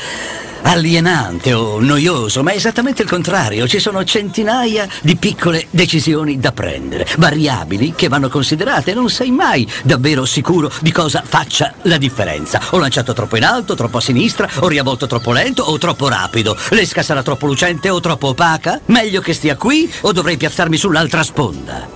alienante 0.66 1.52
o 1.52 1.78
noioso, 1.80 2.42
ma 2.42 2.50
è 2.50 2.56
esattamente 2.56 3.02
il 3.02 3.08
contrario. 3.08 3.68
Ci 3.68 3.78
sono 3.78 4.02
centinaia 4.04 4.88
di 5.00 5.16
piccole 5.16 5.66
decisioni 5.70 6.38
da 6.38 6.52
prendere, 6.52 7.06
variabili 7.18 7.94
che 7.94 8.08
vanno 8.08 8.28
considerate. 8.28 8.92
Non 8.92 9.08
sei 9.08 9.30
mai 9.30 9.66
davvero 9.84 10.24
sicuro 10.24 10.70
di 10.80 10.90
cosa 10.90 11.22
faccia 11.24 11.72
la 11.82 11.98
differenza. 11.98 12.60
Ho 12.70 12.78
lanciato 12.78 13.12
troppo 13.12 13.36
in 13.36 13.44
alto, 13.44 13.74
troppo 13.74 13.98
a 13.98 14.00
sinistra, 14.00 14.48
ho 14.58 14.68
riavvolto 14.68 15.06
troppo 15.06 15.32
lento 15.32 15.62
o 15.62 15.78
troppo 15.78 16.08
rapido. 16.08 16.56
L'esca 16.70 17.02
sarà 17.02 17.22
troppo 17.22 17.46
lucente 17.46 17.88
o 17.88 18.00
troppo 18.00 18.28
opaca? 18.28 18.80
Meglio 18.86 19.20
che 19.20 19.34
stia 19.34 19.56
qui 19.56 19.90
o 20.00 20.12
dovrei 20.12 20.36
piazzarmi 20.36 20.76
sull'altra 20.76 21.22
sponda? 21.22 21.88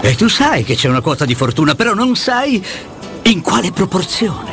E 0.00 0.14
tu 0.16 0.28
sai 0.28 0.64
che 0.64 0.74
c'è 0.74 0.88
una 0.88 1.00
quota 1.00 1.24
di 1.24 1.34
fortuna, 1.34 1.74
però 1.74 1.92
non 1.92 2.16
sai 2.16 2.64
in 3.22 3.40
quale 3.42 3.72
proporzione. 3.72 4.52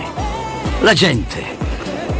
La 0.81 0.93
gente 0.93 1.60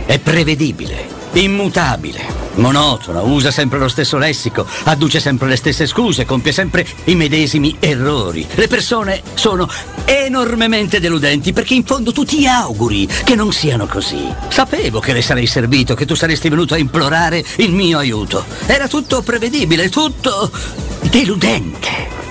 è 0.06 0.20
prevedibile, 0.20 1.08
immutabile, 1.34 2.26
monotona, 2.56 3.22
usa 3.22 3.52
sempre 3.52 3.80
lo 3.80 3.88
stesso 3.88 4.18
lessico, 4.18 4.66
adduce 4.84 5.20
sempre 5.20 5.48
le 5.48 5.56
stesse 5.56 5.88
scuse, 5.88 6.26
compie 6.26 6.52
sempre 6.52 6.86
i 7.06 7.16
medesimi 7.16 7.76
errori. 7.80 8.46
Le 8.56 8.68
persone 8.68 9.22
sono 9.34 9.70
enormemente 10.06 11.00
deludenti 11.00 11.54
perché 11.54 11.74
in 11.74 11.86
fondo 11.86 12.12
tu 12.12 12.26
ti 12.26 12.48
auguri 12.48 13.08
che 13.24 13.36
non 13.36 13.52
siano 13.52 13.86
così. 13.86 14.28
Sapevo 14.50 15.00
che 15.00 15.14
le 15.14 15.22
sarei 15.22 15.48
servito, 15.48 15.96
che 15.96 16.06
tu 16.06 16.16
saresti 16.16 16.50
venuto 16.50 16.74
a 16.74 16.78
implorare 16.78 17.44
il 17.58 17.72
mio 17.72 17.98
aiuto. 17.98 18.46
Era 18.66 18.88
tutto 18.88 19.22
prevedibile, 19.22 19.90
tutto 19.90 20.52
deludente. 21.02 22.31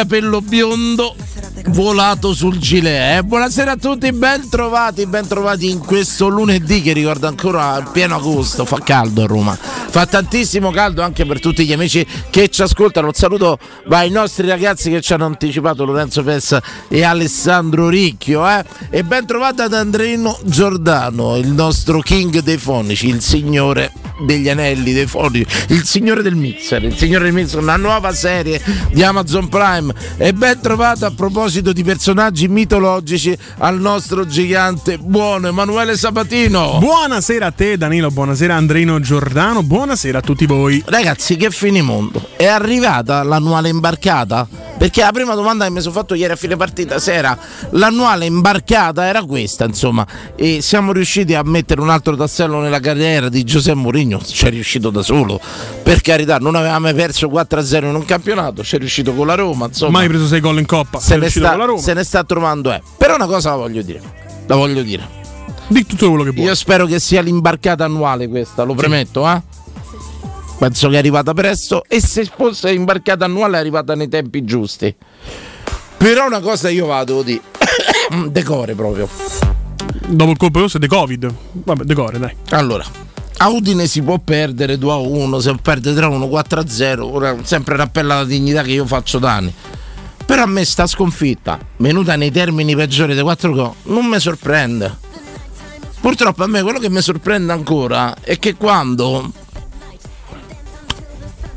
Capello 0.00 0.40
biondo 0.40 1.14
volato 1.66 2.32
sul 2.32 2.56
gilet. 2.56 3.18
Eh? 3.18 3.22
Buonasera 3.22 3.72
a 3.72 3.76
tutti, 3.76 4.10
ben 4.12 4.48
trovati, 4.48 5.04
ben 5.04 5.28
trovati 5.28 5.68
in 5.68 5.78
questo 5.78 6.28
lunedì 6.28 6.80
che 6.80 6.94
ricorda 6.94 7.28
ancora 7.28 7.86
pieno 7.92 8.16
agosto. 8.16 8.64
Fa 8.64 8.78
caldo 8.82 9.24
a 9.24 9.26
Roma, 9.26 9.54
fa 9.54 10.06
tantissimo 10.06 10.70
caldo 10.70 11.02
anche 11.02 11.26
per 11.26 11.38
tutti 11.38 11.66
gli 11.66 11.74
amici 11.74 12.06
che 12.30 12.48
ci 12.48 12.62
ascoltano. 12.62 13.08
Un 13.08 13.12
saluto 13.12 13.58
ai 13.90 14.08
nostri 14.08 14.48
ragazzi 14.48 14.88
che 14.88 15.02
ci 15.02 15.12
hanno 15.12 15.26
anticipato 15.26 15.84
Lorenzo 15.84 16.22
Pessa 16.22 16.62
e 16.88 17.04
Alessandro 17.04 17.90
Ricchio. 17.90 18.48
Eh? 18.48 18.64
E 18.88 19.04
ben 19.04 19.26
trovati 19.26 19.60
ad 19.60 19.74
Andreino 19.74 20.38
Giordano, 20.44 21.36
il 21.36 21.48
nostro 21.48 22.00
king 22.00 22.38
dei 22.38 22.56
fonici, 22.56 23.06
il 23.06 23.20
signore 23.20 23.99
degli 24.24 24.48
anelli 24.48 24.92
dei 24.92 25.06
fonici, 25.06 25.46
il 25.68 25.84
signore 25.84 26.22
del 26.22 26.34
mixer, 26.34 26.82
il 26.84 26.96
signore 26.96 27.24
del 27.24 27.32
mixer, 27.32 27.60
una 27.60 27.76
nuova 27.76 28.12
serie 28.12 28.60
di 28.92 29.02
Amazon 29.02 29.48
Prime. 29.48 29.92
E 30.16 30.32
ben 30.32 30.60
trovato 30.60 31.06
a 31.06 31.10
proposito 31.10 31.72
di 31.72 31.84
personaggi 31.84 32.48
mitologici 32.48 33.36
al 33.58 33.80
nostro 33.80 34.26
gigante 34.26 34.98
buono 34.98 35.48
Emanuele 35.48 35.96
Sabatino. 35.96 36.78
Buonasera 36.78 37.46
a 37.46 37.50
te 37.50 37.76
Danilo, 37.76 38.10
buonasera 38.10 38.54
Andrino 38.54 39.00
Giordano, 39.00 39.62
buonasera 39.62 40.18
a 40.18 40.22
tutti 40.22 40.46
voi. 40.46 40.82
Ragazzi, 40.86 41.36
che 41.36 41.50
finimondo! 41.50 42.28
È 42.36 42.46
arrivata 42.46 43.22
l'annuale 43.22 43.68
imbarcata? 43.68 44.69
Perché 44.80 45.02
la 45.02 45.12
prima 45.12 45.34
domanda 45.34 45.66
che 45.66 45.70
mi 45.70 45.82
sono 45.82 45.92
fatto 45.92 46.14
ieri 46.14 46.32
a 46.32 46.36
fine 46.36 46.56
partita 46.56 46.98
se 46.98 47.12
era 47.12 47.36
l'annuale 47.72 48.24
imbarcata 48.24 49.04
era 49.06 49.22
questa, 49.24 49.66
insomma, 49.66 50.06
e 50.34 50.62
siamo 50.62 50.92
riusciti 50.92 51.34
a 51.34 51.42
mettere 51.44 51.82
un 51.82 51.90
altro 51.90 52.16
tassello 52.16 52.60
nella 52.60 52.80
carriera 52.80 53.28
di 53.28 53.44
Giuseppe 53.44 53.76
Mourinho, 53.76 54.22
ci 54.24 54.46
è 54.46 54.48
riuscito 54.48 54.88
da 54.88 55.02
solo. 55.02 55.38
Per 55.82 56.00
carità, 56.00 56.38
non 56.38 56.54
avevamo 56.54 56.78
mai 56.78 56.94
perso 56.94 57.28
4-0 57.28 57.88
in 57.88 57.94
un 57.94 58.06
campionato, 58.06 58.64
ci 58.64 58.76
è 58.76 58.78
riuscito 58.78 59.12
con 59.12 59.26
la 59.26 59.34
Roma, 59.34 59.66
insomma. 59.66 59.98
Mai 59.98 60.08
preso 60.08 60.26
6 60.26 60.40
gol 60.40 60.58
in 60.60 60.64
coppa, 60.64 60.98
se 60.98 61.12
ne, 61.12 61.20
riuscito 61.20 61.44
sta, 61.44 61.50
con 61.50 61.60
la 61.60 61.66
Roma. 61.66 61.82
se 61.82 61.92
ne 61.92 62.02
sta 62.02 62.24
trovando, 62.24 62.72
eh. 62.72 62.80
Però 62.96 63.16
una 63.16 63.26
cosa 63.26 63.50
la 63.50 63.56
voglio 63.56 63.82
dire. 63.82 64.00
La 64.46 64.54
voglio 64.54 64.80
dire. 64.80 65.06
Di 65.66 65.84
tutto 65.84 66.08
quello 66.08 66.24
che 66.24 66.30
vuoi. 66.30 66.46
Io 66.46 66.54
spero 66.54 66.86
che 66.86 66.98
sia 66.98 67.20
l'imbarcata 67.20 67.84
annuale 67.84 68.28
questa, 68.28 68.62
lo 68.62 68.72
premetto, 68.72 69.28
eh? 69.28 69.42
Penso 70.60 70.90
che 70.90 70.96
è 70.96 70.98
arrivata 70.98 71.32
presto 71.32 71.84
e 71.88 72.02
se 72.02 72.26
fosse 72.36 72.70
imbarcata 72.70 73.24
annuale 73.24 73.56
è 73.56 73.60
arrivata 73.60 73.94
nei 73.94 74.10
tempi 74.10 74.44
giusti. 74.44 74.94
Però 75.96 76.26
una 76.26 76.40
cosa 76.40 76.68
io 76.68 76.84
vado 76.84 77.22
di 77.22 77.40
decore 78.28 78.74
proprio. 78.74 79.08
Dopo 80.06 80.32
il 80.32 80.36
colpo 80.36 80.58
rosso 80.58 80.76
è 80.76 80.80
de 80.80 80.86
Covid. 80.86 81.34
Vabbè, 81.52 81.84
decore, 81.84 82.18
dai. 82.18 82.36
Allora, 82.50 82.84
a 83.38 83.48
Udine 83.48 83.86
si 83.86 84.02
può 84.02 84.18
perdere 84.18 84.76
2 84.76 84.92
a 84.92 84.96
1, 84.96 85.40
se 85.40 85.54
perde 85.62 85.94
3 85.94 86.04
a 86.04 86.08
1, 86.08 86.28
4 86.28 86.60
a 86.60 86.68
0, 86.68 87.06
ora 87.06 87.36
sempre 87.42 87.76
rappella 87.76 88.16
la 88.16 88.24
dignità 88.26 88.60
che 88.60 88.72
io 88.72 88.84
faccio 88.84 89.18
da 89.18 89.36
anni. 89.36 89.54
Però 90.26 90.42
a 90.42 90.46
me 90.46 90.66
sta 90.66 90.86
sconfitta, 90.86 91.58
venuta 91.78 92.16
nei 92.16 92.30
termini 92.30 92.76
peggiori 92.76 93.14
dei 93.14 93.22
4 93.22 93.52
gol, 93.54 93.72
non 93.84 94.04
mi 94.04 94.20
sorprende. 94.20 94.94
Purtroppo 96.02 96.44
a 96.44 96.46
me 96.46 96.60
quello 96.60 96.78
che 96.78 96.90
mi 96.90 97.00
sorprende 97.00 97.50
ancora 97.50 98.14
è 98.20 98.38
che 98.38 98.56
quando 98.56 99.32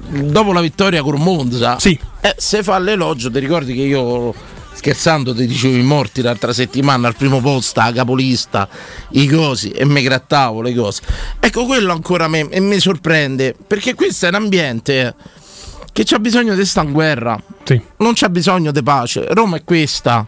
dopo 0.10 0.52
la 0.54 0.62
vittoria 0.62 1.02
con 1.02 1.16
Monza, 1.22 1.80
Sì. 1.80 1.98
eh, 2.22 2.36
se 2.38 2.64
fa 2.64 2.78
l'elogio, 2.80 3.32
ti 3.32 3.40
ricordi 3.40 3.74
che 3.74 3.82
io 3.82 4.34
scherzando 4.76 5.34
ti 5.36 5.46
dicevo 5.46 5.78
i 5.78 5.84
morti 5.84 6.22
l'altra 6.22 6.52
settimana 6.52 7.08
al 7.08 7.16
primo 7.16 7.40
posto, 7.42 7.80
a 7.80 7.92
capolista, 7.92 8.68
i 9.12 9.28
cosi 9.28 9.70
e 9.70 9.86
mi 9.86 10.02
grattavo 10.02 10.62
le 10.62 10.74
cose. 10.74 11.02
Ecco, 11.40 11.66
quello 11.66 11.92
ancora 11.94 12.28
me, 12.28 12.48
e 12.50 12.60
mi 12.60 12.80
sorprende, 12.80 13.56
perché 13.66 13.94
questo 13.94 14.26
è 14.26 14.30
un 14.30 14.36
ambiente 14.36 15.16
che 15.94 16.04
c'ha 16.04 16.18
bisogno 16.20 16.56
di 16.56 16.68
in 16.76 16.92
guerra, 16.92 17.42
Sì. 17.64 17.80
non 17.98 18.14
c'ha 18.16 18.30
bisogno 18.30 18.72
di 18.72 18.82
pace. 18.84 19.26
Roma 19.30 19.58
è 19.58 19.64
questa. 19.64 20.26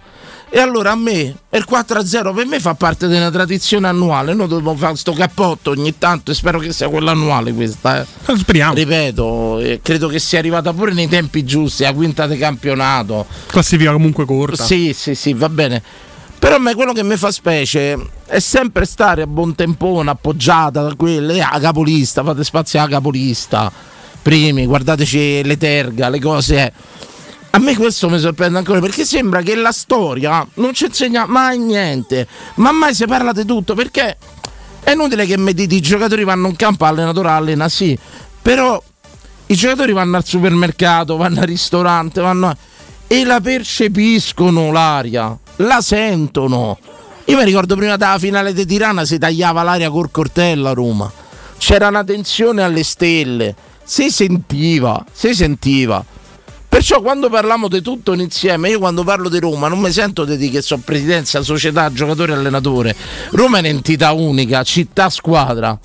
E 0.56 0.60
allora 0.62 0.92
a 0.92 0.96
me 0.96 1.36
il 1.50 1.66
4-0 1.70 2.34
per 2.34 2.46
me 2.46 2.62
fa 2.62 2.76
parte 2.76 3.10
di 3.10 3.16
una 3.18 3.30
tradizione 3.30 3.90
annuale. 3.90 4.34
Noi 4.34 4.48
dobbiamo 4.48 4.78
fare 4.78 4.96
sto 4.96 5.12
cappotto 5.12 5.72
ogni 5.72 5.98
tanto 5.98 6.32
e 6.32 6.34
spero 6.34 6.60
che 6.60 6.72
sia 6.72 6.88
quella 6.88 7.12
annuale 7.12 7.52
questa. 7.54 8.00
eh. 8.00 8.06
Eh, 8.32 8.38
Speriamo. 8.38 8.74
Ripeto, 8.74 9.60
eh, 9.60 9.80
credo 9.84 10.08
che 10.08 10.18
sia 10.18 10.40
arrivata 10.40 10.72
pure 10.72 10.94
nei 10.94 11.10
tempi 11.10 11.44
giusti, 11.44 11.84
la 11.84 11.92
quinta 11.92 12.26
di 12.26 12.38
campionato. 12.38 13.26
Classifica 13.48 13.92
comunque 13.92 14.24
corta. 14.26 14.64
Sì, 14.64 14.94
sì, 14.94 15.14
sì, 15.14 15.34
va 15.34 15.50
bene. 15.50 15.84
Però 16.40 16.56
a 16.56 16.60
me 16.60 16.74
quello 16.74 16.94
che 16.94 17.04
mi 17.04 17.18
fa 17.18 17.32
specie 17.32 17.98
è 18.26 18.40
sempre 18.40 18.86
stare 18.86 19.24
a 19.24 19.28
buon 19.28 19.56
tempone, 19.56 20.10
appoggiata 20.10 20.84
da 20.84 20.96
quelle, 20.96 21.42
a 21.42 21.60
capolista, 21.60 22.24
fate 22.24 22.46
spazio 22.46 22.80
alla 22.80 22.88
capolista. 22.88 23.70
Primi, 24.22 24.66
guardateci 24.66 25.44
le 25.44 25.58
terga, 25.58 26.08
le 26.08 26.22
cose. 26.22 26.56
eh. 26.64 26.72
A 27.56 27.58
me 27.58 27.74
questo 27.74 28.10
mi 28.10 28.20
sorprende 28.20 28.58
ancora 28.58 28.82
perché 28.82 29.06
sembra 29.06 29.42
che 29.42 29.56
la 29.56 29.72
storia 29.72 30.46
non 30.56 30.74
ci 30.74 30.88
insegna 30.88 31.26
mai 31.26 31.58
niente, 31.58 32.28
ma 32.56 32.74
mai 32.74 32.94
si 32.94 33.06
parla 33.06 33.32
di 33.32 33.46
tutto 33.46 33.76
perché 33.76 34.18
è 34.84 34.92
inutile 34.92 35.26
che 35.26 35.38
mi 35.38 35.54
dite 35.54 35.76
i 35.76 35.80
giocatori 35.80 36.26
vanno 36.26 36.50
in 36.50 36.58
campo, 36.58 36.84
l'allenatore 36.84 37.30
allena, 37.30 37.70
sì, 37.70 37.98
però 38.42 38.84
i 39.46 39.56
giocatori 39.56 39.94
vanno 39.94 40.18
al 40.18 40.26
supermercato, 40.26 41.16
vanno 41.16 41.40
al 41.40 41.46
ristorante, 41.46 42.20
vanno 42.20 42.50
a- 42.50 42.58
e 43.08 43.24
la 43.24 43.40
percepiscono 43.40 44.74
l'aria, 44.74 45.38
la 45.58 45.80
sentono. 45.80 46.78
Io 47.24 47.38
mi 47.38 47.46
ricordo 47.46 47.78
prima 47.78 47.96
della 47.96 48.20
finale 48.20 48.52
di 48.52 48.66
Tirana 48.66 49.06
si 49.06 49.18
tagliava 49.18 49.64
l'aria 49.64 49.90
col 49.90 50.12
cortello 50.12 50.68
a 50.68 50.74
Roma. 50.74 51.10
C'era 51.58 51.88
una 51.88 52.04
tensione 52.04 52.64
alle 52.64 52.84
stelle, 52.84 53.56
si 53.82 54.12
sentiva, 54.12 55.06
si 55.14 55.34
sentiva. 55.34 56.04
Perciò 56.76 57.00
quando 57.00 57.30
parliamo 57.30 57.70
di 57.70 57.82
tutto 57.82 58.12
insieme, 58.12 58.68
io 58.68 58.80
quando 58.80 59.06
parlo 59.06 59.30
di 59.30 59.40
Roma 59.40 59.70
non 59.70 59.80
mi 59.80 59.90
sento 59.94 60.26
di 60.26 60.36
dire 60.36 60.52
che 60.52 60.62
sono 60.62 60.82
presidenza, 60.84 61.42
società, 61.42 61.90
giocatore 61.90 62.34
allenatore. 62.34 62.94
Roma 63.30 63.56
è 63.56 63.60
un'entità 63.62 64.12
unica, 64.12 64.62
città, 64.64 65.10
squadra. 65.10 65.80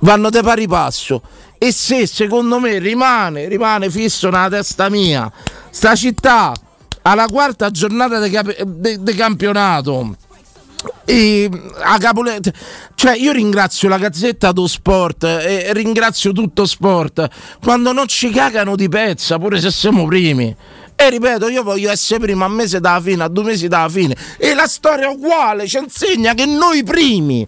Vanno 0.00 0.28
di 0.28 0.40
pari 0.42 0.68
passo. 0.68 1.22
E 1.56 1.72
se 1.72 2.06
secondo 2.06 2.58
me 2.58 2.78
rimane, 2.78 3.48
rimane 3.48 3.88
fisso 3.88 4.28
nella 4.28 4.50
testa 4.50 4.90
mia, 4.90 5.32
sta 5.70 5.94
città 5.94 6.52
alla 7.00 7.24
quarta 7.24 7.70
giornata 7.70 8.20
di 8.20 9.14
campionato 9.16 10.16
e 11.10 11.50
a 11.82 11.98
Capole- 11.98 12.40
cioè 12.94 13.16
io 13.16 13.32
ringrazio 13.32 13.88
la 13.88 13.98
Gazzetta 13.98 14.52
dello 14.52 14.68
Sport 14.68 15.24
e 15.24 15.72
ringrazio 15.72 16.30
tutto 16.30 16.66
sport. 16.66 17.28
Quando 17.60 17.90
non 17.92 18.06
ci 18.06 18.30
cagano 18.30 18.76
di 18.76 18.88
pezza 18.88 19.36
pure 19.38 19.58
se 19.58 19.72
siamo 19.72 20.06
primi. 20.06 20.54
E 20.94 21.10
ripeto 21.10 21.48
io 21.48 21.64
voglio 21.64 21.90
essere 21.90 22.20
primo 22.20 22.44
a 22.44 22.48
mese 22.48 22.78
dalla 22.78 23.00
fine 23.00 23.24
a 23.24 23.28
due 23.28 23.42
mesi 23.42 23.66
dalla 23.66 23.88
fine. 23.88 24.14
E 24.38 24.54
la 24.54 24.68
storia 24.68 25.06
è 25.06 25.10
uguale 25.10 25.66
ci 25.66 25.78
insegna 25.78 26.32
che 26.34 26.46
noi 26.46 26.84
primi 26.84 27.46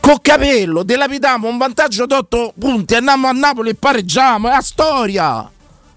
col 0.00 0.22
capello 0.22 0.82
dilapidiamo 0.82 1.46
un 1.46 1.58
vantaggio 1.58 2.06
di 2.06 2.14
8 2.14 2.54
punti 2.58 2.94
andiamo 2.94 3.28
a 3.28 3.32
Napoli 3.32 3.70
e 3.70 3.74
pareggiamo 3.74 4.48
è 4.48 4.52
la 4.52 4.62
storia. 4.62 5.50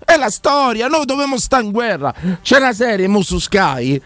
È 0.04 0.18
la 0.18 0.30
storia 0.30 0.88
noi 0.88 1.06
dobbiamo 1.06 1.38
stare 1.38 1.64
in 1.64 1.72
guerra. 1.72 2.14
C'è 2.42 2.58
una 2.58 2.74
serie 2.74 3.08
mo 3.08 3.22
su 3.22 3.40
Sky 3.40 4.02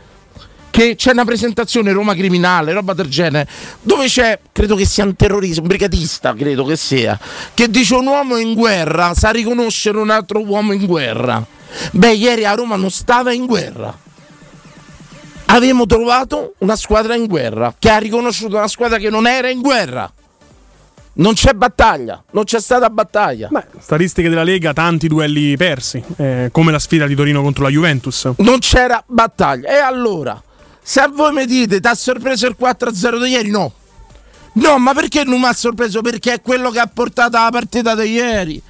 che 0.77 0.93
c'è 0.93 1.09
una 1.11 1.25
presentazione 1.25 1.91
Roma 1.91 2.13
criminale, 2.13 2.71
roba 2.71 2.93
del 2.93 3.07
genere, 3.07 3.47
dove 3.81 4.05
c'è, 4.05 4.39
credo 4.51 4.75
che 4.75 4.85
sia 4.85 5.05
un 5.05 5.15
terrorista, 5.15 5.61
un 5.61 5.65
brigatista, 5.65 6.35
credo 6.35 6.65
che 6.65 6.75
sia, 6.75 7.19
che 7.55 7.67
dice 7.67 7.95
un 7.95 8.05
uomo 8.05 8.37
in 8.37 8.53
guerra 8.53 9.15
sa 9.15 9.31
riconoscere 9.31 9.97
un 9.97 10.11
altro 10.11 10.45
uomo 10.45 10.73
in 10.73 10.85
guerra. 10.85 11.43
Beh, 11.93 12.13
ieri 12.13 12.45
a 12.45 12.53
Roma 12.53 12.75
non 12.75 12.91
stava 12.91 13.33
in 13.33 13.47
guerra. 13.47 13.91
Abbiamo 15.47 15.87
trovato 15.87 16.53
una 16.59 16.75
squadra 16.75 17.15
in 17.15 17.25
guerra, 17.25 17.73
che 17.79 17.89
ha 17.89 17.97
riconosciuto 17.97 18.57
una 18.57 18.67
squadra 18.67 18.99
che 18.99 19.09
non 19.09 19.25
era 19.25 19.49
in 19.49 19.61
guerra. 19.61 20.13
Non 21.13 21.33
c'è 21.33 21.53
battaglia, 21.53 22.23
non 22.33 22.43
c'è 22.43 22.61
stata 22.61 22.87
battaglia. 22.91 23.47
Beh, 23.49 23.65
statistiche 23.79 24.29
della 24.29 24.43
Lega, 24.43 24.73
tanti 24.73 25.07
duelli 25.07 25.57
persi, 25.57 26.03
eh, 26.17 26.49
come 26.51 26.71
la 26.71 26.77
sfida 26.77 27.07
di 27.07 27.15
Torino 27.15 27.41
contro 27.41 27.63
la 27.63 27.69
Juventus. 27.69 28.29
Non 28.37 28.59
c'era 28.59 29.03
battaglia. 29.07 29.69
E 29.69 29.77
allora, 29.77 30.39
se 30.89 31.05
voi 31.11 31.33
mi 31.33 31.45
dite, 31.45 31.81
ti 31.81 31.87
ha 31.89 31.93
sorpreso 31.93 32.47
il 32.47 32.55
4-0 32.57 33.21
di 33.21 33.31
ieri? 33.31 33.49
No. 33.49 33.73
No, 34.53 34.77
ma 34.77 34.93
perché 34.93 35.25
non 35.25 35.41
mi 35.41 35.45
ha 35.45 35.51
sorpreso? 35.51 35.99
Perché 35.99 36.35
è 36.35 36.41
quello 36.41 36.71
che 36.71 36.79
ha 36.79 36.87
portato 36.87 37.37
la 37.37 37.49
partita 37.51 37.93
di 37.93 38.09
ieri. 38.09 38.61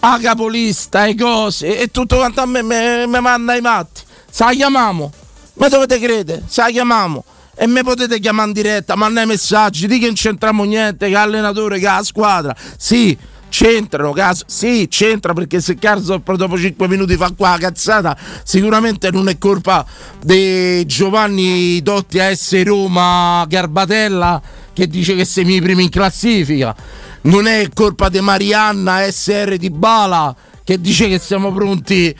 A 0.00 0.18
capolista, 0.18 1.04
e 1.04 1.14
cose, 1.14 1.78
e 1.78 1.90
tutto 1.90 2.16
quanto 2.16 2.40
a 2.40 2.46
me 2.46 2.62
mi 2.62 3.20
manda 3.20 3.54
i 3.54 3.60
matti. 3.60 4.00
Se 4.30 4.44
la 4.44 4.52
chiamiamo? 4.52 5.12
Ma 5.54 5.68
dovete 5.68 5.98
credere? 5.98 6.44
Se 6.48 6.62
la 6.62 6.70
chiamiamo? 6.70 7.22
E 7.54 7.66
me 7.66 7.82
potete 7.82 8.18
chiamare 8.18 8.48
in 8.48 8.54
diretta, 8.54 8.96
mandare 8.96 9.26
messaggi, 9.26 9.86
di 9.86 9.98
che 9.98 10.06
non 10.06 10.14
c'entriamo 10.14 10.64
niente, 10.64 11.06
che 11.10 11.16
allenatore, 11.16 11.78
che 11.78 11.84
la 11.84 12.02
squadra. 12.02 12.56
Sì, 12.78 13.14
c'entrano, 13.48 14.12
caso. 14.12 14.44
Sì, 14.46 14.86
c'entra 14.88 15.32
perché 15.32 15.60
se 15.60 15.76
Carzop 15.76 16.34
dopo 16.34 16.58
5 16.58 16.88
minuti 16.88 17.16
fa 17.16 17.32
qua 17.36 17.50
la 17.50 17.58
cazzata, 17.58 18.16
sicuramente 18.44 19.10
non 19.10 19.28
è 19.28 19.38
colpa 19.38 19.84
di 20.22 20.84
Giovanni 20.86 21.80
Dotti 21.82 22.18
AS 22.18 22.62
Roma 22.62 23.44
Garbatella 23.48 24.40
che 24.72 24.86
dice 24.86 25.14
che 25.14 25.24
siamo 25.24 25.52
i 25.52 25.60
primi 25.60 25.84
in 25.84 25.90
classifica. 25.90 26.74
Non 27.22 27.46
è 27.46 27.68
colpa 27.74 28.08
di 28.08 28.20
Marianna 28.20 29.10
SR 29.10 29.56
di 29.56 29.70
Bala 29.70 30.34
che 30.62 30.80
dice 30.80 31.08
che 31.08 31.18
siamo 31.18 31.52
pronti 31.52 32.14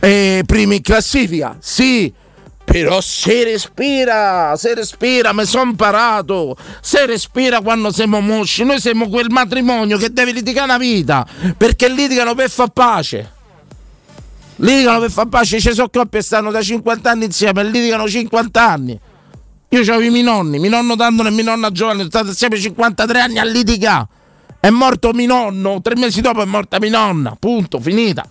eh, 0.00 0.42
primi 0.44 0.76
in 0.76 0.82
classifica. 0.82 1.56
Sì, 1.60 2.12
però 2.64 3.00
se 3.00 3.44
respira, 3.44 4.54
se 4.56 4.74
respira, 4.74 5.32
mi 5.32 5.44
sono 5.44 5.70
imparato. 5.70 6.56
Se 6.80 7.04
respira 7.06 7.60
quando 7.60 7.90
siamo 7.92 8.20
mosci, 8.20 8.64
noi 8.64 8.80
siamo 8.80 9.08
quel 9.08 9.30
matrimonio 9.30 9.98
che 9.98 10.12
deve 10.12 10.32
litigare 10.32 10.66
una 10.66 10.78
vita, 10.78 11.26
perché 11.56 11.88
litigano 11.88 12.34
per 12.34 12.50
far 12.50 12.68
pace. 12.68 13.32
Litigano 14.56 15.00
per 15.00 15.10
far 15.10 15.28
pace, 15.28 15.60
ci 15.60 15.72
sono 15.72 15.88
coppie 15.88 16.20
che 16.20 16.24
stanno 16.24 16.50
da 16.50 16.62
50 16.62 17.10
anni 17.10 17.24
insieme 17.24 17.60
e 17.60 17.64
litigano 17.64 18.08
50 18.08 18.68
anni. 18.68 18.98
Io 19.68 19.80
avevo 19.80 20.00
i 20.00 20.10
miei 20.10 20.22
nonni, 20.22 20.58
mio 20.58 20.70
nonno 20.70 20.94
Dandolo 20.94 21.28
e 21.28 21.32
mio 21.32 21.44
nonna 21.44 21.70
Giovanni, 21.70 22.06
sono 22.10 22.28
insieme 22.28 22.58
53 22.58 23.20
anni 23.20 23.38
a 23.38 23.44
litigare. 23.44 24.06
È 24.60 24.70
morto 24.70 25.12
mio 25.12 25.26
nonno, 25.26 25.80
tre 25.82 25.96
mesi 25.96 26.20
dopo 26.20 26.42
è 26.42 26.44
morta 26.44 26.78
mia 26.78 26.90
nonna, 26.90 27.36
punto, 27.38 27.80
finita. 27.80 28.24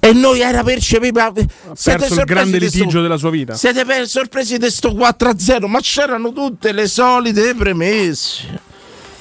E 0.00 0.12
noi 0.12 0.40
era 0.40 0.64
percepito. 0.64 1.20
Ha 1.20 1.32
perso 1.32 2.20
il 2.20 2.24
grande 2.24 2.58
litigio 2.58 3.02
della 3.02 3.18
sua 3.18 3.30
vita. 3.30 3.54
Siete 3.54 3.84
per, 3.84 4.08
sorpresi 4.08 4.56
di 4.56 4.70
sto 4.70 4.92
4-0, 4.92 5.66
ma 5.66 5.78
c'erano 5.80 6.32
tutte 6.32 6.72
le 6.72 6.86
solite 6.86 7.54
premesse. 7.54 8.68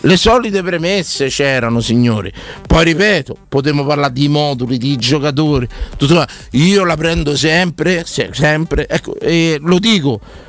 Le 0.01 0.15
solite 0.15 0.63
premesse 0.63 1.27
c'erano, 1.27 1.81
signori. 1.81 2.31
Poi 2.65 2.85
ripeto, 2.85 3.35
potremmo 3.49 3.85
parlare 3.85 4.13
di 4.13 4.29
moduli, 4.29 4.77
di 4.77 4.95
giocatori. 4.95 5.67
Tutto, 5.97 6.25
io 6.51 6.85
la 6.85 6.95
prendo 6.95 7.35
sempre, 7.35 8.05
se- 8.05 8.29
sempre. 8.31 8.87
Ecco, 8.87 9.19
e 9.19 9.57
lo 9.61 9.77
dico. 9.77 10.47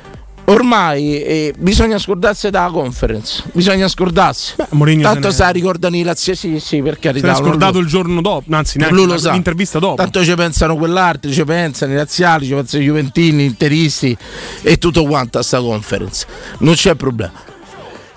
Ormai 0.51 1.21
eh, 1.23 1.53
bisogna 1.57 1.97
scordarsi 1.97 2.49
dalla 2.49 2.71
conference, 2.71 3.43
bisogna 3.53 3.87
scordarsi. 3.87 4.53
Beh, 4.57 5.01
Tanto 5.01 5.31
se 5.31 5.43
ne- 5.45 5.51
ricordano 5.53 5.95
i 5.95 6.03
Lazio, 6.03 6.35
sì, 6.35 6.59
sì, 6.59 6.81
per 6.81 6.99
carità. 6.99 7.27
non 7.27 7.35
scordato 7.35 7.73
lo- 7.73 7.79
il 7.79 7.87
giorno 7.87 8.21
dopo, 8.21 8.53
anzi, 8.55 8.77
neanche 8.77 8.95
lui 8.95 9.05
lo 9.05 9.17
sa. 9.17 9.31
l'intervista 9.31 9.79
dopo. 9.79 9.95
Tanto 9.95 10.23
ci 10.23 10.33
pensano 10.35 10.75
quell'altro, 10.75 11.31
ci 11.31 11.43
pensano 11.45 11.93
i 11.93 11.95
razziali, 11.95 12.45
ci 12.47 12.53
pensano 12.53 12.83
i 12.83 12.85
juventini, 12.85 13.43
gli 13.43 13.47
interisti 13.47 14.15
e 14.61 14.77
tutto 14.77 15.05
quanto 15.05 15.37
a 15.39 15.43
sta 15.43 15.59
conference. 15.61 16.25
Non 16.59 16.73
c'è 16.73 16.95
problema. 16.95 17.31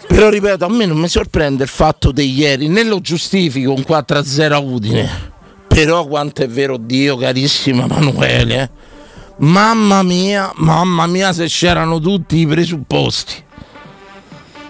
Però 0.06 0.28
ripeto, 0.28 0.64
a 0.64 0.68
me 0.68 0.86
non 0.86 0.98
mi 0.98 1.08
sorprende 1.08 1.62
il 1.62 1.68
fatto 1.68 2.12
di 2.12 2.30
ieri, 2.36 2.68
né 2.68 2.82
lo 2.84 3.00
giustifico 3.00 3.72
un 3.72 3.82
4-0 3.86 4.52
a 4.52 4.58
Udine. 4.58 5.32
Però 5.68 6.04
quanto 6.06 6.42
è 6.42 6.48
vero 6.48 6.76
Dio, 6.76 7.16
carissimo 7.16 7.84
Emanuele. 7.84 8.60
eh. 8.62 8.68
Mamma 9.36 10.02
mia, 10.02 10.52
mamma 10.56 11.06
mia 11.06 11.32
se 11.32 11.46
c'erano 11.46 11.98
tutti 11.98 12.38
i 12.38 12.46
presupposti. 12.46 13.42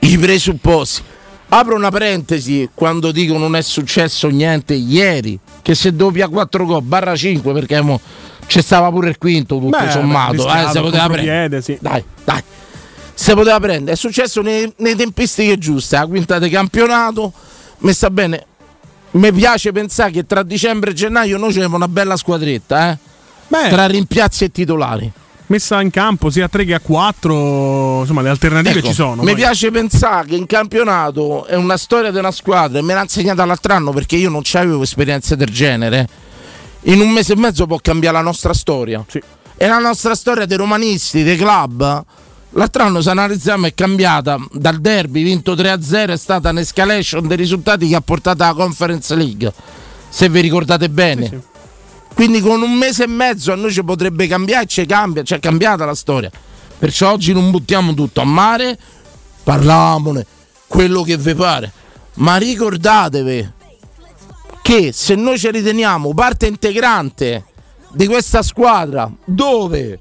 I 0.01 0.19
presupposti. 0.19 1.03
Apro 1.49 1.77
una 1.77 1.91
parentesi 1.91 2.69
quando 2.75 3.13
dico 3.13 3.37
non 3.37 3.55
è 3.55 3.63
successo 3.63 4.29
niente 4.29 4.75
ieri, 4.75 5.39
che 5.63 5.75
se 5.75 5.95
doppia 5.95 6.29
4 6.29 6.65
gol 6.65 6.83
barra 6.83 7.15
5 7.15 7.53
perché 7.53 7.81
mo 7.81 8.01
c'è 8.47 8.61
stava 8.61 8.91
pure 8.91 9.11
il 9.11 9.19
quinto 9.19 9.59
tutto 9.59 9.79
Beh, 9.79 9.91
sommato, 9.91 10.47
eh, 10.53 10.69
se 10.73 10.81
poteva 10.81 11.09
prendere. 11.09 11.63
sì. 11.63 11.79
Dai, 11.81 12.03
dai. 12.25 12.43
Se 13.15 13.35
poteva 13.35 13.61
prendere, 13.61 13.93
è 13.93 13.97
successo 13.97 14.43
nei, 14.43 14.73
nei 14.79 14.97
tempistiche 14.97 15.57
giuste, 15.57 15.97
la 15.97 16.07
quinta 16.07 16.39
di 16.39 16.49
campionato, 16.49 17.33
mi 17.79 17.93
sta 17.93 18.11
bene. 18.11 18.47
Mi 19.13 19.33
piace 19.33 19.71
pensare 19.71 20.11
che 20.11 20.27
tra 20.27 20.43
dicembre 20.43 20.91
e 20.91 20.95
gennaio 20.95 21.39
noi 21.39 21.51
abbiamo 21.51 21.77
una 21.77 21.87
bella 21.87 22.17
squadretta, 22.17 22.91
eh? 22.91 22.99
Beh, 23.55 23.69
Tra 23.69 23.87
rimpiazzi 23.87 24.45
e 24.45 24.51
titolari. 24.51 25.11
messa 25.47 25.81
in 25.81 25.91
campo 25.91 26.29
sia 26.31 26.47
a 26.47 26.49
3 26.49 26.65
che 26.65 26.75
a 26.75 26.81
4, 26.81 28.01
insomma, 28.01 28.23
le 28.23 28.29
alternative 28.31 28.79
Ecco, 28.79 28.89
ci 28.89 28.95
sono. 28.95 29.23
Mi 29.23 29.27
poi. 29.29 29.35
piace 29.37 29.71
pensare 29.71 30.27
che 30.27 30.35
in 30.35 30.47
campionato 30.47 31.47
è 31.47 31.55
una 31.55 31.77
storia 31.77 32.11
di 32.11 32.19
una 32.19 32.33
squadra 32.33 32.81
e 32.81 32.83
me 32.83 32.95
l'ha 32.95 33.03
insegnata 33.03 33.45
l'altro 33.45 33.73
anno 33.75 33.93
perché 33.93 34.17
io 34.17 34.29
non 34.29 34.43
avevo 34.55 34.83
esperienze 34.83 35.37
del 35.37 35.51
genere. 35.51 36.09
In 36.87 37.01
un 37.01 37.11
mese 37.11 37.35
e 37.35 37.37
mezzo 37.37 37.67
può 37.67 37.79
cambiare 37.81 38.17
la 38.17 38.23
nostra 38.23 38.53
storia. 38.53 39.05
Sì. 39.07 39.23
E 39.57 39.67
la 39.69 39.79
nostra 39.79 40.17
storia 40.17 40.47
dei 40.47 40.57
romanisti, 40.57 41.23
dei 41.23 41.37
club. 41.37 42.05
L'altro 42.57 42.83
anno, 42.83 43.01
se 43.03 43.11
analizziamo, 43.11 43.67
è 43.67 43.75
cambiata 43.75 44.37
dal 44.53 44.81
derby 44.81 45.23
vinto 45.23 45.55
3-0, 45.55 46.09
è 46.09 46.17
stata 46.17 46.51
un'escalation 46.51 47.27
dei 47.29 47.37
risultati 47.37 47.87
che 47.89 47.95
ha 47.95 48.01
portato 48.01 48.43
alla 48.43 48.55
Conference 48.55 49.15
League. 49.15 49.53
Se 50.09 50.29
vi 50.29 50.41
ricordate 50.41 50.89
bene. 50.91 51.23
Sì, 51.25 51.29
sì. 51.31 51.53
Quindi 52.15 52.41
con 52.41 52.63
un 52.63 52.73
mese 52.73 53.05
e 53.05 53.09
mezzo 53.09 53.51
a 53.51 53.57
noi 53.57 53.73
ci 53.73 53.83
potrebbe 53.83 54.29
cambiare, 54.29 54.67
ci 54.67 54.87
cambia, 54.87 55.25
ci 55.25 55.35
è 55.35 55.41
cambiata 55.41 55.85
la 55.85 55.97
storia. 55.97 56.31
Perciò 56.79 57.11
oggi 57.11 57.33
non 57.33 57.51
buttiamo 57.51 57.93
tutto 57.93 58.21
a 58.21 58.25
mare, 58.25 58.79
parliamone, 59.43 60.25
quello 60.69 61.03
che 61.03 61.17
vi 61.17 61.35
pare. 61.35 61.73
Ma 62.15 62.37
ricordatevi 62.37 63.53
che 64.63 64.93
se 64.93 65.17
noi 65.17 65.39
ci 65.39 65.51
riteniamo 65.51 66.15
parte 66.15 66.47
integrante 66.47 67.47
di 67.91 68.07
questa 68.07 68.43
squadra, 68.43 69.11
dove 69.25 69.99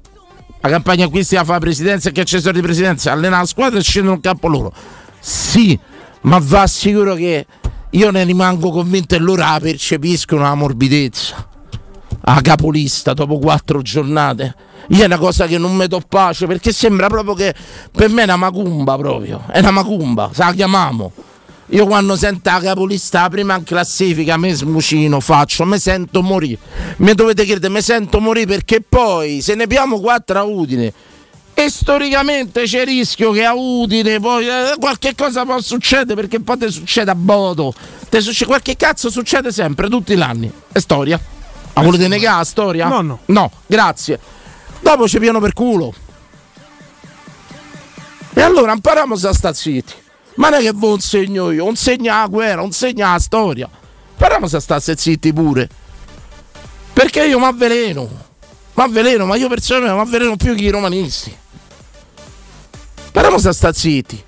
la 0.60 0.68
campagna 0.68 1.06
acquisti 1.06 1.34
la 1.34 1.42
fa 1.42 1.54
la 1.54 1.58
presidenza 1.58 2.10
e 2.10 2.12
che 2.12 2.22
c'è 2.22 2.38
di 2.38 2.60
presidenza, 2.60 3.10
allena 3.10 3.38
la 3.38 3.46
squadra 3.46 3.80
e 3.80 3.82
scendono 3.82 4.14
in 4.14 4.20
campo 4.20 4.46
loro. 4.46 4.72
Sì, 5.18 5.76
ma 6.22 6.38
va 6.40 6.68
sicuro 6.68 7.14
che 7.14 7.44
io 7.90 8.10
ne 8.12 8.22
rimango 8.22 8.70
convinto 8.70 9.16
e 9.16 9.18
loro 9.18 9.42
la 9.42 9.58
percepiscono 9.60 10.42
la 10.42 10.54
morbidezza 10.54 11.48
a 12.26 12.40
capolista 12.40 13.12
dopo 13.12 13.38
quattro 13.38 13.82
giornate. 13.82 14.54
Io 14.88 15.02
è 15.02 15.06
una 15.06 15.18
cosa 15.18 15.46
che 15.46 15.58
non 15.58 15.82
do 15.88 16.00
pace 16.06 16.46
perché 16.46 16.72
sembra 16.72 17.06
proprio 17.06 17.34
che 17.34 17.54
per 17.90 18.08
me 18.10 18.22
è 18.22 18.24
una 18.24 18.36
macumba 18.36 18.96
proprio. 18.96 19.44
È 19.50 19.58
una 19.58 19.70
macumba, 19.70 20.30
se 20.32 20.44
la 20.44 20.52
chiamiamo. 20.52 21.12
Io 21.68 21.86
quando 21.86 22.14
sento 22.16 22.50
la 22.50 22.60
capolista 22.60 23.22
la 23.22 23.28
prima 23.30 23.56
in 23.56 23.64
classifica, 23.64 24.36
me 24.36 24.52
smucino 24.52 25.20
faccio, 25.20 25.64
mi 25.64 25.78
sento 25.78 26.22
morire. 26.22 26.58
Mi 26.98 27.14
dovete 27.14 27.44
credere, 27.44 27.72
mi 27.72 27.80
sento 27.80 28.20
morire 28.20 28.46
perché 28.46 28.82
poi 28.86 29.40
se 29.40 29.54
ne 29.54 29.64
abbiamo 29.64 30.00
quattro 30.00 30.38
a 30.38 30.42
Udine. 30.42 30.92
E 31.56 31.70
storicamente 31.70 32.64
c'è 32.64 32.80
il 32.80 32.86
rischio 32.86 33.30
che 33.30 33.44
a 33.44 33.54
Udine 33.54 34.18
poi 34.18 34.46
eh, 34.46 34.74
qualche 34.78 35.14
cosa 35.14 35.44
può 35.44 35.58
succedere 35.60 36.14
perché 36.14 36.40
poi 36.40 36.58
te 36.58 36.70
succede 36.70 37.10
a 37.10 37.14
Bodo. 37.14 37.72
Te 38.08 38.20
succede, 38.20 38.46
qualche 38.46 38.76
cazzo 38.76 39.08
succede 39.08 39.50
sempre, 39.50 39.88
tutti 39.88 40.14
gli 40.16 40.20
anni. 40.20 40.50
È 40.70 40.78
storia. 40.80 41.18
La 41.74 41.82
volete 41.82 42.08
negare 42.08 42.38
la 42.38 42.44
storia? 42.44 42.88
No, 42.88 43.00
no. 43.02 43.18
No, 43.26 43.50
grazie. 43.66 44.18
Dopo 44.80 45.08
ci 45.08 45.18
piano 45.18 45.40
per 45.40 45.52
culo. 45.52 45.92
E 48.32 48.42
allora 48.42 48.72
impariamo 48.72 49.14
a 49.14 49.32
sta 49.32 49.52
zitti. 49.52 49.94
Ma 50.36 50.48
non 50.48 50.60
è 50.60 50.62
che 50.62 50.72
voi 50.72 50.92
un 50.92 51.00
segno 51.00 51.50
io, 51.50 51.64
un 51.64 51.76
segno 51.76 52.12
la 52.12 52.26
guerra, 52.26 52.62
un 52.62 52.72
segno 52.72 53.10
la 53.10 53.18
storia. 53.18 53.68
Impariamo 54.12 54.46
a 54.46 54.60
stare 54.60 54.96
zitti 54.96 55.32
pure. 55.32 55.68
Perché 56.92 57.24
io 57.24 57.38
mi 57.38 57.44
avveleno. 57.44 58.08
Mi 58.74 58.82
avveleno, 58.82 59.26
ma 59.26 59.36
io 59.36 59.48
personalmente 59.48 59.96
mi 59.96 60.02
avveleno 60.02 60.36
più 60.36 60.54
che 60.54 60.62
i 60.62 60.70
romanisti. 60.70 61.36
Impariamo 63.06 63.36
a 63.36 63.52
stare 63.52 63.74
zitti. 63.74 64.22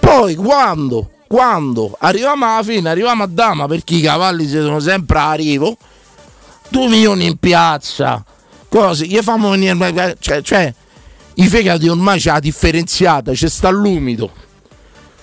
Poi 0.00 0.34
quando, 0.34 1.10
quando 1.26 1.96
arriviamo 1.98 2.46
alla 2.46 2.62
fine, 2.62 2.90
arriviamo 2.90 3.22
a 3.22 3.26
Dama 3.26 3.66
perché 3.66 3.96
i 3.96 4.00
cavalli 4.00 4.46
si 4.46 4.56
sono 4.56 4.80
sempre 4.80 5.18
a 5.18 5.30
arrivo. 5.30 5.76
2 6.68 6.88
milioni 6.88 7.26
in 7.26 7.36
piazza, 7.36 8.24
cose, 8.68 9.06
gli 9.06 9.18
fanno 9.18 9.50
venire, 9.50 10.16
cioè, 10.18 10.42
cioè 10.42 10.72
i 11.34 11.48
fegati 11.48 11.88
ormai 11.88 12.18
c'è 12.18 12.32
la 12.32 12.40
differenziata, 12.40 13.32
c'è 13.32 13.48
sta 13.48 13.68
l'umido, 13.70 14.30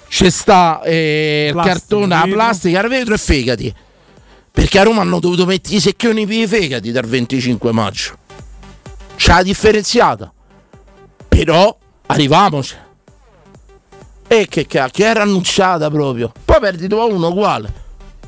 c'è 0.07 0.29
sta 0.29 0.81
eh, 0.83 1.51
il 1.53 1.61
cartone, 1.61 2.07
la 2.07 2.27
plastica, 2.29 2.81
il 2.81 2.89
vetro 2.89 3.13
e 3.13 3.17
fegati. 3.17 3.75
Perché 4.51 4.79
a 4.79 4.83
Roma 4.83 5.01
hanno 5.01 5.19
dovuto 5.19 5.45
mettere 5.45 5.75
i 5.75 5.79
secchioni 5.79 6.25
per 6.25 6.35
i 6.35 6.47
fegati 6.47 6.91
dal 6.91 7.05
25 7.05 7.71
maggio. 7.71 8.17
C'è 9.15 9.33
la 9.33 9.43
differenziata. 9.43 10.33
Però 11.29 11.77
arriviamoci. 12.07 12.75
E 14.27 14.47
che 14.49 14.65
cacchio, 14.67 15.05
era 15.05 15.21
annunciata 15.21 15.89
proprio. 15.89 16.31
Poi 16.43 16.59
perdi 16.59 16.87
2 16.87 16.99
a 16.99 17.05
1 17.05 17.27
uguale. 17.27 17.73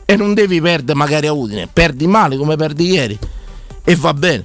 E 0.06 0.16
non 0.16 0.34
devi 0.34 0.60
perdere 0.62 0.98
magari 0.98 1.28
a 1.28 1.34
Udine. 1.34 1.68
Perdi 1.72 2.08
male 2.08 2.38
come 2.38 2.56
perdi 2.56 2.92
ieri. 2.92 3.18
E 3.84 3.96
va 3.96 4.14
bene. 4.14 4.44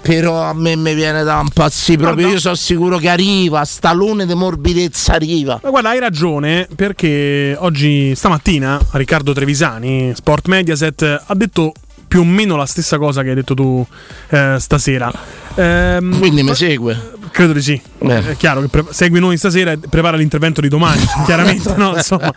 Però 0.00 0.40
a 0.40 0.54
me 0.54 0.76
mi 0.76 0.94
viene 0.94 1.24
da 1.24 1.40
impazzire 1.40 2.02
proprio. 2.02 2.28
Io 2.28 2.38
sono 2.38 2.54
sicuro 2.54 2.98
che 2.98 3.08
arriva. 3.08 3.64
Stallone 3.64 4.24
di 4.24 4.34
morbidezza 4.34 5.14
arriva. 5.14 5.58
Ma 5.62 5.70
guarda, 5.70 5.88
hai 5.88 5.98
ragione, 5.98 6.68
perché 6.74 7.56
oggi, 7.58 8.14
stamattina, 8.14 8.78
Riccardo 8.92 9.32
Trevisani, 9.32 10.12
Sport 10.14 10.46
Mediaset, 10.46 11.24
ha 11.26 11.34
detto 11.34 11.72
più 12.06 12.20
o 12.20 12.24
meno 12.24 12.56
la 12.56 12.66
stessa 12.66 12.98
cosa 12.98 13.22
che 13.22 13.30
hai 13.30 13.34
detto 13.34 13.54
tu 13.54 13.86
eh, 14.28 14.56
stasera. 14.58 15.12
Ehm, 15.54 16.18
Quindi 16.18 16.42
mi 16.42 16.54
segue. 16.54 17.14
Credo 17.30 17.52
di 17.52 17.60
sì. 17.62 17.80
Beh. 17.98 18.30
È 18.30 18.36
chiaro 18.36 18.62
che 18.62 18.68
pre- 18.68 18.86
segui 18.90 19.20
noi 19.20 19.36
stasera 19.36 19.72
e 19.72 19.78
prepara 19.78 20.16
l'intervento 20.16 20.60
di 20.60 20.68
domani, 20.68 21.02
chiaramente, 21.26 21.74
no? 21.76 21.94
Insomma, 21.96 22.32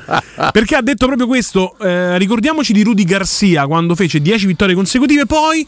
perché 0.52 0.76
ha 0.76 0.82
detto 0.82 1.06
proprio 1.06 1.28
questo. 1.28 1.78
eh, 1.80 2.18
ricordiamoci 2.18 2.74
di 2.74 2.84
Rudy 2.84 3.04
Garcia 3.06 3.66
quando 3.68 3.96
fece 3.96 4.22
10 4.22 4.46
vittorie 4.46 4.76
consecutive, 4.76 5.26
poi 5.26 5.66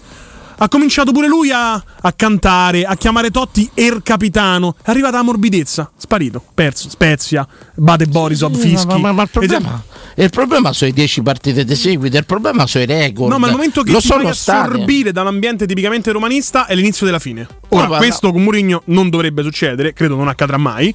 ha 0.58 0.67
cominciato 0.67 1.12
pure 1.12 1.27
lui 1.27 1.50
a, 1.50 1.74
a 1.74 2.13
cantare, 2.13 2.84
a 2.84 2.96
chiamare 2.96 3.31
Totti 3.31 3.70
Er 3.74 4.01
Capitano. 4.03 4.75
È 4.84 4.89
arrivata 4.91 5.17
la 5.17 5.24
morbidezza, 5.24 5.89
sparito, 5.96 6.43
perso, 6.53 6.89
Spezia, 6.89 7.48
Bade 7.75 8.05
Borisov, 8.08 8.55
Fischi. 8.55 8.86
Ma, 8.86 8.98
ma- 8.98 9.12
ma 9.13 9.24
il, 9.24 9.29
problema, 9.29 9.81
il 10.15 10.30
problema 10.30 10.74
sono 10.74 10.91
i 10.91 10.94
10 10.94 11.22
partite 11.22 11.63
di 11.63 11.75
seguito, 11.75 12.18
il 12.18 12.25
problema 12.25 12.68
sono 12.68 12.84
i 12.84 12.88
record. 12.88 13.32
No, 13.32 13.38
ma 13.39 13.48
il 13.48 13.53
momento 13.53 13.82
che 13.84 13.91
Lo 13.91 14.00
ti 14.00 14.08
sono 14.08 14.22
fai 14.22 14.32
assorbire 14.32 15.12
dall'ambiente 15.12 15.65
tipicamente 15.65 16.12
romanista 16.12 16.65
è 16.65 16.75
l'inizio 16.75 17.06
della 17.06 17.20
fine. 17.20 17.48
Ora, 17.70 17.88
No, 17.88 17.98
questo 17.98 18.32
con 18.32 18.44
Mourinho 18.44 18.82
non 18.86 19.10
dovrebbe 19.10 19.44
succedere, 19.44 19.94
credo 19.94 20.15
non 20.15 20.27
accadrà 20.27 20.58
mai. 20.58 20.94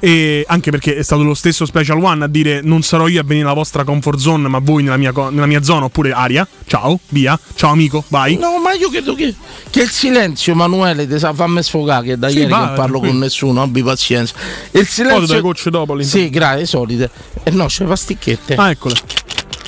E 0.00 0.44
anche 0.46 0.70
perché 0.70 0.96
è 0.96 1.02
stato 1.02 1.22
lo 1.22 1.34
stesso 1.34 1.64
Special 1.66 2.02
One 2.02 2.24
a 2.24 2.28
dire 2.28 2.60
non 2.62 2.82
sarò 2.82 3.08
io 3.08 3.20
a 3.20 3.22
venire 3.22 3.42
nella 3.42 3.54
vostra 3.54 3.82
comfort 3.84 4.18
zone, 4.18 4.46
ma 4.48 4.58
voi 4.58 4.82
nella 4.82 4.96
mia, 4.96 5.12
nella 5.30 5.46
mia 5.46 5.62
zona, 5.62 5.86
oppure 5.86 6.12
aria. 6.12 6.46
Ciao, 6.66 7.00
via. 7.08 7.38
Ciao 7.54 7.70
amico, 7.72 8.04
vai. 8.08 8.36
No, 8.36 8.60
ma 8.60 8.72
io 8.74 8.90
credo 8.90 9.14
che, 9.14 9.34
che 9.70 9.82
il 9.82 9.90
silenzio, 9.90 10.52
Emanuele, 10.52 11.08
ti 11.08 11.18
sa 11.18 11.32
fammi 11.32 11.62
sfogare 11.62 12.06
che 12.06 12.18
da 12.18 12.28
Sì, 12.28 12.38
ieri 12.38 12.52
che 12.52 12.58
non 12.58 12.72
parlo 12.74 13.00
con 13.00 13.18
nessuno, 13.18 13.62
abbi 13.62 13.82
pazienza. 13.82 14.34
Il 14.38 14.70
Poi 14.72 14.84
silenzio. 14.84 15.26
dai 15.26 15.40
gocce 15.40 15.70
dopo 15.70 15.92
all'interno. 15.94 16.24
Sì, 16.24 16.30
grazie, 16.30 16.66
solite. 16.66 17.10
E 17.42 17.50
no, 17.50 17.66
c'è 17.66 17.84
pasticchette. 17.84 18.54
Ah, 18.60 18.70
eccole. 18.70 18.96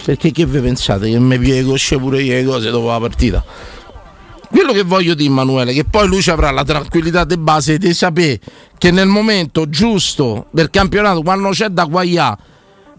Perché 0.02 0.32
che 0.32 0.44
vi 0.46 0.58
pensate? 0.58 1.08
Che 1.08 1.18
mi 1.20 1.38
pieghe 1.38 1.62
cosce 1.62 1.96
pure 1.96 2.22
io 2.22 2.34
le 2.34 2.44
cose 2.44 2.70
dopo 2.70 2.88
la 2.88 2.98
partita? 2.98 3.44
Quello 4.48 4.72
che 4.72 4.82
voglio 4.82 5.14
dire, 5.14 5.30
Emanuele, 5.30 5.72
che 5.72 5.84
poi 5.84 6.08
lui 6.08 6.20
ci 6.20 6.30
avrà 6.30 6.50
la 6.50 6.64
tranquillità 6.64 7.22
di 7.22 7.36
base 7.36 7.78
di 7.78 7.94
sapere 7.94 8.40
che 8.76 8.90
nel 8.90 9.06
momento 9.06 9.68
giusto 9.68 10.46
del 10.50 10.70
campionato, 10.70 11.22
quando 11.22 11.50
c'è 11.50 11.68
da 11.68 11.84
guagliare, 11.84 12.36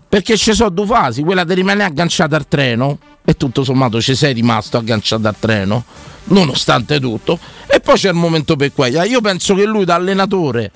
perché 0.08 0.38
ci 0.38 0.54
sono 0.54 0.70
due 0.70 0.86
fasi, 0.86 1.24
quella 1.24 1.44
di 1.44 1.56
rimanere 1.56 1.90
agganciato 1.90 2.36
al 2.36 2.48
treno, 2.48 2.98
e 3.26 3.34
tutto 3.34 3.66
sommato 3.66 4.00
ci 4.00 4.16
sei 4.16 4.34
rimasto 4.34 4.78
agganciato 4.78 5.28
al 5.28 5.36
treno, 5.38 5.84
nonostante 6.26 7.02
tutto, 7.02 7.38
e 7.68 7.82
poi 7.82 7.96
c'è 7.98 8.08
il 8.08 8.16
momento 8.16 8.56
per 8.56 8.72
guagliare. 8.74 9.10
Io 9.10 9.20
penso 9.20 9.56
che 9.56 9.66
lui 9.66 9.84
da 9.84 9.96
allenatore 9.96 10.72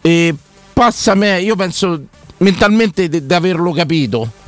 eh, 0.00 0.34
passa 0.72 1.14
me, 1.14 1.40
io 1.42 1.54
penso 1.54 2.06
mentalmente 2.38 3.08
di 3.08 3.32
averlo 3.32 3.70
capito 3.70 4.46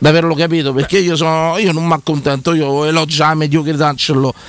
di 0.00 0.06
averlo 0.06 0.34
capito 0.34 0.72
perché 0.72 0.98
io, 0.98 1.16
sono, 1.16 1.58
io 1.58 1.72
non 1.72 1.84
mi 1.84 1.92
accontento 1.92 2.54
io 2.54 2.84
elogio 2.84 3.24
la 3.24 3.34
mediocrità 3.34 3.94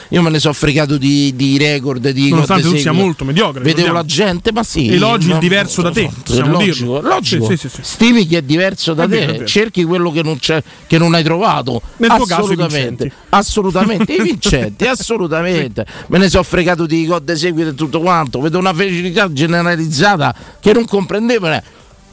io 0.09 0.21
me 0.21 0.29
ne 0.29 0.39
sono 0.39 0.53
fregato 0.53 0.97
di, 0.97 1.33
di 1.35 1.57
record 1.57 2.07
di 2.09 2.29
Nonostante 2.29 2.63
tu 2.63 2.75
sia 2.77 2.91
molto 2.91 3.25
mediocre. 3.25 3.63
vedevo 3.63 3.93
la 3.93 4.05
gente 4.05 4.51
ma 4.51 4.63
sì 4.63 4.89
Elogi 4.93 5.31
il 5.31 5.39
diverso 5.39 5.81
da 5.81 5.91
te, 5.91 6.09
logico, 6.43 7.01
logico. 7.01 7.45
Sì, 7.45 7.57
sì, 7.57 7.69
sì, 7.69 7.75
sì. 7.77 7.81
stimi 7.83 8.27
chi 8.27 8.35
è 8.35 8.41
diverso 8.43 8.93
da 8.93 9.05
È 9.05 9.07
te 9.07 9.25
vero, 9.25 9.45
cerchi 9.45 9.83
quello 9.83 10.11
che 10.11 10.21
non, 10.21 10.37
c'è, 10.37 10.61
che 10.85 10.97
non 10.99 11.15
hai 11.15 11.23
trovato 11.23 11.81
Nel 11.97 12.09
tuo 12.11 12.25
caso 12.25 12.41
assolutamente 12.41 13.11
assolutamente 13.29 14.13
i 14.13 14.21
vincenti 14.21 14.85
assolutamente 14.87 15.85
me 16.07 16.19
ne 16.19 16.29
sono 16.29 16.43
fregato 16.43 16.85
di 16.85 17.05
code 17.05 17.35
seguite 17.35 17.69
e 17.69 17.75
tutto 17.75 17.99
quanto 18.01 18.39
vedo 18.39 18.59
una 18.59 18.73
felicità 18.73 19.31
generalizzata 19.31 20.35
che 20.59 20.73
non 20.73 20.85
comprendevo 20.85 21.47
ne- 21.47 21.63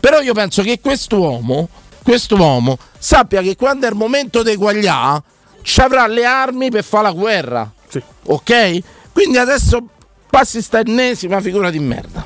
però 0.01 0.21
io 0.21 0.33
penso 0.33 0.63
che 0.63 0.79
quest'uomo 0.81 1.69
quest'uomo 2.07 2.79
sappia 2.97 3.43
che 3.43 3.57
quando 3.57 3.87
è 3.87 3.91
il 3.91 3.97
momento 3.97 4.45
di 4.45 4.55
guagliare 4.55 5.23
ci 5.63 5.81
avrà 5.81 6.07
le 6.07 6.25
armi 6.25 6.71
per 6.71 6.85
fare 6.85 7.03
la 7.03 7.11
guerra 7.11 7.69
Sì. 7.89 8.01
ok? 8.27 8.79
Quindi 9.13 9.39
adesso 9.39 9.85
passi 10.31 10.63
sta 10.63 10.79
ennesima 10.79 11.41
figura 11.41 11.69
di 11.71 11.81
merda. 11.81 12.25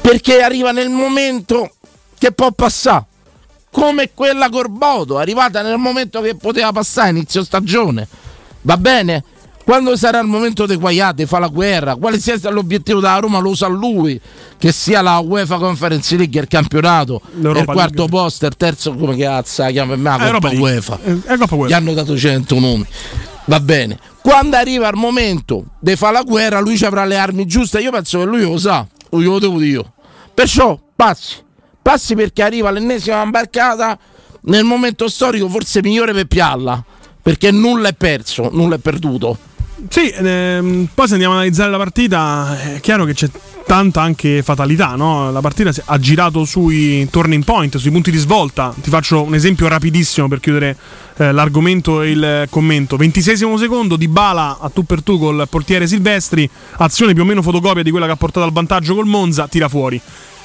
Perché 0.00 0.40
arriva 0.40 0.72
nel 0.72 0.88
momento 0.88 1.70
che 2.16 2.32
può 2.32 2.50
passare. 2.52 3.04
Come 3.70 4.12
quella 4.14 4.48
Corboto, 4.48 5.18
arrivata 5.18 5.60
nel 5.62 5.76
momento 5.76 6.20
che 6.22 6.34
poteva 6.36 6.72
passare, 6.72 7.10
inizio 7.10 7.44
stagione. 7.44 8.08
Va 8.62 8.76
bene? 8.78 9.22
Quando 9.70 9.94
sarà 9.94 10.18
il 10.18 10.26
momento 10.26 10.66
dei 10.66 10.76
guaiati, 10.76 11.26
fa 11.26 11.38
la 11.38 11.46
guerra, 11.46 11.94
quale 11.94 12.18
sia 12.18 12.36
l'obiettivo 12.50 12.98
della 12.98 13.20
Roma 13.20 13.38
lo 13.38 13.54
sa 13.54 13.68
lui, 13.68 14.20
che 14.58 14.72
sia 14.72 15.00
la 15.00 15.18
UEFA 15.18 15.58
Conference 15.58 16.16
League, 16.16 16.40
il 16.40 16.48
campionato, 16.48 17.20
L'Europa 17.34 17.60
il 17.60 17.66
quarto 17.78 17.94
League. 17.98 18.08
posto, 18.10 18.46
il 18.46 18.56
terzo, 18.56 18.92
come 18.96 19.16
cazzo 19.16 19.64
chiama? 19.66 19.94
La 19.94 20.26
Eh, 20.26 20.32
Coppa. 20.32 20.50
UEFA 20.50 20.98
Eh, 21.04 21.18
è 21.24 21.36
Coppa 21.38 21.54
gli 21.54 21.58
UEFA. 21.60 21.76
hanno 21.76 21.92
dato 21.92 22.18
100 22.18 22.58
nomi. 22.58 22.84
Va 23.44 23.60
bene. 23.60 23.96
Quando 24.20 24.56
arriva 24.56 24.88
il 24.88 24.96
momento 24.96 25.66
di 25.78 25.94
fare 25.94 26.14
la 26.14 26.22
guerra, 26.22 26.58
lui 26.58 26.76
ci 26.76 26.84
avrà 26.84 27.04
le 27.04 27.16
armi 27.16 27.46
giuste. 27.46 27.78
Io 27.78 27.92
penso 27.92 28.18
che 28.18 28.24
lui 28.24 28.42
lo 28.42 28.58
sa, 28.58 28.84
lo 29.10 29.20
glielo 29.20 29.38
devo 29.38 29.58
dire 29.60 29.70
io. 29.70 29.92
Perciò 30.34 30.76
passi, 30.96 31.36
passi 31.80 32.16
perché 32.16 32.42
arriva 32.42 32.72
l'ennesima 32.72 33.22
imbarcata 33.22 33.96
nel 34.46 34.64
momento 34.64 35.06
storico 35.08 35.48
forse 35.48 35.80
migliore 35.80 36.12
per 36.12 36.26
Pialla. 36.26 36.84
Perché 37.22 37.52
nulla 37.52 37.90
è 37.90 37.92
perso, 37.92 38.48
nulla 38.52 38.74
è 38.74 38.78
perduto. 38.78 39.38
Sì, 39.88 40.08
ehm, 40.08 40.88
poi 40.92 41.06
se 41.06 41.12
andiamo 41.14 41.34
ad 41.34 41.40
analizzare 41.40 41.70
la 41.70 41.76
partita, 41.76 42.74
è 42.74 42.80
chiaro 42.80 43.04
che 43.04 43.14
c'è 43.14 43.28
tanta 43.66 44.02
anche 44.02 44.42
fatalità, 44.42 44.96
no? 44.96 45.30
La 45.30 45.40
partita 45.40 45.72
ha 45.84 45.98
girato 45.98 46.44
sui 46.44 47.08
turning 47.08 47.44
point, 47.44 47.76
sui 47.76 47.90
punti 47.90 48.10
di 48.10 48.18
svolta. 48.18 48.74
Ti 48.78 48.90
faccio 48.90 49.22
un 49.22 49.34
esempio 49.34 49.68
rapidissimo 49.68 50.26
per 50.28 50.40
chiudere 50.40 50.76
eh, 51.16 51.32
l'argomento 51.32 52.02
e 52.02 52.10
il 52.10 52.46
commento. 52.50 52.96
26 52.96 53.36
secondo 53.36 53.96
di 53.96 54.08
Bala 54.08 54.58
a 54.60 54.68
tu 54.70 54.84
per 54.84 55.02
tu 55.02 55.18
col 55.18 55.46
portiere 55.48 55.86
Silvestri, 55.86 56.48
azione 56.78 57.14
più 57.14 57.22
o 57.22 57.26
meno 57.26 57.42
fotocopia 57.42 57.82
di 57.82 57.90
quella 57.90 58.06
che 58.06 58.12
ha 58.12 58.16
portato 58.16 58.44
al 58.44 58.52
vantaggio 58.52 58.94
col 58.94 59.06
Monza, 59.06 59.46
tira 59.46 59.68
fuori. 59.68 60.00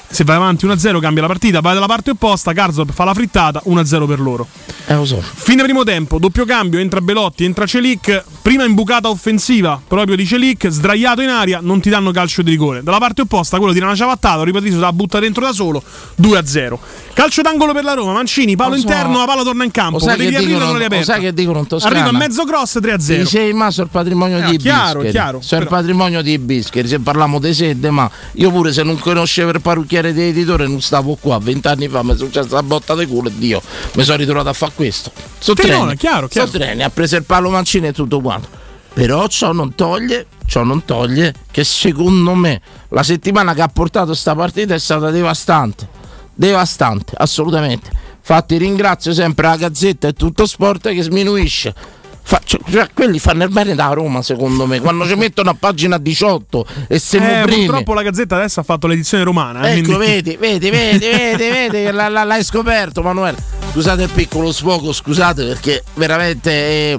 Se 0.08 0.22
vai 0.22 0.36
avanti 0.36 0.66
1-0 0.66 1.00
cambia 1.00 1.22
la 1.22 1.28
partita, 1.28 1.60
vai 1.60 1.74
dalla 1.74 1.86
parte 1.86 2.10
opposta, 2.10 2.52
Karsdorp 2.52 2.92
fa 2.92 3.02
la 3.02 3.12
frittata, 3.12 3.60
1-0 3.66 4.06
per 4.06 4.20
loro. 4.20 4.46
Eh, 4.86 4.94
lo 4.94 5.04
so. 5.04 5.20
Fine 5.20 5.64
primo 5.64 5.82
tempo, 5.82 6.18
doppio 6.18 6.44
cambio, 6.44 6.78
entra 6.78 7.00
Belotti, 7.00 7.44
entra 7.44 7.66
Celic, 7.66 8.24
prima 8.46 8.62
imbucata 8.62 9.08
offensiva 9.08 9.80
proprio 9.84 10.14
di 10.14 10.24
Celic, 10.24 10.68
sdraiato 10.68 11.20
in 11.20 11.30
aria, 11.30 11.58
non 11.60 11.80
ti 11.80 11.90
danno 11.90 12.12
calcio 12.12 12.42
di 12.42 12.50
rigore. 12.50 12.80
Dalla 12.80 12.98
parte 12.98 13.22
opposta 13.22 13.56
quello 13.58 13.72
tira 13.72 13.86
una 13.86 13.96
ciabattata, 13.96 14.44
se 14.44 14.68
la 14.70 14.92
butta 14.92 15.18
dentro 15.18 15.42
da 15.44 15.52
solo, 15.52 15.82
2-0. 16.22 16.78
Calcio 17.12 17.42
d'angolo 17.42 17.72
per 17.72 17.82
la 17.82 17.94
Roma, 17.94 18.12
Mancini, 18.12 18.54
palo 18.54 18.74
Lo 18.74 18.76
so. 18.76 18.82
interno, 18.82 19.18
la 19.18 19.24
palla 19.24 19.42
torna 19.42 19.64
in 19.64 19.72
campo, 19.72 19.96
arrivare 19.96 20.44
dicono- 20.44 20.64
non 20.66 20.74
li 20.74 20.78
lo 20.80 20.84
aperta. 20.84 21.04
sai 21.14 21.20
che 21.22 21.32
dicono 21.32 21.58
in 21.58 21.66
Toscana? 21.66 21.94
Arriva 22.02 22.10
a 22.10 22.12
mezzo 22.20 22.44
cross 22.44 22.78
3-0. 22.80 23.22
Dice 23.24 23.52
ma 23.52 23.70
sul 23.72 23.88
patrimonio 23.88 24.38
Eh, 24.38 24.50
di 24.50 24.56
chiaro, 24.58 25.00
Bischeri. 25.00 25.10
chiaro, 25.10 25.40
Sul 25.40 25.58
però- 25.58 25.70
patrimonio 25.70 26.22
di 26.22 26.38
Bischeri, 26.38 26.86
se 26.86 27.00
parliamo 27.00 27.40
di 27.40 27.52
sede, 27.52 27.90
ma 27.90 28.08
io 28.34 28.50
pure 28.52 28.72
se 28.72 28.84
non 28.84 28.96
conoscevo 28.96 29.50
il 29.50 29.60
parrucchiere 29.60 30.12
dell'editore 30.12 30.68
non 30.68 30.80
stavo 30.80 31.16
qua. 31.20 31.38
Vent'anni 31.40 31.88
fa 31.88 32.04
mi 32.04 32.12
è 32.12 32.16
successa 32.16 32.54
la 32.54 32.62
botta 32.62 32.94
di 32.94 33.06
culo 33.06 33.28
e 33.28 33.32
Dio, 33.34 33.60
mi 33.94 34.04
sono 34.04 34.18
ritrovato 34.18 34.50
a 34.50 34.52
fare 34.52 34.70
questo. 34.76 35.10
Sono 35.38 35.56
treni, 35.56 35.96
chiaro, 35.96 36.28
chiaro. 36.28 36.48
Sono 36.48 36.64
treni, 36.64 36.82
ha 36.84 36.90
preso 36.90 37.16
il 37.16 37.24
palo 37.24 37.50
Mancini 37.50 37.88
e 37.88 37.92
tutto 37.92 38.20
quanto. 38.38 38.64
Però 38.94 39.26
ciò 39.28 39.52
non 39.52 39.74
toglie, 39.74 40.26
ciò 40.46 40.62
non 40.62 40.84
toglie 40.84 41.34
che 41.50 41.64
secondo 41.64 42.34
me 42.34 42.60
la 42.88 43.02
settimana 43.02 43.52
che 43.52 43.62
ha 43.62 43.68
portato 43.68 44.14
sta 44.14 44.34
partita 44.34 44.74
è 44.74 44.78
stata 44.78 45.10
devastante. 45.10 45.88
Devastante, 46.34 47.14
assolutamente. 47.16 47.90
Infatti 48.18 48.56
ringrazio 48.56 49.12
sempre 49.12 49.46
la 49.46 49.56
Gazzetta 49.56 50.08
e 50.08 50.12
tutto 50.12 50.46
sport 50.46 50.90
che 50.92 51.02
sminuisce. 51.02 51.74
Fa- 52.22 52.40
cioè, 52.44 52.60
quelli 52.92 53.20
fanno 53.20 53.44
il 53.44 53.50
bene 53.50 53.76
da 53.76 53.86
Roma 53.92 54.20
secondo 54.20 54.66
me 54.66 54.80
quando 54.80 55.06
ci 55.06 55.14
mettono 55.14 55.50
a 55.50 55.56
pagina 55.56 55.96
18 55.96 56.66
e 56.88 56.98
se 56.98 57.18
Eh, 57.18 57.42
primi 57.44 57.66
purtroppo 57.66 57.94
la 57.94 58.02
Gazzetta 58.02 58.34
adesso 58.34 58.58
ha 58.58 58.62
fatto 58.64 58.88
l'edizione 58.88 59.22
romana. 59.22 59.60
eh, 59.68 59.76
ecco 59.78 59.94
quindi- 59.94 60.06
vedi 60.06 60.36
vedi 60.36 60.70
vedi 60.70 61.06
vedi 61.06 61.44
vedi 61.70 61.84
che 61.84 61.92
l'hai 61.92 62.42
scoperto 62.42 63.00
Manuele 63.02 63.36
scusate 63.70 64.02
il 64.02 64.10
piccolo 64.10 64.50
sfogo 64.50 64.92
scusate 64.92 65.44
perché 65.46 65.84
veramente 65.94 66.50
eh, 66.50 66.98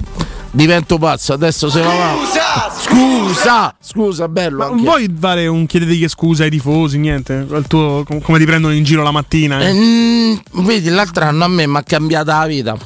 divento 0.50 0.98
pazzo 0.98 1.34
adesso 1.34 1.68
se 1.68 1.80
va 1.82 1.92
avanti 1.92 2.38
scusa 2.80 3.74
scusa 3.80 4.28
bello 4.28 4.58
Ma 4.58 4.64
non 4.66 4.72
anche. 4.78 4.84
vuoi 4.84 5.14
fare 5.18 5.46
un 5.46 5.66
chiedete 5.66 5.98
che 5.98 6.08
scusa 6.08 6.44
ai 6.44 6.50
tifosi, 6.50 6.98
niente? 6.98 7.46
Tuo- 7.66 8.02
com- 8.04 8.20
come 8.20 8.38
ti 8.38 8.44
prendono 8.44 8.72
in 8.74 8.82
giro 8.84 9.02
la 9.02 9.10
mattina? 9.10 9.60
eh? 9.60 9.68
Eh, 9.70 9.72
mm, 9.74 10.36
vedi, 10.64 10.88
l'altro 10.88 11.24
anno 11.24 11.44
a 11.44 11.48
me 11.48 11.66
mi 11.66 11.76
ha 11.76 11.82
cambiata 11.82 12.38
la 12.38 12.46
vita. 12.46 12.76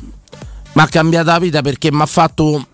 Mi 0.75 0.83
ha 0.83 0.87
cambiata 0.87 1.33
la 1.33 1.39
vita 1.39 1.63
perché 1.63 1.93
mi 1.93 2.01
ha 2.01 2.07
fatto 2.07 2.67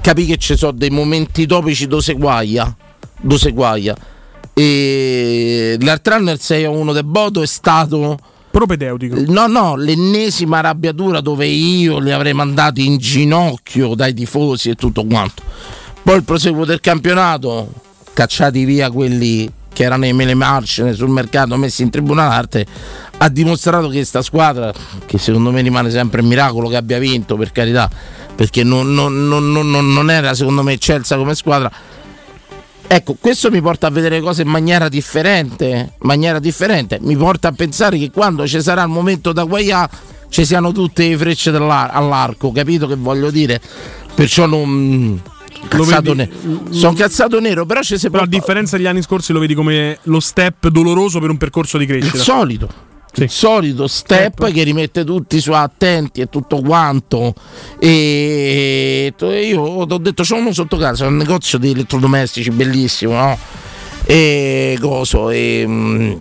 capire 0.00 0.28
che 0.32 0.36
ci 0.36 0.56
sono 0.56 0.72
dei 0.72 0.90
momenti 0.90 1.46
topici 1.46 1.86
dove 1.86 2.02
si 2.02 2.12
guaglia. 2.14 2.74
Dove 3.20 3.38
si 3.38 3.50
guaglia. 3.50 3.96
E 4.52 5.76
l'altro 5.80 6.14
anno 6.14 6.30
il 6.30 6.40
6 6.40 6.64
a 6.64 6.70
1 6.70 6.92
del 6.92 7.04
Bodo 7.04 7.42
è 7.42 7.46
stato 7.46 8.18
Propedeutico. 8.54 9.16
No, 9.26 9.48
no, 9.48 9.74
l'ennesima 9.74 10.58
arrabbiatura 10.58 11.20
dove 11.20 11.44
io 11.44 11.98
li 11.98 12.12
avrei 12.12 12.34
mandati 12.34 12.86
in 12.86 12.98
ginocchio 12.98 13.96
dai 13.96 14.14
tifosi 14.14 14.70
e 14.70 14.74
tutto 14.76 15.04
quanto. 15.06 15.42
Poi 16.04 16.14
il 16.14 16.22
proseguo 16.22 16.64
del 16.64 16.78
campionato, 16.78 17.72
cacciati 18.12 18.64
via 18.64 18.92
quelli 18.92 19.50
che 19.72 19.82
erano 19.82 20.06
i 20.06 20.12
mele 20.12 20.34
marce 20.34 20.94
sul 20.94 21.08
mercato 21.08 21.56
messi 21.56 21.82
in 21.82 21.90
tribuna 21.90 22.28
d'arte, 22.28 22.64
ha 23.18 23.28
dimostrato 23.28 23.88
che 23.88 23.96
questa 23.96 24.22
squadra, 24.22 24.72
che 25.04 25.18
secondo 25.18 25.50
me 25.50 25.60
rimane 25.60 25.90
sempre 25.90 26.20
un 26.20 26.28
miracolo 26.28 26.68
che 26.68 26.76
abbia 26.76 27.00
vinto, 27.00 27.36
per 27.36 27.50
carità, 27.50 27.90
perché 28.36 28.62
non, 28.62 28.94
non- 28.94 29.26
non- 29.26 29.40
non- 29.50 30.10
era 30.12 30.32
secondo 30.32 30.62
me 30.62 30.74
eccelsa 30.74 31.16
come 31.16 31.34
squadra, 31.34 31.68
Ecco, 32.86 33.16
questo 33.18 33.50
mi 33.50 33.60
porta 33.60 33.86
a 33.86 33.90
vedere 33.90 34.20
cose 34.20 34.42
in 34.42 34.48
maniera 34.48 34.88
differente, 34.88 35.94
maniera 36.00 36.38
differente. 36.38 36.98
Mi 37.00 37.16
porta 37.16 37.48
a 37.48 37.52
pensare 37.52 37.98
che 37.98 38.10
quando 38.10 38.46
ci 38.46 38.60
sarà 38.62 38.82
il 38.82 38.88
momento 38.88 39.32
da 39.32 39.44
guaià 39.44 39.88
ci 40.28 40.44
siano 40.44 40.70
tutte 40.72 41.08
le 41.08 41.16
frecce 41.16 41.50
all'arco, 41.50 42.52
capito 42.52 42.86
che 42.86 42.94
voglio 42.96 43.30
dire? 43.30 43.60
Perciò 44.14 44.46
non 44.46 45.20
cazzato 45.68 46.14
vedi- 46.14 46.30
ne- 46.44 46.60
sono 46.70 46.92
cazzato 46.92 47.40
nero, 47.40 47.64
però 47.66 47.80
ci 47.80 47.96
si 47.96 48.10
Però 48.10 48.22
può 48.24 48.26
a 48.26 48.26
differenza 48.26 48.76
degli 48.76 48.86
anni 48.86 49.02
scorsi 49.02 49.32
lo 49.32 49.38
vedi 49.40 49.54
come 49.54 49.98
lo 50.02 50.20
step 50.20 50.68
doloroso 50.68 51.20
per 51.20 51.30
un 51.30 51.36
percorso 51.38 51.78
di 51.78 51.84
il 51.84 51.90
crescita. 51.90 52.18
solito. 52.22 52.68
Sì. 53.14 53.22
Il 53.22 53.30
solito 53.30 53.86
step 53.86 54.32
Step. 54.34 54.52
che 54.52 54.64
rimette 54.64 55.04
tutti 55.04 55.40
su 55.40 55.52
attenti 55.52 56.20
e 56.20 56.28
tutto 56.28 56.60
quanto. 56.60 57.32
E 57.78 59.14
io 59.16 59.86
ti 59.86 59.92
ho 59.92 59.98
detto: 59.98 60.24
c'è 60.24 60.36
uno 60.36 60.52
sotto 60.52 60.76
casa, 60.76 61.06
un 61.06 61.16
negozio 61.16 61.58
di 61.58 61.70
elettrodomestici 61.70 62.50
bellissimo, 62.50 63.12
no? 63.12 63.38
E 64.04 64.76
coso. 64.80 65.30
E, 65.30 65.64
mm, 65.64 66.12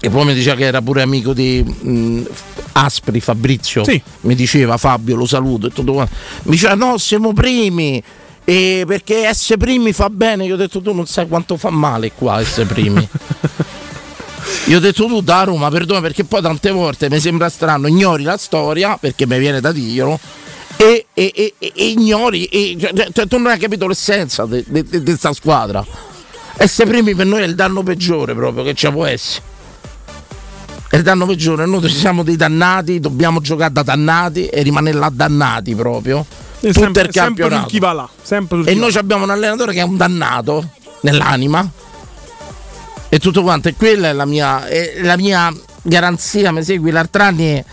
e 0.00 0.10
poi 0.10 0.24
mi 0.24 0.34
diceva 0.34 0.56
che 0.56 0.64
era 0.64 0.80
pure 0.80 1.02
amico 1.02 1.34
di 1.34 1.62
mm, 1.84 2.24
Aspri 2.72 3.20
Fabrizio. 3.20 3.84
Sì. 3.84 4.00
Mi 4.22 4.34
diceva 4.34 4.78
Fabio, 4.78 5.16
lo 5.16 5.26
saluto 5.26 5.66
e 5.66 5.70
tutto 5.70 5.92
quanto. 5.92 6.14
Mi 6.44 6.52
diceva: 6.52 6.74
no, 6.74 6.96
siamo 6.96 7.34
primi. 7.34 8.02
E 8.48 8.84
perché 8.86 9.26
essere 9.26 9.58
primi 9.58 9.92
fa 9.92 10.08
bene. 10.08 10.46
Io 10.46 10.54
ho 10.54 10.58
detto: 10.58 10.80
tu 10.80 10.94
non 10.94 11.06
sai 11.06 11.28
quanto 11.28 11.58
fa 11.58 11.68
male 11.68 12.12
qua 12.12 12.40
essere 12.40 12.64
primi. 12.64 13.06
Io 14.66 14.78
ho 14.78 14.80
detto 14.80 15.06
tu 15.06 15.20
da 15.20 15.44
Roma, 15.44 15.68
perdona 15.70 16.00
perché 16.00 16.24
poi 16.24 16.42
tante 16.42 16.70
volte 16.72 17.08
mi 17.08 17.20
sembra 17.20 17.48
strano, 17.48 17.86
ignori 17.86 18.24
la 18.24 18.36
storia 18.36 18.96
perché 18.98 19.24
mi 19.26 19.38
viene 19.38 19.60
da 19.60 19.70
dirlo 19.70 20.18
e, 20.76 21.06
e- 21.14 21.32
e- 21.34 21.54
e- 21.58 21.72
ignori, 21.90 22.44
e- 22.46 22.76
cioè, 22.78 22.92
cioè, 23.12 23.26
tu 23.28 23.36
non 23.38 23.46
hai 23.52 23.58
capito 23.58 23.86
l'essenza 23.86 24.44
di 24.44 24.64
questa 25.04 25.32
squadra. 25.32 25.84
Essere 26.56 26.90
primi 26.90 27.14
per 27.14 27.26
noi 27.26 27.42
è 27.42 27.44
il 27.44 27.54
danno 27.54 27.82
peggiore 27.84 28.34
proprio 28.34 28.64
che 28.64 28.74
ci 28.74 28.90
può 28.90 29.04
essere. 29.06 29.54
È 30.88 30.96
il 30.96 31.02
danno 31.02 31.26
peggiore, 31.26 31.64
noi 31.66 31.88
siamo 31.88 32.24
dei 32.24 32.36
dannati, 32.36 32.98
dobbiamo 32.98 33.40
giocare 33.40 33.72
da 33.72 33.82
dannati 33.82 34.46
e 34.46 34.62
rimanere 34.62 34.98
là 34.98 35.10
dannati 35.12 35.74
proprio. 35.76 36.24
E 36.60 36.68
Tutto 36.72 36.80
sempre, 36.80 37.02
il 37.02 37.12
sempre 37.12 37.12
sul 37.12 37.12
campionato. 37.12 37.66
chi 37.68 37.78
va 37.78 37.92
là. 37.92 38.08
Sempre 38.20 38.62
E 38.64 38.74
noi 38.74 38.92
abbiamo 38.96 39.22
un 39.24 39.30
allenatore 39.30 39.72
che 39.72 39.80
è 39.80 39.84
un 39.84 39.96
dannato 39.96 40.70
nell'anima. 41.02 41.70
E 43.08 43.18
tutto 43.18 43.42
quanto. 43.42 43.68
E 43.68 43.74
quella 43.74 44.08
è 44.08 44.12
la 44.12 44.26
mia, 44.26 44.66
è 44.66 45.00
la 45.02 45.16
mia 45.16 45.52
garanzia. 45.82 46.52
Mi 46.52 46.62
segui 46.62 46.90
l'altro 46.90 47.22
anni. 47.22 47.64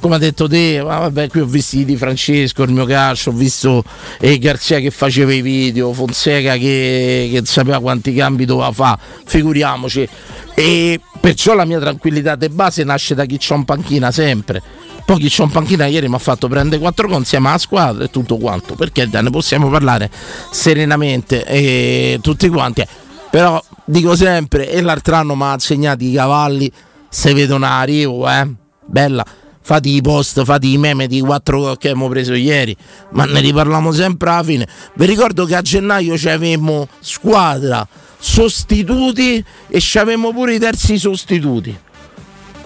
Come 0.00 0.16
ha 0.16 0.18
detto 0.18 0.48
te, 0.48 0.80
vabbè, 0.80 1.28
qui 1.28 1.38
ho 1.38 1.46
visto 1.46 1.76
di 1.76 1.96
Francesco, 1.96 2.64
il 2.64 2.72
mio 2.72 2.84
calcio, 2.86 3.30
ho 3.30 3.32
visto 3.32 3.84
eh, 4.18 4.36
Garzia 4.36 4.80
che 4.80 4.90
faceva 4.90 5.32
i 5.32 5.42
video, 5.42 5.92
Fonseca 5.92 6.54
che, 6.54 7.28
che 7.30 7.42
sapeva 7.44 7.78
quanti 7.78 8.12
cambi 8.12 8.44
doveva 8.44 8.72
fare, 8.72 9.00
figuriamoci. 9.24 10.08
E 10.54 11.00
perciò 11.20 11.54
la 11.54 11.64
mia 11.64 11.78
tranquillità 11.78 12.34
di 12.34 12.48
base 12.48 12.82
nasce 12.82 13.14
da 13.14 13.24
chi 13.26 13.36
c'ha 13.38 13.54
un 13.54 13.64
panchina 13.64 14.10
sempre. 14.10 14.60
Poi 15.04 15.20
chi 15.20 15.28
c'ha 15.30 15.44
un 15.44 15.50
panchina 15.50 15.86
ieri 15.86 16.08
mi 16.08 16.16
ha 16.16 16.18
fatto 16.18 16.48
prendere 16.48 16.80
quattro 16.80 17.06
con 17.06 17.18
insieme 17.18 17.50
alla 17.50 17.58
squadra 17.58 18.02
e 18.02 18.10
tutto 18.10 18.38
quanto, 18.38 18.74
perché 18.74 19.08
ne 19.08 19.30
possiamo 19.30 19.70
parlare 19.70 20.10
serenamente 20.50 21.44
e 21.44 22.18
tutti 22.20 22.48
quanti. 22.48 22.84
Però 23.32 23.64
dico 23.86 24.14
sempre, 24.14 24.70
e 24.70 24.82
l'altro 24.82 25.14
anno 25.14 25.34
mi 25.34 25.44
ha 25.44 25.54
insegnato 25.54 26.04
i 26.04 26.12
cavalli, 26.12 26.70
se 27.08 27.32
vedono 27.32 27.64
a 27.64 27.82
Rio, 27.82 28.28
eh, 28.28 28.46
bella, 28.84 29.24
fate 29.62 29.88
i 29.88 30.02
post, 30.02 30.44
fate 30.44 30.66
i 30.66 30.76
meme 30.76 31.06
di 31.06 31.18
quattro 31.22 31.60
gol 31.60 31.78
che 31.78 31.88
abbiamo 31.88 32.10
preso 32.10 32.34
ieri, 32.34 32.76
ma 33.12 33.24
ne 33.24 33.40
riparliamo 33.40 33.90
sempre 33.90 34.28
alla 34.28 34.42
fine. 34.42 34.68
Vi 34.96 35.06
ricordo 35.06 35.46
che 35.46 35.56
a 35.56 35.62
gennaio 35.62 36.18
ci 36.18 36.28
avevamo 36.28 36.86
squadra, 37.00 37.88
sostituti 38.18 39.42
e 39.66 39.80
ci 39.80 39.96
avevamo 39.96 40.30
pure 40.34 40.56
i 40.56 40.58
terzi 40.58 40.98
sostituti. 40.98 41.74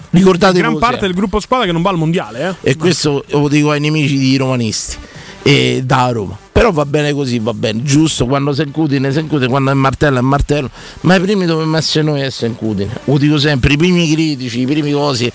Ricordate 0.09 0.57
Gran 0.57 0.77
parte 0.79 1.05
del 1.05 1.13
gruppo 1.13 1.39
squadra 1.39 1.65
che 1.65 1.71
non 1.71 1.81
va 1.81 1.91
al 1.91 1.97
mondiale, 1.97 2.57
eh. 2.61 2.71
e 2.71 2.75
questo 2.75 3.23
lo 3.29 3.47
dico 3.47 3.71
ai 3.71 3.79
nemici 3.79 4.17
di 4.17 4.35
romanisti 4.35 4.97
e 5.43 5.81
da 5.85 6.09
Roma. 6.11 6.37
Però 6.67 6.83
va 6.83 6.85
bene 6.85 7.13
così, 7.13 7.39
va 7.39 7.53
bene, 7.53 7.81
giusto, 7.81 8.25
quando 8.25 8.51
si 8.51 8.61
incudine, 8.61 9.09
si 9.13 9.19
incudine, 9.19 9.49
quando 9.49 9.71
è 9.71 9.73
martello 9.73 10.17
è 10.17 10.21
martello, 10.21 10.69
ma 11.01 11.15
i 11.15 11.21
primi 11.21 11.45
dovevamo 11.45 11.77
essere 11.77 12.03
noi 12.03 12.19
a 12.19 12.25
essere 12.25 12.47
incudine. 12.47 12.91
Lo 13.05 13.17
dico 13.17 13.37
sempre, 13.37 13.71
i 13.71 13.77
primi 13.77 14.11
critici, 14.11 14.59
i 14.59 14.65
primi 14.65 14.91
cosi, 14.91 15.31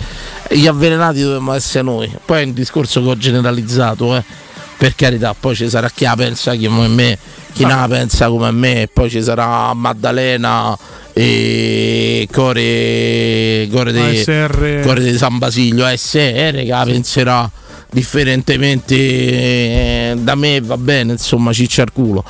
gli 0.50 0.66
avvelenati 0.66 1.22
dovevamo 1.22 1.54
essere 1.54 1.84
noi. 1.84 2.12
Poi 2.22 2.42
è 2.42 2.44
un 2.44 2.52
discorso 2.52 3.02
che 3.02 3.08
ho 3.08 3.16
generalizzato, 3.16 4.14
eh. 4.14 4.22
Per 4.76 4.94
carità, 4.94 5.34
poi 5.38 5.54
ci 5.54 5.70
sarà 5.70 5.88
chi 5.88 6.04
la 6.04 6.16
pensa 6.16 6.54
come 6.54 6.88
me, 6.88 7.18
chi 7.54 7.62
non 7.62 7.78
la 7.78 7.88
pensa 7.88 8.28
come 8.28 8.50
me, 8.50 8.90
poi 8.92 9.08
ci 9.08 9.22
sarà 9.22 9.72
Maddalena 9.72 10.76
e 11.14 12.28
Core, 12.30 13.68
Core, 13.72 13.92
di. 13.92 14.22
Core 14.82 15.00
di 15.02 15.16
San 15.16 15.38
Basilio, 15.38 15.86
SR 15.86 16.52
che 16.52 16.66
la 16.66 16.84
penserà 16.84 17.50
differentemente 17.92 18.94
eh, 18.94 20.14
da 20.18 20.34
me 20.34 20.60
va 20.60 20.76
bene, 20.76 21.12
insomma, 21.12 21.52
ciccia 21.52 21.82
al 21.82 21.92
culo. 21.92 22.24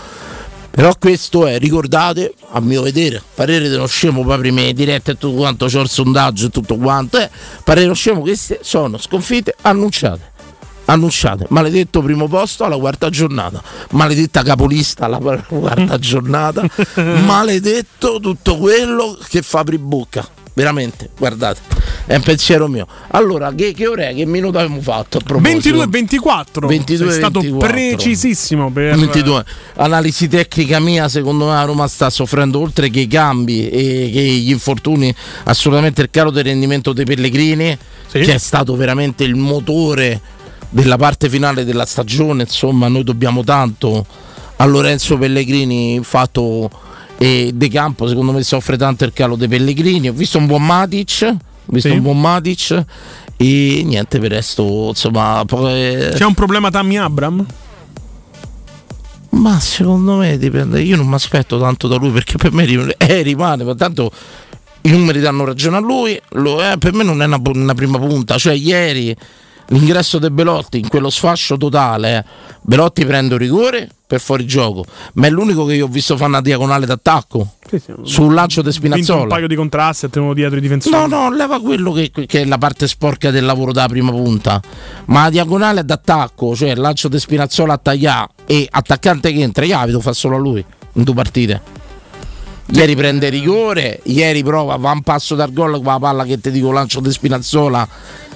Però 0.71 0.93
questo 0.99 1.47
è, 1.47 1.59
ricordate, 1.59 2.35
a 2.53 2.61
mio 2.61 2.83
vedere, 2.83 3.23
parere 3.35 3.69
dello 3.69 3.87
scemo 3.87 4.25
poi 4.25 4.39
prime 4.39 4.73
dirette 4.73 5.13
e 5.13 5.15
tutto 5.19 5.35
quanto, 5.35 5.67
c'ho 5.67 5.83
il 5.83 5.89
sondaggio 5.89 6.47
e 6.47 6.49
tutto 6.51 6.77
quanto, 6.77 7.19
eh, 7.19 7.31
parere 7.63 7.83
dello 7.83 7.95
scemo, 7.95 8.21
queste 8.21 8.61
sono 8.63 8.99
sconfitte 8.99 9.55
annunciate. 9.63 10.31
Annunciate, 10.85 11.47
maledetto 11.51 12.03
primo 12.03 12.27
posto 12.27 12.65
alla 12.65 12.77
quarta 12.77 13.09
giornata, 13.09 13.63
maledetta 13.91 14.43
capolista 14.43 15.05
alla 15.05 15.19
quarta 15.47 15.97
giornata, 16.01 16.67
maledetto 17.25 18.19
tutto 18.19 18.57
quello 18.57 19.17
che 19.29 19.43
fa 19.43 19.61
apri 19.61 19.79
bocca. 19.79 20.27
Veramente, 20.55 21.09
guardate, 21.17 21.61
è 22.05 22.15
un 22.17 22.23
pensiero 22.23 22.69
mio. 22.69 22.87
Allora, 23.13 23.55
che, 23.55 23.73
che 23.73 23.87
ora 23.87 24.09
è? 24.09 24.15
Che 24.15 24.27
minuto 24.27 24.59
abbiamo 24.59 24.83
fatto? 24.83 25.17
A 25.17 25.21
proposito? 25.21 25.51
22 25.51 25.85
e 25.85 25.87
24. 25.87 26.69
22 26.69 27.07
Sei 27.11 27.17
stato 27.19 27.41
24. 27.41 27.69
precisissimo 27.73 28.71
per 28.71 28.95
22. 28.97 29.45
Analisi 29.77 30.29
tecnica 30.29 30.79
mia, 30.79 31.09
secondo 31.09 31.47
me 31.47 31.53
la 31.53 31.65
Roma 31.65 31.89
sta 31.89 32.11
soffrendo 32.11 32.61
oltre 32.61 32.91
che 32.91 33.01
i 33.01 33.07
cambi 33.07 33.69
e 33.71 34.11
che 34.13 34.21
gli 34.21 34.51
infortuni, 34.51 35.15
assolutamente 35.45 36.03
il 36.03 36.11
calo 36.11 36.31
del 36.31 36.45
rendimento 36.45 36.93
dei 36.93 37.07
Pellegrini, 37.07 37.77
Sì. 38.09 38.21
che 38.21 38.35
è 38.35 38.39
stato 38.39 38.77
veramente 38.77 39.25
il 39.25 39.35
motore 39.37 40.21
della 40.69 40.97
parte 40.97 41.31
finale 41.31 41.65
della 41.65 41.87
stagione. 41.87 42.43
Insomma, 42.43 42.89
noi 42.89 43.05
dobbiamo 43.05 43.43
tanto 43.43 44.05
a 44.57 44.65
Lorenzo 44.67 45.17
Pellegrini, 45.17 45.99
fatto 46.03 46.71
e 47.23 47.53
De 47.55 47.69
Campo, 47.69 48.09
secondo 48.09 48.33
me 48.33 48.43
soffre 48.43 48.77
tanto 48.77 49.05
il 49.05 49.13
calo 49.13 49.37
dei 49.37 49.47
Pellegrini. 49.47 50.09
Ho 50.09 50.13
visto 50.13 50.39
un 50.39 50.47
buon 50.47 50.65
Matic, 50.67 51.23
ho 51.23 51.37
visto 51.67 51.89
Sì. 51.89 51.95
un 51.95 52.03
buon 52.03 52.21
Matic 52.21 52.85
e 53.37 53.83
niente 53.85 54.19
per 54.19 54.31
il 54.33 54.37
resto, 54.37 54.89
insomma, 54.89 55.45
poi 55.47 56.09
C'è 56.15 56.25
un 56.25 56.35
problema 56.35 56.71
Tammy 56.71 56.97
Abram? 56.97 57.47
Ma 59.31 59.59
secondo 59.61 60.17
me 60.17 60.37
dipende. 60.37 60.83
Io 60.83 60.97
non 60.97 61.07
mi 61.07 61.15
aspetto 61.15 61.59
tanto 61.59 61.87
da 61.89 61.97
lui 61.97 62.11
perché 62.11 62.37
per 62.37 62.53
me 62.53 62.65
eh, 62.99 63.23
rimane, 63.23 63.65
ma 63.65 63.75
tanto 63.75 64.11
i 64.83 64.91
numeri 64.91 65.21
danno 65.21 65.45
ragione 65.45 65.77
a 65.77 65.81
lui. 65.81 66.21
Lo- 66.31 66.61
eh, 66.63 66.77
per 66.77 66.93
me 66.93 67.03
non 67.05 67.23
è 67.23 67.27
una, 67.27 67.41
una 67.43 67.75
prima 67.75 67.99
punta. 67.99 68.37
Cioè, 68.37 68.53
ieri 68.55 69.15
l'ingresso 69.73 70.19
di 70.19 70.31
Belotti 70.31 70.79
in 70.79 70.89
quello 70.89 71.11
sfascio 71.11 71.57
totale. 71.57 72.19
eh, 72.19 72.25
Belotti 72.63 73.05
prende 73.05 73.35
un 73.35 73.41
rigore 73.41 73.89
per 74.07 74.21
fuori 74.21 74.47
gioco, 74.47 74.85
ma 75.15 75.27
è 75.27 75.31
l'unico 75.31 75.65
che 75.65 75.75
io 75.75 75.87
ho 75.87 75.89
visto 75.89 76.17
fare 76.17 76.29
una 76.29 76.43
diagonale 76.43 76.85
d'attacco 76.85 77.55
Sì, 77.69 77.79
sì. 77.79 77.93
sul 78.03 78.35
lancio 78.35 78.61
di 78.61 78.69
Vinto 78.71 78.87
un 78.87 78.93
Spinazzola. 79.03 79.27
paio 79.27 79.47
di 79.49 79.55
contrasti 79.55 80.11
tenuto 80.11 80.35
dietro 80.35 80.59
i 80.59 80.61
difensori. 80.61 80.95
No, 80.95 81.07
no, 81.07 81.35
leva 81.35 81.61
quello 81.61 81.93
che, 81.93 82.11
che 82.11 82.43
è 82.43 82.45
la 82.45 82.59
parte 82.59 82.87
sporca 82.87 83.31
del 83.31 83.45
lavoro 83.47 83.73
della 83.73 83.89
prima 83.89 84.11
punta. 84.11 84.61
Ma 85.07 85.23
la 85.25 85.31
diagonale 85.31 85.85
d'attacco, 85.85 86.55
cioè 86.55 86.71
il 86.71 86.79
lancio 86.81 87.09
di 87.09 87.19
Spinazzola 87.19 87.73
a 87.73 87.79
tagliare 87.79 88.29
e 88.47 88.69
attaccante 88.71 89.33
che 89.33 89.41
entra, 89.41 89.67
la 89.67 89.99
fa 90.01 90.13
solo 90.13 90.37
a 90.37 90.39
lui 90.39 90.63
in 90.93 91.03
due 91.05 91.15
partite. 91.15 91.81
Ieri 92.75 92.95
prende 92.95 93.29
rigore, 93.31 94.01
ieri 94.05 94.43
prova, 94.43 94.77
va 94.77 94.93
un 94.93 95.03
passo 95.03 95.35
dal 95.35 95.53
gol 95.53 95.73
con 95.77 95.85
la 95.85 95.99
palla 95.99 96.25
che 96.25 96.39
ti 96.41 96.51
dico 96.51 96.71
lancio 96.71 97.01
di 97.01 97.11
Spinazzola 97.11 97.89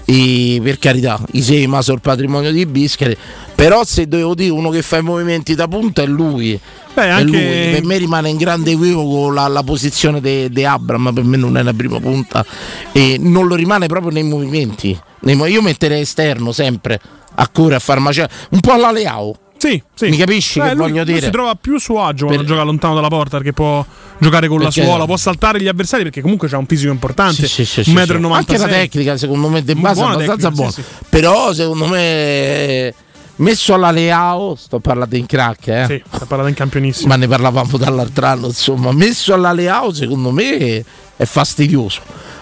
E 0.08 0.60
per 0.62 0.78
carità, 0.78 1.20
i 1.32 1.42
sei 1.42 1.66
ma 1.66 1.82
sul 1.82 2.00
patrimonio 2.00 2.52
di 2.52 2.64
Bischeri. 2.64 3.16
Però 3.54 3.84
se 3.84 4.06
devo 4.06 4.34
dire 4.34 4.50
uno 4.50 4.70
che 4.70 4.82
fa 4.82 4.98
i 4.98 5.02
movimenti 5.02 5.54
da 5.54 5.66
punta 5.66 6.02
è 6.02 6.06
lui. 6.06 6.58
Beh, 6.94 7.10
anche- 7.10 7.24
lui. 7.24 7.72
Per 7.72 7.84
me 7.84 7.98
rimane 7.98 8.28
in 8.28 8.36
grande 8.36 8.70
equivoco 8.70 9.30
la, 9.30 9.48
la 9.48 9.62
posizione 9.62 10.20
di 10.20 10.64
Abram, 10.64 11.12
per 11.12 11.24
me 11.24 11.36
non 11.36 11.56
è 11.56 11.62
la 11.62 11.72
prima 11.72 11.98
punta 11.98 12.44
e 12.92 13.16
non 13.18 13.46
lo 13.46 13.54
rimane 13.54 13.86
proprio 13.88 14.12
nei 14.12 14.22
movimenti. 14.22 14.98
Io 15.24 15.62
metterei 15.62 16.02
esterno 16.02 16.52
sempre 16.52 17.00
a 17.34 17.48
cuore 17.48 17.74
a 17.74 17.78
farmacia, 17.80 18.28
un 18.50 18.60
po' 18.60 18.72
alla 18.72 18.92
Leao. 18.92 19.36
Sì, 19.58 19.82
sì. 19.94 20.08
Mi 20.10 20.16
capisci 20.16 20.60
Beh, 20.60 20.68
che 20.68 20.74
lui- 20.74 20.90
voglio 20.90 21.04
dire? 21.04 21.20
si 21.20 21.30
trova 21.30 21.54
più 21.54 21.78
suo 21.78 22.04
agio 22.04 22.26
quando 22.26 22.42
Per- 22.44 22.52
gioca 22.52 22.62
lontano 22.64 22.94
dalla 22.94 23.08
porta 23.08 23.38
perché 23.38 23.52
può 23.52 23.84
giocare 24.18 24.48
con 24.48 24.58
Perché- 24.58 24.80
la 24.80 24.86
suola, 24.86 25.04
può 25.06 25.16
saltare 25.16 25.60
gli 25.60 25.68
avversari 25.68 26.02
perché 26.02 26.20
comunque 26.20 26.48
c'ha 26.48 26.58
un 26.58 26.66
fisico 26.66 26.92
importante. 26.92 27.46
Sì, 27.48 27.64
sì, 27.64 27.82
sì, 27.82 27.90
1,96 27.90 28.20
m. 28.20 28.32
Anche 28.32 28.58
la 28.58 28.66
tecnica, 28.68 29.16
secondo 29.16 29.48
me, 29.48 29.62
di 29.64 29.74
base 29.74 29.92
è 29.94 30.02
Buona 30.02 30.14
abbastanza 30.14 30.48
tecnica, 30.50 30.70
buona. 30.82 30.88
Però, 31.08 31.52
secondo 31.54 31.86
me, 31.86 32.94
messo 33.36 33.74
alla 33.74 33.90
Leao, 33.90 34.54
sto 34.56 34.78
parlando 34.78 35.16
in 35.16 35.26
crack, 35.26 35.66
eh. 35.68 35.84
Sì, 35.88 36.02
sta 36.06 36.26
parlando 36.26 36.48
in 36.48 36.54
campionissimo. 36.56 37.08
ma 37.08 37.16
ne 37.16 37.26
parlavamo 37.26 37.76
dall'altro 37.78 38.26
anno, 38.26 38.46
insomma, 38.48 38.92
messo 38.92 39.32
alla 39.34 39.52
Leao 39.52 39.92
secondo 39.92 40.30
me 40.30 40.84
è 41.16 41.24
fastidioso. 41.24 42.00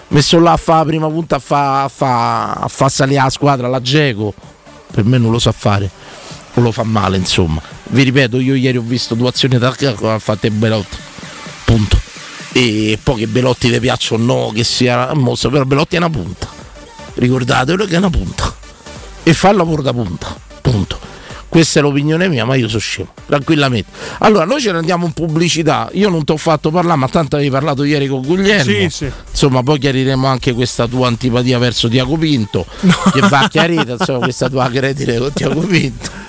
Messo 0.09 0.37
là 0.39 0.51
a 0.51 0.57
fa 0.57 0.77
la 0.77 0.85
prima 0.85 1.07
punta 1.09 1.37
a 1.37 1.39
fa, 1.39 1.83
a 1.83 1.87
fa, 1.87 2.51
a 2.53 2.67
fa 2.67 2.89
salire 2.89 3.21
la 3.21 3.29
squadra, 3.29 3.67
la 3.67 3.81
Geco, 3.81 4.33
per 4.91 5.03
me 5.03 5.17
non 5.17 5.31
lo 5.31 5.39
sa 5.39 5.51
fare, 5.51 5.89
lo 6.61 6.71
fa 6.71 6.83
male, 6.83 7.17
insomma. 7.17 7.61
Vi 7.83 8.03
ripeto, 8.03 8.39
io 8.39 8.55
ieri 8.55 8.77
ho 8.77 8.81
visto 8.81 9.15
due 9.15 9.29
azioni 9.29 9.57
d'attacco 9.57 10.09
ha 10.09 10.19
fatto 10.19 10.49
Belotti. 10.49 10.97
Punto. 11.65 11.99
E 12.51 12.97
poi 13.01 13.19
che 13.19 13.27
Belotti 13.27 13.69
vi 13.69 13.79
piaccia 13.79 14.15
o 14.15 14.17
no, 14.17 14.51
che 14.53 14.63
sia 14.63 15.13
mossa, 15.13 15.49
però 15.49 15.65
Belotti 15.65 15.95
è 15.95 15.97
una 15.97 16.09
punta. 16.09 16.47
Ricordatelo 17.15 17.85
che 17.85 17.95
è 17.95 17.97
una 17.97 18.09
punta. 18.09 18.55
E 19.23 19.33
fa 19.33 19.49
il 19.49 19.57
lavoro 19.57 19.81
da 19.81 19.91
punta. 19.91 20.37
Punto. 20.61 21.13
Questa 21.55 21.79
è 21.79 21.81
l'opinione 21.81 22.27
mia, 22.27 22.43
ma 22.43 22.55
io 22.55 22.67
sono 22.67 22.79
scemo, 22.79 23.13
tranquillamente. 23.27 23.89
Allora, 24.19 24.43
noi 24.43 24.59
ce 24.59 24.73
ne 24.73 24.79
andiamo 24.79 25.05
in 25.05 25.13
pubblicità. 25.13 25.89
Io 25.93 26.09
non 26.09 26.25
ti 26.25 26.33
ho 26.33 26.37
fatto 26.37 26.69
parlare, 26.69 26.99
ma 26.99 27.07
tanto 27.07 27.37
avevi 27.37 27.49
parlato 27.49 27.83
ieri 27.83 28.07
con 28.07 28.21
Guglielmo. 28.21 28.63
Sì, 28.63 28.89
sì. 28.89 29.11
Insomma, 29.29 29.63
poi 29.63 29.79
chiariremo 29.79 30.27
anche 30.27 30.53
questa 30.53 30.85
tua 30.87 31.07
antipatia 31.07 31.57
verso 31.57 31.87
Tiago 31.87 32.17
Pinto, 32.17 32.65
che 33.13 33.21
va 33.21 33.47
chiarita, 33.49 33.93
insomma, 33.93 34.19
questa 34.19 34.49
tua 34.49 34.69
credine 34.69 35.17
con 35.17 35.31
Tiago 35.33 35.61
Pinto. 35.61 36.23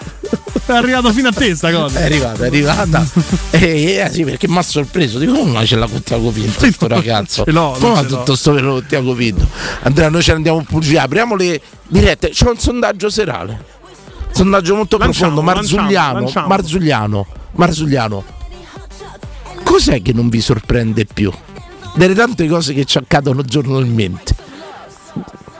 È 0.67 0.73
arrivato 0.73 1.13
fino 1.13 1.29
a 1.29 1.33
te 1.33 1.55
sta 1.55 1.71
cosa. 1.71 2.01
È 2.01 2.05
arrivata, 2.05 2.45
è 2.45 2.47
arrivata. 2.49 3.07
Eh, 3.51 3.95
eh, 3.95 4.11
sì, 4.13 4.25
perché 4.25 4.49
mi 4.49 4.59
ha 4.59 4.63
sorpreso. 4.63 5.19
Dico, 5.19 5.33
come 5.33 5.65
ce 5.65 5.77
l'ha 5.77 5.87
con 5.87 6.03
Tiago 6.03 6.31
Pinto 6.31 6.59
questo 6.59 6.89
ragazzo? 6.89 7.45
non 7.47 7.79
come 7.79 7.99
ha 7.99 8.03
tutto 8.03 8.35
sto 8.35 8.53
velo 8.53 8.73
con 8.73 8.87
Tiago 8.87 9.15
Pinto? 9.15 9.47
Andrea, 9.83 10.11
noi 10.11 10.23
ce 10.23 10.33
ne 10.33 10.37
andiamo 10.37 10.59
in 10.59 10.65
pubblicità. 10.65 11.03
Apriamo 11.03 11.37
le 11.37 11.61
dirette. 11.89 12.31
C'è 12.31 12.49
un 12.49 12.59
sondaggio 12.59 13.09
serale. 13.09 13.65
Sondaggio 14.33 14.75
molto 14.75 14.99
Lanciamo, 14.99 15.35
profondo. 15.35 15.53
Marzugliano, 15.55 16.19
lanciamo. 16.21 16.47
Marzugliano, 16.49 17.27
Marzugliano. 17.53 18.25
Cos'è 19.63 20.03
che 20.03 20.13
non 20.13 20.29
vi 20.29 20.41
sorprende 20.41 21.07
più? 21.07 21.33
Delle 21.95 22.15
tante 22.15 22.47
cose 22.47 22.75
che 22.75 22.85
ci 22.85 22.99
accadono 22.99 23.43
giornalmente. 23.43 24.35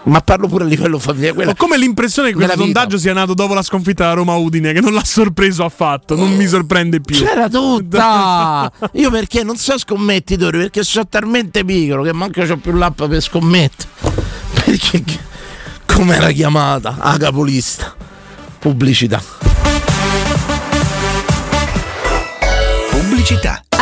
Ma 0.07 0.21
parlo 0.21 0.47
pure 0.47 0.63
a 0.65 0.67
livello 0.69 0.99
familiare. 1.01 1.35
Quella- 1.35 1.51
Ho 1.51 1.55
come 1.57 1.77
l'impressione 1.77 2.29
che 2.31 2.37
questo 2.37 2.57
sondaggio 2.57 2.97
sia 2.97 3.13
nato 3.13 3.35
dopo 3.35 3.55
la 3.55 3.63
sconfitta 3.63 4.05
della 4.05 4.15
Roma 4.15 4.37
Udine, 4.37 4.73
che 4.73 4.81
non 4.81 4.93
l'ha 4.93 5.05
sorpreso 5.05 5.65
affatto, 5.65 6.15
non 6.15 6.33
mi 6.37 6.47
sorprende 6.47 7.01
più. 7.01 7.17
C'era 7.17 7.49
tutta! 7.49 8.71
Io 8.95 9.11
perché 9.11 9.43
non 9.43 9.57
so 9.57 9.77
scommettitori, 9.77 10.59
perché 10.59 10.85
sono 10.85 11.09
talmente 11.09 11.65
pigro 11.65 12.03
che 12.03 12.13
manco 12.13 12.41
c'ho 12.45 12.57
più 12.57 12.73
l'app 12.73 13.03
per 13.03 13.21
scommettere. 13.21 13.89
Perché 14.67 15.03
com'era 15.87 16.31
chiamata? 16.31 16.97
A 16.99 17.17
capolista. 17.17 17.95
Pubblicità. 18.59 19.23
Pubblicità. 22.91 23.66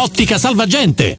ottica 0.00 0.38
salvagente. 0.38 1.18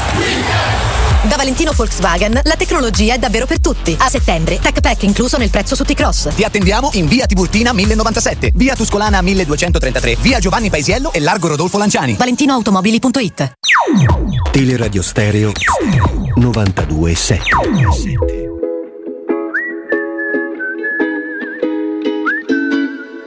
Da 1.31 1.37
Valentino 1.37 1.71
Volkswagen 1.71 2.41
la 2.43 2.55
tecnologia 2.57 3.13
è 3.13 3.17
davvero 3.17 3.45
per 3.45 3.61
tutti. 3.61 3.95
A 3.97 4.09
settembre, 4.09 4.59
Tech 4.59 4.81
Pack 4.81 5.03
incluso 5.03 5.37
nel 5.37 5.49
prezzo 5.49 5.75
su 5.75 5.85
T-Cross. 5.85 6.35
Ti 6.35 6.43
attendiamo 6.43 6.89
in 6.95 7.07
via 7.07 7.25
Tiburtina 7.25 7.71
1097, 7.71 8.51
via 8.53 8.75
Tuscolana 8.75 9.21
1233, 9.21 10.17
via 10.19 10.39
Giovanni 10.39 10.69
Paisiello 10.69 11.13
e 11.13 11.21
largo 11.21 11.47
Rodolfo 11.47 11.77
Lanciani. 11.77 12.15
ValentinoAutomobili.it 12.15 13.53
Teleradio 14.51 15.01
Stereo 15.01 15.53
927. 16.35 17.43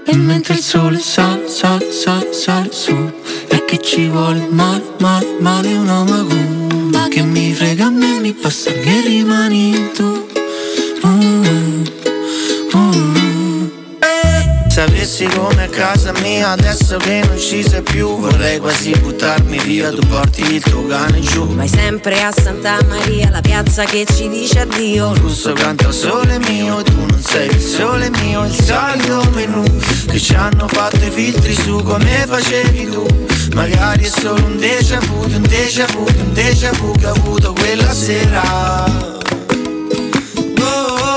E 0.07 0.17
mentre 0.17 0.53
il 0.53 0.61
sole 0.61 0.99
sale, 0.99 1.49
sale, 1.49 1.91
sale, 1.91 2.35
sale 2.35 2.71
su 2.71 3.13
E 3.49 3.65
che 3.65 3.81
ci 3.81 4.09
vuole 4.09 4.47
male, 4.51 4.83
male, 4.99 5.37
male 5.41 5.75
una 5.75 6.05
macumba 6.05 6.54
Che 7.09 7.23
mi 7.23 7.55
frega 7.55 7.87
a 7.87 7.91
me, 7.91 8.19
mi 8.19 8.33
passa 8.33 8.73
che 8.73 9.01
rimani 9.03 9.91
tu 9.95 10.27
Sapessi 14.85 15.25
come 15.29 15.63
a 15.63 15.69
casa 15.69 16.13
mia 16.21 16.51
adesso 16.51 16.99
che 16.99 17.23
non 17.27 17.39
ci 17.39 17.67
sei 17.67 17.81
più 17.81 18.19
Vorrei 18.19 18.59
quasi 18.59 18.91
buttarmi 18.91 19.59
via, 19.61 19.89
tu 19.89 20.07
porti 20.09 20.43
il 20.57 20.63
tuo 20.63 20.87
cane 20.87 21.21
giù. 21.21 21.47
Vai 21.55 21.69
sempre 21.69 22.23
a 22.23 22.31
Santa 22.31 22.77
Maria, 22.87 23.31
la 23.31 23.41
piazza 23.41 23.85
che 23.85 24.05
ci 24.05 24.29
dice 24.29 24.61
addio. 24.61 25.15
Russo 25.15 25.55
canta 25.55 25.91
sole 25.91 26.39
mio, 26.41 26.83
tu 26.83 26.99
non 26.99 27.19
sei 27.19 27.49
il 27.49 27.61
sole 27.63 28.11
mio, 28.21 28.45
il 28.45 28.53
solito 28.53 29.27
menù 29.33 29.65
Che 30.07 30.21
ci 30.21 30.35
hanno 30.35 30.69
fatto 30.69 31.03
i 31.03 31.11
filtri 31.11 31.55
su 31.55 31.83
come 31.83 32.27
facevi 32.29 32.91
tu. 32.91 33.07
Magari 33.55 34.05
è 34.05 34.11
solo 34.11 34.45
un 34.45 34.59
déjà 34.59 34.99
vu, 34.99 35.23
un 35.23 35.47
déjà 35.49 35.87
vu, 35.95 36.05
un 36.05 36.33
déjà 36.35 36.71
vu 36.73 36.93
che 36.93 37.07
ho 37.07 37.13
avuto 37.13 37.55
quella 37.55 37.91
sera 37.91 39.23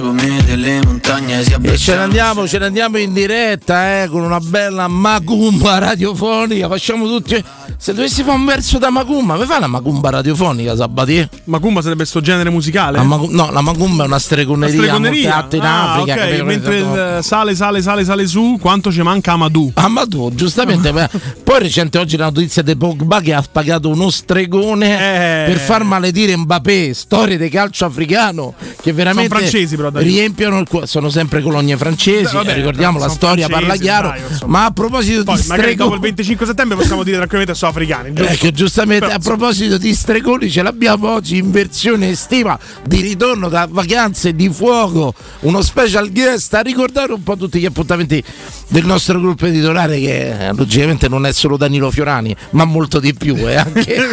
come 0.00 0.42
delle 0.44 0.80
montagne 0.84 1.42
si 1.42 1.54
E 1.62 1.76
ce 1.78 1.94
ne 1.94 2.02
andiamo, 2.02 2.46
ce 2.46 2.58
ne 2.58 2.66
andiamo 2.66 2.98
in 2.98 3.12
diretta 3.12 4.02
eh, 4.02 4.08
con 4.08 4.22
una 4.22 4.40
bella 4.40 4.88
macumba 4.88 5.78
radiofonica. 5.78 6.68
Facciamo 6.68 7.06
tutti. 7.06 7.42
Se 7.78 7.92
dovessi 7.92 8.22
fare 8.22 8.36
un 8.38 8.44
verso 8.46 8.78
da 8.78 8.90
macumba, 8.90 9.36
mi 9.36 9.44
fai 9.44 9.58
una 9.58 9.66
macumba 9.68 10.10
radiofonica, 10.10 10.74
Sabatier? 10.74 11.28
Macumba 11.44 11.82
sarebbe 11.82 12.04
sto 12.04 12.20
genere 12.20 12.50
musicale? 12.50 12.96
La 12.96 13.04
macu- 13.04 13.30
no, 13.30 13.50
la 13.52 13.60
macumba 13.60 14.02
è 14.04 14.06
una 14.06 14.18
stregoneria, 14.18 14.74
stregoneria? 14.82 15.46
in 15.52 15.60
Ah, 15.60 15.92
Africa. 15.92 16.12
ok, 16.14 16.18
capito? 16.18 16.44
mentre 16.44 16.78
il 16.78 17.18
sale, 17.22 17.54
sale, 17.54 17.82
sale, 17.82 18.04
sale 18.04 18.26
su, 18.26 18.58
quanto 18.60 18.90
ci 18.90 19.02
manca 19.02 19.32
Amadou? 19.32 19.70
Amadou, 19.74 20.34
giustamente. 20.34 20.90
beh, 20.92 21.08
Poi 21.44 21.60
recente 21.60 21.98
oggi 21.98 22.16
la 22.16 22.24
notizia 22.24 22.62
di 22.62 22.74
Pogba 22.76 23.20
che 23.20 23.34
ha 23.34 23.44
pagato 23.50 23.88
uno 23.88 24.10
stregone 24.10 25.44
Eh. 25.44 25.52
per 25.52 25.58
far 25.58 25.84
maledire 25.84 26.34
Mbappé, 26.36 26.92
storie 26.94 27.36
di 27.38 27.48
calcio 27.50 27.84
africano 27.84 28.54
che 28.82 28.92
veramente 28.92 29.28
Sono 29.28 29.40
francesi, 29.40 29.76
però, 29.76 29.90
dai. 29.90 30.02
riempiono 30.02 30.58
il 30.58 30.66
cuore. 30.66 30.86
Sono 30.86 31.08
sempre 31.10 31.40
colonie 31.42 31.76
francesi, 31.76 32.34
Vabbè, 32.34 32.54
ricordiamo 32.54 32.98
la 32.98 33.08
storia, 33.10 33.46
francesi, 33.46 33.68
parla 33.68 33.82
chiaro. 33.82 34.08
dai, 34.08 34.48
ma 34.48 34.64
a 34.64 34.70
proposito 34.72 35.22
Poi 35.22 35.40
di 35.40 35.46
magari 35.46 35.74
dopo 35.76 35.94
il 35.94 35.98
stregoni, 36.00 36.00
25 36.00 36.46
settembre 36.46 36.76
possiamo 36.76 37.02
dire 37.04 37.16
tranquillamente 37.16 37.54
africani. 37.66 38.12
giusto? 38.12 38.32
Ecco, 38.32 38.50
giustamente 38.50 39.06
Però, 39.06 39.16
a 39.16 39.20
proposito 39.20 39.78
di 39.78 39.94
stregoni, 39.94 40.50
ce 40.50 40.62
l'abbiamo 40.62 41.10
oggi 41.10 41.36
in 41.38 41.50
versione 41.50 42.10
estiva 42.10 42.58
di 42.84 43.00
ritorno 43.00 43.48
da 43.48 43.66
vacanze 43.70 44.34
di 44.34 44.48
fuoco, 44.48 45.14
uno 45.40 45.62
special 45.62 46.10
guest 46.10 46.54
a 46.54 46.60
ricordare 46.60 47.12
un 47.12 47.22
po' 47.22 47.36
tutti 47.36 47.58
gli 47.58 47.66
appuntamenti 47.66 48.22
del 48.68 48.84
nostro 48.84 49.20
gruppo 49.20 49.46
editoriale 49.46 49.98
che 49.98 50.48
eh, 50.48 50.52
logicamente 50.52 51.08
non 51.08 51.26
è 51.26 51.32
solo 51.32 51.56
Danilo 51.56 51.90
Fiorani, 51.90 52.34
ma 52.50 52.64
molto 52.64 53.00
di 53.00 53.14
più, 53.14 53.36
è 53.36 53.54
anche 53.56 53.96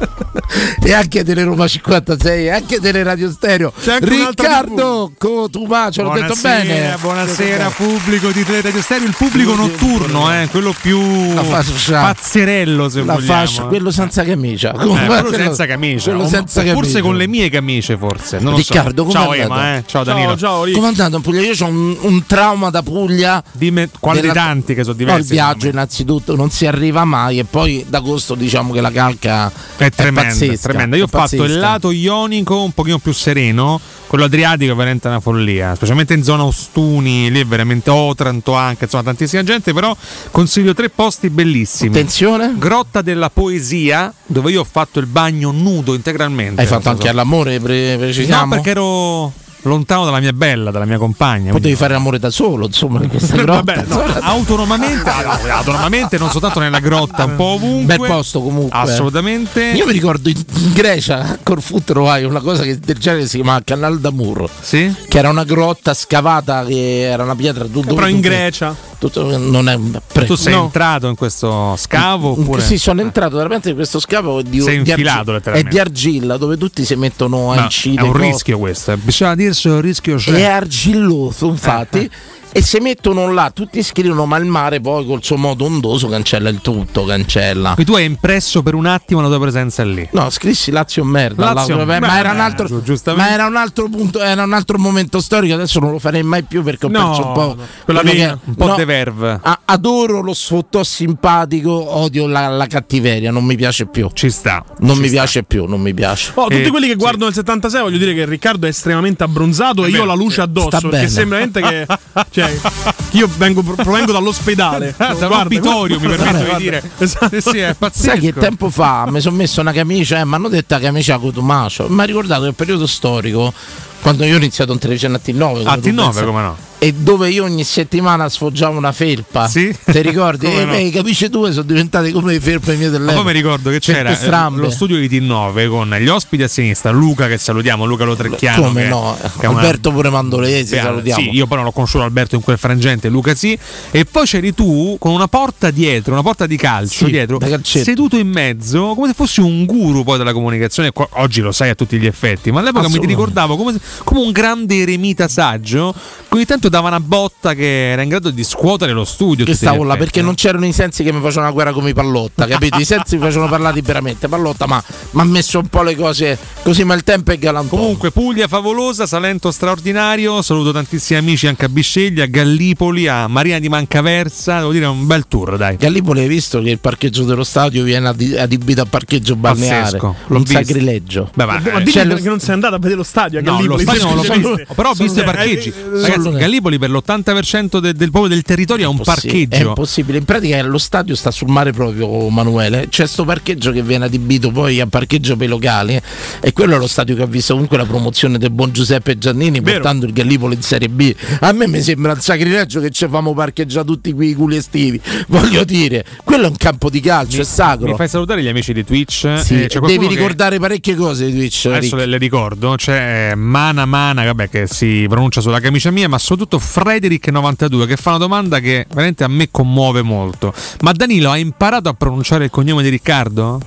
e 0.82 0.92
anche 0.92 1.22
delle 1.24 1.44
Roma 1.44 1.66
56, 1.68 2.44
e 2.46 2.50
anche 2.50 2.80
delle 2.80 3.02
Radio 3.02 3.30
Stereo. 3.30 3.72
Riccardo 4.00 5.12
Cotumaccio, 5.16 6.02
l'ho 6.02 6.12
detto 6.12 6.34
bene. 6.42 6.96
buonasera 7.00 7.70
pubblico 7.70 8.30
di 8.30 8.44
Tele 8.44 8.60
Radio 8.62 8.82
Stereo, 8.82 9.06
il 9.06 9.14
pubblico 9.16 9.54
notturno, 9.54 10.32
eh, 10.32 10.48
quello 10.50 10.74
più 10.80 11.34
La 11.34 11.42
faccia- 11.44 12.00
pazzerello 12.02 12.88
se 12.88 13.02
La 13.04 13.14
vogliamo. 13.14 13.32
fascia, 13.32 13.62
quello 13.64 13.90
senza 13.90 14.24
camicia. 14.24 14.72
Eh, 14.72 15.06
quello 15.06 15.32
senza 15.32 15.66
camicia, 15.66 16.10
quello 16.10 16.28
senza 16.28 16.60
forse 16.62 16.72
camicia. 16.74 17.00
con 17.00 17.16
le 17.16 17.26
mie 17.26 17.48
camicie 17.48 17.96
forse. 17.96 18.38
Non 18.38 18.56
Riccardo, 18.56 19.02
so. 19.04 19.08
come 19.08 19.12
ciao 19.24 19.32
è 19.34 19.40
andato? 19.42 19.60
Ema, 19.60 19.76
eh. 19.76 19.82
ciao 19.86 20.04
Danilo. 20.04 20.36
Come 20.36 20.86
è 20.86 20.88
andato 20.90 21.16
in 21.16 21.22
Puglia? 21.22 21.40
Io 21.40 21.54
ho 21.60 21.66
un, 21.68 21.96
un 22.00 22.26
trauma 22.26 22.70
da 22.70 22.82
Puglia. 22.82 23.42
Dimmi 23.52 23.88
quali 23.98 24.20
Della- 24.20 24.32
tanti 24.32 24.74
che 24.74 24.82
sono 24.82 24.92
No, 24.92 24.98
diversi. 24.98 25.20
il 25.20 25.26
viaggio 25.28 25.66
innanzitutto 25.68 26.34
non 26.36 26.50
si 26.50 26.66
arriva 26.66 27.04
mai 27.04 27.38
e 27.38 27.44
poi 27.44 27.84
d'agosto 27.88 28.34
diciamo 28.34 28.72
che 28.72 28.80
la 28.80 28.90
calca 28.90 29.50
È 29.76 29.90
tremenda, 29.90 30.32
pazzesca, 30.46 30.68
tremenda. 30.68 30.96
Io 30.96 31.04
ho 31.04 31.06
è 31.06 31.10
fatto 31.10 31.34
il 31.36 31.40
pazzesca. 31.40 31.60
lato 31.60 31.90
ionico 31.90 32.62
un 32.62 32.72
pochino 32.72 32.98
più 32.98 33.12
sereno, 33.12 33.80
quello 34.06 34.24
adriatico 34.24 34.72
è 34.72 34.74
veramente 34.74 35.08
una 35.08 35.20
follia, 35.20 35.74
specialmente 35.74 36.14
in 36.14 36.22
zona 36.22 36.44
Ostuni, 36.44 37.30
lì 37.30 37.40
è 37.40 37.44
veramente 37.44 37.90
Otranto 37.90 38.54
anche, 38.54 38.84
insomma 38.84 39.02
tantissima 39.04 39.42
gente, 39.42 39.72
però 39.72 39.96
consiglio 40.30 40.74
tre 40.74 40.90
posti 40.90 41.30
bellissimi. 41.30 41.90
Attenzione. 41.90 42.54
Grotta 42.56 43.02
della 43.02 43.30
Poesia, 43.30 44.12
dove 44.26 44.50
io 44.50 44.60
ho 44.60 44.66
fatto 44.70 44.98
il 44.98 45.06
bagno 45.06 45.50
nudo 45.50 45.94
integralmente. 45.94 46.60
Hai 46.60 46.66
fatto 46.66 46.88
anche 46.88 47.08
all'amore, 47.08 47.60
pre- 47.60 47.96
precisiamo? 47.98 48.44
No, 48.44 48.50
perché 48.50 48.70
ero 48.70 49.32
lontano 49.62 50.04
dalla 50.04 50.20
mia 50.20 50.32
bella, 50.32 50.70
dalla 50.70 50.84
mia 50.84 50.98
compagna. 50.98 51.52
Potevi 51.52 51.74
fare 51.74 51.92
l'amore 51.92 52.18
da 52.18 52.30
solo, 52.30 52.66
insomma, 52.66 53.02
in 53.04 53.08
questa 53.08 53.36
grotta. 53.36 53.62
Vabbè, 53.62 53.84
no, 53.86 54.02
autonomamente, 54.20 55.10
autonomamente, 55.50 56.18
non 56.18 56.30
soltanto 56.30 56.60
nella 56.60 56.80
grotta, 56.80 57.24
un 57.24 57.36
po' 57.36 57.44
ovunque. 57.44 57.96
Bel 57.96 58.06
posto 58.06 58.40
comunque. 58.40 58.78
Assolutamente. 58.78 59.70
Io 59.70 59.86
mi 59.86 59.92
ricordo 59.92 60.28
in 60.28 60.42
Grecia, 60.72 61.20
a 61.20 61.38
Corfu 61.42 61.82
trovai 61.82 62.24
una 62.24 62.40
cosa 62.40 62.62
che 62.62 62.78
del 62.78 62.98
genere 62.98 63.26
si 63.26 63.36
chiama 63.36 63.60
Canal 63.64 64.00
d'Amuro. 64.00 64.48
Sì? 64.60 64.92
Che 65.08 65.18
era 65.18 65.28
una 65.28 65.44
grotta 65.44 65.94
scavata 65.94 66.64
che 66.64 67.02
era 67.02 67.22
una 67.22 67.36
pietra 67.36 67.64
tutto. 67.64 67.94
Però 67.94 68.06
in 68.06 68.20
Grecia. 68.20 68.88
Tutto- 69.00 69.36
non 69.38 69.68
è 69.68 69.76
pre- 70.12 70.26
Tu 70.26 70.34
sei 70.36 70.52
no. 70.52 70.64
entrato 70.64 71.08
in 71.08 71.16
questo 71.16 71.74
scavo 71.76 72.32
oppure 72.38 72.60
Sì, 72.62 72.78
sono 72.78 73.00
entrato 73.00 73.36
veramente 73.36 73.70
in 73.70 73.74
questo 73.74 73.98
scavo 73.98 74.42
di, 74.42 74.60
Sei 74.60 74.82
di 74.82 74.90
infilato 74.90 75.32
letteralmente. 75.32 75.68
è 75.68 75.72
di 75.72 75.78
argilla 75.80 76.36
dove 76.36 76.56
tutti 76.58 76.84
si 76.84 76.94
mettono 76.94 77.50
a 77.50 77.62
incidere. 77.64 78.06
È 78.06 78.10
un 78.10 78.16
rischio 78.16 78.58
questo, 78.58 78.92
eh. 78.92 78.96
bisogna 78.98 79.34
dirsi 79.34 79.68
un 79.68 79.80
rischio 79.80 80.16
c'è. 80.16 80.32
È 80.32 80.44
argilloso, 80.44 81.46
infatti. 81.48 82.10
E 82.52 82.62
se 82.62 82.80
mettono 82.80 83.30
là, 83.32 83.50
tutti 83.54 83.80
scrivono, 83.82 84.26
ma 84.26 84.36
il 84.36 84.44
mare 84.44 84.80
poi 84.80 85.06
col 85.06 85.22
suo 85.22 85.36
modo 85.36 85.66
ondoso 85.66 86.08
cancella 86.08 86.48
il 86.48 86.60
tutto, 86.60 87.04
cancella. 87.04 87.74
Quindi 87.74 87.92
tu 87.92 87.96
hai 87.96 88.04
impresso 88.04 88.60
per 88.62 88.74
un 88.74 88.86
attimo 88.86 89.20
la 89.20 89.28
tua 89.28 89.38
presenza 89.38 89.84
lì. 89.84 90.06
No, 90.12 90.28
scrissi 90.30 90.72
Lazio 90.72 91.04
merda, 91.04 91.52
Lazio 91.52 91.76
là, 91.76 91.84
ma, 91.84 91.98
merda, 92.00 92.18
era 92.18 92.32
un 92.32 92.40
altro, 92.40 92.82
ma 93.14 93.30
era 93.32 93.46
un 93.46 93.54
altro 93.56 93.88
punto, 93.88 94.20
era 94.20 94.42
un 94.42 94.52
altro 94.52 94.78
momento 94.78 95.20
storico, 95.20 95.54
adesso 95.54 95.78
non 95.78 95.92
lo 95.92 96.00
farei 96.00 96.24
mai 96.24 96.42
più 96.42 96.64
perché 96.64 96.86
ho 96.86 96.88
No, 96.88 97.06
perso 97.10 97.26
un 97.26 97.32
po' 97.32 97.54
no. 97.56 97.56
Quella 97.84 98.00
che- 98.02 98.36
un 98.44 98.54
po' 98.56 98.66
no, 98.66 98.74
de 98.74 98.84
verve. 98.84 99.38
a- 99.40 99.60
adoro 99.66 100.20
lo 100.20 100.34
sfottò 100.34 100.82
simpatico, 100.82 101.70
odio 101.98 102.26
la, 102.26 102.48
la 102.48 102.66
cattiveria, 102.66 103.30
non 103.30 103.44
mi 103.44 103.54
piace 103.54 103.86
più. 103.86 104.08
Ci 104.12 104.28
sta. 104.28 104.64
Non 104.80 104.96
ci 104.96 105.02
mi 105.02 105.06
sta. 105.06 105.16
piace 105.18 105.42
più, 105.44 105.66
non 105.66 105.80
mi 105.80 105.94
piace. 105.94 106.32
Oh, 106.34 106.48
tutti 106.48 106.62
Eh, 106.62 106.68
quelli 106.70 106.88
che 106.88 106.96
guardano 106.96 107.28
il 107.28 107.34
76 107.34 107.80
voglio 107.80 107.98
dire 107.98 108.12
che 108.12 108.24
Riccardo 108.24 108.66
è 108.66 108.70
estremamente 108.70 109.22
abbronzato 109.22 109.84
e 109.84 109.90
io 109.90 110.02
ho 110.02 110.04
la 110.06 110.14
luce 110.14 110.40
addosso 110.40 110.68
Sta 110.78 110.88
perché 110.88 111.08
sembra 111.08 111.38
veramente 111.46 111.60
che 111.60 111.86
cioè, 112.40 112.92
io 113.12 113.28
vengo, 113.36 113.62
provengo 113.62 114.12
dall'ospedale 114.12 114.94
Dall'obitorio, 115.18 115.98
mi 116.00 116.08
permetto 116.08 116.38
guarda. 116.44 116.56
di 116.56 116.62
dire. 116.62 116.90
Esatto. 116.98 117.40
Sì, 117.40 117.58
è 117.58 117.74
pazzesco. 117.74 118.08
Sai 118.10 118.20
che 118.20 118.32
tempo 118.32 118.70
fa 118.70 119.06
mi 119.10 119.20
sono 119.20 119.36
messo 119.36 119.60
una 119.60 119.72
camicia 119.72 120.18
e 120.20 120.24
mi 120.24 120.34
hanno 120.34 120.48
detto 120.48 120.74
la 120.74 120.80
camicia 120.80 121.18
Cotumacio. 121.18 121.86
Mi 121.88 122.00
ha 122.00 122.04
ricordato 122.04 122.46
il 122.46 122.54
periodo 122.54 122.86
storico 122.86 123.52
quando 124.00 124.24
io 124.24 124.34
ho 124.34 124.38
iniziato 124.38 124.72
in 124.72 124.78
televisione 124.78 125.16
a 125.16 125.20
T9. 125.24 125.42
A 125.42 125.62
come 125.74 125.80
tu 125.80 125.88
T9, 125.88 125.94
pensi. 125.96 126.24
come 126.24 126.42
no? 126.42 126.56
E 126.82 126.94
dove 126.94 127.28
io 127.28 127.44
ogni 127.44 127.62
settimana 127.62 128.26
sfoggiavo 128.30 128.78
una 128.78 128.92
felpa. 128.92 129.46
Sì? 129.48 129.70
Ti 129.84 130.00
ricordi? 130.00 130.46
E 130.50 130.64
no? 130.64 130.70
beh, 130.72 130.80
i 130.80 130.90
camicie 130.90 131.28
tue 131.28 131.52
sono 131.52 131.64
diventate 131.66 132.10
come 132.10 132.32
le 132.32 132.40
felpe 132.40 132.74
mie 132.74 132.86
Ma 132.86 132.92
dell'epoca. 132.92 133.16
poi 133.22 133.24
mi 133.26 133.32
ricordo 133.38 133.68
che 133.70 133.80
c'era 133.80 134.10
eh, 134.10 134.14
strambe. 134.14 134.62
lo 134.62 134.70
studio 134.70 134.96
di 134.96 135.08
T9 135.20 135.68
con 135.68 135.94
gli 136.00 136.08
ospiti 136.08 136.42
a 136.42 136.48
sinistra, 136.48 136.90
Luca 136.90 137.26
che 137.28 137.36
salutiamo, 137.36 137.84
Luca 137.84 138.04
Lotrecchiano. 138.04 138.62
Come 138.62 138.82
che- 138.84 138.88
no? 138.88 139.14
che 139.38 139.44
è 139.44 139.46
una- 139.46 139.58
Alberto 139.60 139.92
pure 139.92 140.08
Mandolesi, 140.08 140.74
Sì, 140.74 140.80
salutiamo. 140.80 141.20
Sì, 141.22 141.28
io 141.34 141.46
poi 141.46 141.56
non 141.58 141.66
l'ho 141.66 141.72
conosciuto 141.72 142.02
Alberto 142.02 142.34
in 142.36 142.40
quel 142.40 142.56
frangente, 142.56 143.10
Luca 143.10 143.34
sì. 143.34 143.56
E 143.90 144.06
poi 144.06 144.24
c'eri 144.24 144.54
tu 144.54 144.96
con 144.98 145.12
una 145.12 145.28
porta 145.28 145.70
dietro, 145.70 146.12
una 146.14 146.22
porta 146.22 146.46
di 146.46 146.56
calcio 146.56 147.04
Sì, 147.04 147.10
dietro, 147.10 147.38
seduto 147.62 148.16
in 148.16 148.28
mezzo, 148.28 148.94
come 148.94 149.08
se 149.08 149.14
fossi 149.14 149.40
un 149.40 149.66
guru 149.66 150.02
poi 150.02 150.16
della 150.16 150.32
comunicazione. 150.32 150.90
Oggi 150.94 151.42
lo 151.42 151.52
sai 151.52 151.68
a 151.68 151.74
tutti 151.74 151.98
gli 151.98 152.06
effetti, 152.06 152.50
ma 152.50 152.60
all'epoca 152.60 152.88
mi 152.88 152.98
ti 153.00 153.06
ricordavo 153.06 153.56
come, 153.58 153.78
come 154.02 154.20
un 154.20 154.32
grande 154.32 154.76
eremita 154.76 155.28
saggio 155.28 155.94
ogni 156.30 156.44
tanto 156.46 156.68
dava 156.70 156.88
una 156.88 157.00
botta 157.00 157.52
che 157.54 157.90
era 157.90 158.00
in 158.02 158.08
grado 158.08 158.30
di 158.30 158.42
scuotere 158.44 158.92
lo 158.92 159.04
studio. 159.04 159.44
Che 159.44 159.54
stavo 159.54 159.84
là 159.84 159.96
perché 159.96 160.20
no? 160.20 160.26
non 160.26 160.34
c'erano 160.36 160.64
i 160.66 160.72
sensi 160.72 161.02
che 161.02 161.12
mi 161.12 161.20
facevano 161.20 161.46
una 161.46 161.52
guerra 161.52 161.72
come 161.72 161.90
i 161.90 161.94
pallotta, 161.94 162.46
capito? 162.46 162.78
I 162.78 162.84
sensi 162.84 163.16
mi 163.16 163.22
facevano 163.22 163.50
parlare 163.50 163.74
liberamente. 163.74 164.28
Pallotta, 164.28 164.66
ma 164.66 164.82
mi 165.12 165.20
ha 165.20 165.24
messo 165.24 165.58
un 165.58 165.66
po' 165.66 165.82
le 165.82 165.94
cose 165.96 166.38
così, 166.62 166.84
ma 166.84 166.94
il 166.94 167.02
tempo 167.04 167.32
è 167.32 167.38
galantuomo. 167.38 167.82
Comunque, 167.82 168.10
Puglia 168.10 168.46
favolosa, 168.48 169.06
Salento 169.06 169.50
straordinario. 169.50 170.40
Saluto 170.42 170.72
tantissimi 170.72 171.18
amici 171.18 171.46
anche 171.46 171.64
a 171.66 171.68
Bisceglie, 171.68 172.22
a 172.22 172.26
Gallipoli, 172.26 173.08
a 173.08 173.26
Marina 173.28 173.58
di 173.58 173.68
Mancaversa. 173.68 174.58
Devo 174.58 174.72
dire, 174.72 174.86
un 174.86 175.06
bel 175.06 175.26
tour, 175.28 175.56
dai. 175.56 175.76
Gallipoli 175.76 176.20
hai 176.20 176.28
visto 176.28 176.60
che 176.62 176.70
il 176.70 176.78
parcheggio 176.78 177.24
dello 177.24 177.44
stadio 177.44 177.82
viene 177.82 178.08
adi- 178.08 178.36
adibito 178.36 178.80
a 178.82 178.86
parcheggio 178.86 179.36
balneare? 179.36 179.82
Pazzesco, 179.98 180.14
Un 180.28 180.42
visto. 180.42 180.52
sacrilegio. 180.64 181.30
Beh, 181.34 181.44
ma, 181.44 181.52
Ma 181.54 181.58
eh, 181.72 181.78
dimmi 181.78 181.90
cioè, 181.90 182.06
che 182.06 182.28
non 182.28 182.40
sei 182.40 182.54
andato 182.54 182.74
a 182.74 182.78
vedere 182.78 182.96
lo 182.96 183.02
stadio 183.02 183.38
a 183.38 183.42
No, 183.42 183.56
Gallipoli 183.56 183.84
lo 183.84 183.90
stadio 183.90 184.04
non 184.06 184.16
l'ho 184.16 184.22
Cioè, 184.24 184.38
visto, 184.38 184.74
però 184.74 184.90
ho 184.90 184.94
visto 184.94 185.18
i 185.18 185.22
eh, 185.22 185.24
parcheggi. 185.24 185.68
eh, 185.68 186.00
Ragazzi, 186.00 186.30
Gallipoli 186.30 186.58
Gallipoli 186.60 186.78
per 186.78 186.90
l'80% 186.90 187.78
de- 187.80 187.94
del 187.94 188.10
proprio 188.10 188.28
del 188.34 188.42
territorio 188.42 188.86
ha 188.86 188.90
un 188.90 188.96
Possi- 188.98 189.28
È 189.28 189.30
parcheggio. 189.46 189.68
impossibile. 189.68 190.18
In 190.18 190.24
pratica 190.24 190.62
lo 190.62 190.78
stadio 190.78 191.14
sta 191.14 191.30
sul 191.30 191.48
mare 191.48 191.72
proprio, 191.72 192.28
Manuele. 192.28 192.88
C'è 192.88 193.06
sto 193.06 193.24
parcheggio 193.24 193.72
che 193.72 193.82
viene 193.82 194.04
adibito 194.04 194.50
poi 194.50 194.80
a 194.80 194.86
parcheggio 194.86 195.36
per 195.36 195.46
i 195.46 195.50
locali. 195.50 195.94
eh, 195.96 196.02
E 196.40 196.52
quello 196.52 196.74
è 196.76 196.78
lo 196.78 196.86
stadio 196.86 197.16
che 197.16 197.22
ha 197.22 197.26
visto 197.26 197.52
comunque 197.54 197.76
la 197.78 197.86
promozione 197.86 198.38
del 198.38 198.50
buon 198.50 198.72
Giuseppe 198.72 199.16
Giannini 199.18 199.60
Vero. 199.60 199.76
portando 199.80 200.06
il 200.06 200.12
Gallipoli 200.12 200.54
in 200.54 200.62
Serie 200.62 200.88
B. 200.88 201.14
A 201.40 201.52
me 201.52 201.66
mi 201.66 201.80
sembra 201.80 202.12
un 202.12 202.20
sacrilegio 202.20 202.80
che 202.80 202.90
ci 202.90 203.06
famo 203.08 203.32
parcheggiare 203.34 203.86
tutti 203.86 204.12
quei 204.12 204.34
culi 204.34 204.56
estivi. 204.56 205.00
Voglio 205.28 205.64
dire, 205.64 206.04
quello 206.24 206.44
è 206.46 206.48
un 206.48 206.56
campo 206.56 206.90
di 206.90 207.00
calcio, 207.00 207.40
è 207.40 207.44
sacro. 207.44 207.86
Mi 207.86 207.94
fai 207.96 208.08
salutare 208.08 208.42
gli 208.42 208.48
amici 208.48 208.72
di 208.72 208.84
Twitch? 208.84 209.38
Sì, 209.42 209.62
Eh, 209.62 209.68
devi 209.68 210.06
che- 210.08 210.14
ricordare 210.14 210.58
parecchie 210.58 210.94
cose 210.94 211.26
di 211.26 211.32
Twitch. 211.32 211.66
Adesso 211.66 211.80
Rick. 211.96 211.96
le, 211.96 212.06
le 212.06 212.18
ricordo, 212.18 212.74
c'è 212.76 213.34
Mana 213.34 213.84
Mana, 213.86 214.24
vabbè, 214.24 214.48
che 214.50 214.66
si 214.66 215.06
pronuncia 215.08 215.40
sulla 215.40 215.60
camicia 215.60 215.90
mia, 215.90 216.08
ma 216.08 216.18
soprattutto 216.18 216.49
Frederick92 216.58 217.86
che 217.86 217.96
fa 217.96 218.10
una 218.10 218.18
domanda 218.18 218.60
che 218.60 218.86
veramente 218.88 219.24
a 219.24 219.28
me 219.28 219.48
commuove 219.50 220.02
molto. 220.02 220.52
Ma 220.80 220.92
Danilo 220.92 221.30
ha 221.30 221.36
imparato 221.36 221.88
a 221.88 221.94
pronunciare 221.94 222.44
il 222.44 222.50
cognome 222.50 222.82
di 222.82 222.88
Riccardo? 222.88 223.60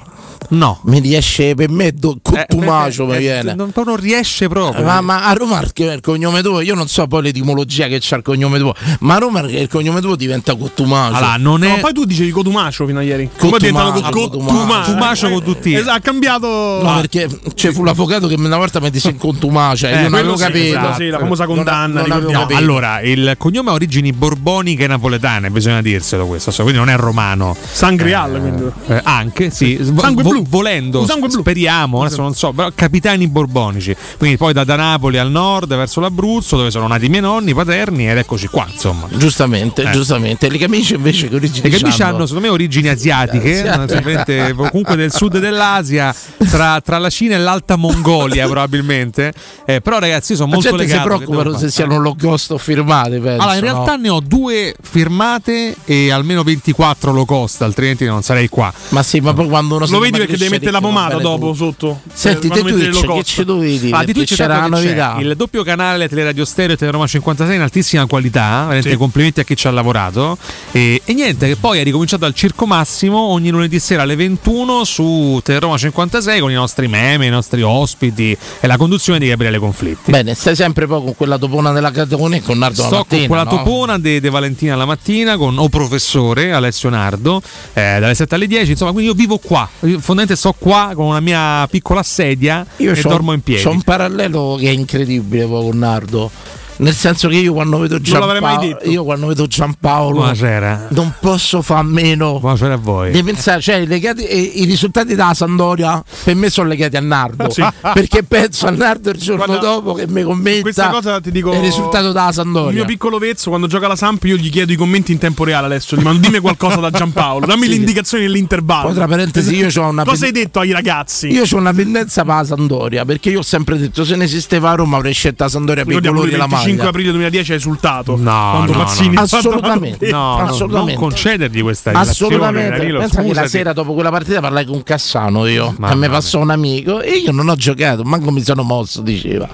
No. 0.53 0.79
Mi 0.85 0.99
riesce 0.99 1.55
per 1.55 1.69
me 1.69 1.91
do- 1.93 2.17
Cottumacio 2.21 3.05
mi 3.05 3.15
eh, 3.15 3.19
viene. 3.19 3.53
Non, 3.55 3.71
non 3.73 3.95
riesce 3.95 4.47
proprio. 4.47 4.83
Ma, 4.83 5.01
ma 5.01 5.25
a 5.25 5.33
Roma 5.33 5.61
che 5.73 5.89
è 5.89 5.93
il 5.95 6.01
cognome 6.01 6.41
tuo, 6.41 6.61
io 6.61 6.75
non 6.75 6.87
so 6.87 7.07
poi 7.07 7.23
l'etimologia 7.23 7.87
che 7.87 7.97
c'ha 8.01 8.17
il 8.17 8.21
cognome 8.23 8.59
tuo, 8.59 8.73
ma 8.99 9.15
a 9.15 9.17
Roma 9.17 9.41
che 9.41 9.57
il 9.59 9.67
cognome 9.67 9.99
tuo 10.01 10.15
diventa 10.15 10.55
Cottumacio. 10.55 11.15
Allora, 11.15 11.35
non 11.37 11.59
No, 11.61 11.75
è. 11.75 11.79
poi 11.79 11.93
tu 11.93 12.05
dicevi 12.05 12.31
Cotumacio 12.31 12.85
fino 12.85 12.99
a 12.99 13.03
ieri. 13.03 13.29
Poi 13.35 13.49
è 13.51 13.57
diventato 13.57 14.01
Cotumacio. 14.09 14.29
Cotumacio. 14.29 14.91
Tumacio 14.91 15.29
con 15.29 15.43
tutti. 15.43 15.73
Esatto, 15.73 15.97
ha 15.97 15.99
cambiato. 15.99 16.47
No, 16.83 16.95
perché 16.95 17.27
c'è 17.55 17.71
fu 17.71 17.83
l'avvocato 17.83 18.27
che 18.27 18.35
una 18.35 18.57
volta 18.57 18.79
mi 18.79 18.89
disse 18.89 19.09
in 19.09 19.17
contumacia, 19.17 19.89
Eh, 19.89 19.91
io 19.91 20.09
non 20.09 20.13
avevo 20.13 20.33
quello 20.33 20.37
sì, 20.37 20.43
capito. 20.43 20.77
esatto, 20.77 20.93
sì, 21.01 21.07
la 21.09 21.19
famosa 21.19 21.45
Non- 21.45 21.55
condanna, 21.55 22.03
non. 22.05 22.23
No, 22.23 22.31
capito. 22.39 22.55
allora, 22.59 23.01
il 23.01 23.35
cognome 23.37 23.69
ha 23.69 23.73
origini 23.73 24.13
borboniche 24.13 24.85
napoletane, 24.87 25.49
bisogna 25.49 25.81
dirselo 25.81 26.25
questo, 26.27 26.51
quindi 26.61 26.73
non 26.77 26.89
è 26.89 26.95
romano. 26.95 27.55
Sangrial, 27.71 28.39
quindi. 28.39 28.63
Eh, 28.87 29.01
anche, 29.03 29.49
sì, 29.49 29.79
Sangue 29.97 30.23
blu. 30.23 30.42
Volendo, 30.47 31.01
Un 31.01 31.05
sangue 31.07 31.27
blu. 31.29 31.39
speriamo, 31.39 32.01
adesso 32.03 32.21
non 32.21 32.33
so, 32.33 32.51
però 32.51 32.69
capitani 32.73 33.27
borbonici, 33.27 33.95
quindi 34.17 34.37
poi 34.37 34.53
da, 34.53 34.63
da 34.63 34.75
Napoli 34.75 35.17
al 35.17 35.29
nord 35.31 35.69
verso 35.75 35.99
l'Abruzzo, 35.99 36.57
dove 36.57 36.71
sono 36.71 36.87
nati 36.87 37.05
i 37.05 37.09
miei 37.09 37.21
nonni 37.21 37.53
paterni, 37.53 38.09
ed 38.09 38.17
eccoci 38.17 38.47
qua, 38.47 38.67
insomma. 38.71 39.07
Giustamente, 39.11 39.83
Eh. 39.83 39.91
giustamente. 39.91 40.49
Le 40.49 40.57
camicie 40.57 40.95
invece 40.95 41.29
che 41.29 41.35
origini 41.35 41.69
Le 41.69 41.77
camicie 41.77 42.03
hanno 42.03 42.25
secondo 42.25 42.47
me 42.47 42.53
origini 42.53 42.87
asiatiche, 42.89 43.63
naturalmente, 43.63 44.53
comunque 44.55 44.95
del 44.95 45.11
sud 45.11 45.37
dell'Asia, 45.39 46.13
tra, 46.49 46.79
tra 46.81 46.97
la 46.97 47.09
Cina 47.09 47.35
e 47.35 47.39
l'Alta 47.39 47.75
Mongolia 47.75 48.45
probabilmente. 48.47 49.33
Eh, 49.65 49.81
però 49.81 49.99
ragazzi 49.99 50.31
io 50.33 50.37
sono 50.37 50.51
molto 50.53 50.69
gente 50.69 50.83
si 50.83 50.89
legato. 50.89 51.07
che 51.09 51.15
preoccupano 51.15 51.57
se 51.57 51.69
siano 51.69 51.97
low 51.97 52.15
cost 52.15 52.51
o 52.51 52.57
firmate, 52.57 53.19
penso, 53.19 53.41
Allora, 53.41 53.55
in 53.55 53.61
realtà 53.61 53.95
no? 53.95 54.01
ne 54.01 54.09
ho 54.09 54.19
due 54.19 54.75
firmate 54.81 55.75
e 55.85 56.11
almeno 56.11 56.43
24 56.43 57.11
low 57.11 57.25
cost, 57.25 57.61
altrimenti 57.61 58.05
non 58.05 58.21
sarei 58.23 58.49
qua. 58.49 58.71
Ma 58.89 59.03
sì, 59.03 59.19
ma 59.19 59.33
poi 59.33 59.47
quando 59.47 59.75
uno 59.75 59.85
si 59.85 59.91
Lo 59.91 59.99
vedi 59.99 60.22
perché 60.25 60.37
devi 60.37 60.51
mettere 60.51 60.71
la 60.71 60.81
pomata 60.81 61.17
dopo 61.17 61.53
sotto. 61.53 62.01
Senti, 62.13 62.47
Eh, 62.47 62.49
te 62.49 62.61
Twitch, 62.61 63.05
che 63.05 63.23
ci 63.23 63.43
dovevi 63.43 63.79
dire? 63.79 63.95
Ah, 63.97 64.03
di 64.03 64.13
Twitch 64.13 64.35
c'era 64.35 64.57
la 64.57 64.67
novità. 64.67 65.17
il 65.19 65.33
doppio 65.35 65.63
canale 65.63 66.07
Teleradio 66.09 66.45
Stereo 66.45 66.75
e 66.75 66.77
Teleroma 66.77 67.07
56 67.07 67.55
in 67.55 67.61
altissima 67.61 68.05
qualità, 68.05 68.61
veramente 68.61 68.89
Sì. 68.91 68.97
complimenti 68.97 69.39
a 69.39 69.43
chi 69.43 69.55
ci 69.55 69.67
ha 69.67 69.71
lavorato. 69.71 70.37
E, 70.71 71.01
e 71.03 71.13
niente, 71.13 71.47
che 71.47 71.55
poi 71.55 71.79
è 71.79 71.83
ricominciato 71.83 72.25
al 72.25 72.33
Circo 72.33 72.65
Massimo 72.65 73.17
ogni 73.17 73.49
lunedì 73.49 73.79
sera 73.79 74.03
alle 74.03 74.15
21 74.15 74.83
su 74.83 75.39
Teleroma 75.43 75.77
56 75.77 76.39
con 76.39 76.51
i 76.51 76.55
nostri 76.55 76.87
meme, 76.87 77.25
i 77.27 77.29
nostri 77.29 77.61
ospiti 77.61 78.35
e 78.59 78.67
la 78.67 78.77
conduzione 78.77 79.19
di 79.19 79.27
Gabriele 79.27 79.59
Conflitti. 79.59 80.11
Bene, 80.11 80.33
stai 80.33 80.55
sempre 80.55 80.87
poi 80.87 81.01
con 81.03 81.15
quella 81.15 81.37
topona 81.37 81.71
della 81.71 81.91
Catone 81.91 82.37
e 82.37 82.41
con 82.41 82.57
Nardo 82.57 82.83
Sto 82.83 82.95
mattina, 82.97 83.19
con 83.19 83.27
quella 83.27 83.43
no? 83.43 83.49
topona 83.49 83.99
di 83.99 84.19
Valentina 84.19 84.75
la 84.75 84.85
mattina 84.85 85.37
con 85.37 85.57
O 85.57 85.69
Professore 85.69 86.51
Alessio 86.53 86.89
Nardo 86.89 87.41
eh, 87.73 87.97
dalle 87.99 88.15
7 88.15 88.35
alle 88.35 88.47
10. 88.47 88.71
Insomma, 88.71 88.91
quindi 88.91 89.09
io 89.11 89.15
vivo 89.15 89.37
qua. 89.37 89.67
Io 89.81 89.99
fondamentalmente 90.13 90.35
sto 90.35 90.53
qua 90.57 90.91
con 90.95 91.07
una 91.07 91.19
mia 91.19 91.67
piccola 91.69 92.03
sedia 92.03 92.65
Io 92.77 92.93
e 92.93 93.01
dormo 93.01 93.33
in 93.33 93.41
piedi. 93.41 93.63
C'ho 93.63 93.71
un 93.71 93.81
parallelo 93.81 94.55
che 94.59 94.67
è 94.67 94.71
incredibile 94.71 95.45
con 95.45 95.77
Nardo. 95.77 96.31
Nel 96.75 96.93
senso 96.95 97.27
che 97.27 97.35
io 97.37 97.53
quando 97.53 97.77
vedo 97.77 97.99
Giampaolo, 98.01 98.79
io 98.85 99.03
quando 99.03 99.27
vedo 99.27 99.45
Giampaolo 99.47 100.15
Buonasera. 100.17 100.87
non 100.91 101.13
posso 101.19 101.61
fare 101.61 101.81
a 101.81 101.83
meno 101.83 102.39
Buonasera 102.39 102.73
a 102.73 102.77
voi. 102.77 103.11
di 103.11 103.21
pensare, 103.23 103.61
cioè, 103.61 103.85
legati, 103.85 104.23
eh, 104.25 104.39
i 104.55 104.65
risultati 104.65 105.09
della 105.15 105.33
Sandoria 105.35 106.03
per 106.23 106.35
me 106.35 106.49
sono 106.49 106.67
legati 106.67 106.97
a 106.97 107.01
Nardo 107.01 107.49
Sì. 107.53 107.63
perché 107.93 108.23
penso 108.23 108.65
a 108.67 108.71
Nardo 108.71 109.11
il 109.11 109.17
giorno 109.17 109.45
Guarda, 109.45 109.65
dopo 109.65 109.93
che 109.93 110.07
mi 110.07 110.23
commenta 110.23 110.89
cosa 110.89 111.21
ti 111.21 111.31
dico. 111.31 111.53
il 111.53 111.59
risultato 111.59 112.07
della 112.11 112.27
Il 112.29 112.33
Sandoria. 112.33 112.71
mio 112.73 112.85
piccolo 112.85 113.17
vezzo, 113.19 113.49
quando 113.49 113.67
gioca 113.67 113.87
la 113.87 113.95
Samp, 113.95 114.23
io 114.25 114.35
gli 114.35 114.49
chiedo 114.49 114.71
i 114.71 114.75
commenti 114.75 115.11
in 115.11 115.19
tempo 115.19 115.43
reale 115.43 115.67
adesso. 115.67 115.95
Gli 115.95 116.01
mando 116.01 116.19
dimmi 116.27 116.39
qualcosa 116.39 116.77
da 116.77 116.89
Giampaolo, 116.89 117.45
dammi 117.45 117.63
Sì. 117.63 117.69
le 117.69 117.75
indicazioni 117.75 118.23
nell'intervallo. 118.23 118.87
Poi 118.87 118.95
tra 118.95 119.07
parentesi 119.07 119.55
io 119.55 119.69
ho 119.81 119.89
una 119.89 120.03
Cosa 120.13 120.25
hai 120.25 120.31
detto 120.31 120.59
ai 120.59 120.71
ragazzi? 120.71 121.27
Io 121.31 121.43
ho 121.49 121.55
una 121.57 121.71
pendenza 121.73 122.23
per 122.25 122.35
la 122.35 122.43
Sandoria 122.45 123.05
perché 123.05 123.29
io 123.29 123.39
ho 123.39 123.43
sempre 123.43 123.77
detto 123.77 124.03
se 124.03 124.15
ne 124.15 124.23
esisteva 124.25 124.71
a 124.71 124.75
Roma 124.75 124.97
avrei 124.97 125.13
scelto 125.13 125.43
la 125.43 125.49
Sandoria 125.49 125.85
per 125.85 125.93
i 125.93 125.99
colori 125.99 126.15
lui 126.15 126.25
il 126.25 126.31
della 126.31 126.47
25 126.63 126.75
maglia. 126.77 126.89
aprile 126.89 127.09
2010 127.11 127.51
ha 127.51 127.55
esultato. 127.55 128.15
No, 128.17 128.49
quando 128.53 128.71
no, 128.73 128.77
Mazzini 128.79 129.15
no. 129.15 129.21
Assolutamente. 129.21 130.09
No, 130.11 130.37
no, 130.37 130.43
Assolutamente. 130.45 130.91
non 130.93 131.01
concedergli 131.01 131.61
questa 131.61 131.91
relazione, 131.91 132.33
Assolutamente. 132.35 132.77
Danilo, 132.77 132.99
Pensa 132.99 133.15
che 133.17 133.21
la 133.27 133.33
scusati. 133.33 133.49
sera 133.49 133.73
dopo 133.73 133.93
quella 133.93 134.09
partita 134.09 134.39
parlai 134.39 134.65
con 134.65 134.83
Cassano 134.83 135.45
io. 135.47 135.73
Mamma 135.77 135.87
a 135.93 135.95
me 135.95 136.07
mia. 136.07 136.09
passò 136.17 136.39
un 136.39 136.49
amico 136.49 137.01
e 137.01 137.11
io 137.17 137.31
non 137.31 137.49
ho 137.49 137.55
giocato, 137.55 138.03
manco 138.03 138.31
mi 138.31 138.41
sono 138.43 138.63
mosso, 138.63 139.01
diceva. 139.01 139.47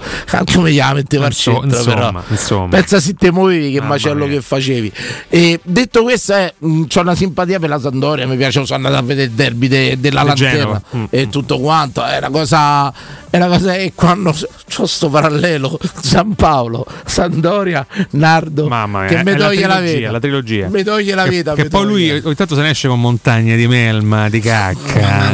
Come 0.52 0.72
gli 0.72 0.80
metteva 0.94 1.26
al 1.26 1.34
centro, 1.34 1.82
però. 1.84 1.96
insomma, 2.08 2.22
insomma. 2.28 2.68
Pensa 2.68 3.00
se 3.00 3.14
te 3.14 3.30
muovevi 3.30 3.72
che 3.72 3.78
Mamma 3.80 3.92
macello 3.94 4.26
mia. 4.26 4.34
che 4.36 4.42
facevi. 4.42 4.92
E 5.28 5.60
detto 5.62 6.02
questo, 6.02 6.34
eh, 6.34 6.54
mh, 6.58 6.82
c'ho 6.84 7.00
una 7.00 7.14
simpatia 7.14 7.58
per 7.58 7.68
la 7.68 7.78
Sandoria, 7.80 8.26
mi 8.26 8.36
piace, 8.36 8.64
sono 8.64 8.76
andato 8.86 8.96
a 9.02 9.06
vedere 9.06 9.26
il 9.28 9.32
derby 9.32 9.68
de- 9.68 9.98
della 10.00 10.22
lanterna 10.22 10.58
Genova. 10.58 10.82
Mm, 10.96 11.04
e 11.10 11.28
tutto 11.28 11.58
quanto. 11.60 12.04
È 12.04 12.18
una 12.18 12.30
cosa. 12.30 12.92
È 13.30 13.36
una 13.36 13.46
cosa 13.46 13.76
e 13.76 13.92
quando 13.94 14.34
c'ho 14.68 14.86
sto 14.86 15.08
parallelo 15.08 15.78
San 16.02 16.34
Paolo, 16.34 16.84
Sandoria, 17.06 17.86
Nardo 18.10 18.66
Mamma 18.66 19.02
mia, 19.02 19.08
che 19.08 19.20
è 19.20 19.22
mi 19.22 19.36
la 19.38 19.46
toglie 19.46 19.66
la 19.68 19.76
trilogia, 19.76 19.96
vita. 19.98 20.10
la 20.10 20.18
trilogia. 20.18 20.68
Mi 20.68 20.82
toglie 20.82 21.14
la 21.14 21.22
Che- 21.22 21.30
vita. 21.30 21.54
Che, 21.54 21.62
mi 21.62 21.68
poi 21.68 21.86
lui 21.86 22.10
ogni 22.10 22.34
tanto 22.34 22.56
se 22.56 22.62
ne 22.62 22.70
esce 22.70 22.88
con 22.88 23.00
montagne 23.00 23.54
di 23.56 23.68
melma, 23.68 24.28
di 24.28 24.40
cacca. 24.40 25.30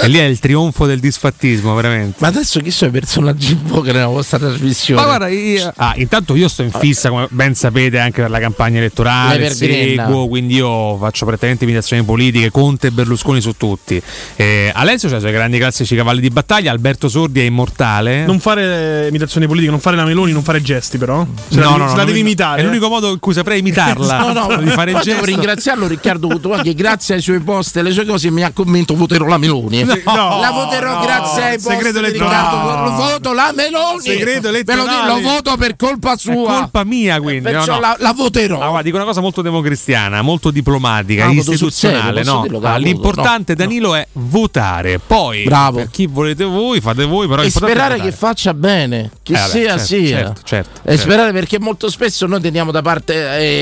e 0.00 0.08
lì 0.08 0.16
è 0.16 0.24
il 0.24 0.38
trionfo 0.38 0.86
del 0.86 1.00
disfattismo, 1.00 1.74
veramente. 1.74 2.16
Ma 2.20 2.28
adesso 2.28 2.60
chi 2.60 2.70
sono 2.70 2.88
i 2.88 2.94
personaggi 2.94 3.52
in 3.52 3.66
voga 3.66 3.92
nella 3.92 4.06
vostra 4.06 4.38
trasmissione? 4.38 4.98
Ma 5.02 5.06
guarda, 5.06 5.28
io, 5.28 5.70
ah, 5.76 5.92
intanto 5.96 6.34
io 6.34 6.48
sto 6.48 6.62
in 6.62 6.70
fissa, 6.70 7.10
come 7.10 7.26
ben 7.28 7.54
sapete, 7.54 7.98
anche 7.98 8.22
per 8.22 8.30
la 8.30 8.40
campagna 8.40 8.78
elettorale, 8.78 9.50
seguo, 9.50 10.28
quindi 10.28 10.54
io 10.54 10.96
faccio 10.96 11.26
prettamente 11.26 11.64
imitazioni 11.64 12.02
politiche, 12.04 12.50
Conte 12.50 12.86
e 12.86 12.90
Berlusconi 12.90 13.42
su 13.42 13.54
tutti. 13.54 14.00
Eh, 14.34 14.72
Alessio 14.74 15.12
ha 15.12 15.16
i 15.16 15.20
suoi 15.20 15.32
grandi 15.32 15.58
classici 15.58 15.94
cavalli 15.94 16.22
di 16.22 16.30
battaglia, 16.30 16.70
Alberto 16.70 17.06
Sordi 17.08 17.16
è 17.26 17.40
immortale. 17.40 18.24
Non 18.24 18.38
fare 18.40 19.04
eh, 19.04 19.08
imitazioni 19.08 19.46
politiche, 19.46 19.70
non 19.72 19.80
fare 19.80 19.96
la 19.96 20.04
Meloni, 20.04 20.32
non 20.32 20.42
fare 20.42 20.60
gesti, 20.62 20.98
però. 20.98 21.26
Se 21.48 21.58
la, 21.60 21.68
devi- 21.76 21.88
se 21.90 21.96
la 21.96 22.04
devi 22.04 22.18
imitare. 22.20 22.60
È 22.60 22.64
l'unico 22.64 22.88
modo 22.88 23.10
in 23.12 23.18
cui 23.18 23.32
saprei 23.32 23.58
imitarla. 23.60 24.16
No, 24.28 24.32
no, 24.32 24.56
di 24.56 24.68
fare 24.68 24.90
il 24.92 25.00
devo 25.02 25.24
ringraziarlo 25.24 25.86
Riccardo 25.86 26.28
Cotua 26.28 26.60
che 26.60 26.74
grazie 26.74 27.14
ai 27.14 27.20
suoi 27.22 27.40
post 27.40 27.76
e 27.76 27.80
alle 27.80 27.92
sue 27.92 28.04
cose 28.04 28.30
mi 28.30 28.42
ha 28.42 28.50
convinto 28.52 28.94
voterò 28.94 29.26
la 29.26 29.38
Meloni. 29.38 29.82
No, 29.84 29.94
la 30.40 30.50
voterò 30.52 30.94
no, 30.98 31.00
grazie 31.00 31.42
ai 31.44 31.58
post 31.58 31.68
segreto 31.68 32.00
di 32.00 32.06
elettorale. 32.06 32.46
Riccardo. 32.84 32.96
Voto 32.96 33.32
la 33.32 33.52
Meloni. 33.54 34.00
Segreto 34.02 34.50
Ve 34.50 34.52
lo, 34.52 34.58
dico, 34.58 34.72
elettorale. 34.72 35.06
lo 35.22 35.28
voto 35.28 35.56
per 35.56 35.76
colpa 35.76 36.12
È 36.12 36.18
sua. 36.18 36.34
colpa 36.58 36.84
mia, 36.84 37.20
quindi. 37.20 37.42
Perciò 37.42 37.72
no, 37.72 37.74
no. 37.74 37.80
La, 37.80 37.96
la 37.98 38.12
voterò. 38.12 38.56
Ah, 38.60 38.66
guarda, 38.68 38.82
dico 38.82 38.96
una 38.96 39.04
cosa 39.06 39.20
molto 39.20 39.42
democristiana, 39.42 40.20
molto 40.22 40.50
diplomatica, 40.50 41.26
sul 41.28 41.36
istituzionale. 41.38 42.22
serio, 42.24 42.32
no? 42.32 42.42
dirlo 42.42 42.60
Ah, 42.62 42.76
l'importante, 42.76 43.52
No, 43.52 43.58
Danilo, 43.58 43.94
è 43.94 44.06
votare. 44.12 44.98
Poi, 44.98 45.44
Bravo. 45.44 45.78
per 45.78 45.90
chi 45.90 46.06
volete 46.06 46.44
voi, 46.44 46.80
fate 46.80 47.04
voi, 47.08 47.26
però 47.26 47.42
e 47.42 47.50
sperare 47.50 48.00
che 48.00 48.12
faccia 48.12 48.54
bene, 48.54 49.10
che 49.22 49.32
Eh, 49.32 49.36
vabbè, 49.36 49.48
sia 49.50 49.68
certo, 49.70 49.84
sia. 49.84 50.16
certo, 50.18 50.40
certo, 50.44 50.80
e 50.82 50.88
certo. 50.90 51.00
sperare 51.02 51.32
perché 51.32 51.58
molto 51.58 51.90
spesso 51.90 52.26
noi 52.26 52.40
teniamo 52.40 52.70
da 52.70 52.82
parte 52.82 53.14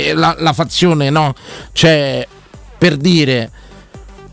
eh, 0.09 0.13
la, 0.15 0.35
la 0.39 0.53
fazione, 0.53 1.11
no? 1.11 1.35
Cioè, 1.73 2.27
per 2.79 2.97
dire 2.97 3.51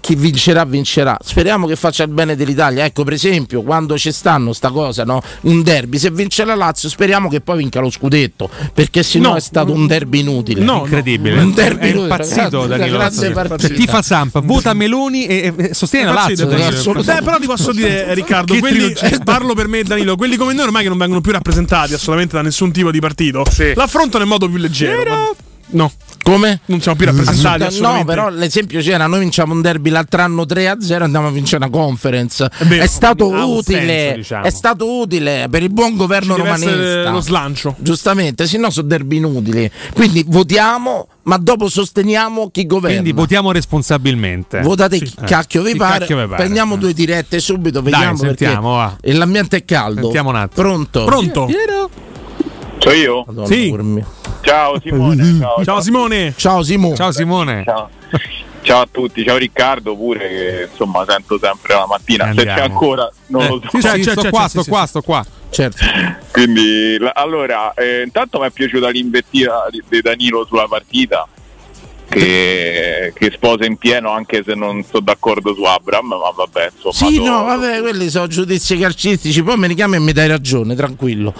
chi 0.03 0.15
vincerà 0.15 0.65
vincerà. 0.65 1.17
Speriamo 1.23 1.65
che 1.65 1.77
faccia 1.77 2.03
il 2.03 2.09
bene 2.09 2.35
dell'Italia. 2.35 2.83
Ecco, 2.83 3.05
per 3.05 3.13
esempio, 3.13 3.61
quando 3.61 3.97
ci 3.97 4.11
stanno 4.11 4.51
sta 4.51 4.69
cosa, 4.69 5.05
no? 5.05 5.21
Un 5.43 5.63
derby, 5.63 5.97
se 5.97 6.11
vince 6.11 6.43
la 6.43 6.55
Lazio, 6.55 6.89
speriamo 6.89 7.29
che 7.29 7.39
poi 7.39 7.59
vinca 7.59 7.79
lo 7.79 7.89
scudetto, 7.89 8.49
perché 8.73 9.01
sennò 9.01 9.29
No. 9.29 9.35
è 9.37 9.39
stato 9.39 9.71
un 9.71 9.87
derby 9.87 10.19
inutile. 10.19 10.61
No, 10.61 10.79
Incredibile, 10.79 11.39
Un 11.39 11.53
derby 11.53 11.79
è 11.85 11.89
inutile, 11.91 12.01
impazzito 12.01 12.67
Danilo. 12.67 12.97
Lazio. 12.97 13.31
partita. 13.31 13.73
Chi 13.73 13.85
fa 13.87 14.01
Samp 14.01 14.41
vota 14.43 14.73
Meloni 14.73 15.25
e, 15.25 15.53
e 15.55 15.73
sostiene 15.73 16.07
la 16.07 16.11
Lazio. 16.13 16.47
Danilo. 16.47 17.01
Però 17.23 17.37
ti 17.39 17.45
posso 17.45 17.71
dire, 17.71 18.13
Riccardo, 18.13 18.57
quelli, 18.57 18.91
eh, 18.91 19.19
parlo 19.23 19.53
per 19.53 19.69
me 19.69 19.79
e 19.79 19.83
Danilo, 19.85 20.17
quelli 20.17 20.35
come 20.35 20.51
noi 20.51 20.65
ormai 20.65 20.83
che 20.83 20.89
non 20.89 20.97
vengono 20.97 21.21
più 21.21 21.31
rappresentati 21.31 21.93
assolutamente 21.93 22.35
da 22.35 22.41
nessun 22.41 22.73
tipo 22.73 22.91
di 22.91 22.99
partito, 22.99 23.43
l'affrontano 23.75 24.25
in 24.25 24.29
modo 24.29 24.49
più 24.49 24.57
leggero. 24.57 25.33
No. 25.68 25.91
Come? 26.24 26.61
Non 26.66 26.80
siamo 26.80 26.97
più 26.97 27.05
rappresentati. 27.07 27.80
No, 27.82 28.05
però 28.05 28.30
l'esempio 28.30 28.80
c'era, 28.82 29.07
noi 29.07 29.20
vinciamo 29.20 29.53
un 29.53 29.61
derby 29.61 29.89
l'altro 29.89 30.22
anno 30.22 30.43
3-0 30.43 30.89
e 30.89 31.03
andiamo 31.03 31.28
a 31.28 31.32
vincere 31.32 31.66
una 31.66 31.70
conference. 31.70 32.49
È, 32.59 32.64
vero, 32.64 32.88
stato 32.88 33.28
utile, 33.28 33.86
senso, 33.88 34.16
diciamo. 34.16 34.45
è 34.45 34.49
stato 34.49 34.99
utile 34.99 35.47
per 35.49 35.64
il 35.64 35.70
buon 35.72 35.97
governo 35.97 36.36
Ci 36.36 36.41
deve 36.41 36.53
essere 36.53 36.76
romanista. 36.76 37.09
lo 37.11 37.20
slancio. 37.20 37.76
Giustamente, 37.80 38.47
se 38.47 38.57
no 38.57 38.70
sono 38.70 38.88
derby 38.88 39.18
inutili. 39.18 39.70
Quindi 39.93 40.24
votiamo, 40.26 41.07
ma 41.24 41.36
dopo 41.38 41.68
sosteniamo 41.68 42.49
chi 42.51 42.66
governa. 42.68 42.99
Quindi 43.01 43.11
votiamo 43.11 43.51
responsabilmente. 43.51 44.61
Votate 44.61 44.99
chi 44.99 45.14
Eh, 45.20 45.26
cacchio 45.26 45.61
vi 45.61 45.72
chi 45.74 45.78
pare. 45.78 45.99
cacchio 45.99 46.18
vi 46.22 46.24
pare. 46.28 46.36
Prendiamo 46.43 46.78
due 46.78 46.93
dirette 46.93 47.39
subito, 47.41 47.82
Dai, 47.82 47.91
vediamo 47.91 48.16
sentiamo, 48.18 48.76
va. 48.76 48.95
perché 49.01 49.18
l'ambiente 49.18 49.57
è 49.57 49.66
caldo. 49.66 50.03
Sentiamo 50.03 50.30
un 50.30 50.36
attimo. 50.38 50.61
Pronto? 50.68 51.03
Pronto? 51.03 51.49
Sono 52.80 52.95
io? 52.95 53.24
Madonna, 53.28 53.47
Sì. 53.47 53.70
Ciao 54.43 54.79
Simone. 54.81 55.37
Ciao, 55.39 55.63
Ciao 55.63 55.81
Simone. 55.81 56.33
Ciao 56.35 56.61
Simo. 56.63 56.95
Ciao 56.95 57.11
Simone. 57.11 57.63
Ciao. 57.65 57.89
Ciao 58.61 58.81
a 58.81 58.87
tutti, 58.89 59.25
ciao 59.25 59.35
Riccardo 59.35 59.93
pure 59.95 60.19
che 60.19 60.67
insomma 60.71 61.03
sento 61.05 61.37
sempre 61.37 61.73
la 61.73 61.85
mattina, 61.85 62.25
se 62.27 62.33
c'è 62.43 62.49
Andiamo. 62.49 62.61
ancora 62.73 63.11
non 63.27 63.45
lo 63.47 63.55
Eh, 63.57 63.61
so. 63.69 63.69
sì, 63.71 63.81
sì, 63.81 64.01
C'è, 64.03 64.11
sto 64.11 64.21
c'è, 64.21 64.29
qua, 64.29 64.41
c'è, 64.43 64.47
sto 64.49 64.63
sì, 64.63 64.69
qua, 64.69 64.81
sì. 64.81 64.87
sto 64.87 65.01
qua. 65.01 65.25
Certo. 65.49 65.77
Quindi 66.31 66.97
allora, 67.13 67.73
eh, 67.73 68.03
intanto 68.03 68.39
mi 68.39 68.45
è 68.47 68.51
piaciuta 68.51 68.89
l'invettiva 68.89 69.67
di 69.69 70.01
Danilo 70.01 70.45
sulla 70.45 70.65
partita 70.67 71.27
che, 72.14 73.14
che 73.16 73.32
sposa 73.34 73.66
in 73.66 73.78
pieno 73.78 74.11
anche 74.11 74.43
se 74.45 74.53
non 74.55 74.84
sono 74.84 75.03
d'accordo 75.03 75.53
su 75.53 75.64
Abram, 75.64 76.07
ma 76.07 76.32
vabbè, 76.36 76.72
insomma. 76.74 76.93
Sì, 76.93 77.16
so- 77.16 77.26
no, 77.26 77.43
vabbè, 77.43 77.82
quelli 77.82 78.09
sono 78.09 78.28
giudizi 78.28 78.78
calcistici, 78.78 79.43
poi 79.43 79.57
me 79.57 79.68
ne 79.68 79.74
chiami 79.76 79.95
e 79.95 79.99
mi 79.99 80.11
dai 80.11 80.28
ragione, 80.28 80.76
tranquillo. 80.76 81.34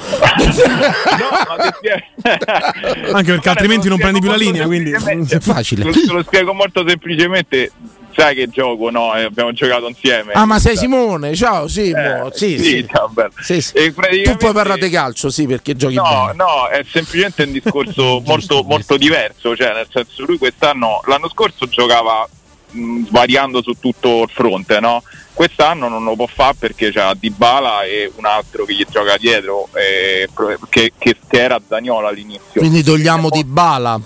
Anche 3.12 3.32
perché 3.32 3.50
altrimenti 3.50 3.88
non 3.88 3.98
prendi 3.98 4.20
più 4.20 4.30
la 4.30 4.36
linea, 4.36 4.66
quindi 4.66 4.92
È 5.30 5.40
facile. 5.40 5.90
Te 5.92 6.06
lo 6.08 6.24
spiego 6.24 6.54
molto 6.54 6.84
semplicemente. 6.88 7.72
Sai 8.16 8.36
che 8.36 8.48
gioco, 8.50 8.90
no? 8.90 9.16
Eh, 9.16 9.24
abbiamo 9.24 9.52
giocato 9.54 9.88
insieme. 9.88 10.34
Ah, 10.34 10.46
ma 10.46 10.60
sei 10.60 10.78
Simone? 10.78 11.36
Ciao, 11.36 11.68
Simo. 11.68 12.30
sì, 12.32 12.54
Eh, 12.56 12.58
sì, 12.60 12.64
sì. 12.64 12.88
ciao, 12.92 13.08
bello. 13.10 13.32
Sì, 13.40 13.62
sì. 13.62 13.74
E 13.76 13.88
Tu 13.88 13.94
praticamente- 13.94 14.38
puoi 14.38 14.54
parlare 14.54 14.80
di 14.82 14.90
calcio, 14.92 15.30
sì, 15.30 15.48
perché 15.48 15.76
giochi 15.76 15.96
No, 15.96 16.26
bene. 16.28 16.34
no, 16.36 16.68
è 16.68 16.84
semplicemente 16.90 17.44
un 17.44 17.52
discorso 17.52 18.22
molto, 18.26 18.64
molto 18.64 18.98
diverso. 18.98 19.56
Cioè, 19.56 19.74
nel 19.74 19.88
senso, 19.92 20.24
lui 20.26 20.38
quest'anno, 20.38 21.02
l'anno 21.08 21.28
scorso 21.30 21.68
giocava 21.68 22.28
mh, 22.72 23.08
svariando 23.08 23.62
su 23.64 23.74
tutto 23.80 24.24
il 24.24 24.30
fronte, 24.32 24.80
no? 24.80 25.04
Quest'anno 25.34 25.88
non 25.88 26.04
lo 26.04 26.16
può 26.16 26.28
fare 26.28 26.54
perché 26.60 26.92
c'ha 26.92 27.16
Dybala 27.20 27.84
e 27.86 28.12
un 28.18 28.26
altro 28.26 28.66
che 28.66 28.76
gli 28.76 28.86
gioca 28.88 29.18
dietro, 29.18 29.68
eh, 29.74 30.30
che, 30.70 30.92
che- 30.98 31.18
era 31.30 31.60
Zagnolo 31.68 32.08
all'inizio. 32.08 32.60
Quindi 32.62 32.84
togliamo 32.84 33.30
di 33.32 33.44
bala. 33.44 34.00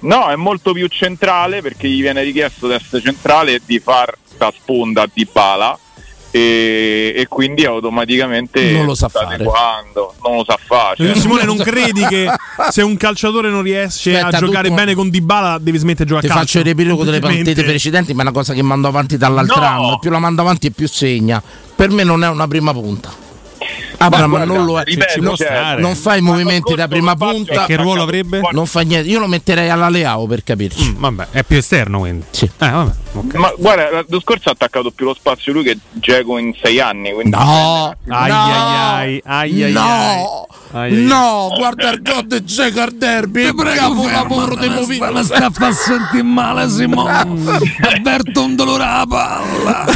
No, 0.00 0.28
è 0.28 0.36
molto 0.36 0.72
più 0.72 0.86
centrale 0.88 1.60
perché 1.62 1.88
gli 1.88 2.00
viene 2.00 2.22
richiesto 2.22 2.66
di 2.68 2.74
essere 2.74 3.02
centrale 3.02 3.54
e 3.54 3.60
di 3.64 3.78
far 3.80 4.16
da 4.38 4.52
sponda 4.56 5.02
a 5.02 5.10
Dybala 5.12 5.78
e, 6.32 7.12
e 7.16 7.26
quindi 7.28 7.64
automaticamente 7.66 8.70
Non 8.70 8.86
lo 8.86 8.94
sa 8.94 9.08
sta 9.08 9.22
fare. 9.22 9.34
adeguando, 9.34 10.14
non 10.22 10.36
lo 10.36 10.44
sa 10.44 10.56
fare. 10.64 10.96
cioè. 10.96 11.14
Simone, 11.16 11.44
non 11.44 11.58
credi 11.58 12.06
che 12.06 12.28
se 12.70 12.82
un 12.82 12.96
calciatore 12.96 13.50
non 13.50 13.62
riesce 13.62 14.16
Aspetta, 14.16 14.36
a 14.36 14.40
giocare 14.40 14.68
tu- 14.68 14.74
bene 14.74 14.94
con 14.94 15.10
Dybala 15.10 15.58
devi 15.58 15.76
smettere 15.76 16.04
di 16.04 16.10
giocare 16.10 16.26
Ti 16.28 16.32
a 16.32 16.36
calcio? 16.36 16.46
faccio 16.52 16.58
il 16.60 16.64
riepilogo 16.74 17.04
delle 17.04 17.18
partite 17.20 17.62
precedenti, 17.64 18.12
ma 18.14 18.20
è 18.20 18.22
una 18.22 18.32
cosa 18.32 18.54
che 18.54 18.62
mando 18.62 18.88
avanti 18.88 19.16
dall'altro 19.18 19.60
No. 19.60 19.66
anno. 19.66 19.98
Più 19.98 20.10
la 20.10 20.18
mando 20.20 20.40
avanti 20.40 20.68
e 20.68 20.70
più 20.70 20.88
segna. 20.88 21.42
Per 21.74 21.90
me 21.90 22.04
non 22.04 22.22
è 22.24 22.28
una 22.28 22.46
prima 22.48 22.72
punta. 22.72 23.12
Abram 24.02 24.30
guarda, 24.30 24.46
non 24.52 24.64
lo 24.64 24.80
è. 24.80 24.84
ripeto, 24.84 25.20
non, 25.20 25.36
cioè, 25.36 25.74
non 25.78 25.94
fa 25.94 26.16
i 26.16 26.20
movimenti 26.22 26.74
da 26.74 26.88
prima 26.88 27.14
punta. 27.16 27.66
Che 27.66 27.76
ruolo 27.76 28.02
avrebbe? 28.02 28.40
Non 28.52 28.64
fa 28.66 28.80
niente. 28.80 29.08
Io 29.10 29.18
lo 29.18 29.26
metterei 29.26 29.68
alla 29.68 29.88
Leao 29.90 30.26
per 30.26 30.42
capirci. 30.42 30.94
Mm, 30.96 31.00
vabbè, 31.00 31.26
è 31.32 31.42
più 31.44 31.58
esterno 31.58 31.98
quindi. 32.00 32.24
Sì. 32.30 32.44
Eh, 32.44 32.70
vabbè, 32.70 32.92
ok. 33.12 33.34
Ma 33.34 33.52
guarda, 33.58 33.90
l'anno 33.90 34.20
scorso 34.20 34.48
ha 34.48 34.52
attaccato 34.52 34.90
più 34.90 35.04
lo 35.04 35.12
spazio 35.14 35.52
lui 35.52 35.64
che 35.64 35.78
Geco 35.92 36.38
in 36.38 36.54
sei 36.62 36.80
anni. 36.80 37.12
Quindi 37.12 37.36
No, 37.36 37.94
Ai, 38.08 38.30
no, 38.30 38.42
ai, 38.42 39.20
ai, 39.22 39.24
ai, 39.24 39.62
ai, 39.64 39.72
no, 39.72 40.46
ai, 40.72 40.94
ai. 40.96 41.02
no, 41.04 41.52
guarda 41.58 41.90
il 41.90 42.00
gol 42.02 42.26
di 42.26 42.42
Geco 42.44 42.80
al 42.80 42.92
derby. 42.92 43.44
Ti 43.46 43.54
prego, 43.54 44.06
lavoro 44.10 44.56
di 44.56 44.68
movimento. 44.68 45.22
sta 45.24 45.46
a 45.46 45.50
far 45.50 45.74
sentire 45.74 46.22
male 46.22 46.68
Simone 46.70 47.18
avverto 47.82 48.44
un 48.44 48.54
dolore 48.56 48.82
alla 48.84 49.06
palla 49.06 49.84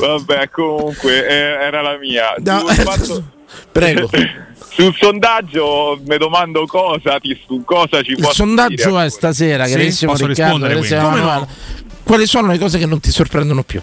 Vabbè, 0.00 0.48
comunque 0.50 0.85
eh, 1.02 1.64
era 1.66 1.80
la 1.82 1.96
mia. 1.98 2.34
No, 2.38 2.58
Sul 2.60 2.74
fatto- 2.74 3.24
Prego. 3.72 4.10
Sul 4.76 4.94
sondaggio 4.98 5.98
mi 6.06 6.18
domando 6.18 6.66
cosa, 6.66 7.18
ti, 7.18 7.38
su 7.46 7.62
cosa 7.64 8.02
ci 8.02 8.10
Il 8.10 8.18
può 8.20 8.30
sondaggio 8.30 8.98
è 9.00 9.08
stasera, 9.08 9.64
Sì? 9.64 9.72
carissimo 9.72 10.12
Posso 10.12 10.26
Riccardo. 10.26 10.66
Emanuele. 10.66 11.46
Quali 12.02 12.26
sono 12.26 12.48
le 12.52 12.58
cose 12.58 12.78
che 12.78 12.84
non 12.84 13.00
ti 13.00 13.10
sorprendono 13.10 13.62
più? 13.62 13.80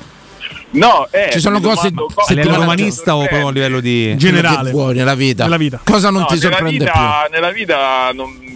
No, 0.72 1.08
eh, 1.12 1.30
Ci 1.32 1.39
sono 1.39 1.60
cose- 1.62 1.88
A 1.88 2.34
livello 2.34 2.56
romanista 2.58 3.16
o 3.16 3.26
proprio 3.26 3.47
a 3.47 3.51
livello 3.51 3.80
di... 3.80 4.16
Generale. 4.18 4.70
Vuoi 4.72 4.93
nella 4.95 5.16
vita. 5.16 5.43
Nella 5.43 5.58
vita. 5.58 5.82
Cosa 5.84 6.10
non 6.12 6.22
No, 6.22 6.28
ti 6.28 6.36
nella 6.36 6.45
sorprende 6.49 6.86
vita, 6.86 7.28
nella 7.32 7.51
vita 7.51 8.12
non, 8.14 8.53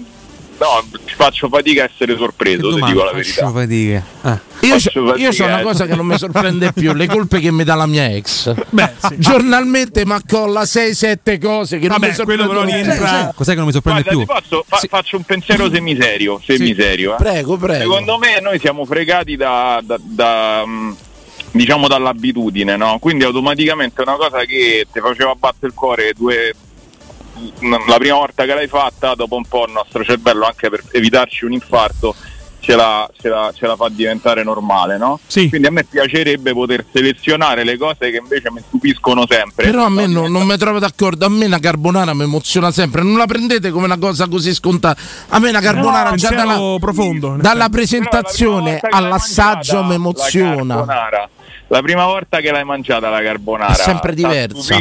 no, 0.59 0.83
ci 1.05 1.15
faccio 1.15 1.47
fatica 1.49 1.83
a 1.83 1.89
essere 1.91 2.15
sorpreso, 2.17 2.73
ti 2.75 2.81
dico 2.83 3.03
la 3.03 3.11
verità. 3.11 3.41
Faccio 3.41 3.53
fatica. 3.53 4.03
Ah. 4.21 4.39
Io, 4.61 4.69
faccio 4.79 4.89
c'ho- 5.03 5.15
io 5.15 5.25
fatica, 5.31 5.43
ho 5.43 5.47
una 5.47 5.61
cosa 5.61 5.85
che 5.85 5.95
non 5.95 6.05
mi 6.07 6.17
sorprende 6.17 6.73
più, 6.73 6.93
le 6.93 7.05
colpe 7.07 7.39
che 7.39 7.51
mi 7.51 7.63
dà 7.63 7.75
la 7.75 7.85
mia 7.85 8.07
ex. 8.09 8.53
Beh, 8.69 8.91
sì. 9.07 9.15
Giornalmente 9.19 10.05
mi 10.05 10.13
accolla 10.13 10.63
6-7 10.63 11.39
cose 11.39 11.77
che 11.79 11.87
non 11.87 11.97
Vabbè, 11.99 12.09
mi 12.09 12.13
sorprendono 12.15 12.49
quello 12.49 12.65
però 12.65 12.75
più. 12.81 12.83
rientra- 12.91 13.33
Cos'è 13.35 13.51
che 13.51 13.57
non 13.57 13.65
mi 13.67 13.71
sorprende 13.71 14.01
Guarda, 14.03 14.17
più? 14.19 14.25
posso, 14.33 14.65
fa- 14.67 14.81
faccio 14.89 15.17
un 15.17 15.23
pensiero 15.23 15.69
semiserio, 15.69 16.41
semiserio 16.43 17.13
eh. 17.13 17.17
Prego, 17.17 17.57
prego. 17.57 17.81
Secondo 17.83 18.17
me 18.17 18.39
noi 18.41 18.57
siamo 18.59 18.83
fregati 18.85 19.35
da, 19.35 19.79
da- 19.83 19.99
da, 20.01 20.63
mm, 20.65 20.91
diciamo 21.51 21.87
dall'abitudine, 21.87 22.75
no? 22.77 22.97
Quindi 22.99 23.23
automaticamente 23.23 24.01
una 24.01 24.15
cosa 24.15 24.39
che 24.45 24.87
ti 24.91 24.99
faceva 24.99 25.33
battere 25.35 25.67
il 25.67 25.73
cuore 25.73 26.13
due 26.17 26.53
la 27.87 27.97
prima 27.97 28.15
volta 28.15 28.45
che 28.45 28.53
l'hai 28.53 28.67
fatta, 28.67 29.13
dopo 29.15 29.35
un 29.35 29.45
po' 29.45 29.65
il 29.65 29.73
nostro 29.73 30.03
cervello, 30.03 30.45
anche 30.45 30.69
per 30.69 30.83
evitarci 30.91 31.45
un 31.45 31.53
infarto, 31.53 32.15
ce 32.59 32.75
la, 32.75 33.09
ce 33.21 33.29
la- 33.29 33.51
ce 33.55 33.65
la 33.65 33.75
fa 33.77 33.87
diventare 33.89 34.43
normale, 34.43 34.97
no? 34.97 35.19
Sì. 35.25 35.47
Quindi 35.47 35.67
a 35.67 35.71
me 35.71 35.85
piacerebbe 35.85 36.51
poter 36.53 36.83
selezionare 36.91 37.63
le 37.63 37.77
cose 37.77 38.09
che 38.11 38.17
invece 38.17 38.51
mi 38.51 38.59
stupiscono 38.65 39.25
sempre. 39.29 39.65
Però 39.67 39.85
a 39.85 39.89
me 39.89 40.05
non, 40.07 40.29
non 40.31 40.45
mi 40.45 40.57
trovo 40.57 40.77
d'accordo, 40.79 41.25
a 41.25 41.29
me 41.29 41.45
una 41.45 41.59
carbonara 41.59 42.13
mi 42.13 42.23
emoziona 42.23 42.71
sempre, 42.71 43.03
non 43.03 43.15
la 43.17 43.25
prendete 43.25 43.69
come 43.71 43.85
una 43.85 43.97
cosa 43.97 44.27
così 44.27 44.53
scontata. 44.53 44.99
A 45.29 45.39
me 45.39 45.49
una 45.49 45.61
carbonara 45.61 46.09
No, 46.09 46.15
già 46.17 46.29
dalla, 46.31 46.57
profondo. 46.79 47.37
dalla 47.39 47.69
presentazione 47.69 48.79
la 48.81 48.97
all'assaggio 48.97 49.83
mi 49.83 49.93
emoziona. 49.93 50.83
La, 50.83 51.29
la 51.69 51.81
prima 51.81 52.05
volta 52.05 52.39
che 52.41 52.51
l'hai 52.51 52.63
mangiata 52.65 53.09
la 53.09 53.21
carbonara 53.21 53.71
È 53.73 53.75
sempre 53.75 54.13
diversa. 54.13 54.75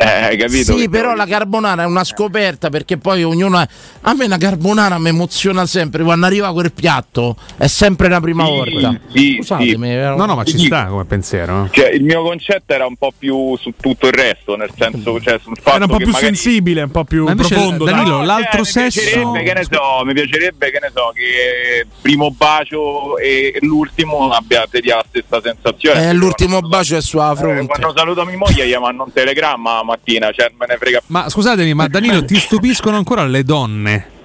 Eh, 0.00 0.04
hai 0.06 0.36
capito? 0.36 0.74
Sì, 0.76 0.82
che 0.82 0.88
però 0.88 1.12
la 1.16 1.26
carbonara 1.26 1.82
è 1.82 1.86
una 1.86 2.04
scoperta 2.04 2.70
perché 2.70 2.98
poi 2.98 3.24
ognuno. 3.24 3.58
A 3.58 4.14
me 4.14 4.26
una 4.26 4.36
carbonara 4.36 4.96
mi 4.98 5.08
emoziona 5.08 5.66
sempre. 5.66 6.04
Quando 6.04 6.24
arriva 6.26 6.52
quel 6.52 6.70
piatto 6.72 7.34
è 7.56 7.66
sempre 7.66 8.08
la 8.08 8.20
prima 8.20 8.44
Sì, 8.44 8.50
volta. 8.50 9.00
sì, 9.12 9.34
Scusatemi, 9.38 9.86
sì. 9.88 9.92
eh, 9.94 10.14
No, 10.16 10.24
no, 10.26 10.36
ma 10.36 10.44
ci 10.44 10.56
Sì. 10.56 10.66
sta 10.66 10.84
come 10.86 11.04
pensiero. 11.04 11.52
no? 11.56 11.68
Cioè, 11.72 11.88
il 11.88 12.04
mio 12.04 12.22
concetto 12.22 12.72
era 12.72 12.86
un 12.86 12.94
po' 12.94 13.12
più 13.18 13.56
su 13.56 13.72
tutto 13.80 14.06
il 14.06 14.12
resto, 14.12 14.54
nel 14.54 14.70
senso, 14.78 15.20
cioè, 15.20 15.40
sul 15.42 15.56
fatto 15.60 15.74
Era 15.74 15.84
un 15.86 15.90
po' 15.90 15.96
che 15.96 16.04
più 16.04 16.12
magari... 16.12 16.36
sensibile, 16.36 16.82
un 16.82 16.90
po' 16.92 17.02
più 17.04 17.24
Ma 17.24 17.34
profondo. 17.34 17.84
Danilo, 17.84 18.18
No, 18.18 18.24
l'altro 18.24 18.64
cioè, 18.64 18.84
mi 18.84 18.90
sesso- 18.92 19.00
piacerebbe, 19.00 19.42
che 19.42 19.54
ne 19.54 19.64
so, 19.68 20.04
mi 20.04 20.12
piacerebbe 20.12 20.70
che 20.70 20.78
ne 20.80 20.90
so 20.94 21.10
che 21.12 21.86
primo 22.00 22.30
bacio 22.30 23.18
e 23.18 23.56
l'ultimo 23.62 24.30
abbia 24.30 24.64
ti 24.70 24.80
dia 24.80 24.94
la 24.96 25.04
stessa 25.08 25.40
sensazione. 25.42 26.08
Eh, 26.08 26.12
l'ultimo 26.12 26.58
quando- 26.60 26.68
bacio 26.68 26.96
è 26.96 27.00
sulla 27.02 27.32
eh, 27.32 27.36
fronte. 27.36 27.66
quando 27.66 27.92
saluto 27.96 28.24
mia 28.24 28.36
moglie 28.36 28.68
gli 28.68 28.76
mando 28.76 29.02
un 29.02 29.12
telegramma 29.12 29.74
la 29.78 29.82
mattina, 29.88 30.30
cioè 30.30 30.52
me 30.58 30.66
ne 30.68 30.76
frega 30.76 31.02
Ma 31.06 31.28
scusatemi, 31.28 31.74
ma 31.74 31.88
Danilo, 31.88 32.24
ti 32.24 32.38
stupiscono 32.38 32.96
ancora 32.96 33.24
le 33.24 33.42
donne? 33.42 34.16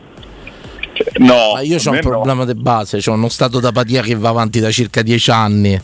cioè, 0.94 1.12
no. 1.18 1.54
Ma 1.54 1.62
io 1.62 1.78
ho 1.78 1.90
un 1.90 1.96
me 1.96 2.02
no. 2.02 2.10
problema 2.10 2.46
di 2.46 2.54
base, 2.54 3.02
ho 3.04 3.14
uno 3.14 3.30
stato 3.30 3.60
d'apatia 3.60 4.02
che 4.02 4.16
va 4.16 4.30
avanti 4.30 4.60
da 4.60 4.72
circa 4.72 5.02
dieci 5.02 5.32
anni. 5.32 5.80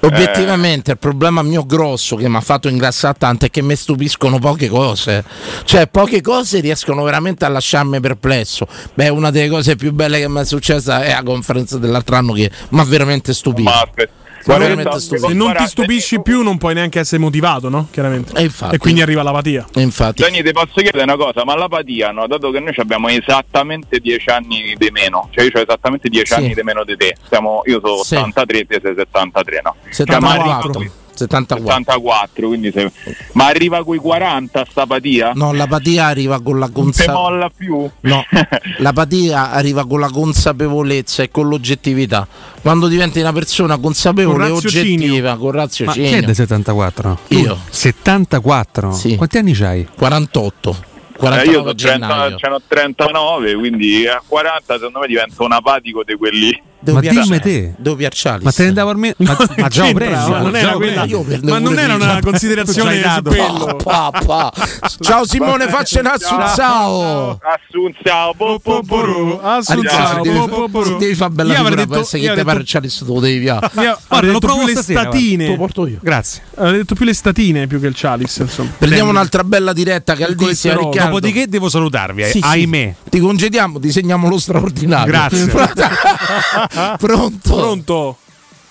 Obiettivamente 0.00 0.92
il 0.92 0.98
problema 0.98 1.42
mio 1.42 1.64
grosso 1.64 2.16
che 2.16 2.28
mi 2.28 2.36
ha 2.36 2.40
fatto 2.40 2.68
ingrassare 2.68 3.16
tanto 3.18 3.46
è 3.46 3.50
che 3.50 3.62
mi 3.62 3.74
stupiscono 3.74 4.38
poche 4.38 4.68
cose. 4.68 5.24
Cioè, 5.64 5.88
poche 5.88 6.20
cose 6.20 6.60
riescono 6.60 7.02
veramente 7.02 7.44
a 7.44 7.48
lasciarmi 7.48 8.00
perplesso. 8.00 8.66
Beh, 8.94 9.08
una 9.08 9.30
delle 9.30 9.48
cose 9.48 9.76
più 9.76 9.92
belle 9.92 10.20
che 10.20 10.28
mi 10.28 10.40
è 10.40 10.44
successa 10.44 11.02
è 11.02 11.12
la 11.12 11.22
conferenza 11.22 11.78
dell'altro 11.78 12.16
anno 12.16 12.32
che 12.32 12.50
mi 12.70 12.80
ha 12.80 12.84
veramente 12.84 13.32
stupito. 13.32 13.68
Ma 13.68 13.80
aspetta. 13.80 14.22
Guarda. 14.44 14.98
Se 14.98 15.32
non 15.32 15.54
ti 15.56 15.66
stupisci 15.66 16.20
più, 16.20 16.42
non 16.42 16.58
puoi 16.58 16.74
neanche 16.74 17.00
essere 17.00 17.20
motivato, 17.20 17.68
no? 17.68 17.88
Chiaramente. 17.90 18.32
E 18.38 18.42
infatti. 18.42 18.74
E 18.74 18.78
quindi 18.78 19.00
arriva 19.02 19.22
l'apatia. 19.22 19.66
E 19.74 19.80
infatti. 19.80 20.22
Dani, 20.22 20.42
ti 20.42 20.52
posso 20.52 20.72
chiedere 20.74 21.02
una 21.02 21.16
cosa, 21.16 21.44
ma 21.44 21.56
l'apatia, 21.56 22.10
no? 22.10 22.26
dato 22.26 22.50
che 22.50 22.60
noi 22.60 22.72
abbiamo 22.76 23.08
esattamente 23.08 23.98
10 23.98 24.30
anni 24.30 24.74
di 24.76 24.90
meno, 24.90 25.28
cioè 25.32 25.44
io 25.44 25.50
ho 25.54 25.60
esattamente 25.60 26.08
10 26.08 26.26
Sì. 26.26 26.34
anni 26.34 26.54
di 26.54 26.62
meno 26.62 26.84
di 26.84 26.96
te, 26.96 27.16
Siamo, 27.28 27.62
io 27.64 27.80
sono 27.82 28.02
Sì. 28.02 28.16
83, 28.16 28.66
te 28.66 28.80
sei 28.82 28.94
73, 28.96 29.60
no? 29.62 29.74
74. 29.90 31.02
74. 31.14 31.66
74, 31.66 32.48
quindi 32.48 32.70
se- 32.72 32.90
ma 33.32 33.46
arriva 33.46 33.84
coi 33.84 33.98
40 33.98 34.66
sta 34.70 34.86
patia? 34.86 35.32
No, 35.34 35.52
l'apatia 35.52 36.06
arriva 36.06 36.40
con 36.42 36.58
la 36.58 36.66
Non 36.66 36.74
consapevolezza. 36.74 37.20
molla 37.30 37.50
più? 37.56 37.90
No, 38.00 38.24
l'apatia 38.78 39.50
arriva 39.50 39.86
con 39.86 40.00
la 40.00 40.10
consapevolezza 40.10 41.22
e 41.22 41.30
con 41.30 41.48
l'oggettività. 41.48 42.26
Quando 42.60 42.86
diventi 42.88 43.20
una 43.20 43.32
persona 43.32 43.76
consapevole 43.78 44.46
e 44.46 44.48
Con 44.48 44.56
oggettiva, 44.58 45.36
con 45.36 45.54
Ma 45.54 45.60
raziocinio. 45.62 46.08
chi 46.08 46.14
è 46.16 46.22
del 46.22 46.34
74? 46.34 47.18
Io. 47.28 47.58
74? 47.68 48.98
Quanti 49.16 49.38
anni 49.38 49.52
c'hai? 49.52 49.86
48. 49.96 50.70
Eh, 51.14 51.16
49 51.16 51.44
io 51.50 51.58
sono 51.60 51.74
30 51.74 52.06
gennaio. 52.08 52.36
c'hanno 52.38 52.60
39, 52.66 53.54
quindi 53.54 54.06
a 54.06 54.20
40 54.26 54.74
secondo 54.74 54.98
me 54.98 55.06
divento 55.06 55.44
un 55.44 55.52
apatico 55.52 56.02
di 56.04 56.14
quelli. 56.16 56.62
Devo 56.84 57.00
Ma 57.00 57.08
dimmi 57.08 57.40
te. 57.40 57.72
Devo 57.78 57.96
piacciarli. 57.96 58.44
Ma 58.44 58.52
te 58.52 58.62
ne 58.64 58.68
andavo 58.68 58.90
almeno. 58.90 59.14
Ma, 59.18 59.36
ma 59.56 59.68
già 59.68 59.86
ho 59.86 59.92
preso. 59.94 60.28
ma 60.28 60.38
non 60.40 60.54
era 60.56 60.72
quella- 60.72 61.06
Ma 61.42 61.58
non 61.58 61.78
era 61.78 61.94
una 61.94 62.20
considerazione 62.20 62.96
su 62.96 63.00
dato. 63.02 63.30
quello. 63.30 63.76
Pa, 63.82 64.10
pa. 64.24 64.52
Ciao 65.00 65.24
Simone, 65.26 65.66
faccia 65.68 66.00
un 66.00 66.06
assunzao. 66.06 67.38
Assunzao, 67.40 68.34
po, 68.36 68.58
po, 68.62 68.82
po, 68.86 69.00
ru. 69.04 69.40
Assunzao, 69.42 70.22
devi, 70.22 70.36
po, 70.38 70.46
po, 70.48 70.68
po, 70.68 70.82
ru. 70.82 70.98
devi 70.98 71.14
fare 71.14 71.30
bella 71.30 71.54
figura 71.54 71.74
detto- 71.74 71.88
per 71.88 71.98
essere 72.00 72.22
io 72.22 72.34
che 72.34 72.42
te 72.44 72.44
detto- 72.44 72.62
c'è 72.64 72.80
il 72.82 73.20
devi 73.20 73.38
via. 73.38 73.58
Guarda, 73.72 74.30
lo 74.32 74.38
provo 74.38 74.64
le 74.66 74.74
statine. 74.76 75.44
Te 75.46 75.50
lo 75.52 75.56
porto 75.56 75.86
io. 75.86 75.98
Grazie. 76.02 76.42
Avrei 76.56 76.76
detto 76.78 76.94
più 76.94 77.04
le 77.06 77.14
statine 77.14 77.66
più 77.66 77.80
che 77.80 77.86
il 77.86 77.94
Chalice, 77.96 78.42
insomma. 78.42 78.72
Prendiamo 78.76 79.08
un'altra 79.10 79.42
bella 79.42 79.72
diretta 79.72 80.14
caldissima. 80.14 80.74
Riccardo. 80.74 81.04
Dopodiché 81.14 81.48
devo 81.48 81.70
salutarvi, 81.70 82.24
ahimè. 82.40 82.94
Ti 83.08 83.18
congediamo, 83.20 83.78
disegniamo 83.78 84.28
lo 84.28 84.38
straordinario. 84.38 85.10
Grazie. 85.12 85.52
Pronto? 86.98 87.54
Pronto? 87.54 88.16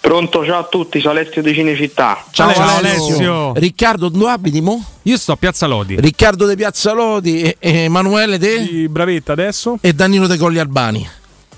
Pronto, 0.02 0.46
ciao 0.46 0.60
a 0.60 0.64
tutti, 0.66 1.00
sono 1.00 1.14
Alessio 1.14 1.42
di 1.42 1.54
Cinecittà. 1.54 2.26
Ciao, 2.32 2.54
Ciao, 2.54 2.78
Alessio. 2.78 3.54
Riccardo, 3.54 4.10
dove 4.10 4.32
abiti 4.32 4.60
mo? 4.60 4.84
Io 5.04 5.18
sto 5.18 5.32
a 5.32 5.38
Piazza 5.38 5.66
Lodi. 5.66 5.96
Riccardo 5.98 6.46
De 6.46 6.58
Piazza 6.58 6.92
Lodi 6.92 7.42
e, 7.42 7.56
e 7.58 7.84
Emanuele 7.84 8.38
De 8.38 8.68
Di 8.68 8.90
Bravetta 8.90 9.32
adesso? 9.32 9.78
e 9.80 9.94
Danilo 9.94 10.28
De 10.28 10.38
Colli 10.38 10.60
Albani. 10.60 11.10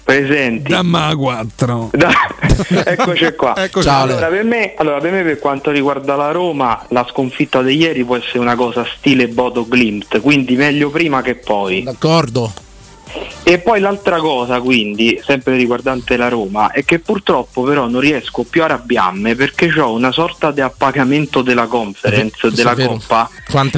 Presenti. 0.03 0.69
Damma 0.71 1.15
4. 1.15 1.89
Eccoci 2.85 3.33
qua. 3.35 3.55
Eccoci 3.57 3.87
Ciao, 3.87 4.03
allora, 4.03 4.27
per 4.27 4.43
me, 4.43 4.75
allora, 4.77 4.99
per 4.99 5.11
me, 5.11 5.23
per 5.23 5.39
quanto 5.39 5.71
riguarda 5.71 6.15
la 6.15 6.29
Roma, 6.29 6.85
la 6.89 7.03
sconfitta 7.09 7.63
di 7.63 7.75
ieri 7.75 8.03
può 8.05 8.15
essere 8.15 8.37
una 8.37 8.55
cosa 8.55 8.85
stile 8.97 9.27
Bodo 9.27 9.65
Glimt, 9.67 10.21
quindi 10.21 10.55
meglio 10.55 10.91
prima 10.91 11.23
che 11.23 11.33
poi. 11.33 11.81
D'accordo? 11.81 12.53
E 13.43 13.59
poi 13.59 13.79
l'altra 13.79 14.17
cosa, 14.17 14.59
quindi, 14.59 15.21
sempre 15.23 15.55
riguardante 15.55 16.17
la 16.17 16.29
Roma, 16.29 16.71
è 16.71 16.83
che 16.83 16.99
purtroppo 16.99 17.61
però 17.61 17.87
non 17.87 18.01
riesco 18.01 18.43
più 18.43 18.61
a 18.63 18.65
arrabbiarmi 18.65 19.35
perché 19.35 19.71
ho 19.79 19.93
una 19.93 20.11
sorta 20.11 20.51
di 20.51 20.61
appagamento 20.61 21.41
della 21.41 21.67
conference, 21.67 22.51
della. 22.51 22.73
Coppa, 22.75 23.29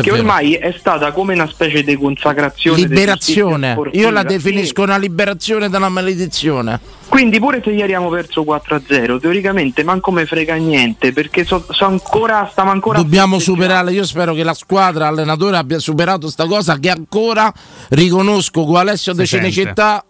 che 0.01 0.11
ormai 0.11 0.53
è 0.53 0.73
stata 0.77 1.11
come 1.11 1.33
una 1.33 1.47
specie 1.47 1.83
di 1.83 1.95
consacrazione. 1.95 2.77
Liberazione. 2.77 3.77
Io 3.91 4.09
la 4.09 4.23
definisco 4.23 4.83
una 4.83 4.97
liberazione 4.97 5.69
da 5.69 5.77
una 5.77 5.89
maledizione. 5.89 6.79
Quindi 7.10 7.39
pure 7.39 7.62
se 7.64 7.70
ieri 7.70 7.93
abbiamo 7.93 8.10
perso 8.10 8.43
4-0, 8.43 9.20
teoricamente 9.20 9.84
manco 9.84 10.12
me 10.12 10.26
frega 10.26 10.55
niente 10.55 11.14
perché 11.14 11.45
so, 11.45 11.66
so 11.70 11.86
ancora, 11.86 12.47
stiamo 12.51 12.72
ancora 12.72 12.97
Dobbiamo 13.01 13.39
superare. 13.39 13.91
Io 13.91 14.05
spero 14.05 14.34
che 14.34 14.43
la 14.43 14.53
squadra, 14.53 15.05
l'allenatore 15.10 15.58
abbia 15.58 15.80
superato 15.80 16.30
sta 16.30 16.45
cosa. 16.45 16.78
Che 16.78 16.89
ancora 16.89 17.51
riconosco 17.89 18.66
con 18.66 18.76
Alessio 18.76 19.14
De 19.14 19.26
Si 19.26 19.36
sente. 19.38 19.51
Cinecittà, 19.51 20.03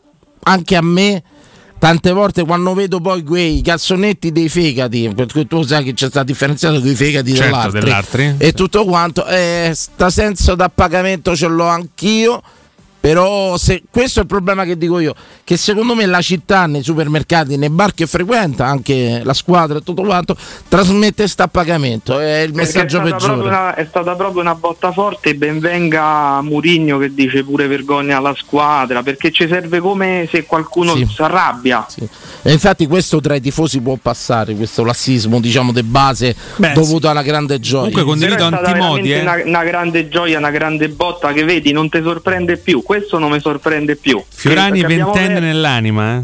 anche 0.44 0.76
a 0.76 0.82
me. 0.82 1.24
Tante 1.80 2.12
volte 2.12 2.44
quando 2.44 2.74
vedo 2.74 3.00
poi 3.00 3.22
quei 3.22 3.62
calzonetti 3.62 4.32
dei 4.32 4.50
fegati, 4.50 5.12
perché 5.16 5.46
tu 5.46 5.62
sai 5.62 5.84
che 5.84 5.94
c'è 5.94 6.08
sta 6.08 6.24
differenziato 6.24 6.80
con 6.80 6.90
i 6.90 6.96
fegati 6.96 7.30
Certo, 7.36 7.44
dell'altro 7.44 7.80
dell'altri. 7.80 8.36
e 8.40 8.52
tutto 8.54 8.84
quanto, 8.84 9.24
eh, 9.28 9.70
sta 9.76 10.10
senso 10.10 10.56
d'appagamento 10.56 11.36
ce 11.36 11.46
l'ho 11.48 11.68
anch'io. 11.68 12.42
Però 13.00 13.56
se, 13.58 13.84
questo 13.90 14.20
è 14.20 14.22
il 14.24 14.28
problema 14.28 14.66
che 14.66 14.78
dico 14.78 15.00
io, 15.00 15.14
che 15.44 15.56
secondo 15.56 15.96
me 15.96 16.06
la 16.06 16.22
città 16.22 16.66
nei 16.66 16.84
supermercati, 16.84 17.56
nei 17.56 17.70
bar 17.70 17.94
che 17.94 18.06
frequenta, 18.06 18.66
anche 18.66 19.22
la 19.24 19.34
squadra 19.34 19.78
e 19.78 19.82
tutto 19.82 20.02
quanto, 20.04 20.36
trasmette 20.68 21.24
questo 21.24 21.44
appagamento, 21.44 22.20
è 22.20 22.40
il 22.40 22.52
Perché 22.52 22.66
messaggio 22.66 22.98
è 23.02 23.08
stata, 23.08 23.16
proprio 23.16 23.30
peggiore. 23.36 23.48
una, 23.48 23.76
è 23.76 23.86
stata 23.88 24.16
proprio 24.16 24.42
una 24.42 24.56
botta 24.56 24.92
forte 24.92 25.30
e 25.30 25.36
ben 25.36 25.60
venga 25.60 26.42
Murigno 26.42 26.98
che 26.98 27.14
dice 27.14 27.44
pure 27.44 27.68
vergogna 27.68 28.18
alla 28.18 28.36
squadra 28.36 29.04
perché 29.04 29.32
ci 29.32 29.48
serve 29.48 29.80
come 29.80 30.28
se 30.30 30.44
qualcuno 30.46 30.96
Sì. 30.96 31.08
si 31.14 31.22
arrabbia. 31.22 31.86
E 32.42 32.52
infatti 32.52 32.88
questo 32.88 33.22
tra 33.22 33.36
i 33.36 33.42
tifosi 33.42 33.80
può 33.80 33.98
passare, 34.02 34.54
questo 34.56 34.84
lassismo 34.84 35.40
diciamo 35.40 35.72
di 35.72 35.84
base 35.84 36.36
Beh, 36.58 36.74
dovuto 36.74 37.08
alla 37.10 37.22
grande 37.22 37.60
gioia. 37.60 37.92
Comunque 37.92 38.04
condivido 38.04 38.44
è 38.44 38.46
Antimodi, 38.48 39.10
veramente 39.10 39.14
eh. 39.14 39.22
una, 39.22 39.60
una 39.60 39.64
grande 39.64 40.10
gioia, 40.10 40.38
una 40.40 40.52
grande 40.52 40.90
botta 40.90 41.32
che 41.32 41.44
vedi, 41.44 41.72
non 41.72 41.90
ti 41.90 42.02
sorprende 42.02 42.58
più, 42.58 42.82
questo 42.88 43.20
non 43.20 43.32
mi 43.32 43.42
sorprende 43.42 43.98
più. 43.98 44.24
Fiorani 44.26 44.82
ventenne 44.82 45.42
nell'anima, 45.42 46.24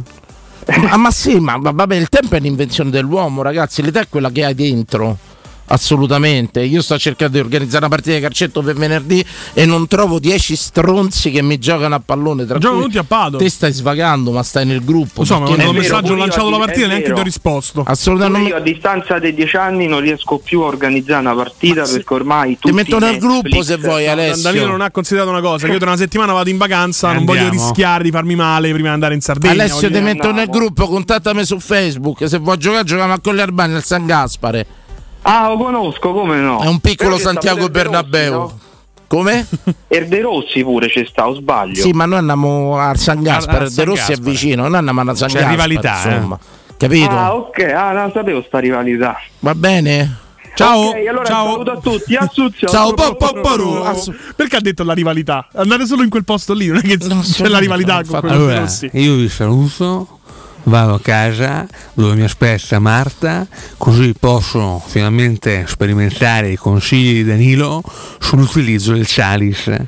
eh. 0.65 0.77
ma, 0.77 0.95
ma 0.95 1.11
sì, 1.11 1.37
ma, 1.37 1.57
ma 1.57 1.71
vabbè, 1.71 1.95
il 1.95 2.07
tempo 2.07 2.35
è 2.35 2.39
l'invenzione 2.39 2.89
dell'uomo, 2.89 3.41
ragazzi, 3.41 3.81
l'età 3.81 3.99
è 3.99 4.07
quella 4.07 4.31
che 4.31 4.45
hai 4.45 4.55
dentro. 4.55 5.17
Assolutamente, 5.65 6.61
io 6.61 6.81
sto 6.81 6.97
cercando 6.97 7.37
di 7.37 7.43
organizzare 7.43 7.85
una 7.85 7.95
partita 7.95 8.15
di 8.15 8.21
calcetto 8.21 8.61
per 8.61 8.75
venerdì 8.75 9.23
e 9.53 9.65
non 9.65 9.87
trovo 9.87 10.19
10 10.19 10.55
stronzi 10.55 11.31
che 11.31 11.41
mi 11.41 11.57
giocano 11.57 11.95
a 11.95 12.01
pallone. 12.03 12.45
Tra 12.45 12.57
Giocano 12.57 12.81
cui 12.81 12.87
tutti 12.87 12.97
a 12.99 13.03
Padova. 13.03 13.43
Te 13.43 13.49
stai 13.49 13.71
svagando, 13.71 14.31
ma 14.31 14.43
stai 14.43 14.65
nel 14.65 14.83
gruppo. 14.83 15.21
Lo 15.21 15.25
so, 15.25 15.39
ma 15.39 15.45
perché 15.45 15.63
quando 15.63 15.71
il 15.71 15.77
messaggio 15.77 16.13
ho 16.13 16.15
lanciato 16.17 16.49
la 16.49 16.57
partita 16.57 16.85
è 16.85 16.87
neanche 16.89 17.13
ti 17.13 17.19
ho 17.19 17.23
risposto. 17.23 17.83
Assolutamente. 17.85 18.49
Pure 18.49 18.51
io 18.51 18.57
a 18.57 18.59
distanza 18.59 19.19
di 19.19 19.33
10 19.33 19.55
anni 19.55 19.87
non 19.87 20.01
riesco 20.01 20.37
più 20.37 20.61
a 20.61 20.65
organizzare 20.65 21.21
una 21.21 21.35
partita 21.35 21.83
perché 21.83 22.13
ormai 22.13 22.57
Ti 22.59 22.71
metto 22.71 22.99
nel 22.99 23.13
Netflix- 23.13 23.41
gruppo 23.41 23.63
se 23.63 23.77
vuoi, 23.77 24.07
Alessio. 24.07 24.43
Danilo 24.43 24.67
non 24.67 24.81
ha 24.81 24.91
considerato 24.91 25.29
una 25.31 25.41
cosa: 25.41 25.65
che 25.65 25.73
io 25.73 25.79
tra 25.79 25.87
una 25.87 25.97
settimana 25.97 26.33
vado 26.33 26.49
in 26.49 26.57
vacanza, 26.57 27.11
non 27.13 27.25
voglio 27.25 27.49
rischiare 27.49 28.03
di 28.03 28.11
farmi 28.11 28.35
male 28.35 28.71
prima 28.71 28.89
di 28.89 28.93
andare 28.93 29.13
in 29.13 29.21
Sardegna. 29.21 29.53
Alessio 29.53 29.89
ti 29.89 29.99
metto 30.01 30.31
nel 30.31 30.47
gruppo, 30.47 30.87
contattami 30.87 31.45
su 31.45 31.59
Facebook. 31.59 32.27
Se 32.27 32.37
vuoi 32.37 32.57
giocare, 32.57 32.83
giochiamo 32.83 33.13
a 33.13 33.19
Colli 33.19 33.41
Albani 33.41 33.75
al 33.75 33.83
San 33.83 34.05
Gaspare. 34.05 34.81
Ah, 35.23 35.47
lo 35.49 35.57
conosco, 35.57 36.11
come 36.13 36.37
no? 36.37 36.61
È 36.61 36.67
un 36.67 36.79
piccolo 36.79 37.17
Santiago 37.17 37.69
Bernabeu. 37.69 38.31
no? 38.33 38.59
Come? 39.07 39.47
E 39.87 40.05
De 40.07 40.21
Rossi 40.21 40.63
pure 40.63 40.89
ci 40.89 41.05
sta, 41.07 41.27
o 41.27 41.35
sbaglio? 41.35 41.81
Sì, 41.81 41.91
ma 41.91 42.05
noi 42.05 42.17
andiamo 42.19 42.77
al 42.79 42.97
San 42.97 43.21
Gaspare, 43.21 43.65
al 43.65 43.71
De 43.71 43.83
Rossi 43.83 44.11
è 44.11 44.15
Gaspare. 44.15 44.31
vicino, 44.31 44.67
noi 44.67 44.77
andiamo 44.77 45.01
al 45.01 45.15
San 45.17 45.27
C'è 45.27 45.33
Gaspare. 45.35 45.51
rivalità, 45.55 46.03
eh. 46.03 46.13
insomma. 46.15 46.39
Capito? 46.77 47.09
Ah, 47.15 47.35
ok, 47.35 47.59
ah, 47.75 47.91
non 47.91 48.11
sapevo 48.11 48.43
sta 48.45 48.59
rivalità. 48.59 49.17
Va 49.39 49.53
bene? 49.55 50.17
Ciao, 50.55 50.89
Ok, 50.89 51.07
allora 51.07 51.25
ciao. 51.25 51.51
saluto 51.51 51.71
a 51.71 51.77
tutti, 51.79 52.15
Assunzio. 52.15 52.67
Ciao, 52.67 52.93
po, 52.93 53.15
po, 53.15 53.33
po. 53.41 53.83
Assu- 53.85 54.13
Perché 54.35 54.55
ha 54.57 54.61
detto 54.61 54.83
la 54.83 54.93
rivalità? 54.93 55.47
Andate 55.55 55.85
solo 55.85 56.03
in 56.03 56.09
quel 56.09 56.23
posto 56.25 56.53
lì, 56.53 56.67
non 56.67 56.77
è 56.77 56.81
che 56.81 56.97
c'è 56.97 57.47
la 57.47 57.57
rivalità 57.59 58.01
con 58.03 58.19
quello 58.19 58.35
Allora, 58.35 58.59
Rossi. 58.59 58.89
io 58.93 59.15
vi 59.15 59.29
saluto, 59.29 60.19
vado 60.63 60.93
a 60.93 60.99
casa 60.99 61.67
dove 61.93 62.15
mi 62.15 62.23
aspetta 62.23 62.79
Marta, 62.79 63.47
così 63.77 64.13
posso 64.17 64.81
finalmente 64.85 65.65
sperimentare 65.67 66.49
i 66.49 66.57
consigli 66.57 67.13
di 67.13 67.23
Danilo 67.25 67.81
sull'utilizzo 68.19 68.93
del 68.93 69.05
Chalice. 69.07 69.87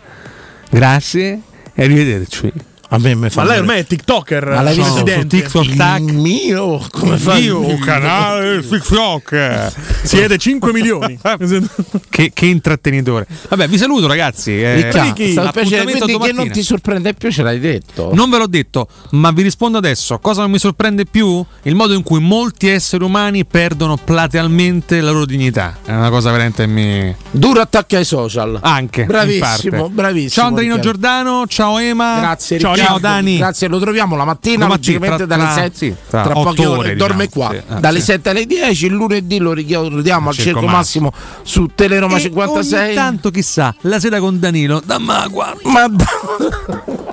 Grazie 0.69 1.41
e 1.73 1.83
arrivederci. 1.83 2.74
A 2.89 2.97
me 2.99 3.15
mi 3.15 3.29
fa 3.29 3.43
Ma 3.43 3.49
lei 3.49 3.59
ormai 3.59 3.79
è 3.79 3.85
TikToker. 3.85 4.45
Ma 4.47 4.61
l'hai 4.61 4.75
visto 4.75 5.05
su. 5.05 5.27
TikTok 5.27 5.75
Tac. 5.75 5.99
Il 6.01 6.13
mio 6.13 6.85
come 6.91 7.17
fa 7.17 7.35
Io 7.37 7.77
canale 7.77 8.61
TikTok. 8.67 9.71
Siete 10.03 10.37
5 10.37 10.71
milioni. 10.71 11.19
Che, 12.15 12.31
che 12.33 12.45
intrattenitore. 12.45 13.27
Vabbè, 13.49 13.67
vi 13.67 13.77
saluto 13.77 14.07
ragazzi. 14.07 14.61
eh, 14.61 14.87
quindi 14.89 15.13
che 15.13 16.31
non 16.31 16.49
ti 16.49 16.63
sorprende 16.63 17.13
più 17.13 17.29
ce 17.29 17.43
l'hai 17.43 17.59
detto. 17.59 18.11
Non 18.13 18.29
ve 18.29 18.37
l'ho 18.37 18.47
detto, 18.47 18.87
ma 19.11 19.31
vi 19.31 19.41
rispondo 19.41 19.77
adesso. 19.77 20.17
Cosa 20.19 20.41
non 20.41 20.51
mi 20.51 20.59
sorprende 20.59 21.05
più? 21.05 21.43
Il 21.63 21.75
modo 21.75 21.93
in 21.93 22.03
cui 22.03 22.19
molti 22.21 22.67
esseri 22.69 23.03
umani 23.03 23.45
perdono 23.45 23.97
platealmente 23.97 25.01
la 25.01 25.11
loro 25.11 25.25
dignità. 25.25 25.77
È 25.83 25.91
una 25.91 26.09
cosa 26.09 26.31
veramente 26.31 26.67
mi. 26.67 27.13
Duro 27.31 27.59
attacco 27.61 27.97
ai 27.97 28.05
social. 28.05 28.59
Anche. 28.61 29.03
Bravissimo, 29.03 29.89
bravissimo. 29.89 30.29
Ciao 30.29 30.47
Andrino. 30.47 30.79
Giordano, 30.79 31.45
ciao 31.47 31.79
Ema. 31.79 32.19
Grazie, 32.19 32.59
ciao, 32.59 32.73
Riccardo. 32.73 32.84
Ciao 32.85 32.99
Dani. 32.99 33.37
Grazie, 33.37 33.67
lo 33.67 33.79
troviamo 33.79 34.15
la 34.15 34.25
mattina, 34.25 34.67
logicamente 34.67 35.17
tra- 35.17 35.25
dalle 35.25 35.43
tra- 35.43 35.53
7 35.53 35.75
sì, 35.75 35.95
tra 36.09 36.21
poche 36.29 36.65
ore, 36.65 36.77
ore, 36.79 36.95
dorme 36.95 37.25
diciamo, 37.25 37.45
qua. 37.47 37.55
sì. 37.57 37.63
Ah, 37.73 37.79
dalle 37.79 37.99
sì. 37.99 38.05
7 38.05 38.29
alle 38.29 38.45
10, 38.45 38.85
il 38.85 38.93
lunedì 38.93 39.37
lo 39.39 39.53
ricordiamo 39.53 40.29
al 40.29 40.35
Circo 40.35 40.67
Massimo 40.67 41.11
su 41.43 41.69
Teleroma 41.73 42.17
E 42.17 42.21
56. 42.21 42.85
Ogni 42.85 42.93
tanto, 42.95 43.31
chissà, 43.31 43.73
la 43.81 43.99
sera 43.99 44.19
con 44.19 44.39
Danilo. 44.39 44.81
Guarda. 44.85 45.55
Ma 45.63 45.85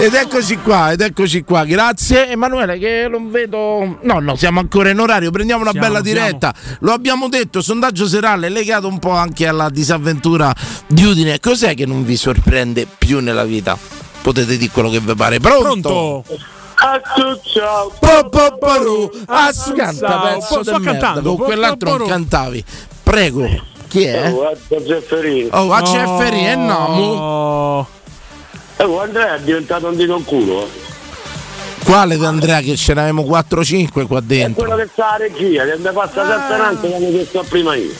ed 0.00 0.14
eccoci 0.14 0.58
qua, 0.58 0.92
ed 0.92 1.00
eccoci 1.00 1.42
qua. 1.44 1.64
Grazie 1.64 2.30
Emanuele 2.30 2.78
che 2.78 3.06
non 3.10 3.30
vedo. 3.30 3.98
No, 4.02 4.18
no, 4.20 4.36
siamo 4.36 4.60
ancora 4.60 4.90
in 4.90 4.98
orario, 4.98 5.30
prendiamo 5.30 5.62
una 5.62 5.70
Siamo, 5.70 5.86
bella 5.86 6.02
siamo. 6.04 6.20
diretta. 6.26 6.54
Lo 6.80 6.92
abbiamo 6.92 7.28
detto, 7.28 7.60
sondaggio 7.60 8.06
serale 8.06 8.48
legato 8.48 8.88
un 8.88 8.98
po' 8.98 9.12
anche 9.12 9.46
alla 9.46 9.70
disavventura 9.70 10.54
di 10.86 11.04
Udine. 11.04 11.40
Cos'è 11.40 11.74
che 11.74 11.86
non 11.86 12.04
vi 12.04 12.16
sorprende 12.16 12.86
più 12.98 13.20
nella 13.20 13.44
vita? 13.44 13.76
Potete 14.22 14.56
dire 14.56 14.70
quello 14.72 14.90
che 14.90 15.00
vi 15.00 15.14
pare. 15.14 15.38
Pronto? 15.40 16.24
Pronto? 16.24 17.40
ciao. 17.44 17.92
Canta 19.74 20.08
Ciao, 20.08 20.22
pezzo 20.22 20.62
sto 20.62 20.80
cantando, 20.80 21.34
Con 21.34 21.46
quell'altro 21.46 21.96
non 21.96 22.06
cantavi. 22.08 22.64
Prego. 23.02 23.48
Chi 23.88 24.04
è? 24.04 24.30
Oh, 24.32 24.54
Zefferino. 24.68 25.48
Oh, 25.56 25.72
a 25.72 25.82
Cefferì, 25.82 26.46
e 26.46 26.54
no. 26.54 27.86
Oh, 28.80 29.00
Andrea 29.00 29.36
è 29.36 29.40
diventato 29.40 29.88
un 29.88 29.96
dito 29.96 30.16
in 30.16 30.24
culo. 30.24 30.62
eh. 30.62 30.68
Quale 31.84 32.18
di 32.18 32.24
Andrea 32.24 32.60
che 32.60 32.76
ce 32.76 32.92
n'avevamo 32.92 33.22
4-5 33.22 34.06
qua 34.06 34.18
È 34.18 34.22
dentro? 34.22 34.64
quello 34.66 34.76
che 34.82 34.90
sa 34.94 35.12
la 35.12 35.16
regia, 35.16 35.64
che 35.64 35.78
mi 35.78 35.90
passa 35.92 36.26
sempre 36.28 36.54
avanti 36.54 36.88
quando 36.88 37.10
che 37.10 37.24
sto 37.26 37.44
prima 37.48 37.74
io. 37.76 37.94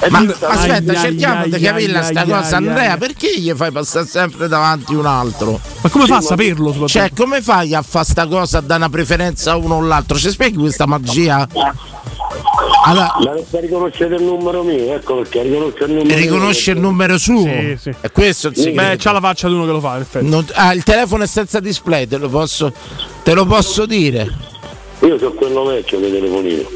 È 0.00 0.08
Ma 0.10 0.18
aspetta, 0.18 0.92
ai, 0.92 0.98
cerchiamo 0.98 1.42
ai, 1.42 1.50
di 1.50 1.58
capirla 1.60 2.02
sta 2.02 2.20
ai, 2.20 2.28
cosa. 2.28 2.56
ai, 2.56 2.66
Andrea, 2.66 2.92
ai. 2.92 2.98
perché 2.98 3.38
gli 3.38 3.50
fai 3.52 3.72
passare 3.72 4.06
sempre 4.06 4.46
davanti 4.46 4.94
un 4.94 5.06
altro? 5.06 5.58
Ma 5.80 5.88
come 5.90 6.06
fa 6.06 6.16
a 6.16 6.20
saperlo? 6.20 6.86
Cioè, 6.86 7.10
come 7.16 7.42
fai 7.42 7.74
a 7.74 7.82
fare 7.82 8.04
sta 8.04 8.26
cosa, 8.26 8.58
a 8.58 8.60
dare 8.60 8.80
una 8.80 8.90
preferenza 8.90 9.52
a 9.52 9.56
uno 9.56 9.74
o 9.76 9.80
l'altro? 9.80 10.16
Ci 10.16 10.30
spieghi 10.30 10.56
questa 10.56 10.86
magia? 10.86 11.48
Allora, 12.84 13.12
Ma 13.22 13.32
non 13.32 13.44
sta 13.44 13.58
riconoscete 13.60 14.14
il 14.14 14.22
numero 14.22 14.62
mio, 14.62 14.94
ecco 14.94 15.16
perché 15.16 15.42
riconosce 15.42 15.84
il 15.84 15.90
numero 15.92 16.16
riconosce 16.16 16.70
il 16.70 16.78
mio. 16.78 16.88
numero 16.88 17.18
suo? 17.18 17.42
Sì, 17.42 17.76
sì. 17.80 17.92
E 18.00 18.10
questo 18.12 18.48
il 18.48 18.56
segreto. 18.56 18.80
Beh, 18.90 18.96
c'ha 18.98 19.12
la 19.12 19.20
faccia 19.20 19.48
di 19.48 19.54
uno 19.54 19.66
che 19.66 19.72
lo 19.72 19.80
fa, 19.80 19.96
in 19.96 20.02
effetti. 20.02 20.28
Non- 20.28 20.46
ah, 20.54 20.72
il 20.72 20.84
telefono 20.84 21.24
è 21.24 21.26
senza 21.26 21.60
display, 21.60 22.06
te 22.06 22.16
lo 22.18 22.28
posso, 22.28 22.72
te 23.24 23.34
lo 23.34 23.44
posso 23.46 23.84
dire. 23.84 24.32
Io 25.00 25.18
sono 25.18 25.32
quello 25.32 25.64
vecchio 25.64 25.98
dei 25.98 26.10
telefonini. 26.12 26.66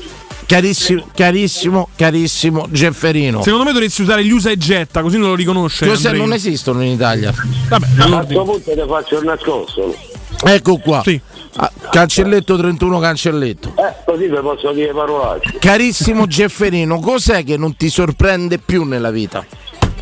Carissimo, 0.52 1.06
carissimo, 1.14 1.88
carissimo 1.96 2.66
Gefferino. 2.70 3.40
Secondo 3.42 3.64
me 3.64 3.72
dovresti 3.72 4.02
usare 4.02 4.22
gli 4.22 4.32
usa 4.32 4.50
e 4.50 4.58
getta, 4.58 5.00
così 5.00 5.16
non 5.16 5.28
lo 5.28 5.34
riconosce. 5.34 5.86
Cos'è? 5.86 6.08
Andreino. 6.08 6.26
non 6.26 6.34
esistono 6.34 6.82
in 6.82 6.90
Italia. 6.90 7.32
Vabbè, 7.70 7.86
A 7.96 8.24
questo 8.26 8.44
punto 8.44 8.70
ti 8.70 8.82
faccio 8.86 9.18
il 9.18 9.24
nascosto. 9.24 9.96
Ecco 10.44 10.76
qua. 10.76 11.00
Sì. 11.04 11.18
Ah, 11.56 11.72
cancelletto 11.90 12.58
31 12.58 12.98
cancelletto. 12.98 13.72
Eh, 13.76 13.94
così 14.04 14.28
vi 14.28 14.38
posso 14.42 14.72
dire 14.72 14.92
parolacce. 14.92 15.56
Carissimo 15.58 16.26
Gefferino, 16.26 17.00
cos'è 17.00 17.44
che 17.44 17.56
non 17.56 17.74
ti 17.74 17.88
sorprende 17.88 18.58
più 18.58 18.84
nella 18.84 19.10
vita? 19.10 19.42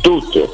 Tutto. 0.01 0.49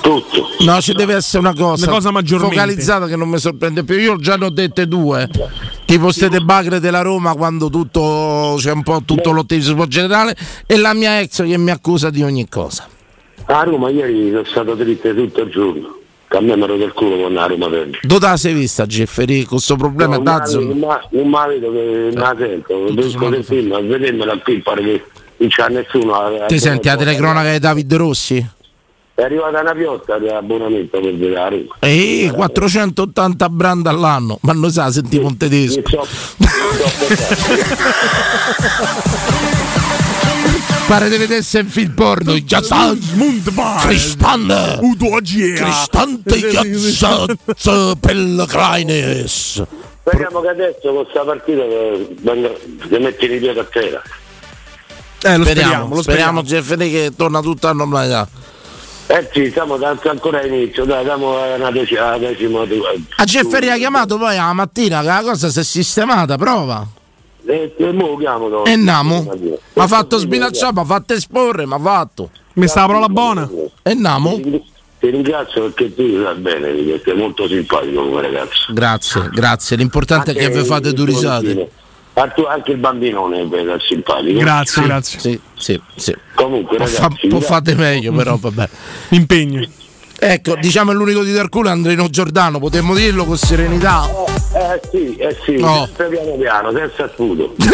Tutto. 0.00 0.48
No, 0.60 0.80
ci 0.80 0.92
deve 0.92 1.14
essere 1.14 1.38
una 1.38 1.54
cosa, 1.54 1.84
Una 1.84 1.94
cosa 1.94 2.10
maggiormente. 2.10 2.54
focalizzata 2.56 3.06
che 3.06 3.16
non 3.16 3.28
mi 3.28 3.38
sorprende 3.38 3.84
più. 3.84 3.96
Io 3.98 4.16
già 4.16 4.36
ne 4.36 4.46
ho 4.46 4.50
dette 4.50 4.86
due. 4.88 5.28
Tipo 5.84 6.10
ste 6.12 6.28
debacre 6.28 6.80
della 6.80 7.02
Roma 7.02 7.34
quando 7.34 7.68
tutto 7.68 8.54
c'è 8.58 8.72
un 8.72 8.82
po' 8.82 9.02
tutto 9.04 9.30
l'ottimismo 9.32 9.86
generale 9.86 10.36
e 10.66 10.76
la 10.76 10.94
mia 10.94 11.20
ex 11.20 11.44
che 11.44 11.58
mi 11.58 11.70
accusa 11.70 12.10
di 12.10 12.22
ogni 12.22 12.48
cosa. 12.48 12.86
A 13.46 13.62
Roma 13.64 13.90
ieri 13.90 14.30
sono 14.30 14.44
stato 14.44 14.76
triste 14.76 15.14
tutto 15.14 15.40
il 15.42 15.50
giorno. 15.50 15.96
Che 16.28 16.36
a 16.36 16.40
me 16.40 16.54
mi 16.56 16.62
ero 16.62 16.76
del 16.76 16.92
culo 16.92 17.20
con 17.22 17.34
la 17.34 17.46
Roma 17.46 17.68
perde. 17.68 17.98
Dove 18.02 18.26
la 18.26 18.36
sei 18.36 18.54
vista 18.54 18.86
Gefferì 18.86 19.40
con 19.40 19.48
questo 19.56 19.74
problema 19.74 20.16
No, 20.16 20.22
ma- 20.22 20.38
Dazon? 20.38 20.78
ma- 20.78 21.00
mi 21.10 21.22
vedo 21.48 21.72
che 21.72 22.10
non 22.14 22.22
la 22.22 22.36
sento, 22.38 22.88
devo 22.90 23.28
del 23.30 23.44
film, 23.44 23.72
a 23.72 23.80
vedermela 23.80 24.38
qui 24.38 24.60
pare 24.60 24.82
che 24.82 25.04
non 25.38 25.48
c'è 25.48 25.68
nessuno. 25.70 26.14
a- 26.14 26.44
a- 26.44 26.46
Ti 26.46 26.58
senti 26.60 26.86
la 26.86 26.96
telecronaca 26.96 27.50
di 27.50 27.58
David 27.58 27.94
Rossi? 27.96 28.48
È 29.20 29.24
arrivata 29.24 29.60
una 29.60 29.74
piotta 29.74 30.18
di 30.18 30.28
abbonamento 30.28 30.98
per 30.98 31.14
vedere 31.14 31.34
Roma. 31.50 31.76
Ehi, 31.80 32.30
480 32.30 33.48
brand 33.50 33.86
all'anno, 33.86 34.38
ma 34.40 34.54
non 34.54 34.70
sa, 34.70 34.90
sentivo 34.90 35.26
un 35.26 35.36
tedesco. 35.36 35.82
So- 35.86 36.06
Pare 40.86 41.10
di 41.10 41.18
vedersi 41.18 41.58
in 41.58 41.68
film 41.68 41.92
porno. 41.92 42.42
Già 42.42 42.62
Cristan 43.80 44.78
Udo 44.80 45.14
Agiera. 45.14 45.64
Cristante 45.66 46.40
Giazzazza 46.48 47.96
Pellegrines. 48.00 49.62
Speriamo 50.00 50.40
che 50.40 50.48
adesso 50.48 50.78
con 50.80 50.94
questa 51.04 51.24
partita 51.24 51.62
venga- 52.22 52.54
si 52.88 52.96
metti 52.96 53.26
i 53.26 53.38
piedi 53.38 53.58
a 53.58 53.64
terra. 53.64 54.02
Eh, 55.22 55.36
lo 55.36 55.44
Speriamo, 55.44 55.44
speriamo, 55.44 55.94
lo 55.94 56.02
speriamo 56.02 56.42
Gefferì 56.42 56.90
che 56.90 57.12
torna 57.14 57.40
tutta 57.42 57.68
a 57.68 57.72
normalità. 57.74 58.26
Eh 59.12 59.28
sì, 59.32 59.50
siamo 59.50 59.76
tanto 59.76 60.08
ancora 60.08 60.38
all'inizio, 60.38 60.84
dai, 60.84 61.02
diamo 61.02 61.32
una 61.56 61.72
decima, 61.72 62.14
una 62.14 62.28
decima 62.28 62.60
A 63.16 63.24
Gefferì 63.24 63.68
ha 63.68 63.76
chiamato 63.76 64.16
poi 64.16 64.36
alla 64.36 64.52
mattina 64.52 65.00
che 65.00 65.06
la 65.06 65.20
cosa 65.22 65.48
si 65.48 65.58
è 65.58 65.64
sistemata, 65.64 66.36
prova. 66.36 66.86
E, 67.44 67.74
e 67.76 67.92
mo 67.92 68.06
lo 68.06 68.16
chiamo 68.18 68.46
no? 68.46 68.64
E 68.64 68.76
namo. 68.76 69.22
Mi 69.36 69.58
ha 69.74 69.86
fatto 69.88 70.16
sbinacciare, 70.16 70.72
mi 70.74 70.80
ha 70.80 70.84
fatto 70.84 71.14
esporre, 71.14 71.66
mi 71.66 71.74
ha 71.74 71.80
fatto. 71.80 72.30
Mi 72.52 72.68
sta 72.68 72.82
la 72.82 72.86
parola 72.86 73.08
buona. 73.08 73.50
E 73.82 73.94
namo. 73.94 74.38
Ti 75.00 75.10
ringrazio 75.10 75.62
perché 75.62 75.92
tu 75.92 76.22
sai 76.22 76.36
bene, 76.36 76.68
perché 76.68 77.00
sei 77.04 77.16
molto 77.16 77.48
simpatico 77.48 78.06
come 78.06 78.22
ragazzo. 78.22 78.72
Grazie, 78.72 79.28
grazie. 79.32 79.76
L'importante 79.76 80.30
è 80.30 80.34
che 80.36 80.50
vi 80.50 80.64
fate 80.64 80.92
due 80.92 81.06
risate. 81.06 81.70
Anche, 82.14 82.44
anche 82.46 82.72
il 82.72 82.78
bambinone 82.78 83.40
è 83.40 83.44
bello, 83.44 83.74
è 83.74 83.78
simpatico. 83.80 84.38
Grazie, 84.40 84.82
grazie. 84.82 85.18
Sì, 85.20 85.40
sì, 85.56 85.80
sì. 85.96 86.14
Comunque, 86.34 86.76
Può, 86.76 86.86
fa- 86.86 87.02
ragazzi, 87.02 87.28
può 87.28 87.38
grazie. 87.38 87.54
fate 87.54 87.74
meglio, 87.76 88.12
però 88.12 88.36
vabbè. 88.36 88.68
Impegno. 89.10 89.66
Ecco, 90.22 90.54
diciamo 90.56 90.90
è 90.90 90.94
l'unico 90.94 91.22
di 91.22 91.32
dar 91.32 91.48
culo 91.48 91.68
è 91.68 91.70
Andrino 91.70 92.10
Giordano, 92.10 92.58
potremmo 92.58 92.94
dirlo 92.94 93.24
con 93.24 93.38
serenità. 93.38 94.06
Eh 94.52 94.80
sì, 94.90 95.14
eh 95.16 95.34
sì, 95.46 95.56
No. 95.56 95.86
sempre 95.86 96.08
piano 96.08 96.36
piano, 96.36 96.72
senza 96.72 97.10
scudo. 97.14 97.54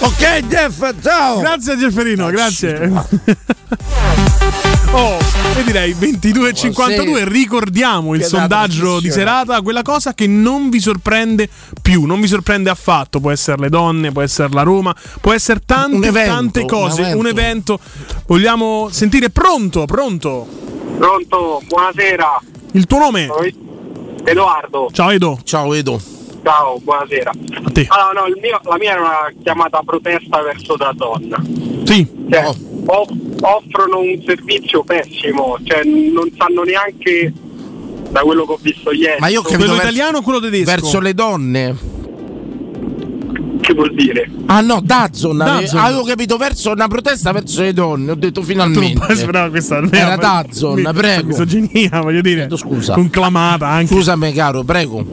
ok, 0.00 0.46
Jeff, 0.48 0.94
ciao! 1.02 1.38
Grazie 1.40 1.76
Gefferino, 1.78 2.28
grazie. 2.28 2.90
Oh, 4.94 5.16
e 5.56 5.64
direi 5.64 5.94
22.52, 5.94 7.24
ricordiamo 7.24 8.14
il 8.14 8.22
sondaggio 8.24 9.00
di 9.00 9.10
serata, 9.10 9.62
quella 9.62 9.80
cosa 9.80 10.12
che 10.12 10.26
non 10.26 10.68
vi 10.68 10.80
sorprende 10.80 11.48
più, 11.80 12.04
non 12.04 12.20
vi 12.20 12.26
sorprende 12.26 12.68
affatto, 12.68 13.18
può 13.18 13.30
essere 13.30 13.56
le 13.62 13.68
donne, 13.70 14.12
può 14.12 14.20
essere 14.20 14.50
la 14.52 14.62
Roma, 14.62 14.94
può 15.20 15.32
essere 15.32 15.60
tante, 15.64 15.96
Un 15.96 16.04
evento, 16.04 16.30
tante 16.30 16.64
cose, 16.66 17.02
un 17.02 17.20
un 17.20 17.26
evento. 17.26 17.78
Vogliamo 18.26 18.88
sentire 18.90 19.30
pronto, 19.30 19.86
pronto. 19.86 20.46
Pronto, 20.98 21.62
buonasera. 21.66 22.42
Il 22.72 22.86
tuo 22.86 22.98
nome? 22.98 23.28
Edoardo. 24.24 24.90
Ciao 24.92 25.10
Edo. 25.10 25.38
Ciao 25.42 25.72
Edo. 25.72 26.21
Ciao, 26.42 26.78
buonasera. 26.82 27.30
A 27.64 27.70
te. 27.70 27.86
Allora, 27.88 28.20
no, 28.20 28.26
il 28.26 28.38
mio- 28.40 28.60
la 28.64 28.76
mia 28.78 28.92
era 28.92 29.00
una 29.00 29.32
chiamata 29.42 29.80
protesta 29.84 30.42
verso 30.42 30.76
da 30.76 30.92
donna. 30.94 31.40
Sì. 31.84 32.06
Cioè, 32.30 32.44
off- 32.86 33.10
offrono 33.40 33.98
un 34.00 34.20
servizio 34.26 34.82
pessimo, 34.82 35.56
cioè 35.62 35.84
non 35.84 36.30
sanno 36.36 36.62
neanche 36.64 37.32
da 38.10 38.20
quello 38.20 38.44
che 38.44 38.52
ho 38.52 38.58
visto 38.60 38.90
ieri. 38.92 39.20
Ma 39.20 39.28
io 39.28 39.40
ho 39.40 39.42
capito 39.42 39.60
Quello 39.60 39.74
verso- 39.74 39.88
italiano 39.90 40.18
o 40.18 40.22
quello 40.22 40.40
tedesco? 40.40 40.64
Verso 40.64 41.00
le 41.00 41.14
donne. 41.14 41.76
Che 43.60 43.74
vuol 43.74 43.94
dire? 43.94 44.28
Ah 44.46 44.60
no, 44.60 44.80
Dazon, 44.82 45.36
Dazon. 45.36 45.78
avevo 45.78 46.02
capito 46.02 46.36
verso 46.36 46.72
una 46.72 46.88
protesta 46.88 47.30
verso 47.30 47.62
le 47.62 47.72
donne, 47.72 48.10
ho 48.10 48.14
detto 48.16 48.42
finalmente. 48.42 49.14
sperare 49.14 49.50
questa 49.50 49.78
non 49.78 49.90
Era 49.94 50.16
Dazon, 50.16 50.80
mi- 50.80 50.92
prego. 50.92 51.28
Misoginia, 51.28 52.00
voglio 52.00 52.20
dire. 52.22 52.48
Scusa. 52.56 52.94
Conclamata 52.94 53.68
anche. 53.68 53.94
Scusami 53.94 54.32
caro, 54.32 54.64
prego. 54.64 55.06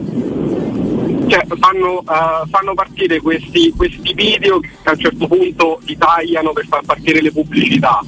Cioè, 1.30 1.46
fanno, 1.58 2.00
eh, 2.00 2.48
fanno 2.50 2.74
partire 2.74 3.20
questi, 3.20 3.72
questi 3.76 4.12
video 4.14 4.58
che 4.60 4.68
a 4.84 4.90
un 4.92 4.98
certo 4.98 5.26
punto 5.28 5.78
li 5.84 5.96
tagliano 5.96 6.52
per 6.52 6.66
far 6.68 6.82
partire 6.84 7.20
le 7.22 7.30
pubblicità. 7.30 8.00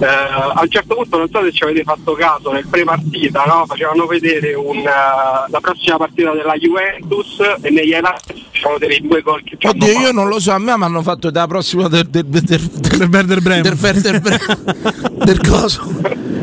Eh, 0.00 0.06
a 0.06 0.60
un 0.62 0.68
certo 0.70 0.94
punto 0.94 1.18
non 1.18 1.28
so 1.28 1.42
se 1.42 1.50
ci 1.50 1.64
avete 1.64 1.82
fatto 1.82 2.12
caso 2.12 2.52
nel 2.52 2.64
pre-partita 2.68 3.42
no? 3.48 3.64
facevano 3.66 4.06
vedere 4.06 4.54
un, 4.54 4.76
eh, 4.76 4.84
la 4.84 5.58
prossima 5.60 5.96
partita 5.96 6.30
della 6.34 6.54
Juventus 6.54 7.40
e 7.62 7.70
negli 7.70 7.88
highlights 7.88 8.26
facevano 8.52 8.78
vedere 8.78 8.94
i 8.94 9.00
due 9.08 9.22
gol 9.22 9.42
che 9.42 9.56
Oddio, 9.60 9.86
fatto. 9.88 10.00
io 10.00 10.12
non 10.12 10.28
lo 10.28 10.38
so, 10.38 10.52
a 10.52 10.58
me 10.58 10.76
mi 10.76 10.84
hanno 10.84 11.02
fatto 11.02 11.32
della 11.32 11.48
prossima 11.48 11.88
del 11.88 12.06
del 12.08 12.26
del 12.26 12.42
del 12.44 12.60
Del 12.70 13.08
Werder 13.10 13.40
Bremen. 13.40 13.62
del 13.62 13.76
Werder 13.80 14.20
Bremen. 14.20 15.18
del 15.24 15.40
coso. 15.40 15.82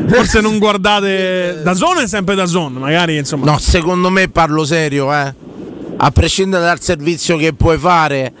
Forse 0.06 0.40
non 0.42 0.58
guardate 0.58 1.62
da 1.62 1.72
zone 1.72 2.02
è 2.02 2.06
sempre 2.06 2.34
da 2.34 2.44
zone, 2.44 2.78
magari 2.78 3.16
insomma. 3.16 3.46
No, 3.46 3.58
secondo 3.58 4.10
me 4.10 4.28
parlo 4.28 4.64
serio, 4.66 5.10
eh. 5.14 5.32
A 5.98 6.10
prescindere 6.10 6.64
dal 6.64 6.80
servizio 6.80 7.36
che 7.36 7.52
puoi 7.54 7.78
fare. 7.78 8.32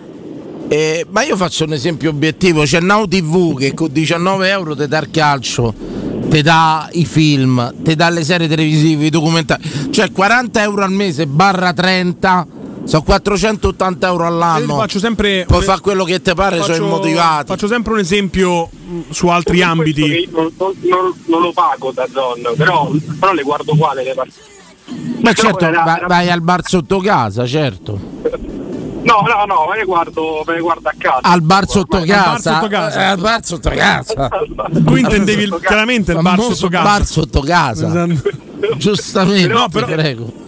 eh, 0.68 1.06
ma 1.10 1.22
io 1.22 1.36
faccio 1.36 1.64
un 1.64 1.72
esempio 1.72 2.10
obiettivo, 2.10 2.62
c'è 2.64 2.80
Now 2.80 3.06
TV 3.06 3.56
che 3.56 3.72
con 3.72 3.88
19 3.92 4.48
euro 4.48 4.74
ti 4.76 4.86
dà 4.88 4.98
il 4.98 5.10
calcio, 5.12 5.72
ti 6.28 6.42
dà 6.42 6.88
i 6.92 7.04
film, 7.04 7.72
ti 7.82 7.94
dà 7.94 8.08
le 8.10 8.24
serie 8.24 8.48
televisive, 8.48 9.06
i 9.06 9.10
documentari, 9.10 9.62
cioè 9.92 10.10
40 10.10 10.62
euro 10.62 10.82
al 10.82 10.90
mese 10.90 11.26
barra 11.28 11.72
30, 11.72 12.46
sono 12.84 13.02
480 13.02 14.06
euro 14.08 14.26
all'anno. 14.26 14.76
faccio 14.76 14.98
sempre 14.98 15.44
Puoi 15.46 15.62
fare 15.62 15.80
quello 15.80 16.02
che 16.04 16.20
ti 16.20 16.34
pare, 16.34 16.56
sono 16.60 16.66
faccio- 16.72 16.84
immotivati. 16.84 17.46
Faccio 17.46 17.68
sempre 17.68 17.92
un 17.92 17.98
esempio 18.00 18.68
mh, 18.68 18.98
su 19.10 19.28
altri 19.28 19.62
ambiti. 19.62 20.28
Non, 20.32 20.52
non- 20.58 21.14
non- 21.26 21.40
lo 21.42 21.52
pago 21.52 21.92
da 21.92 22.06
zone, 22.12 22.42
però, 22.56 22.90
però 23.20 23.32
le 23.32 23.42
guardo 23.42 23.72
uguale 23.72 24.02
le 24.04 24.14
partite. 24.14 24.54
Ma 25.20 25.32
certo, 25.32 25.64
era- 25.64 25.82
vai, 25.82 25.96
era- 25.98 26.06
vai 26.06 26.30
al 26.30 26.40
bar 26.40 26.60
sotto 26.64 26.98
casa, 26.98 27.46
certo. 27.46 27.98
No, 29.02 29.20
no, 29.22 29.44
no, 29.46 29.66
me 29.70 29.76
le 29.78 29.84
guardo, 29.84 30.42
me 30.46 30.54
le 30.54 30.60
guardo 30.60 30.88
a 30.88 30.92
casa. 30.98 31.20
Al 31.22 31.40
bar 31.40 31.68
sotto 31.68 31.96
Al 31.98 32.06
bar 32.06 32.16
casa. 32.24 32.54
sotto 32.54 32.68
casa. 32.68 33.00
Eh, 33.00 33.04
al 33.04 33.18
bar 33.18 33.44
sotto 33.44 33.70
casa. 33.70 34.28
Tu 34.84 34.96
intendevi 34.96 35.42
il- 35.44 35.58
chiaramente 35.64 36.12
il 36.12 36.22
bar 36.22 36.40
sotto 36.40 36.68
casa. 36.68 36.82
bar 36.84 37.04
sotto 37.06 37.40
casa. 37.40 37.86
Esatto. 37.86 38.30
Giustamente, 38.76 39.52
No, 39.52 39.68
però- 39.68 39.86
prego. 39.86 40.44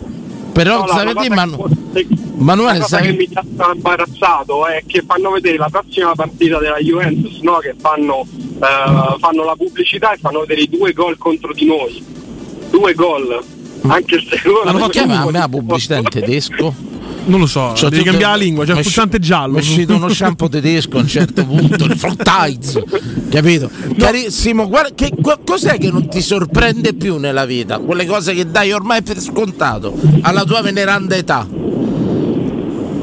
Però 0.53 0.81
No, 0.81 0.87
sapete, 0.89 1.05
la 1.05 1.13
cosa 1.15 1.35
Manu- 1.35 1.93
che- 1.93 2.07
Manuele, 2.37 2.79
la 2.79 2.85
cosa 2.85 2.97
sai- 2.99 3.07
che 3.07 3.13
mi 3.17 3.29
ha 3.59 3.71
imbarazzato 3.73 4.67
è 4.67 4.83
che 4.87 5.05
fanno 5.07 5.31
vedere 5.31 5.57
la 5.57 5.69
prossima 5.71 6.15
partita 6.17 6.59
della 6.59 6.79
Juventus, 6.79 7.39
no? 7.43 7.59
che 7.59 7.77
fanno, 7.79 8.23
eh, 8.23 9.19
fanno 9.21 9.45
la 9.45 9.55
pubblicità 9.57 10.13
e 10.15 10.19
fanno 10.19 10.41
vedere 10.41 10.63
i 10.63 10.69
due 10.69 10.93
gol 10.93 11.17
contro 11.17 11.53
di 11.53 11.65
noi. 11.65 12.05
Due 12.71 12.95
gol. 12.95 13.41
Anche 13.83 14.15
il 14.17 14.27
secondo. 14.29 14.65
Ma 14.65 14.73
non 14.73 14.89
chiama 14.91 15.21
a 15.21 15.25
me 15.27 15.39
la 15.39 15.49
pubblicità 15.49 15.97
in 15.97 16.09
tedesco? 16.09 16.75
Non 17.27 17.41
lo 17.41 17.47
so, 17.47 17.75
Cioè, 17.75 17.91
devi 17.91 18.05
cambiare 18.05 18.39
la 18.39 18.43
lingua, 18.43 18.65
c'è 18.65 18.71
il 18.71 18.77
mi 18.77 18.81
è 18.81 18.85
pulsante 18.85 19.19
giallo. 19.19 19.53
Mi 19.53 19.59
è 19.59 19.61
uscito 19.61 19.95
uno 19.95 20.09
shampoo 20.09 20.49
tedesco 20.49 20.97
a 20.97 21.01
un 21.01 21.09
certo 21.09 21.45
punto, 21.45 21.85
il 21.85 21.95
Frottides, 21.95 22.83
capito? 23.29 23.71
Carissimo, 23.99 24.67
guarda, 24.67 24.95
che, 24.95 25.13
cos'è 25.45 25.77
che 25.77 25.91
non 25.91 26.09
ti 26.09 26.23
sorprende 26.23 26.95
più 26.95 27.19
nella 27.19 27.45
vita? 27.45 27.81
Quelle 27.81 28.07
cose 28.07 28.33
che 28.33 28.51
dai 28.51 28.73
ormai 28.73 29.03
per 29.03 29.21
scontato 29.21 29.95
alla 30.23 30.45
tua 30.45 30.63
veneranda 30.63 31.17
età. 31.17 31.47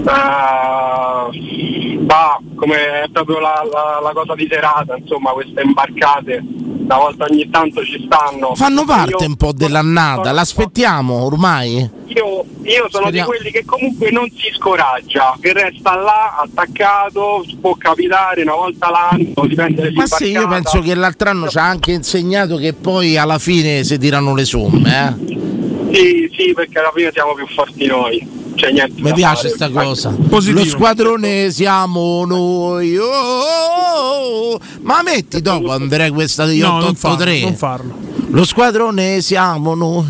Eh, 0.08 1.65
bah, 2.06 2.40
come 2.56 2.76
è 3.04 3.06
proprio 3.12 3.40
la, 3.40 3.62
la- 3.72 4.00
la 4.02 4.12
cosa 4.14 4.36
di 4.36 4.48
serata, 4.50 4.96
insomma, 4.98 5.32
queste 5.32 5.62
imbarcate 5.62 6.44
una 6.86 6.98
volta 6.98 7.26
ogni 7.28 7.50
tanto 7.50 7.84
ci 7.84 8.04
stanno. 8.06 8.54
Fanno 8.54 8.86
parte 8.86 9.24
Io- 9.24 9.28
un 9.30 9.36
po' 9.36 9.52
dell'annata, 9.52 10.32
l'aspettiamo 10.32 11.24
ormai? 11.24 11.90
Io, 12.08 12.46
io 12.62 12.86
sono 12.90 13.08
Speriamo. 13.08 13.12
di 13.12 13.22
quelli 13.38 13.52
che 13.52 13.66
comunque 13.66 14.12
non 14.12 14.30
si 14.30 14.52
scoraggia, 14.56 15.36
che 15.42 15.52
resta 15.52 15.96
là 15.96 16.36
attaccato, 16.38 17.44
può 17.60 17.74
capitare 17.76 18.44
una 18.44 18.54
volta 18.54 18.90
l'anno, 18.92 19.48
dipende 19.48 19.92
Ma 19.94 20.06
sì, 20.06 20.30
io 20.30 20.48
penso 20.48 20.80
che 20.82 20.94
l'altro 20.94 21.30
anno 21.32 21.48
ci 21.48 21.58
ha 21.58 21.64
anche 21.68 21.92
insegnato 21.92 22.56
che 22.58 22.74
poi 22.74 23.18
alla 23.18 23.40
fine 23.40 23.84
si 23.84 23.98
tirano 23.98 24.36
le 24.36 24.46
somme, 24.46 25.18
eh? 25.18 25.34
Sì, 25.92 26.30
sì, 26.38 26.54
perché 26.54 26.80
alla 26.80 26.92
fine 26.94 27.10
siamo 27.12 27.34
più 27.34 27.48
forti 27.48 27.86
noi. 27.88 28.44
C'è 28.56 28.72
niente 28.72 29.02
Mi 29.02 29.10
da 29.10 29.14
piace 29.16 29.50
fare. 29.50 29.70
sta 29.70 29.70
cosa. 29.70 30.16
Positivo. 30.30 30.60
Lo 30.60 30.66
squadrone 30.66 31.52
siamo 31.52 32.26
noi. 32.26 32.98
oh, 32.98 33.06
oh, 33.06 34.54
oh. 34.54 34.60
Ma 34.82 35.02
metti 35.04 35.42
dopo 35.42 35.72
Andrea 35.72 36.12
questa 36.12 36.46
di 36.46 36.60
No, 36.60 36.80
non 36.80 36.90
883. 36.90 37.32
farlo, 37.34 37.46
non 37.46 37.56
farlo. 37.56 37.94
Lo 38.30 38.46
squadrone 38.46 39.22
siamo 39.22 39.76
noi. 39.76 40.06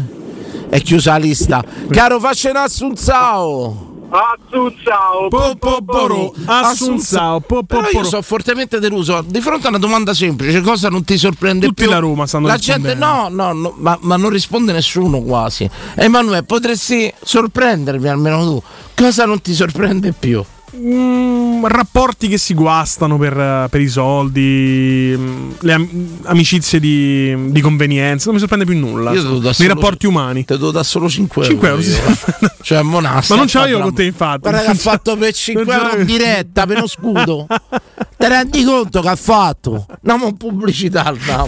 È 0.70 0.80
chiusa 0.82 1.12
la 1.12 1.18
lista. 1.18 1.64
Caro 1.90 2.20
faccia 2.20 2.50
un 2.52 2.58
assunzao. 2.58 3.94
Assunzao, 4.10 5.28
Popoporo, 5.30 6.34
Assunzao, 6.46 7.40
Però 7.42 7.90
io 7.92 8.04
sono 8.04 8.22
fortemente 8.22 8.80
deluso. 8.80 9.24
Di 9.26 9.42
fronte 9.42 9.66
a 9.66 9.70
una 9.70 9.80
domanda 9.80 10.14
semplice, 10.14 10.62
cosa 10.62 10.90
non 10.90 11.04
ti 11.04 11.18
sorprende 11.18 11.68
Tutti 11.68 11.84
più? 11.84 11.92
la 11.92 12.00
Roma 12.00 12.26
stanno 12.28 12.48
La 12.48 12.58
gente, 12.58 12.94
no, 12.94 13.28
no, 13.30 13.52
no, 13.54 13.74
ma, 13.78 13.98
ma 14.02 14.16
non 14.16 14.30
risponde 14.30 14.72
nessuno 14.72 15.22
quasi. 15.22 15.70
Emanuele, 15.96 16.44
potresti 16.44 17.12
sorprendermi 17.22 18.08
almeno 18.08 18.44
tu. 18.44 18.62
Cosa 18.96 19.26
non 19.26 19.42
ti 19.42 19.54
sorprende 19.54 20.14
più? 20.14 20.44
Mm, 20.78 21.64
rapporti 21.66 22.28
che 22.28 22.38
si 22.38 22.54
guastano 22.54 23.18
per, 23.18 23.68
per 23.70 23.80
i 23.80 23.88
soldi, 23.88 25.14
mm, 25.18 25.52
le 25.60 25.74
am- 25.74 26.08
amicizie 26.24 26.80
di, 26.82 27.52
di 27.52 27.62
convenienza, 27.62 28.26
non 28.26 28.34
mi 28.34 28.40
sorprende 28.40 28.66
più 28.66 28.78
nulla. 28.78 29.12
Io 29.14 29.22
lo 29.24 29.30
do 29.40 29.46
Nei 29.46 29.54
solo- 29.54 29.70
rapporti 29.70 30.06
umani. 30.06 30.44
Te 30.44 30.58
lo 30.58 30.72
da 30.72 30.84
solo 30.84 31.08
5 31.10 31.44
euro. 31.44 31.54
5 31.54 31.68
euro, 31.70 31.82
sì. 31.82 31.90
io. 31.92 32.54
Cioè, 32.66 32.82
monassa. 32.82 33.34
Ma 33.36 33.40
non 33.42 33.48
ce 33.48 33.60
l'avevo 33.60 33.80
con 33.82 33.94
te, 33.94 34.04
infatti. 34.04 34.40
Guarda 34.42 34.62
che 34.64 34.70
ha 34.72 34.74
fatto 34.74 35.16
per 35.16 35.32
5 35.36 35.64
Non 35.64 35.74
ce 35.74 35.86
euro 35.86 36.00
in 36.00 36.06
diretta, 36.06 36.66
per 36.66 36.78
uno 36.78 36.88
scudo. 36.88 37.48
Te 38.18 38.28
rendi 38.28 38.64
conto 38.64 39.02
che 39.02 39.08
ha 39.10 39.16
fatto? 39.16 39.86
Andiamo 39.90 40.28
in 40.28 40.38
pubblicità. 40.38 41.06
Andiamo. 41.06 41.48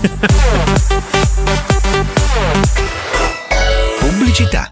Pubblicità. 3.99 4.71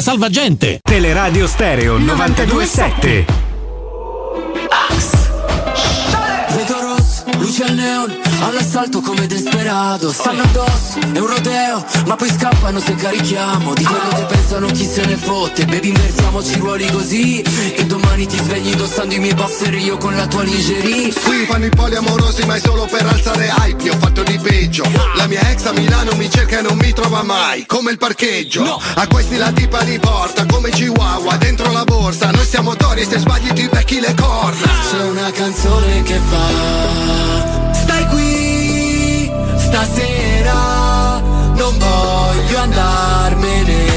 Salvagente! 0.00 0.78
Teleradio 0.82 1.48
Stereo 1.48 1.98
927. 1.98 3.26
Vedo 4.66 5.25
luce 7.46 7.62
al 7.62 7.74
neon, 7.74 8.12
all'assalto 8.40 9.00
come 9.00 9.26
desperato 9.28 10.10
Stanno 10.10 10.42
addosso, 10.42 10.98
è 11.12 11.18
un 11.18 11.26
rodeo, 11.26 11.84
ma 12.06 12.16
poi 12.16 12.28
scappano 12.28 12.80
se 12.80 12.94
carichiamo. 12.94 13.72
Di 13.74 13.84
quello 13.84 14.08
che 14.08 14.22
pensano 14.24 14.66
chi 14.66 14.84
se 14.84 15.04
ne 15.04 15.16
fotte. 15.16 15.64
Baby 15.64 15.88
inversiamoci 15.88 16.58
ruoli 16.58 16.90
così. 16.90 17.42
Che 17.42 17.86
domani 17.86 18.26
ti 18.26 18.36
svegli 18.36 18.70
indossando 18.70 19.14
i 19.14 19.18
miei 19.18 19.34
boxer 19.34 19.74
e 19.74 19.78
io 19.78 19.96
con 19.96 20.16
la 20.16 20.26
tua 20.26 20.42
lingerie. 20.42 21.12
Qui 21.12 21.46
fanno 21.46 21.66
i 21.66 21.70
poliamorosi 21.70 22.44
ma 22.46 22.56
è 22.56 22.60
solo 22.60 22.86
per 22.86 23.06
alzare 23.06 23.52
hype. 23.58 23.82
Io 23.84 23.94
ho 23.94 23.98
fatto 23.98 24.22
di 24.22 24.38
peggio. 24.38 24.84
La 25.14 25.26
mia 25.26 25.40
ex 25.50 25.64
a 25.66 25.72
Milano 25.72 26.14
mi 26.16 26.28
cerca 26.28 26.58
e 26.58 26.62
non 26.62 26.76
mi 26.76 26.92
trova 26.92 27.22
mai. 27.22 27.64
Come 27.66 27.92
il 27.92 27.98
parcheggio. 27.98 28.80
A 28.94 29.06
questi 29.06 29.36
la 29.36 29.52
tipa 29.52 29.80
li 29.82 29.98
porta 29.98 30.44
Come 30.46 30.70
Chihuahua 30.70 31.36
dentro 31.36 31.70
la 31.70 31.84
borsa. 31.84 32.30
Noi 32.30 32.44
siamo 32.44 32.74
tori 32.76 33.02
e 33.02 33.04
se 33.04 33.18
sbagli 33.18 33.52
ti 33.52 33.68
becchi 33.68 34.00
le 34.00 34.14
corna. 34.14 34.70
C'è 34.90 35.02
una 35.02 35.30
canzone 35.30 36.02
che 36.02 36.20
fa 36.28 37.35
Stai 37.72 38.06
qui 38.08 39.30
stasera 39.56 41.20
Non 41.54 41.76
voglio 41.78 42.58
andarmene 42.58 43.95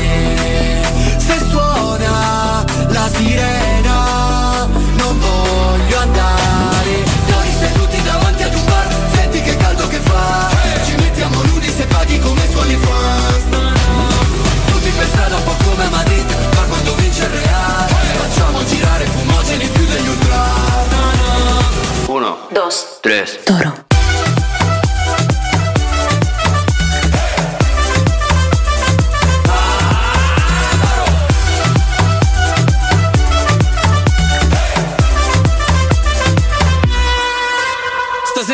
Uno, 22.30 22.38
Dos, 22.52 23.00
tres. 23.02 23.40
Toro. 23.44 23.89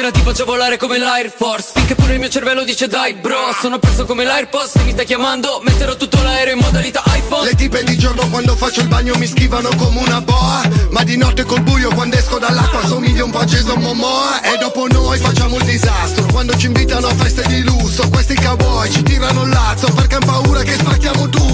Sera 0.06 0.12
ti 0.12 0.22
faccio 0.22 0.46
volare 0.46 0.78
come 0.78 0.98
l'Air 0.98 1.32
Force. 1.36 1.72
Finché 1.74 1.96
pure 1.96 2.14
il 2.14 2.20
mio 2.20 2.30
cervello 2.30 2.64
dice 2.64 2.88
dai 2.88 3.14
bro 3.14 3.54
Sono 3.60 3.80
perso 3.80 4.06
come 4.06 4.24
l'AirPods, 4.24 4.72
se 4.72 4.84
mi 4.84 4.92
stai 4.92 5.06
chiamando 5.06 5.62
Metterò 5.64 5.96
tutto 5.96 6.22
l'aereo 6.22 6.54
in 6.54 6.60
modalità 6.60 7.04
iPhone. 7.08 7.46
Le 7.46 7.56
tipe 7.56 7.84
di 7.84 7.98
giorno 7.98 8.28
quando 8.30 8.56
faccio 8.56 8.82
il 8.82 8.88
bagno 8.88 9.16
mi 9.16 9.26
schivano 9.26 9.70
come 9.76 10.02
una 10.02 10.22
boa 10.22 10.62
Ma 10.92 11.04
di 11.04 11.18
notte 11.18 11.44
col 11.44 11.62
buio 11.62 11.90
quando 11.94 12.18
esco 12.18 12.38
dall'acqua 12.38 12.86
somiglio 12.86 13.26
un 13.26 13.32
po' 13.32 13.40
a 13.40 13.46
Jason 13.46 13.80
Momoa 13.80 14.42
E 14.42 14.58
dopo 14.58 14.88
noi 14.88 15.18
facciamo 15.18 15.58
il 15.58 15.64
disastro 15.64 16.26
Quando 16.26 16.56
ci 16.58 16.68
invitano 16.68 17.08
a 17.08 17.14
feste 17.14 17.44
di 17.48 17.64
lusso 17.64 18.08
Questi 18.10 18.36
cowboy 18.36 18.90
ci 18.92 19.04
tirano 19.04 19.44
il 19.44 19.50
lazzo 19.50 19.92
Perché 19.94 20.16
han 20.16 20.26
paura 20.26 20.62
che 20.62 20.74
spacchiamo 20.74 21.30
tutto 21.30 21.46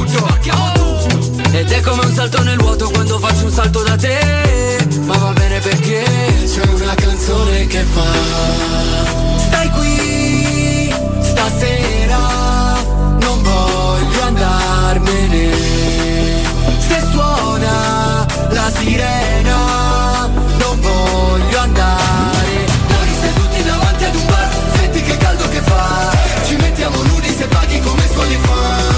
Ed 1.53 1.69
è 1.69 1.81
come 1.81 2.05
un 2.05 2.13
salto 2.13 2.41
nel 2.43 2.57
vuoto 2.57 2.89
quando 2.89 3.19
faccio 3.19 3.45
un 3.45 3.51
salto 3.51 3.83
da 3.83 3.95
te. 3.97 4.87
Ma 5.05 5.17
va 5.17 5.31
bene 5.33 5.59
perché 5.59 6.03
C'è 6.45 6.65
una 6.65 6.95
canzone 6.95 7.67
che 7.67 7.83
fa. 7.83 8.05
Stai 9.37 9.69
qui 9.71 10.93
Stasera 11.21 12.17
Non 13.19 13.41
voglio 13.43 14.21
andarmene. 14.23 15.51
Se 16.79 17.03
suona 17.11 18.25
la 18.49 18.71
sirena 18.77 20.29
Non 20.57 20.79
voglio 20.79 21.59
andare. 21.59 22.65
Noi 22.87 23.09
seduti 23.19 23.63
davanti 23.63 24.03
ad 24.05 24.15
un 24.15 24.25
bar 24.25 24.49
Senti 24.75 25.01
che 25.01 25.17
caldo 25.17 25.49
che 25.49 25.61
fa. 25.61 26.11
Ci 26.45 26.55
mettiamo 26.55 27.01
nudi 27.03 27.35
se 27.37 27.45
paghi 27.47 27.79
come 27.81 28.07
suoni 28.13 28.37
fans 28.41 28.90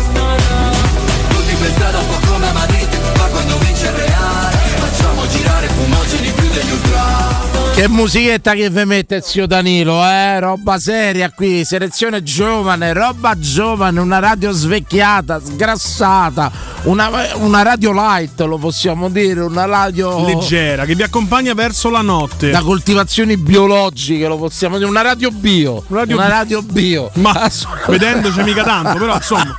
Che 7.84 7.90
musichetta 7.90 8.54
che 8.54 8.70
vi 8.70 8.86
mette 8.86 9.20
zio 9.20 9.46
Danilo, 9.46 10.02
eh? 10.06 10.40
Roba 10.40 10.80
seria 10.80 11.30
qui, 11.30 11.66
selezione 11.66 12.24
giovane, 12.24 12.94
roba 12.94 13.38
giovane, 13.38 14.00
una 14.00 14.20
radio 14.20 14.52
svecchiata, 14.52 15.42
sgrassata, 15.44 16.50
una, 16.84 17.10
una 17.40 17.62
radio 17.62 17.92
light, 17.92 18.40
lo 18.40 18.58
possiamo 18.58 19.10
dire, 19.10 19.42
una 19.42 19.66
radio 19.66 20.26
Leggera, 20.26 20.86
che 20.86 20.96
vi 20.96 21.04
accompagna 21.04 21.54
verso 21.54 21.90
la 21.90 22.00
notte. 22.00 22.52
da 22.52 22.62
coltivazioni 22.62 23.36
biologiche, 23.36 24.30
lo 24.30 24.38
possiamo 24.38 24.78
dire, 24.78 24.90
una 24.90 25.02
radio 25.02 25.30
bio, 25.30 25.84
Radio 25.90 26.16
una 26.16 26.28
bi- 26.28 26.32
radio 26.32 26.62
bio. 26.62 27.12
Ma 27.16 27.52
vedendoci 27.88 28.44
mica 28.44 28.64
tanto, 28.64 28.98
però 28.98 29.16
insomma. 29.16 29.58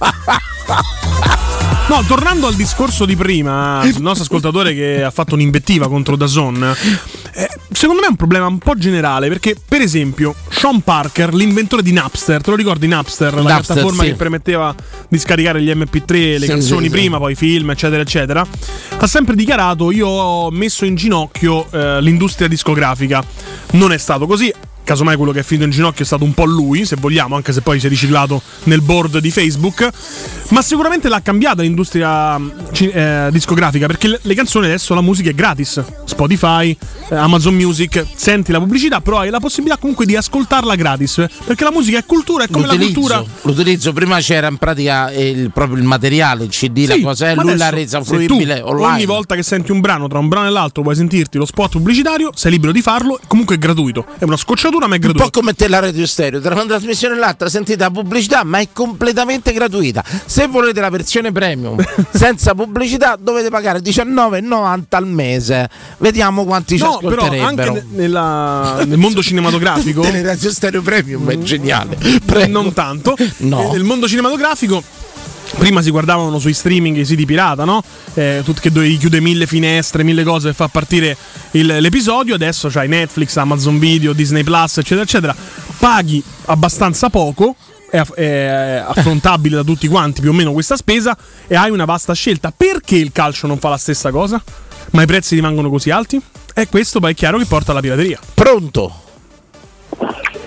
No, 1.87 2.03
tornando 2.09 2.47
al 2.47 2.55
discorso 2.55 3.05
di 3.05 3.15
prima, 3.15 3.85
il 3.85 4.01
nostro 4.01 4.25
ascoltatore 4.25 4.73
che 4.73 5.05
ha 5.05 5.11
fatto 5.11 5.35
un'invettiva 5.35 5.89
contro 5.89 6.17
Dazon, 6.17 6.75
secondo 7.85 8.01
me 8.01 8.07
è 8.07 8.11
un 8.11 8.17
problema 8.17 8.47
un 8.47 8.57
po' 8.57 8.77
generale 8.77 9.29
perché, 9.29 9.55
per 9.69 9.83
esempio, 9.83 10.35
Sean 10.49 10.81
Parker, 10.81 11.35
l'inventore 11.35 11.83
di 11.83 11.93
Napster, 11.93 12.41
te 12.41 12.49
lo 12.49 12.57
ricordi 12.57 12.87
Napster, 12.87 13.35
la 13.35 13.43
Napster, 13.43 13.75
piattaforma 13.75 14.05
sì. 14.05 14.09
che 14.09 14.15
permetteva 14.15 14.75
di 15.07 15.19
scaricare 15.19 15.61
gli 15.61 15.69
MP3, 15.71 16.39
le 16.39 16.39
Sì, 16.41 16.47
canzoni 16.47 16.85
sì, 16.87 16.91
prima, 16.91 17.19
poi 17.19 17.35
film, 17.35 17.69
eccetera, 17.73 18.01
eccetera, 18.01 18.47
ha 18.97 19.07
sempre 19.07 19.35
dichiarato 19.35 19.91
io 19.91 20.09
ho 20.09 20.51
messo 20.51 20.87
in 20.87 20.95
ginocchio 20.95 21.67
eh, 21.71 22.01
l'industria 22.01 22.49
discografica. 22.49 23.23
Non 23.73 23.93
è 23.93 23.99
stato 23.99 24.27
così. 24.27 24.51
Casomai 24.85 25.17
quello 25.17 25.33
che 25.33 25.41
è 25.41 25.43
finito 25.43 25.65
in 25.67 25.73
ginocchio 25.73 26.03
è 26.05 26.07
stato 26.07 26.25
un 26.25 26.35
po' 26.35 26.45
lui, 26.45 26.85
se 26.85 26.97
vogliamo, 26.99 27.37
anche 27.37 27.53
se 27.53 27.63
poi 27.63 27.81
si 27.81 27.87
è 27.87 27.89
riciclato 27.89 28.43
nel 28.65 28.83
board 28.83 29.19
di 29.19 29.31
Facebook. 29.31 29.89
Ma 30.51 30.63
sicuramente 30.63 31.09
l'ha 31.09 31.23
cambiata 31.23 31.63
l'industria 31.63 32.39
ci- 32.73 32.91
eh, 32.91 33.29
discografica 33.33 33.87
perché 33.87 34.19
le, 34.21 34.35
canzoni 34.35 34.67
adesso 34.67 34.95
la 34.95 35.01
musica 35.01 35.31
è 35.31 35.35
gratis. 35.35 35.83
Spotify, 36.05 36.77
eh, 37.09 37.15
Amazon 37.15 37.55
Music, 37.55 38.05
senti 38.15 38.53
la 38.53 38.59
pubblicità, 38.59 39.01
però 39.01 39.21
hai 39.21 39.31
la 39.31 39.41
possibilità 39.41 39.79
comunque 39.79 40.07
di 40.07 40.17
ascoltarla 40.17 40.75
gratis. 40.75 41.25
Perché 41.45 41.65
la 41.65 41.73
musica 41.73 41.99
è 41.99 42.05
cultura, 42.05 42.45
è 42.45 42.49
come 42.49 42.67
la 42.67 42.77
cultura. 42.77 43.17
L'utilizzo, 43.19 43.49
l'utilizzo 43.49 43.93
prima 43.93 44.19
c'era 44.21 44.49
in 44.49 44.59
pratica 44.59 45.11
il, 45.13 45.51
proprio 45.51 45.79
il 45.79 45.85
materiale, 45.85 46.45
il 46.45 46.51
CD, 46.51 46.87
la 46.87 46.95
Sì, 46.95 47.01
cosa 47.01 47.31
è, 47.31 47.35
ma 47.35 47.43
lui 47.43 47.57
l'ha 47.57 47.71
resa 47.71 48.03
fruibile 48.03 48.61
tu 48.61 48.67
online. 48.67 48.93
Ogni 48.95 49.07
volta 49.07 49.35
che 49.35 49.43
senti 49.43 49.73
un 49.73 49.81
brano 49.81 50.09
tra 50.09 50.19
un 50.19 50.29
brano 50.29 50.47
e 50.47 50.51
l'altro, 50.51 50.83
vuoi 50.83 50.95
sentirti 50.95 51.39
lo 51.39 51.47
spot 51.47 51.73
pubblicitario, 51.73 52.31
sei 52.35 52.53
libero 52.53 52.73
di 52.73 52.83
farlo, 52.83 53.19
comunque 53.27 53.57
è 53.57 53.59
gratuito. 53.59 54.05
È 54.19 54.25
una 54.25 54.37
scocciatura, 54.37 54.73
ma 54.87 54.97
è 54.97 55.01
Un 55.05 55.13
po' 55.13 55.31
come 55.31 55.55
te 55.55 55.69
la 55.69 55.79
radio 55.79 56.07
stereo, 56.07 56.41
tra 56.41 56.55
una 56.55 56.65
trasmissione 56.65 57.15
e 57.15 57.19
l'altra 57.19 57.49
sentite 57.49 57.79
la 57.79 57.91
pubblicità, 57.91 58.45
ma 58.45 58.59
è 58.59 58.69
completamente 58.73 59.53
gratuita. 59.53 60.05
Se 60.27 60.47
volete 60.47 60.81
la 60.81 60.91
versione 60.91 61.33
premium 61.33 61.77
senza 62.13 62.55
pubblicità, 62.55 63.17
dovete 63.21 63.49
pagare 63.51 63.81
19,90 63.81 64.83
al 64.91 65.07
mese. 65.07 65.69
Vediamo 65.99 66.45
quanti 66.45 66.77
ci 66.77 66.83
No, 66.85 66.99
però 66.99 67.23
ascolterebbero. 67.25 67.47
anche 67.47 67.71
ne- 67.71 67.85
nella- 68.03 68.85
nel 68.85 68.99
mondo 68.99 69.23
cinematografico 69.23 70.03
le 70.11 70.23
radio 70.23 70.51
stereo 70.51 70.83
premium 70.83 71.29
è 71.31 71.39
geniale. 71.39 71.97
Prego. 72.25 72.51
non 72.53 72.73
tanto. 72.73 73.17
No. 73.39 73.73
Nel 73.73 73.85
mondo 73.85 74.07
cinematografico 74.09 74.83
Prima 75.59 75.81
si 75.83 75.91
guardavano 75.91 76.39
sui 76.39 76.53
streaming 76.53 76.97
i 76.99 77.05
siti 77.07 77.25
pirata, 77.25 77.65
no? 77.65 77.83
Eh, 78.15 78.43
tut- 78.45 78.61
che 78.61 78.71
dovevi 78.71 78.99
chiudere 78.99 79.23
mille 79.23 79.47
finestre, 79.47 80.03
mille 80.03 80.23
cose 80.23 80.49
per 80.49 80.55
far 80.55 80.69
partire 80.69 81.17
il- 81.53 81.79
l'episodio. 81.81 82.35
Adesso 82.35 82.69
c'hai 82.69 82.87
Netflix, 82.89 83.37
Amazon 83.37 83.79
Video, 83.79 84.13
Disney 84.13 84.43
Plus, 84.43 84.79
eccetera, 84.79 85.03
eccetera. 85.03 85.35
Paghi 85.79 86.23
abbastanza 86.47 87.09
poco. 87.09 87.57
È, 87.91 87.97
aff- 87.99 88.15
è 88.15 88.83
affrontabile 88.87 89.57
da 89.57 89.63
tutti 89.63 89.87
quanti 89.89 90.21
più 90.21 90.31
o 90.31 90.33
meno 90.33 90.53
questa 90.53 90.77
spesa 90.77 91.17
e 91.47 91.55
hai 91.55 91.71
una 91.71 91.85
vasta 91.87 92.13
scelta. 92.13 92.53
Perché 92.55 92.97
il 92.97 93.13
calcio 93.13 93.47
non 93.47 93.59
fa 93.59 93.69
la 93.71 93.77
stessa 93.79 94.11
cosa? 94.11 94.43
Ma 94.91 95.03
i 95.03 95.07
prezzi 95.07 95.35
rimangono 95.35 95.71
così 95.71 95.91
alti? 95.91 96.21
E 96.55 96.69
questo 96.69 97.01
poi 97.01 97.13
è 97.13 97.15
chiaro 97.15 97.39
che 97.39 97.47
porta 97.47 97.71
alla 97.71 97.81
pirateria. 97.81 98.19
Pronto? 98.35 98.93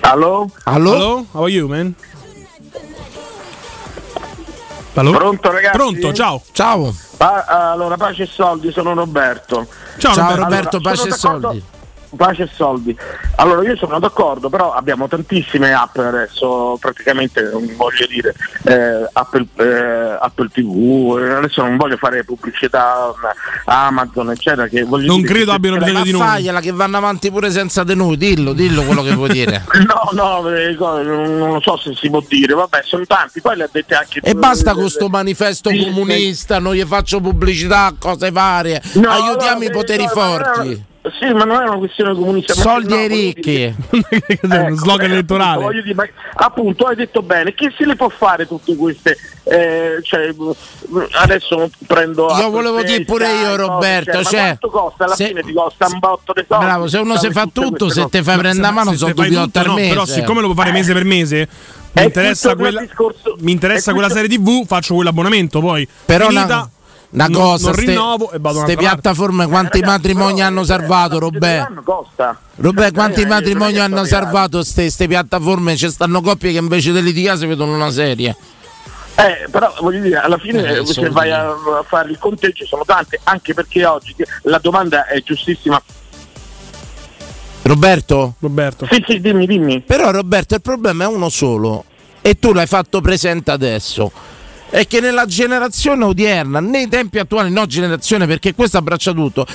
Allo? 0.00 0.50
Allo? 0.64 0.94
Hello? 0.94 1.26
How 1.32 1.42
are 1.42 1.50
you, 1.52 1.68
man? 1.68 1.94
Allo? 5.00 5.10
Pronto 5.12 5.50
ragazzi? 5.50 5.76
Pronto, 5.76 6.12
ciao. 6.12 6.42
Ciao. 6.52 6.94
Pa- 7.16 7.44
allora, 7.44 7.96
pace 7.96 8.24
e 8.24 8.26
soldi, 8.26 8.70
sono 8.72 8.94
Roberto. 8.94 9.66
Ciao, 9.98 10.14
Ciao, 10.14 10.34
Roberto. 10.36 10.76
Allora, 10.76 10.90
pace 10.90 11.08
e 11.08 11.12
soldi. 11.12 11.64
Pace 12.16 12.44
e 12.44 12.48
soldi. 12.52 12.96
Allora, 13.36 13.62
io 13.62 13.76
sono 13.76 13.98
d'accordo, 13.98 14.48
però 14.48 14.72
abbiamo 14.72 15.08
tantissime 15.08 15.72
app 15.72 15.96
adesso, 15.98 16.76
praticamente, 16.80 17.42
non 17.52 17.70
voglio 17.76 18.06
dire, 18.08 18.34
eh, 18.64 19.08
Apple, 19.12 19.46
eh, 19.56 20.16
Apple 20.20 20.48
TV, 20.52 21.16
adesso 21.36 21.62
non 21.62 21.76
voglio 21.76 21.96
fare 21.96 22.24
pubblicità 22.24 23.12
a 23.66 23.86
Amazon, 23.86 24.30
eccetera, 24.30 24.66
che 24.68 24.84
voglio 24.84 25.06
Non 25.06 25.20
dire 25.20 25.32
credo 25.32 25.50
che- 25.50 25.56
abbiano 25.56 25.76
bisogno 25.78 25.98
Ma 25.98 26.02
di 26.04 26.10
noi. 26.12 26.20
fagliela 26.20 26.60
che 26.60 26.72
vanno 26.72 26.96
avanti 26.96 27.30
pure 27.30 27.50
senza 27.50 27.84
di 27.84 27.94
noi, 27.94 28.16
dillo, 28.16 28.52
dillo 28.52 28.82
quello 28.82 29.02
che 29.02 29.14
vuoi 29.14 29.30
dire. 29.30 29.64
No, 29.88 30.10
no, 30.12 30.48
eh, 30.50 30.74
non 30.78 31.52
lo 31.52 31.60
so 31.60 31.76
se 31.78 31.94
si 31.94 32.10
può 32.10 32.22
dire, 32.26 32.52
vabbè, 32.54 32.82
sono 32.84 33.04
tanti, 33.06 33.40
poi 33.40 33.56
le 33.56 33.64
ha 33.64 33.68
dette 33.70 33.94
anche 33.94 34.20
E 34.22 34.34
basta 34.34 34.74
con 34.74 34.88
sto 34.90 35.08
manifesto 35.08 35.70
sì, 35.70 35.82
comunista, 35.84 36.58
non 36.58 36.74
gli 36.74 36.84
faccio 36.84 37.20
pubblicità, 37.20 37.94
cose 37.98 38.30
varie. 38.30 38.82
No, 38.94 39.08
Aiutiamo 39.10 39.58
no, 39.60 39.64
i 39.64 39.70
poteri 39.70 40.04
no, 40.04 40.08
forti. 40.10 40.84
Sì, 41.18 41.32
ma 41.32 41.44
non 41.44 41.60
è 41.62 41.68
una 41.68 41.78
questione 41.78 42.14
comunista. 42.14 42.54
Soldi 42.54 42.88
no, 42.88 42.94
ai 42.96 43.08
voglio 43.08 43.20
ricchi. 43.22 43.40
dire- 43.42 43.74
uno 44.42 44.76
slogan 44.76 45.10
eh, 45.10 45.12
elettorale. 45.14 45.50
appunto, 45.50 45.66
voglio 45.66 45.82
dire, 45.82 45.94
ma- 45.94 46.08
appunto, 46.34 46.84
hai 46.86 46.96
detto 46.96 47.22
bene, 47.22 47.54
chi 47.54 47.72
se 47.76 47.84
le 47.86 47.96
può 47.96 48.08
fare 48.08 48.46
tutte 48.46 48.74
queste? 48.76 49.16
eh, 49.44 50.00
cioè, 50.02 50.34
adesso 51.20 51.70
prendo. 51.86 52.28
Io 52.38 52.50
volevo 52.50 52.82
dire 52.82 53.04
pure 53.04 53.26
io, 53.32 53.56
Roberto, 53.56 54.18
ma 54.18 54.22
cioè, 54.24 54.40
quanto 54.40 54.68
costa? 54.70 55.04
Alla 55.04 55.14
se- 55.14 55.26
fine 55.28 55.42
ti 55.42 55.52
costa 55.52 55.86
un 55.86 55.98
botto 55.98 56.32
di 56.34 56.44
soldi. 56.46 56.64
Bravo, 56.64 56.86
se 56.88 56.98
uno 56.98 57.16
si 57.16 57.30
fa 57.30 57.48
tutto, 57.52 57.88
se 57.88 58.06
te 58.10 58.22
fai 58.22 58.38
prendere 58.38 58.66
a 58.66 58.70
mano, 58.70 58.90
Se 58.90 58.96
sono 58.98 59.14
te 59.14 59.20
fai 59.22 59.30
2 59.30 59.42
tutto, 59.44 59.58
al 59.58 59.66
no, 59.66 59.74
mese. 59.74 59.88
Però 59.88 60.04
siccome 60.06 60.40
lo 60.40 60.46
puoi 60.52 60.56
fare 60.58 60.72
mese 60.72 60.92
per 60.92 61.04
mese, 61.04 61.48
mi 61.92 62.02
Eh, 62.02 62.04
interessa, 62.04 62.54
quella, 62.54 62.80
discorso- 62.80 63.36
mi 63.40 63.52
interessa 63.52 63.92
quella 63.92 64.10
serie 64.10 64.28
TV, 64.28 64.66
faccio 64.66 64.94
quell'abbonamento 64.94 65.60
poi. 65.60 65.88
Però 66.04 66.26
Finita, 66.28 66.44
una, 66.44 66.70
una 67.10 67.26
non- 67.26 67.40
cosa, 67.40 67.64
non 67.66 67.74
ste, 67.74 67.84
rinnovo 67.86 68.30
e 68.30 68.38
vado 68.38 68.58
ste 68.58 68.64
un'altra 68.64 68.74
parte. 68.74 68.76
piattaforme 68.76 69.46
quanti 69.46 69.80
Ragazzi, 69.80 69.92
matrimoni 69.92 70.34
però, 70.34 70.46
hanno 70.46 70.60
eh, 70.60 70.64
salvato, 70.64 71.16
eh, 71.16 71.20
Robè? 71.20 71.66
Robè, 72.56 72.92
quanti 72.92 73.20
Eh, 73.22 73.26
matrimoni 73.26 73.78
hanno 73.78 74.04
salvato 74.04 74.62
ste, 74.62 74.90
ste 74.90 75.06
piattaforme? 75.06 75.76
Ci 75.76 75.88
stanno 75.90 76.20
coppie 76.20 76.52
che 76.52 76.58
invece 76.58 76.92
di 76.92 77.02
litigare 77.02 77.38
si 77.38 77.46
vedono 77.46 77.74
una 77.74 77.90
serie. 77.90 78.36
Eh, 79.14 79.48
però 79.50 79.74
voglio 79.80 80.00
dire, 80.00 80.16
alla 80.18 80.38
fine 80.38 80.62
Eh, 80.62 80.78
eh, 80.78 80.86
se 80.86 81.08
vai 81.10 81.32
a, 81.32 81.48
a 81.48 81.84
fare 81.84 82.10
il 82.10 82.18
conteggio 82.18 82.64
sono 82.66 82.84
tante, 82.84 83.18
anche 83.24 83.52
perché 83.52 83.84
oggi 83.84 84.14
la 84.42 84.58
domanda 84.58 85.06
è 85.06 85.20
giustissima. 85.22 85.82
Roberto? 87.62 88.34
Roberto. 88.38 88.86
Sì, 88.90 89.04
sì, 89.06 89.20
dimmi, 89.20 89.46
dimmi. 89.46 89.80
Però 89.80 90.10
Roberto 90.10 90.54
il 90.54 90.62
problema 90.62 91.04
è 91.04 91.06
uno 91.06 91.28
solo 91.28 91.84
e 92.20 92.38
tu 92.38 92.52
l'hai 92.52 92.66
fatto 92.66 93.00
presente 93.00 93.50
adesso. 93.50 94.10
È 94.70 94.86
che 94.86 95.00
nella 95.00 95.24
generazione 95.26 96.04
odierna, 96.04 96.60
nei 96.60 96.88
tempi 96.88 97.18
attuali, 97.18 97.50
no 97.50 97.66
generazione 97.66 98.26
perché 98.26 98.54
questo 98.54 98.78
abbraccia 98.78 99.12
tutto, 99.12 99.46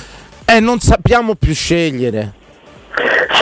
eh, 0.44 0.60
non 0.60 0.80
sappiamo 0.80 1.34
più 1.34 1.54
scegliere. 1.54 2.42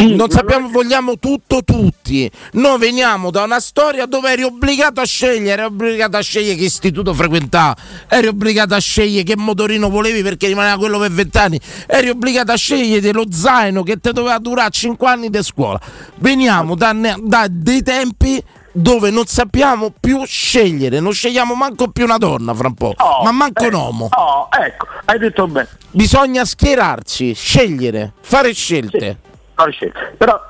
non 0.00 0.30
sappiamo, 0.30 0.68
vogliamo 0.68 1.18
tutto 1.18 1.62
tutti. 1.64 2.30
Noi 2.52 2.78
veniamo 2.78 3.30
da 3.30 3.42
una 3.42 3.60
storia 3.60 4.06
dove 4.06 4.32
eri 4.32 4.42
obbligato 4.42 5.00
a 5.00 5.04
scegliere, 5.04 5.62
eri 5.62 5.70
obbligato 5.70 6.16
a 6.16 6.20
scegliere 6.20 6.56
che 6.56 6.64
istituto 6.64 7.12
frequentare, 7.12 7.80
eri 8.08 8.26
obbligato 8.28 8.74
a 8.74 8.78
scegliere 8.78 9.24
che 9.24 9.36
motorino 9.36 9.88
volevi 9.88 10.22
perché 10.22 10.46
rimaneva 10.48 10.76
quello 10.76 10.98
per 10.98 11.10
vent'anni, 11.10 11.60
eri 11.86 12.08
obbligato 12.08 12.52
a 12.52 12.56
scegliere 12.56 13.12
lo 13.12 13.26
zaino 13.30 13.82
che 13.82 13.98
ti 13.98 14.12
doveva 14.12 14.38
durare 14.38 14.70
5 14.70 15.08
anni 15.08 15.30
di 15.30 15.42
scuola. 15.42 15.80
Veniamo 16.16 16.74
da, 16.74 16.92
da 17.20 17.46
dei 17.50 17.82
tempi 17.82 18.42
dove 18.72 19.10
non 19.10 19.26
sappiamo 19.26 19.92
più 19.98 20.24
scegliere, 20.24 21.00
non 21.00 21.12
scegliamo 21.12 21.54
manco 21.54 21.88
più 21.88 22.04
una 22.04 22.16
donna 22.18 22.54
fra 22.54 22.68
un 22.68 22.74
po', 22.74 22.94
Oh, 22.96 23.22
ma 23.22 23.32
manco 23.32 23.64
eh, 23.64 23.68
un 23.68 23.74
uomo. 23.74 24.08
Oh, 24.10 24.48
ecco, 24.50 24.86
hai 25.04 25.18
detto 25.18 25.46
bene. 25.46 25.68
Bisogna 25.90 26.44
schierarci, 26.44 27.34
scegliere, 27.34 28.12
fare 28.20 28.52
scelte. 28.52 29.18
fare 29.54 29.72
scelte. 29.72 30.14
Però 30.16 30.40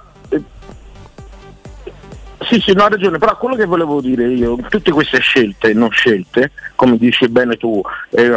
sì, 2.45 2.61
sì, 2.61 2.72
no, 2.72 2.84
hai 2.84 2.90
ragione, 2.90 3.18
però 3.18 3.36
quello 3.36 3.55
che 3.57 3.64
volevo 3.64 4.01
dire 4.01 4.26
io, 4.28 4.57
tutte 4.68 4.90
queste 4.93 5.18
scelte, 5.20 5.72
non 5.72 5.90
scelte, 5.90 6.53
come 6.74 6.97
dici 6.99 7.28
bene 7.28 7.57
tu, 7.57 7.80
eh, 8.11 8.30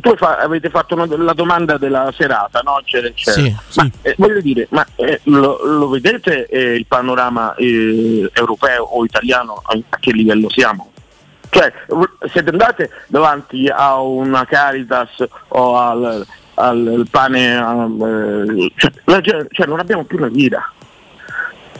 tu 0.00 0.16
fa- 0.16 0.36
avete 0.38 0.70
fatto 0.70 0.94
una- 0.94 1.06
la 1.16 1.32
domanda 1.32 1.76
della 1.78 2.12
serata, 2.16 2.60
no? 2.64 2.78
Eccetera, 2.80 3.08
eccetera. 3.08 3.46
Sì, 3.68 3.80
Ma, 3.80 3.90
eh, 4.02 4.14
voglio 4.18 4.40
dire, 4.40 4.66
ma 4.70 4.86
eh, 4.96 5.20
lo, 5.24 5.60
lo 5.64 5.88
vedete 5.88 6.46
eh, 6.46 6.74
il 6.76 6.86
panorama 6.86 7.54
eh, 7.56 8.30
europeo 8.32 8.84
o 8.84 9.04
italiano 9.04 9.60
a, 9.64 9.78
a 9.88 9.96
che 9.98 10.12
livello 10.12 10.48
siamo? 10.50 10.92
Cioè, 11.48 11.72
siete 12.32 12.50
andate 12.50 12.90
davanti 13.06 13.68
a 13.68 14.00
una 14.00 14.44
Caritas 14.44 15.24
o 15.48 15.78
al, 15.78 16.26
al 16.54 17.06
pane, 17.10 17.56
al, 17.56 18.46
eh, 18.48 18.72
cioè, 19.22 19.46
cioè, 19.50 19.66
non 19.66 19.78
abbiamo 19.78 20.04
più 20.04 20.18
una 20.18 20.26
lira, 20.26 20.70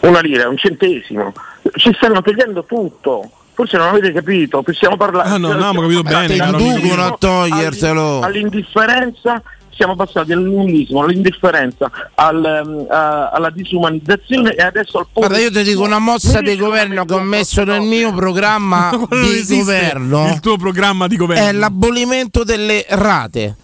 una 0.00 0.20
lira, 0.20 0.48
un 0.48 0.56
centesimo, 0.56 1.32
ci 1.74 1.92
stanno 1.96 2.22
togliendo 2.22 2.64
tutto. 2.64 3.30
Forse 3.54 3.78
non 3.78 3.88
avete 3.88 4.12
capito, 4.12 4.62
possiamo 4.62 4.96
parlare. 4.98 5.30
Ah, 5.30 5.38
no, 5.38 5.48
no, 5.54 5.68
abbiamo 5.68 5.80
capito 5.80 6.02
bene, 6.02 6.34
inducono 6.34 7.04
a 7.06 7.16
togliertelo. 7.18 8.20
All'indifferenza 8.20 9.42
siamo 9.70 9.94
passati 9.96 10.32
al 10.32 10.42
nullismo, 10.42 11.02
all'indifferenza, 11.02 11.90
al, 12.16 12.86
a- 12.90 13.28
alla 13.30 13.50
disumanizzazione 13.50 14.54
e 14.54 14.62
adesso 14.62 14.98
al 14.98 15.06
Guarda, 15.12 15.38
io 15.38 15.50
ti 15.50 15.62
dico 15.62 15.82
una 15.82 15.98
mossa 15.98 16.40
di 16.42 16.56
governo 16.56 17.04
che 17.06 17.14
ho 17.14 17.20
messo 17.20 17.64
nel 17.64 17.80
mio 17.82 18.12
programma 18.12 18.90
di 19.08 19.38
esiste 19.38 19.56
governo. 19.56 20.28
Il 20.28 20.40
tuo 20.40 20.56
programma 20.58 21.06
di 21.06 21.16
governo. 21.16 21.46
È 21.48 21.52
l'abolimento 21.52 22.44
delle 22.44 22.84
rate. 22.88 23.56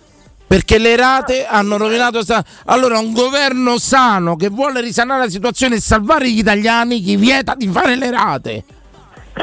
Perché 0.52 0.76
le 0.76 0.96
rate 0.96 1.46
hanno 1.46 1.78
rovinato. 1.78 2.20
Allora, 2.66 2.98
un 2.98 3.14
governo 3.14 3.78
sano 3.78 4.36
che 4.36 4.50
vuole 4.50 4.82
risanare 4.82 5.24
la 5.24 5.30
situazione 5.30 5.76
e 5.76 5.80
salvare 5.80 6.30
gli 6.30 6.40
italiani, 6.40 7.00
gli 7.00 7.16
vieta 7.16 7.54
di 7.56 7.68
fare 7.68 7.96
le 7.96 8.10
rate. 8.10 8.64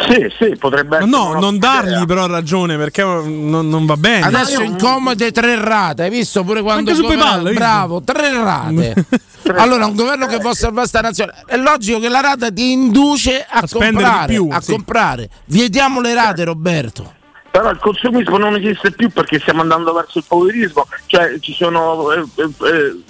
Sì, 0.07 0.32
sì, 0.38 0.55
potrebbe 0.55 1.03
No, 1.05 1.34
non 1.34 1.57
dargli 1.57 2.05
però 2.05 2.28
ragione 2.28 2.78
perché 2.78 3.01
non, 3.01 3.68
non 3.68 3.88
va 3.88 3.97
bene. 3.97 4.24
Adesso 4.24 4.62
incomode 4.62 5.32
tre 5.32 5.55
rate, 5.60 6.03
hai 6.03 6.12
visto 6.12 6.43
pure 6.43 6.62
quando 6.62 6.91
Anche 6.91 7.01
su 7.01 7.07
PayPal? 7.07 7.53
Bravo, 7.55 8.03
tre 8.03 8.32
rate. 8.32 9.05
allora, 9.57 9.88
un 9.88 9.95
governo 9.95 10.28
che 10.28 10.38
vuole 10.38 10.53
salvare 10.53 10.86
sta 10.86 11.01
nazione, 11.01 11.34
è 11.47 11.57
logico 11.57 11.97
che 11.97 12.10
la 12.10 12.22
rata 12.22 12.51
ti 12.51 12.72
induce 12.72 13.43
a, 13.49 13.66
spendere 13.66 13.89
di 13.89 14.03
comprare, 14.03 14.34
più, 14.34 14.47
a 14.51 14.62
sì. 14.62 14.72
comprare. 14.74 15.30
Vietiamo 15.45 16.01
le 16.01 16.14
rate, 16.14 16.43
Roberto. 16.43 17.18
Però 17.52 17.70
il 17.72 17.80
consumismo 17.80 18.38
non 18.38 18.56
esiste 18.56 18.91
più 18.91 19.10
perché 19.10 19.39
stiamo 19.39 19.62
andando 19.62 19.93
verso 19.93 20.20
il 20.20 20.24
poverismo, 20.28 20.88
cioè 21.08 21.38
ci 21.39 21.54
sono 21.54 22.12
eh, 22.12 22.20
eh, 22.20 22.43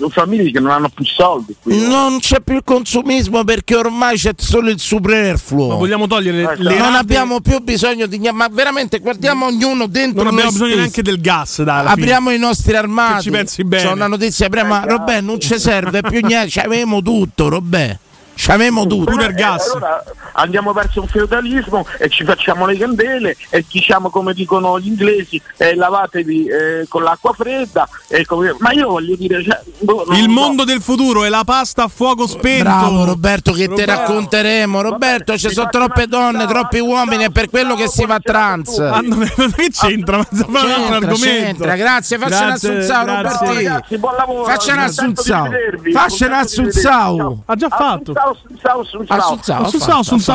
eh, 0.06 0.10
famiglie 0.10 0.52
che 0.52 0.60
non 0.60 0.72
hanno 0.72 0.90
più 0.90 1.04
soldi. 1.06 1.56
qui. 1.62 1.88
Non 1.88 2.20
c'è 2.20 2.40
più 2.42 2.56
il 2.56 2.64
consumismo 2.64 3.44
perché 3.44 3.76
ormai 3.76 4.18
c'è 4.18 4.32
solo 4.38 4.70
il 4.70 4.80
superfluo. 4.80 5.68
Ma 5.70 5.76
vogliamo 5.76 6.08
togliere 6.08 6.38
le, 6.38 6.56
le 6.58 6.78
non 6.78 6.88
rate? 6.88 6.98
abbiamo 6.98 7.42
più 7.42 7.60
bisogno 7.60 8.06
di 8.06 8.18
niente, 8.18 8.38
ma 8.38 8.48
veramente 8.50 9.00
guardiamo 9.00 9.46
ognuno 9.48 9.88
dentro 9.88 10.24
Non 10.24 10.34
abbiamo 10.34 10.52
bisogno 10.52 10.68
stessi. 10.70 10.80
neanche 10.82 11.04
del 11.04 11.22
gas. 11.22 11.62
Dai, 11.62 11.80
alla 11.80 11.90
fine. 11.92 12.02
Apriamo 12.04 12.32
i 12.32 12.38
nostri 12.40 12.76
armadi. 12.76 13.24
Ci 13.24 13.30
pensi 13.32 13.64
bene. 13.64 13.84
C'è 13.84 13.92
una 13.92 14.08
notizia 14.08 14.50
prima, 14.50 14.84
Robè, 14.86 15.22
non 15.22 15.40
ci 15.40 15.60
serve 15.60 16.02
più 16.02 16.26
niente, 16.26 16.50
c'avevamo 16.60 17.02
tutto, 17.02 17.50
Robè. 17.50 17.98
C'avevamo 18.42 18.88
tutto. 18.88 19.12
Eh, 19.20 19.44
allora 19.44 20.04
andiamo 20.34 20.72
verso 20.72 21.02
un 21.02 21.08
feudalismo 21.08 21.86
e 21.98 22.08
ci 22.08 22.24
facciamo 22.24 22.66
le 22.66 22.78
candele 22.78 23.36
e 23.50 23.66
diciamo 23.70 24.10
come 24.10 24.34
dicono 24.34 24.80
gli 24.80 24.88
inglesi 24.88 25.42
eh, 25.58 25.76
lavatevi 25.76 26.46
eh, 26.48 26.86
con 26.88 27.04
l'acqua 27.04 27.34
fredda 27.34 27.88
e 28.08 28.26
come- 28.26 28.56
ma 28.60 28.72
io 28.72 28.88
voglio 28.90 29.16
dire 29.18 29.44
cioè, 29.44 29.60
boh, 29.80 30.06
Il 30.12 30.24
so. 30.24 30.30
mondo 30.30 30.64
del 30.64 30.82
futuro 30.82 31.26
è 31.26 31.30
la 31.30 31.44
pasta 31.44 31.84
a 31.84 31.88
fuoco 31.90 32.28
spento. 32.28 32.64
Bravo 32.64 33.04
Roberto 33.04 33.52
che 33.52 33.66
te 33.66 33.70
Roberto. 33.86 33.92
racconteremo. 33.92 34.82
Roberto, 34.82 35.38
ci 35.38 35.50
sono 35.50 35.68
troppe 35.70 36.08
donne, 36.08 36.46
troppi 36.48 36.80
uomini, 36.80 37.26
è 37.26 37.30
per 37.32 37.50
quello 37.50 37.76
che 37.76 37.88
si 37.90 38.06
va 38.06 38.16
a 38.16 38.20
trans. 38.22 38.80
Ah, 38.80 39.02
non 39.04 39.20
che 39.56 39.70
c'entra, 39.70 40.18
ma 40.18 40.26
C'entra, 40.26 40.96
argomento. 40.96 41.18
c'entra. 41.18 41.76
Grazie, 41.76 42.18
faccia 42.18 42.46
un 42.46 42.52
assunzao, 42.52 43.06
lavoro, 43.06 44.44
Faccia 44.46 44.74
un 44.74 44.80
assunzao. 44.80 45.50
Faccia 45.92 46.26
un 46.28 46.34
assunzao. 46.34 47.42
Ha 47.46 47.56
già 47.56 47.70
fatto. 47.70 48.14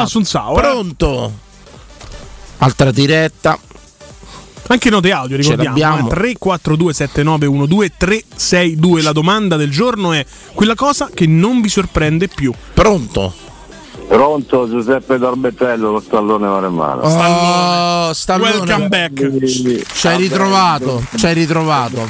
Assunzao, 0.02 0.56
eh. 0.56 0.60
Pronto. 0.60 1.32
Altra 2.58 2.90
diretta. 2.90 3.58
Anche 4.66 4.88
note 4.88 5.12
audio, 5.12 5.36
Ce 5.36 5.42
ricordiamo. 5.50 5.76
l'abbiamo. 5.76 6.08
eh, 6.08 6.14
342 6.14 6.92
7912 6.94 7.92
362. 7.98 9.02
La 9.02 9.12
domanda 9.12 9.56
del 9.56 9.70
giorno 9.70 10.12
è 10.12 10.24
quella 10.54 10.74
cosa 10.74 11.10
che 11.12 11.26
non 11.26 11.60
vi 11.60 11.68
sorprende 11.68 12.28
più. 12.28 12.52
Pronto. 12.72 13.34
Pronto 14.14 14.68
Giuseppe 14.68 15.18
Dorbetello, 15.18 15.90
lo 15.90 15.98
stallone 15.98 16.46
maremmano. 16.46 17.00
Oh, 17.00 18.12
Stallone. 18.12 18.50
Welcome 18.50 18.86
back. 18.86 19.44
Ci 19.44 20.06
hai 20.06 20.16
ritrovato, 20.16 21.02
ci 21.16 21.26
hai 21.26 21.34
ritrovato. 21.34 22.06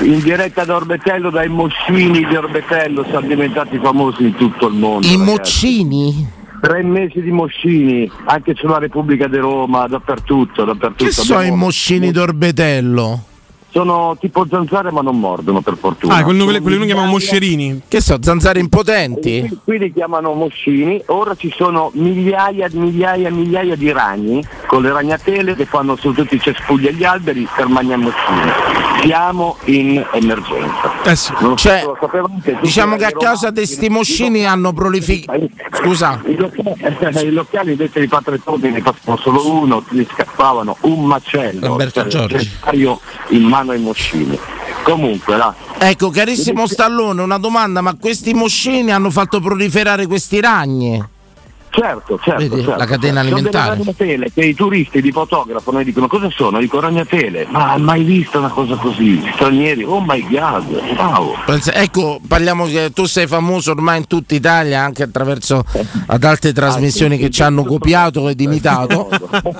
In 0.00 0.20
diretta 0.20 0.64
da 0.64 0.76
Orbetello, 0.76 1.28
dai 1.28 1.48
moschini 1.48 2.26
di 2.26 2.34
Orbetello, 2.34 3.04
sono 3.04 3.26
diventati 3.26 3.78
famosi 3.82 4.22
in 4.22 4.34
tutto 4.34 4.68
il 4.68 4.74
mondo. 4.74 5.06
I 5.06 5.18
moccini? 5.18 6.26
Tre 6.62 6.82
mesi 6.82 7.20
di 7.20 7.30
moschini, 7.30 8.10
anche 8.24 8.54
sulla 8.56 8.78
Repubblica 8.78 9.28
di 9.28 9.36
Roma, 9.36 9.86
dappertutto, 9.86 10.64
dappertutto. 10.64 11.04
Che 11.04 11.12
sono 11.12 11.42
i 11.42 11.50
moccini 11.50 12.10
d'orbetello? 12.10 13.24
Sono 13.72 14.16
tipo 14.20 14.46
zanzare 14.48 14.90
ma 14.92 15.00
non 15.00 15.18
mordono 15.18 15.62
per 15.62 15.78
fortuna. 15.78 16.16
Ah, 16.16 16.22
quelli 16.22 16.40
Sono 16.40 16.50
quelli 16.52 16.68
che 16.68 16.76
noi 16.76 16.86
chiamiamo 16.86 17.10
moscerini. 17.10 17.80
Che 17.88 18.00
so, 18.02 18.18
zanzare 18.20 18.60
impotenti? 18.60 19.46
Qui, 19.48 19.58
qui 19.64 19.78
li 19.78 19.92
chiamano 19.92 20.34
moschini, 20.34 21.02
ora 21.06 21.34
ci 21.34 21.50
sono 21.56 21.90
migliaia 21.94 22.68
di 22.68 22.78
migliaia 22.78 23.28
e 23.28 23.30
migliaia 23.30 23.74
di 23.74 23.90
ragni 23.90 24.44
con 24.66 24.82
le 24.82 24.92
ragnatele 24.92 25.54
che 25.54 25.64
fanno 25.64 25.96
su 25.96 26.12
tutti 26.12 26.34
i 26.34 26.40
cespugli 26.40 26.86
agli 26.88 27.04
alberi 27.04 27.48
per 27.56 27.68
mangiare 27.68 28.02
moschini. 28.02 28.50
Siamo 29.02 29.56
in 29.64 30.04
emergenza. 30.12 31.02
Eh 31.04 31.16
sì. 31.16 31.32
Non 31.40 31.56
Cioè, 31.56 31.82
sapevate, 31.98 32.58
Diciamo 32.60 32.96
che 32.96 33.06
a 33.06 33.10
causa 33.10 33.50
di 33.50 33.64
sti 33.64 33.88
moschini 33.88 34.46
hanno 34.46 34.72
prolificato. 34.74 35.48
Scusa. 35.72 36.20
I 36.26 36.36
locali, 36.36 37.26
i 37.26 37.30
locali 37.30 37.70
invece 37.72 38.00
di 38.00 38.06
patretoni 38.06 38.70
ne 38.70 38.82
passavano 38.82 39.20
solo 39.20 39.50
uno, 39.50 39.82
li 39.88 40.06
scappavano 40.12 40.76
un 40.82 41.04
macello. 41.06 41.68
Roberto 41.68 42.00
cioè, 42.02 42.10
Giorgi. 42.10 42.34
necessario 42.34 43.00
in 43.28 43.42
mano 43.42 43.61
ai 43.70 43.78
moschini. 43.78 44.36
Comunque, 44.82 45.36
là, 45.36 45.54
Ecco, 45.84 46.10
carissimo 46.10 46.66
Stallone, 46.68 47.22
una 47.22 47.38
domanda, 47.38 47.80
ma 47.80 47.96
questi 47.96 48.34
moschini 48.34 48.92
hanno 48.92 49.10
fatto 49.10 49.40
proliferare 49.40 50.06
questi 50.06 50.40
ragni? 50.40 51.11
Certo, 51.74 52.18
certo. 52.22 52.38
Vedi, 52.42 52.56
certo, 52.62 52.76
la 52.76 52.84
catena 52.84 53.22
certo. 53.22 53.34
alimentare. 53.34 53.76
Sono 53.76 53.94
delle 53.96 53.96
ragnatele 53.96 54.32
che 54.32 54.44
i 54.44 54.54
turisti 54.54 55.00
di 55.00 55.10
fotografano 55.10 55.82
dicono 55.82 56.06
cosa 56.06 56.28
sono? 56.30 56.58
Dico 56.58 56.78
ragnatele. 56.80 57.46
Ma 57.48 57.72
hai 57.72 57.80
mai 57.80 58.02
visto 58.04 58.38
una 58.38 58.50
cosa 58.50 58.76
così? 58.76 59.22
Stranieri, 59.34 59.82
oh 59.82 60.02
my 60.06 60.20
god, 60.28 60.66
wow. 60.98 61.34
Pensa- 61.46 61.72
Ecco, 61.72 62.20
parliamo 62.28 62.66
che 62.66 62.90
tu 62.92 63.06
sei 63.06 63.26
famoso 63.26 63.70
ormai 63.70 63.98
in 63.98 64.06
tutta 64.06 64.34
Italia, 64.34 64.82
anche 64.82 65.02
attraverso 65.02 65.64
ad 66.06 66.22
altre 66.24 66.52
trasmissioni 66.52 67.16
che 67.16 67.30
ci 67.30 67.42
hanno 67.42 67.64
copiato 67.64 68.28
ed 68.30 68.38
imitato. 68.40 69.08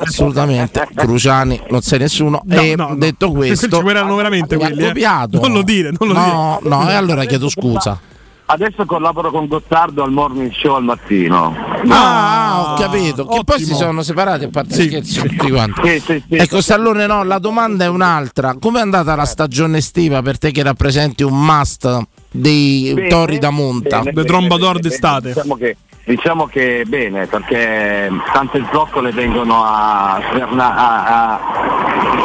Assolutamente, 0.01 0.87
Cruciani, 0.95 1.63
non 1.71 1.81
sei 1.81 2.01
nessuno. 2.01 2.43
No, 2.45 2.61
e 2.61 2.77
no, 2.77 2.89
no. 2.89 2.97
detto 2.97 3.31
questo, 3.33 3.69
Ci 3.69 3.83
veramente 3.83 4.57
quelli. 4.57 4.83
eh. 4.83 4.87
copiato. 4.89 5.41
Non 5.41 5.53
lo 5.53 5.63
dire, 5.63 5.93
non 5.99 6.09
lo 6.09 6.15
no, 6.15 6.59
dire. 6.61 6.75
no, 6.77 6.91
e 6.91 6.95
allora 6.95 7.25
chiedo 7.25 7.49
scusa. 7.49 7.99
Adesso 8.53 8.85
collaboro 8.85 9.31
con 9.31 9.47
Gottardo 9.47 10.03
al 10.03 10.11
morning 10.13 10.53
show 10.53 10.75
al 10.75 10.85
mattino. 10.85 11.57
Ah, 11.89 12.75
ho 12.75 12.79
capito. 12.79 13.25
Che 13.25 13.41
poi 13.45 13.57
si 13.57 13.63
ottimo. 13.73 13.79
sono 13.79 14.03
separati 14.03 14.45
a 14.45 14.49
parte 14.51 14.75
scherzi 14.75 15.21
tutti 15.23 15.51
quanti. 15.51 15.81
Sì, 15.89 16.01
sì, 16.01 16.23
sì. 16.29 16.37
Ecco, 16.37 16.61
Stallone, 16.61 17.07
no, 17.07 17.23
la 17.25 17.39
domanda 17.39 17.87
è 17.87 17.89
un'altra. 17.89 18.55
Com'è 18.61 18.81
andata 18.81 19.15
la 19.15 19.25
stagione 19.25 19.79
estiva 19.79 20.21
per 20.21 20.37
te 20.37 20.51
che 20.51 20.63
rappresenti 20.63 21.23
un 21.23 21.43
must 21.43 21.99
dei 22.31 22.93
Bene, 22.93 23.09
tori 23.09 23.39
da 23.39 23.49
monta? 23.49 24.01
bene, 24.01 24.13
The 24.13 24.25
Trombador 24.25 24.79
d'estate. 24.81 25.21
bene. 25.33 25.35
Diciamo 25.35 25.55
che 25.57 25.77
diciamo 26.05 26.47
che 26.47 26.85
bene, 26.87 27.27
perché 27.27 28.11
tante 28.33 28.65
zoccole 28.73 29.13
vengono 29.13 29.63
a, 29.65 30.21
sverna- 30.31 30.75
a, 30.77 31.33
a 31.33 31.41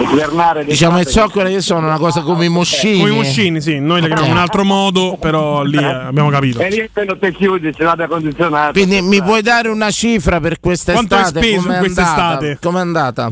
svernare 0.09 0.65
Diciamo 0.65 0.97
le 0.97 1.03
strade. 1.05 1.28
zoccole 1.28 1.49
che 1.51 1.61
sono 1.61 1.88
una 1.88 1.97
cosa 1.97 2.21
come 2.21 2.45
i 2.45 2.49
moscini. 2.49 2.99
Come 2.99 3.11
i 3.11 3.15
moscini, 3.15 3.61
sì, 3.61 3.80
noi 3.80 4.01
le 4.01 4.07
chiamiamo 4.07 4.30
in 4.30 4.36
un 4.36 4.41
altro 4.41 4.63
modo, 4.63 5.18
però 5.19 5.64
lì 5.64 5.77
eh, 5.77 5.85
abbiamo 5.85 6.30
capito. 6.30 6.60
E 6.60 6.69
lì 6.69 6.81
appena 6.81 7.15
te 7.15 7.31
chiudi 7.31 7.72
c'è 7.72 7.84
l'aria 7.84 8.07
condizionata. 8.07 8.72
Quindi 8.72 9.01
mi 9.01 9.22
puoi 9.22 9.41
dare 9.41 9.69
una 9.69 9.91
cifra 9.91 10.39
per 10.39 10.60
quest'estate? 10.60 11.07
Quanto 11.07 11.15
hai 11.15 11.43
speso 11.43 11.61
Com'è 11.61 11.73
in 11.73 11.80
quest'estate? 11.80 12.57
Com'è 12.61 12.80
andata? 12.80 13.31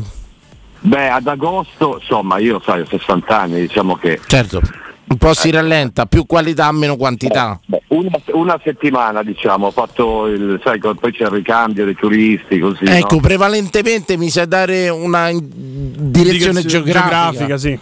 Beh, 0.78 1.08
ad 1.10 1.26
agosto, 1.26 1.98
insomma, 2.00 2.38
io 2.38 2.60
sai, 2.64 2.82
ho 2.82 2.86
60 2.86 3.40
anni, 3.40 3.60
diciamo 3.62 3.96
che 3.96 4.20
Certo, 4.26 4.60
un 5.08 5.16
po' 5.18 5.34
si 5.34 5.50
rallenta, 5.50 6.06
più 6.06 6.26
qualità, 6.26 6.70
meno 6.72 6.96
quantità. 6.96 7.58
Beh, 7.64 7.82
una, 7.88 8.10
una 8.32 8.60
settimana, 8.62 9.22
diciamo, 9.22 9.66
ho 9.66 9.70
fatto 9.70 10.26
il, 10.26 10.60
sai, 10.64 10.78
poi 10.78 11.12
c'è 11.12 11.24
il 11.24 11.30
ricambio 11.30 11.84
dei 11.84 11.94
turisti, 11.94 12.58
così. 12.58 12.84
Ecco, 12.84 13.16
no? 13.16 13.20
prevalentemente 13.20 14.16
mi 14.16 14.28
sai 14.28 14.48
dare 14.48 14.88
una 14.88 15.30
direzione 15.32 16.64
geografica. 16.64 17.30
geografica, 17.30 17.56
sì. 17.56 17.78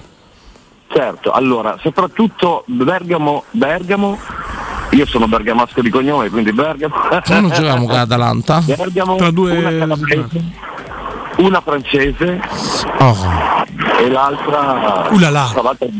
Certo, 0.86 1.32
allora, 1.32 1.78
soprattutto 1.80 2.62
Bergamo, 2.66 3.44
Bergamo, 3.50 4.18
io 4.90 5.06
sono 5.06 5.26
bergamasco 5.26 5.80
di 5.80 5.88
cognome, 5.88 6.28
quindi 6.28 6.52
Bergamo. 6.52 6.94
Ma 7.10 7.40
non 7.40 7.50
giochiamo 7.50 7.86
con 7.86 7.96
l'Atalanta? 7.96 8.62
Bergamo, 8.64 9.14
una 9.14 9.78
calabrese, 9.78 10.44
una 11.38 11.60
francese 11.62 12.40
e 14.04 14.10
l'altra 14.10 15.08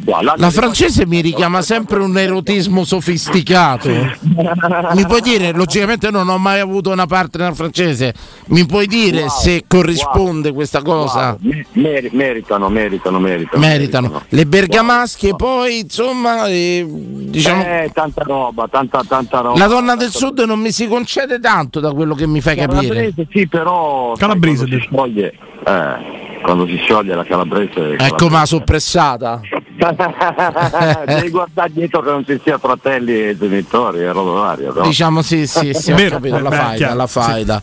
qua. 0.05 0.23
L'altra 0.23 0.35
La 0.37 0.49
di 0.49 0.53
francese 0.53 1.07
mi 1.07 1.21
richiama 1.21 1.63
sempre 1.63 2.01
un 2.01 2.17
erotismo 2.17 2.85
sofisticato. 2.85 3.89
Mi 3.89 5.07
puoi 5.07 5.21
dire, 5.21 5.53
logicamente 5.53 6.11
non 6.11 6.29
ho 6.29 6.39
mai 6.39 6.61
avuto 6.61 6.91
una 6.91 7.07
partner 7.07 7.55
francese, 7.55 8.15
mi 8.47 8.67
puoi 8.67 8.87
dire 8.87 9.23
Wow, 9.25 9.29
se 9.29 9.65
corrisponde 9.67 10.53
questa 10.53 10.83
cosa? 10.83 11.37
Wow, 11.41 11.53
mer- 11.73 12.13
meritano, 12.13 12.69
meritano, 12.69 13.19
meritano. 13.19 13.65
Meritano. 13.65 14.23
Le 14.29 14.47
bergamasche 14.47 15.35
poi, 15.35 15.81
insomma, 15.81 16.47
eh, 16.47 16.87
diciamo... 16.89 17.63
Eh, 17.63 17.91
tanta 17.93 18.23
roba, 18.25 18.69
tanta, 18.71 19.03
tanta 19.07 19.41
roba. 19.41 19.59
La 19.59 19.67
donna 19.67 19.97
del 19.97 20.11
sud 20.11 20.41
non 20.41 20.61
mi 20.61 20.73
si 20.73 20.87
concede 20.87 21.39
tanto 21.41 21.81
da 21.81 21.93
quello 21.93 22.15
che 22.15 22.27
mi 22.27 22.41
fai 22.41 22.57
capire. 22.57 22.87
Calabrese 22.87 23.27
sì, 23.31 23.47
però 23.47 24.15
sai, 24.15 24.27
Calabrese, 24.27 24.67
quando 24.67 24.77
si 24.77 24.87
scioglie, 24.89 25.35
eh, 25.67 26.24
quando 26.45 26.67
si 26.67 26.77
scioglie 26.77 27.15
la 27.15 27.25
calabrese. 27.25 27.97
Ecco, 27.97 28.29
ma 28.29 28.45
soppressata. 28.45 29.41
Devi 31.07 31.31
guardare 31.31 31.73
dietro 31.73 32.03
che 32.03 32.11
non 32.11 32.25
ci 32.25 32.39
sia 32.43 32.59
fratelli 32.59 33.29
e 33.29 33.37
genitori 33.37 34.01
e 34.01 34.13
roba 34.13 34.33
varia. 34.33 34.71
no? 34.73 34.83
Diciamo 34.83 35.23
sì, 35.23 35.47
sì, 35.47 35.73
sì, 35.73 35.91
ho 35.91 35.97
capito, 35.97 36.39
la 36.39 36.51
beh, 36.51 36.57
faida, 36.57 36.95
la 36.95 37.07
sì. 37.07 37.19
faida. 37.19 37.63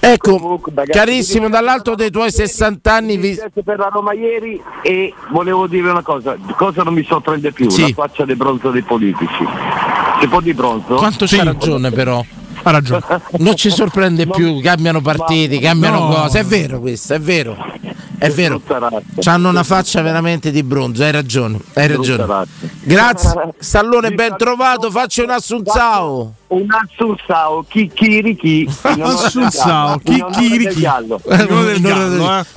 Ecco, 0.00 0.60
ragazzi, 0.74 0.90
carissimo, 0.90 1.48
dall'alto 1.48 1.94
dei 1.94 2.10
tuoi 2.10 2.32
60 2.32 2.92
anni 2.92 3.16
vi... 3.18 3.38
Per 3.62 3.78
la 3.78 3.90
Roma 3.92 4.14
ieri 4.14 4.60
e 4.80 5.12
volevo 5.30 5.66
dire 5.66 5.90
una 5.90 6.02
cosa, 6.02 6.36
cosa 6.56 6.82
non 6.82 6.94
mi 6.94 7.04
sorprende 7.04 7.52
più? 7.52 7.68
Sì. 7.68 7.82
La 7.82 7.88
faccia 8.06 8.24
di 8.24 8.34
bronzo 8.34 8.70
dei 8.70 8.82
politici. 8.82 9.46
Si 10.20 10.26
può 10.26 10.40
di 10.40 10.54
bronzo? 10.54 10.94
Quanto 10.94 11.26
c'ha 11.26 11.44
ragione 11.44 11.90
però. 11.90 12.24
Ha 12.64 12.70
ragione. 12.70 13.02
Non 13.38 13.56
ci 13.56 13.70
sorprende 13.70 14.26
più, 14.30 14.60
cambiano 14.60 15.00
partiti, 15.00 15.58
cambiano 15.58 15.98
no. 15.98 16.14
cose. 16.14 16.40
È 16.40 16.44
vero 16.44 16.80
questo, 16.80 17.14
è 17.14 17.20
vero. 17.20 17.56
È 18.22 18.30
vero. 18.30 18.62
Hanno 19.24 19.48
una 19.48 19.64
faccia 19.64 20.00
veramente 20.00 20.52
di 20.52 20.62
bronzo, 20.62 21.02
hai 21.02 21.10
ragione, 21.10 21.58
hai 21.74 21.88
ragione. 21.88 22.46
Grazie. 22.82 23.32
Stallone, 23.58 24.12
ben 24.12 24.36
trovato, 24.36 24.92
faccio 24.92 25.24
un 25.24 25.30
assunzao. 25.30 26.32
Un 26.46 26.66
assunzao, 26.70 27.64
chicchirichi. 27.66 28.68
Assunzao, 28.80 29.98
chicchirichi. 29.98 30.86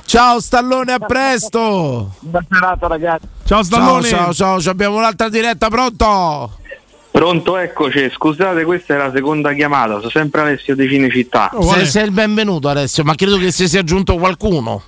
Ciao 0.04 0.38
Stallone, 0.38 0.92
a 0.92 0.98
presto. 1.00 2.12
Buona 2.20 2.46
serata 2.48 2.86
ragazzi. 2.86 3.26
Ciao 3.44 3.64
Stallone. 3.64 4.06
Ciao, 4.06 4.32
ciao, 4.32 4.60
ciao, 4.60 4.70
abbiamo 4.70 4.98
un'altra 4.98 5.28
diretta, 5.28 5.66
pronto? 5.66 6.58
Pronto, 7.10 7.56
eccoci. 7.56 8.08
Scusate, 8.12 8.62
questa 8.62 8.94
è 8.94 8.98
la 8.98 9.10
seconda 9.12 9.52
chiamata. 9.52 9.96
Sono 9.96 10.10
sempre 10.10 10.42
Alessio 10.42 10.76
di 10.76 10.86
Cinecittà. 10.86 11.50
sei, 11.60 11.86
sei 11.86 12.04
il 12.04 12.12
benvenuto 12.12 12.68
Alessio, 12.68 13.02
ma 13.02 13.16
credo 13.16 13.36
che 13.36 13.50
si 13.50 13.66
sia 13.66 13.80
aggiunto 13.80 14.14
qualcuno. 14.14 14.82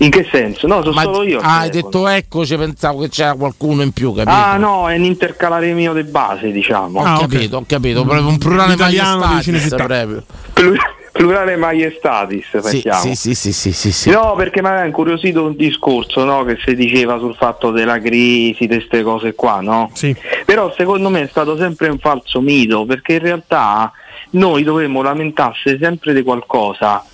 In 0.00 0.10
che 0.10 0.28
senso? 0.30 0.66
No, 0.66 0.80
sono 0.82 0.94
Ma- 0.94 1.02
solo 1.02 1.22
io. 1.24 1.40
Ah, 1.40 1.60
hai 1.60 1.70
telefono. 1.70 1.90
detto 1.90 2.08
eccoci, 2.08 2.56
pensavo 2.56 3.00
che 3.00 3.08
c'era 3.08 3.34
qualcuno 3.34 3.82
in 3.82 3.92
più, 3.92 4.12
capito? 4.12 4.36
Ah, 4.36 4.56
no, 4.56 4.88
è 4.88 4.96
un 4.96 5.04
intercalare 5.04 5.72
mio 5.72 5.92
di 5.92 6.04
base, 6.04 6.52
diciamo. 6.52 7.00
Ho 7.00 7.18
capito, 7.18 7.56
ho 7.56 7.64
capito, 7.66 8.04
proprio 8.04 8.28
un 8.28 8.38
plurale 8.38 8.76
Cinecittà. 9.42 9.76
proprio. 9.76 10.24
Plur- 10.52 10.96
plurale 11.18 11.56
maiestatis, 11.56 12.58
Sì, 12.58 12.88
sì, 12.92 13.14
sì, 13.16 13.34
sì, 13.34 13.52
sì, 13.52 13.72
sì, 13.72 13.92
sì. 13.92 14.10
No, 14.10 14.34
perché 14.36 14.62
mi 14.62 14.68
aveva 14.68 14.84
incuriosito 14.84 15.44
un 15.44 15.56
discorso 15.56 16.22
no, 16.22 16.44
che 16.44 16.58
si 16.64 16.76
diceva 16.76 17.18
sul 17.18 17.34
fatto 17.34 17.72
della 17.72 17.98
crisi, 18.00 18.68
di 18.68 18.76
queste 18.76 19.02
cose 19.02 19.34
qua, 19.34 19.60
no? 19.60 19.90
Sì. 19.94 20.14
Però 20.44 20.72
secondo 20.76 21.08
me 21.08 21.22
è 21.22 21.28
stato 21.28 21.56
sempre 21.56 21.88
un 21.88 21.98
falso 21.98 22.40
mito, 22.40 22.84
perché 22.84 23.14
in 23.14 23.18
realtà 23.18 23.90
noi 24.30 24.62
dovremmo 24.62 25.02
lamentarsi 25.02 25.76
sempre 25.80 26.14
di 26.14 26.22
qualcosa. 26.22 27.04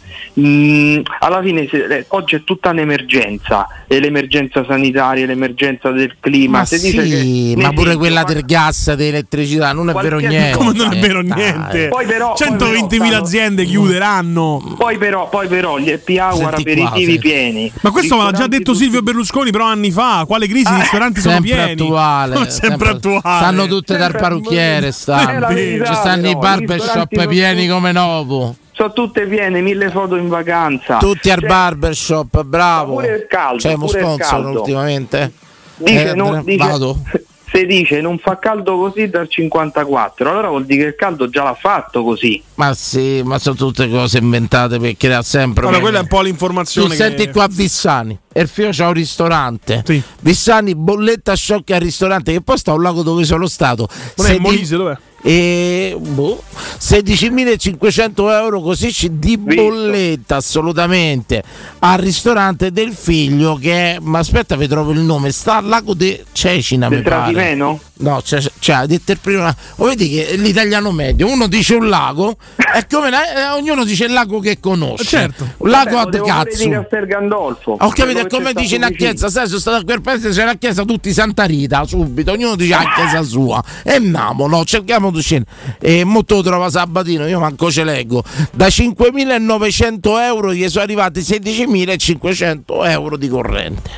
Mm, 0.41 1.01
alla 1.21 1.41
fine 1.43 1.69
se- 1.71 1.85
eh, 1.85 2.05
oggi 2.09 2.35
è 2.37 2.45
tutta 2.45 2.71
un'emergenza, 2.71 3.67
e 3.87 4.01
l'emergenza 4.01 4.65
sanitaria, 4.67 5.27
l'emergenza 5.27 5.91
del 5.91 6.17
clima. 6.19 6.59
Ma 6.59 6.65
sì, 6.65 6.91
che 6.93 7.55
ma 7.57 7.73
pure 7.73 7.97
quella 7.97 8.23
ma- 8.23 8.33
del 8.33 8.45
gas, 8.45 8.93
dell'elettricità, 8.95 9.73
non 9.73 9.91
è 9.91 9.93
vero 9.93 10.19
niente. 10.19 10.57
Come 10.57 10.73
non 10.73 10.93
è 10.93 10.99
vero 10.99 11.23
Dai. 11.23 11.37
niente? 11.37 11.89
Poi 11.89 12.07
però- 12.07 12.29
poi 12.35 12.37
120.000 12.37 12.89
però 12.89 13.05
stanno- 13.07 13.25
aziende 13.25 13.65
chiuderanno. 13.65 14.75
Poi 14.77 14.99
però, 14.99 15.29
poi 15.29 15.47
però 15.49 15.79
gli 15.79 15.91
happy 15.91 16.19
hour 16.19 16.55
aperitivi 16.55 17.19
pieni. 17.19 17.73
Ma 17.83 17.91
questo 17.91 18.17
me 18.17 18.25
l'ha 18.25 18.33
già 18.33 18.47
detto 18.47 18.75
Silvio 18.75 19.03
Berlusconi 19.03 19.51
però 19.51 19.67
anni 19.67 19.91
fa. 19.91 20.25
Quale 20.27 20.47
crisi? 20.49 20.67
Ah, 20.69 20.77
I 20.77 20.81
ristoranti 20.81 21.21
sono 21.21 21.35
sempre 21.35 21.51
pieni. 21.55 21.71
attuale, 21.83 22.35
sempre, 22.51 22.51
sempre- 22.51 22.89
attuale. 22.89 23.21
Stanno 23.23 23.67
tutte 23.67 23.97
dal 23.97 24.13
parrucchiere, 24.13 24.91
stanno. 24.93 25.49
Ci 25.55 25.95
stanno 25.95 26.29
i 26.29 26.37
barbershop 26.37 27.27
pieni 27.29 27.69
come 27.69 27.93
nuovo. 27.93 28.57
Sono 28.75 28.93
tutte 28.93 29.27
piene, 29.27 29.61
mille 29.61 29.89
foto 29.91 30.17
in 30.17 30.29
vacanza. 30.29 30.97
Tutti 30.99 31.31
al 31.31 31.39
Cioè, 31.39 31.49
barbershop, 31.49 32.43
bravo. 32.43 32.95
pure 32.95 33.15
il 33.15 33.27
caldo, 33.29 33.59
C'è 33.59 33.73
uno 33.75 33.87
sponsor 33.87 34.17
caldo. 34.19 34.61
ultimamente? 34.61 35.33
Dice, 35.77 36.11
Eh, 36.11 36.15
non- 36.15 36.43
dice- 36.45 36.57
vado. 36.67 36.99
Se 37.55 37.67
dice 37.67 38.01
non 38.01 38.19
fa 38.19 38.37
caldo 38.41 38.77
così 38.77 39.09
dal 39.09 39.29
54, 39.29 40.29
allora 40.29 40.49
vuol 40.49 40.65
dire 40.65 40.83
che 40.83 40.89
il 40.89 40.95
caldo 40.97 41.29
già 41.29 41.45
l'ha 41.45 41.55
fatto 41.55 42.03
così. 42.03 42.43
Ma 42.55 42.75
sì, 42.75 43.23
ma 43.25 43.39
sono 43.39 43.55
tutte 43.55 43.89
cose 43.89 44.19
inventate 44.19 44.81
per 44.81 44.97
creare 44.97 45.23
sempre. 45.23 45.65
Allora, 45.65 45.79
quella 45.81 45.99
è 45.99 46.01
un 46.01 46.09
po' 46.09 46.21
l'informazione. 46.23 46.89
Tu 46.89 46.95
che- 46.95 46.97
senti 47.17 47.31
qua 47.31 47.47
Vissani, 47.49 48.19
Erfio 48.33 48.71
c'ha 48.73 48.89
un 48.89 48.95
ristorante. 48.95 49.85
Vissani, 50.19 50.75
bolletta 50.75 51.35
sciocca 51.37 51.77
al 51.77 51.83
ristorante, 51.83 52.33
che 52.33 52.41
poi 52.41 52.59
sta 52.59 52.73
a 52.73 52.75
un 52.75 52.83
lago 52.83 53.03
dove 53.05 53.23
sono 53.23 53.47
stato. 53.47 53.87
Non 54.17 54.27
è 54.27 54.39
Molise, 54.39 54.75
dov'è? 54.77 54.97
E 55.27 55.97
boh, 55.99 56.43
16.500 56.79 58.31
euro 58.31 58.61
così 58.61 58.93
di 59.13 59.39
bolletta 59.39 60.37
assolutamente 60.37 61.43
al 61.79 61.97
ristorante 61.97 62.71
del 62.71 62.93
figlio 62.93 63.55
che 63.55 63.95
è, 63.95 63.99
ma 64.03 64.19
aspetta 64.19 64.55
vi 64.55 64.69
trovo 64.69 64.91
il 64.91 65.01
nome 65.01 65.33
sta 65.33 65.57
al 65.57 65.67
lago 65.67 65.95
di 65.95 66.23
Cecina 66.33 66.91
Del 66.91 66.99
mi 66.99 67.05
pare 67.05 67.33
Trasimeno? 67.33 67.81
No 67.97 68.21
c'è, 68.23 68.41
c'è 68.59 68.73
ha 68.73 68.87
detto 68.87 69.13
il 69.13 69.19
primo 69.21 69.55
o 69.77 69.85
vedi 69.87 70.09
che 70.11 70.35
l'italiano 70.37 70.91
medio 70.91 71.31
uno 71.31 71.47
dice 71.47 71.75
un 71.77 71.89
lago 71.89 72.37
e 72.57 72.87
come 72.91 73.09
eh, 73.11 73.49
ognuno 73.51 73.85
dice 73.85 74.07
il 74.07 74.13
lago 74.13 74.41
che 74.41 74.59
conosce 74.59 75.05
Certo. 75.05 75.49
un 75.59 75.71
lago 75.71 75.95
Vabbè, 75.97 76.19
ad 76.19 76.27
cazzo 76.27 76.65
di 76.65 76.71
Castel 76.71 77.07
Gandolfo. 77.07 77.77
ho 77.79 77.89
capito, 77.91 78.19
è 78.19 78.27
come 78.27 78.51
stato 78.51 78.75
una 78.77 78.89
chiesa, 78.91 79.29
sai, 79.29 79.47
sono 79.47 79.61
stato 79.61 79.77
a 79.77 79.85
quel 79.85 80.01
paese, 80.01 80.31
c'è 80.31 80.45
la 80.45 80.55
chiesa 80.57 80.83
tutti 80.85 81.13
Santa 81.13 81.45
Rita, 81.45 81.85
subito, 81.85 82.33
ognuno 82.33 82.57
dice 82.57 82.75
la 82.75 82.93
chiesa 82.97 83.23
sua. 83.23 83.63
E 83.85 83.95
andiamo, 83.95 84.49
no, 84.49 84.65
cerchiamo 84.65 85.11
di 85.13 85.21
scendere. 85.23 85.51
E 85.81 86.03
molto 86.05 86.43
trova 86.43 86.69
Sabatino, 86.71 87.27
io 87.29 87.39
manco 87.39 87.71
ce 87.71 87.85
leggo. 87.85 88.25
Da 88.51 88.67
5.900 88.67 90.01
euro 90.21 90.53
gli 90.53 90.69
sono 90.69 90.83
arrivati 90.85 91.21
16.500 91.21 92.63
euro 92.89 93.17
di 93.17 93.29
corrente. 93.29 93.91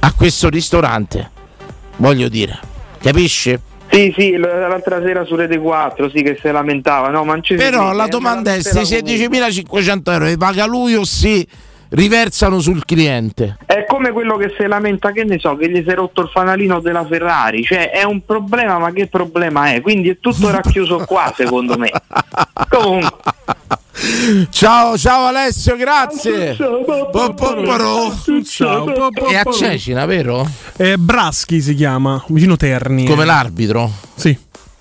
A 0.00 0.12
questo 0.12 0.48
ristorante, 0.48 1.30
voglio 1.96 2.28
dire, 2.28 2.58
capisci? 3.04 3.58
Sì, 3.90 4.12
sì, 4.16 4.36
l'altra 4.36 5.00
sera 5.02 5.24
su 5.24 5.36
Rete 5.36 5.58
4, 5.58 6.08
sì, 6.08 6.22
che 6.22 6.38
si 6.40 6.50
lamentava, 6.50 7.10
no, 7.10 7.22
ma 7.24 7.34
non 7.34 7.42
ci 7.44 7.54
Però 7.54 7.92
la 7.92 8.06
è 8.06 8.08
domanda 8.08 8.54
è 8.54 8.60
se 8.60 8.72
lamentela 8.74 9.46
comunque. 9.48 9.82
16.500 9.82 10.12
euro 10.12 10.24
li 10.24 10.36
paga 10.36 10.64
lui 10.66 10.94
o 10.94 11.04
si 11.04 11.46
riversano 11.90 12.60
sul 12.60 12.84
cliente. 12.84 13.58
È 13.66 13.84
come 13.86 14.10
quello 14.12 14.36
che 14.36 14.54
si 14.58 14.66
lamenta, 14.66 15.12
che 15.12 15.24
ne 15.24 15.38
so, 15.38 15.56
che 15.56 15.70
gli 15.70 15.82
si 15.82 15.90
è 15.90 15.94
rotto 15.94 16.22
il 16.22 16.28
fanalino 16.28 16.80
della 16.80 17.04
Ferrari, 17.04 17.62
cioè 17.62 17.90
è 17.90 18.02
un 18.04 18.24
problema, 18.24 18.78
ma 18.78 18.90
che 18.92 19.06
problema 19.06 19.72
è? 19.72 19.80
Quindi 19.80 20.10
è 20.10 20.18
tutto 20.20 20.50
racchiuso 20.50 21.04
qua, 21.06 21.32
secondo 21.36 21.76
me. 21.78 21.90
Comunque. 22.68 23.18
Ciao, 24.50 24.98
ciao 24.98 25.26
Alessio, 25.26 25.76
grazie. 25.76 26.56
È 29.26 29.36
a 29.36 29.52
Cecina, 29.52 30.04
vero? 30.04 30.46
Eh, 30.76 30.98
Braschi 30.98 31.60
si 31.60 31.74
chiama, 31.74 32.22
vicino 32.28 32.56
Terni. 32.56 33.06
Come 33.06 33.24
l'arbitro? 33.24 33.90
Sì. 34.16 34.36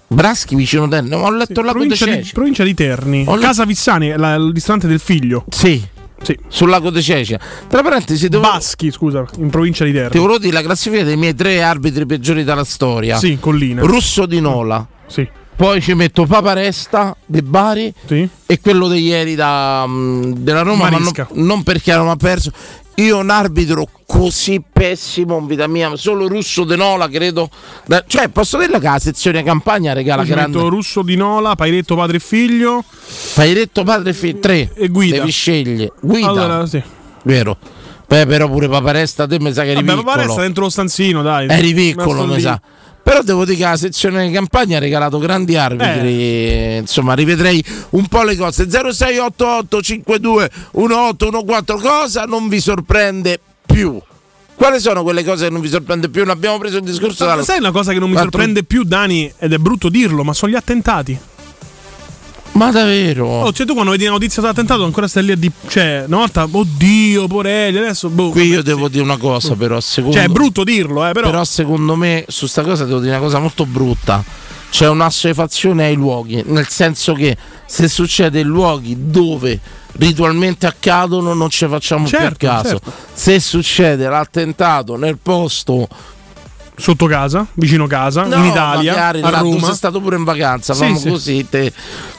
Braschi 0.08 0.56
vicino 0.56 0.88
Terni, 0.88 1.10
ma 1.10 1.18
ho 1.18 1.32
letto 1.32 1.62
lago 1.62 1.84
di 1.84 1.88
provincia, 1.96 2.06
di, 2.06 2.30
provincia 2.34 2.64
di 2.64 2.74
Terni. 2.74 3.24
Ho 3.28 3.38
Casa 3.38 3.66
Vissani, 3.66 4.16
la- 4.16 4.34
il 4.34 4.52
ristorante 4.54 4.88
del 4.88 5.00
figlio. 5.00 5.46
Sì. 5.50 5.82
Sì. 6.24 6.38
Sul 6.48 6.70
lago 6.70 6.90
di 6.90 7.02
Ceci. 7.02 7.38
Tra 7.68 7.82
parentesi, 7.82 8.30
devo, 8.30 8.44
Baschi, 8.44 8.92
scusa, 8.92 9.26
in 9.38 9.50
provincia 9.50 9.84
di 9.84 9.92
ti 9.92 9.98
Terni. 9.98 10.20
volevo 10.20 10.40
dire 10.40 10.54
la 10.54 10.62
classifica 10.62 11.04
dei 11.04 11.18
miei 11.18 11.36
tre 11.36 11.62
arbitri 11.62 12.06
peggiori 12.06 12.44
della 12.44 12.64
storia. 12.64 13.18
Sì, 13.18 13.38
collina. 13.40 13.82
Russo 13.82 14.26
di 14.26 14.40
Nola. 14.40 14.86
Sì. 15.08 15.28
Poi 15.56 15.82
ci 15.82 15.94
metto 15.94 16.26
Paparesta 16.26 17.16
di 17.26 17.42
Bari 17.44 17.94
e 18.08 18.60
quello 18.60 18.88
di 18.88 19.02
ieri 19.02 19.36
da, 19.36 19.86
mm, 19.88 20.32
della 20.38 20.64
Roma, 20.64 20.90
ma 20.90 20.98
non, 20.98 21.12
non 21.34 21.62
perché 21.64 21.92
ha 21.92 22.16
perso. 22.16 22.52
Io 22.96 23.18
un 23.18 23.32
arbitro 23.32 23.88
così 24.06 24.62
pessimo 24.72 25.40
in 25.40 25.48
vita 25.48 25.66
mia, 25.68 25.96
solo 25.96 26.28
Russo 26.28 26.64
di 26.64 26.76
Nola 26.76 27.10
credo. 27.10 27.50
cioè, 28.06 28.30
posso 28.30 28.60
dire 28.60 28.80
che 28.80 28.86
la 28.88 29.00
sezione 29.00 29.42
campagna 29.42 29.94
regala 29.94 30.24
ci 30.24 30.32
grande. 30.32 30.60
Russo 30.60 31.02
di 31.02 31.16
Nola, 31.16 31.56
Pairetto 31.56 31.96
padre 31.96 32.18
e 32.18 32.20
figlio. 32.20 32.84
Pairetto 33.34 33.84
padre 33.84 34.12
e 34.12 34.14
figlio, 34.14 34.40
tre. 34.40 34.72
E 34.76 34.90
guida. 34.90 35.18
Devi 35.18 35.32
scegliere. 35.32 35.92
Guida. 36.02 36.30
Allora, 36.30 36.66
sì. 36.68 36.82
Vero. 37.24 37.58
Beh, 38.06 38.28
però 38.28 38.48
pure 38.48 38.68
Paparesta, 38.68 39.26
te 39.26 39.40
mi 39.40 39.52
sa 39.54 39.64
che 39.64 39.72
eri 39.72 39.82
Vabbè, 39.84 39.96
ma 39.96 40.04
piccolo. 40.04 40.28
resta 40.28 40.42
dentro 40.42 40.64
lo 40.64 40.70
stanzino, 40.70 41.24
dai. 41.24 41.48
Eri 41.50 41.74
piccolo, 41.74 42.28
mi 42.28 42.40
sa. 42.40 42.62
Però 43.04 43.22
devo 43.22 43.44
dire 43.44 43.58
che 43.58 43.64
la 43.64 43.76
sezione 43.76 44.26
di 44.28 44.34
campagna 44.34 44.78
ha 44.78 44.80
regalato 44.80 45.20
grandi 45.20 45.58
arbitri. 45.58 46.78
Insomma, 46.78 47.14
rivedrei 47.14 47.64
un 47.92 48.08
po' 48.08 48.24
le 48.24 48.38
cose. 48.38 48.66
0688 48.70 49.82
52 49.82 50.52
1814 50.72 51.82
cosa 51.84 52.24
non 52.24 52.48
vi 52.48 52.60
sorprende 52.62 53.40
più? 53.66 54.00
Quali 54.56 54.80
sono 54.80 55.04
quelle 55.04 55.24
cose 55.24 55.48
che 55.48 55.52
non 55.52 55.62
vi 55.62 55.68
sorprende 55.68 56.10
più? 56.10 56.24
Ne 56.24 56.32
abbiamo 56.32 56.58
preso 56.58 56.78
il 56.78 56.84
discorso 56.84 57.26
Ma 57.26 57.36
dal- 57.36 57.44
sai 57.44 57.60
una 57.60 57.72
cosa 57.72 57.92
che 57.92 58.00
non 58.00 58.10
mi 58.10 58.16
sorprende 58.18 58.64
più, 58.64 58.84
Dani, 58.84 59.32
ed 59.38 59.52
è 59.52 59.58
brutto 59.58 59.90
dirlo, 59.90 60.24
ma 60.24 60.34
sono 60.34 60.52
gli 60.52 60.56
attentati. 60.56 61.18
Ma 62.54 62.72
davvero? 62.72 63.28
Oh, 63.28 63.52
cioè 63.52 63.66
tu 63.66 63.74
quando 63.74 63.92
vedi 63.92 64.06
la 64.06 64.12
notizia 64.12 64.42
dell'attentato 64.42 64.84
ancora 64.84 65.08
stai 65.08 65.24
lì 65.26 65.32
a 65.32 65.36
di... 65.36 65.52
Cioè, 65.68 66.04
una 66.08 66.18
volta, 66.18 66.48
oddio, 66.50 67.28
Porelli, 67.28 67.78
adesso... 67.80 68.10
Boh, 68.10 68.30
Qui 68.30 68.46
io 68.46 68.62
devo 68.62 68.90
dire 68.90 69.04
una 69.04 69.18
cosa, 69.18 69.56
però. 69.56 69.80
Secondo, 69.80 70.18
Cioè, 70.18 70.26
è 70.26 70.30
brutto 70.30 70.64
dirlo, 70.64 71.08
eh, 71.08 71.14
però... 71.14 71.30
Però 71.32 71.44
secondo 71.44 71.96
me 71.96 72.26
su 72.28 72.46
sta 72.46 72.62
cosa 72.62 72.86
devo 72.86 73.00
dire 73.00 73.12
una 73.16 73.22
cosa 73.24 73.40
molto 73.40 73.66
brutta. 73.66 74.24
C'è 74.70 74.88
un'assuefazione 74.88 75.86
ai 75.86 75.96
luoghi, 75.96 76.44
nel 76.48 76.68
senso 76.68 77.14
che 77.14 77.36
se 77.66 77.88
succede 77.88 78.40
in 78.40 78.48
luoghi 78.48 78.96
dove 79.00 79.60
ritualmente 79.98 80.66
accadono 80.66 81.34
non 81.36 81.50
ci 81.52 81.68
facciamo 81.68 82.08
Certo, 82.08 82.36
più 82.38 82.48
a 82.48 82.52
caso. 82.52 82.70
certo. 82.70 82.92
Se 83.14 83.40
succede 83.40 84.08
l'attentato 84.08 84.96
nel 84.96 85.18
posto 85.22 85.88
Sotto 86.76 87.06
casa, 87.06 87.46
vicino 87.54 87.86
casa, 87.86 88.24
No, 88.24 88.36
in 88.38 88.46
Italia, 88.46 88.94
magari 88.94 89.22
a 89.22 89.30
Roma. 89.40 89.66
sei 89.68 89.76
stato 89.76 90.02
pure 90.02 90.16
in 90.16 90.24
vacanza, 90.24 90.74
Sì, 90.74 90.96
sì. 90.96 91.10
così, 91.10 91.46
te, 91.48 91.72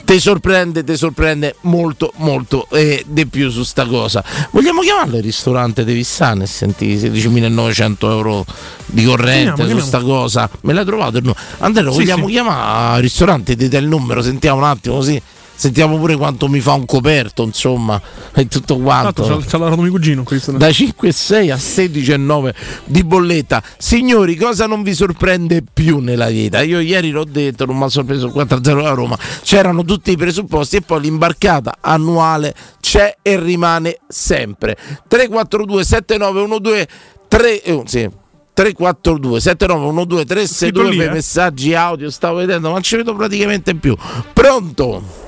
te 0.05 0.21
sorprende, 0.21 0.85
te 0.85 0.97
sorprende 0.97 1.57
molto, 1.63 2.13
molto 2.19 2.69
eh, 2.71 3.05
di 3.07 3.27
più 3.27 3.51
su 3.51 3.65
sta 3.65 3.85
cosa. 3.85 4.23
Vogliamo 4.53 4.81
chiamarlo 4.83 5.17
il 5.17 5.23
ristorante 5.25 5.85
di 5.85 5.93
Vissane 5.93 6.47
senti 6.47 6.97
16.900 6.97 7.95
euro 8.11 8.45
di 8.87 9.05
corrente 9.05 9.55
Chiamiamo, 9.55 9.81
su 9.81 9.87
sta 9.87 10.01
cosa? 10.01 10.49
Me 10.63 10.73
l'hai 10.73 10.85
trovato 10.85 11.17
il 11.17 11.25
numero? 11.25 11.41
Andrea, 11.59 11.91
Sì, 11.91 11.97
vogliamo 11.99 12.27
chiamare 12.29 12.95
al 12.97 13.03
ristorante, 13.03 13.57
dite 13.57 13.77
il 13.79 13.87
numero, 13.89 14.23
sentiamo 14.23 14.59
un 14.59 14.65
attimo 14.65 14.95
così. 14.97 15.21
Sentiamo 15.57 15.99
pure 15.99 16.17
quanto 16.17 16.49
mi 16.49 16.61
fa 16.61 16.73
un 16.73 16.85
coperto, 16.85 17.43
insomma, 17.45 18.01
e 18.35 18.49
tutto 18.49 18.79
quanto. 18.79 19.23
Tanto 19.23 19.39
c'ha, 19.39 19.51
c'ha 19.51 19.59
lavorato 19.59 19.83
mio 19.83 19.91
cugino 19.91 20.23
questo. 20.25 20.53
Da 20.53 20.69
5,6 20.69 21.53
a 21.53 21.57
16,9 21.57 22.55
di 22.85 23.05
bolletta. 23.05 23.63
Signori, 23.79 24.37
cosa 24.37 24.67
non 24.67 24.83
vi 24.83 24.95
sorprende 24.95 25.63
più 25.63 26.01
nella 26.01 26.29
vita? 26.29 26.61
Io 26.63 26.81
ieri 26.81 27.11
l'ho 27.11 27.25
detto, 27.25 27.67
non 27.67 27.79
mi 27.79 27.85
ha 27.85 27.89
sorpreso 27.89 28.27
il 28.27 28.33
4-0 28.35 28.85
a 28.85 28.91
Roma. 28.91 29.19
C'erano 29.43 29.85
tutti 29.85 30.11
i 30.11 30.17
presupposti 30.17 30.77
e 30.77 30.81
poi 30.83 31.03
l'imbarcata 31.03 31.77
annuale 31.81 32.55
c'è 32.81 33.17
e 33.23 33.39
rimane 33.39 33.99
sempre. 34.09 34.77
342 35.09 35.85
7912 35.85 36.87
3 37.29 37.63
eh, 37.63 37.83
sì. 37.87 38.11
342 38.55 39.41
7912 39.41 40.27
362 40.27 40.91
lì, 40.91 40.97
per 40.97 41.09
eh? 41.09 41.13
messaggi 41.13 41.75
audio 41.75 42.11
stavo 42.11 42.37
vedendo 42.39 42.69
ma 42.69 42.75
non 42.75 42.83
ci 42.83 42.97
vedo 42.97 43.15
praticamente 43.15 43.75
più 43.75 43.97
pronto 44.33 45.24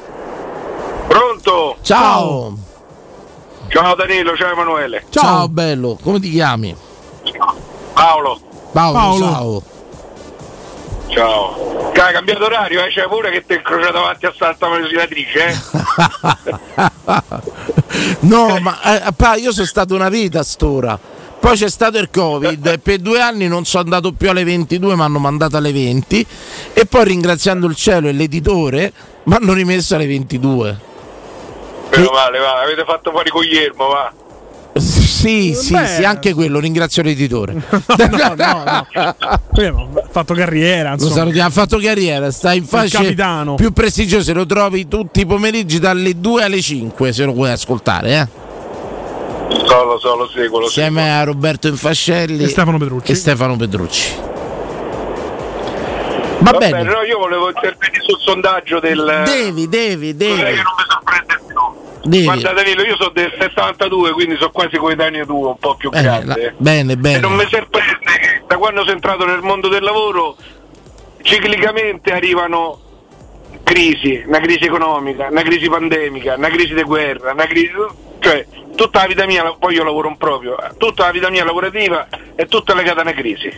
Pronto? 1.47 1.77
ciao 1.83 2.59
Ciao 3.69 3.95
Danilo, 3.95 4.37
ciao 4.37 4.51
Emanuele. 4.51 5.05
ciao, 5.11 5.49
bello 5.49 5.97
come 6.03 6.19
ti 6.19 6.31
chiami 6.31 6.75
Paolo. 7.93 8.41
Paolo, 8.73 8.99
Paolo. 8.99 9.19
ciao 9.19 9.63
Ciao. 11.09 11.93
Hai 11.95 12.13
cambiato 12.13 12.45
orario, 12.45 12.85
eh? 12.85 12.89
C'è 12.89 13.07
pure 13.07 13.31
che 13.31 13.47
ti 13.47 13.55
è 13.55 13.57
incrociato 13.57 13.93
davanti 13.93 14.27
a 14.27 14.35
Santa 14.37 14.69
Maria 14.69 15.07
eh? 15.09 15.57
No, 18.27 18.59
ma 18.61 19.07
eh, 19.07 19.13
pa, 19.17 19.37
io 19.37 19.53
sono 19.53 19.67
stato 19.67 19.95
una 19.95 20.09
vita 20.09 20.41
a 20.41 20.43
st'ora. 20.43 20.99
Poi 21.39 21.57
c'è 21.57 21.71
stato 21.71 21.97
il 21.99 22.11
Covid 22.11 22.67
e 22.67 22.79
per 22.83 22.99
due 22.99 23.21
anni 23.21 23.47
non 23.47 23.65
sono 23.65 23.85
andato 23.85 24.13
più 24.13 24.29
alle 24.29 24.45
22, 24.45 24.97
mi 24.97 25.03
hanno 25.03 25.21
mandato 25.21 25.57
alle 25.57 25.73
20 25.73 26.27
e 26.73 26.87
poi 26.87 27.05
ringraziando 27.05 27.67
il 27.67 27.77
cielo 27.77 28.09
e 28.09 28.13
l'editore 28.13 28.93
mi 29.25 29.35
hanno 29.35 29.53
rimesso 29.53 29.95
alle 29.95 30.07
22. 30.07 30.95
Meno 31.99 32.11
male, 32.13 32.39
va, 32.39 32.61
avete 32.63 32.85
fatto 32.85 33.11
fuori 33.11 33.31
Guglielmo, 33.31 33.87
va. 33.89 34.13
Sì, 34.79 35.55
sì, 35.55 35.73
Beh. 35.73 35.87
sì, 35.87 36.05
anche 36.05 36.35
quello, 36.35 36.59
ringrazio 36.61 37.03
l'editore. 37.03 37.55
no, 37.55 38.35
no, 38.37 38.65
no. 38.65 38.87
Ha 39.23 40.09
fatto 40.11 40.35
carriera, 40.35 40.91
ha 40.93 41.51
fatto 41.51 41.79
carriera, 41.79 42.31
sta 42.31 42.53
in 42.53 42.65
fasce 42.65 42.99
capitano. 42.99 43.55
più 43.55 43.73
prestigiose, 43.73 44.35
lo 44.35 44.45
trovi 44.45 44.87
tutti 44.87 45.21
i 45.21 45.27
pomeriggi 45.27 45.79
dalle 45.79 46.21
2 46.21 46.43
alle 46.45 46.61
5 46.61 47.13
se 47.13 47.25
lo 47.25 47.33
vuoi 47.33 47.51
ascoltare, 47.51 48.13
eh. 48.21 48.29
So, 49.67 49.85
lo 49.85 49.99
so, 49.99 50.17
lo 50.17 50.29
seguo, 50.29 50.61
lo 50.61 50.67
seguo. 50.69 50.85
Insieme 51.01 51.19
a 51.19 51.25
Roberto 51.25 51.69
Infascelli 51.69 52.43
E 52.45 52.49
Stefano 52.49 52.77
Petrucci. 52.79 53.13
e 53.13 53.15
Stefano 53.15 53.57
Petrucci. 53.57 54.13
Va, 56.41 56.51
Va 56.51 56.59
bene. 56.59 56.77
bene, 56.79 56.91
no, 56.93 57.03
io 57.03 57.19
volevo 57.19 57.49
intervenire 57.49 58.03
sul 58.03 58.19
sondaggio 58.21 58.79
del... 58.79 59.23
Devi, 59.25 59.69
devi, 59.69 60.15
devi. 60.15 60.35
Che 60.37 60.43
non 60.43 60.75
mi 60.77 60.85
sorprende 60.87 61.41
più? 61.47 61.55
Devi. 62.07 62.25
Guarda 62.25 62.53
Danilo, 62.53 62.83
io 62.83 62.97
sono 62.97 63.11
del 63.11 63.35
72, 63.39 64.13
quindi 64.13 64.37
sono 64.37 64.51
quasi 64.51 64.77
coetaneo 64.77 65.25
tuo, 65.27 65.49
un 65.51 65.59
po' 65.59 65.75
più 65.77 65.91
Bene, 65.91 66.03
grande. 66.03 66.43
la- 66.43 66.53
bene, 66.57 66.93
E 66.93 66.97
bene. 66.97 67.19
non 67.21 67.35
mi 67.35 67.47
sorprende 67.49 67.99
che 68.21 68.43
da 68.47 68.57
quando 68.57 68.81
sono 68.81 68.93
entrato 68.93 69.25
nel 69.27 69.41
mondo 69.43 69.69
del 69.69 69.83
lavoro 69.83 70.37
ciclicamente 71.23 72.13
arrivano 72.13 72.81
crisi, 73.63 74.23
una 74.27 74.39
crisi 74.41 74.65
economica, 74.65 75.29
una 75.31 75.43
crisi 75.43 75.69
pandemica, 75.69 76.35
una 76.37 76.49
crisi 76.49 76.75
di 76.75 76.83
guerra, 76.83 77.33
una 77.33 77.47
crisi... 77.47 77.73
cioè 78.21 78.47
tutta 78.77 79.01
la 79.01 79.07
vita 79.07 79.27
mia, 79.27 79.55
poi 79.59 79.75
io 79.75 79.83
lavoro 79.85 80.09
in 80.09 80.17
proprio, 80.17 80.57
tutta 80.77 81.07
la 81.07 81.11
vita 81.11 81.31
mia 81.31 81.45
lavorativa 81.45 82.07
è 82.35 82.47
tutta 82.47 82.75
legata 82.75 83.01
a 83.01 83.03
una 83.03 83.13
crisi. 83.15 83.51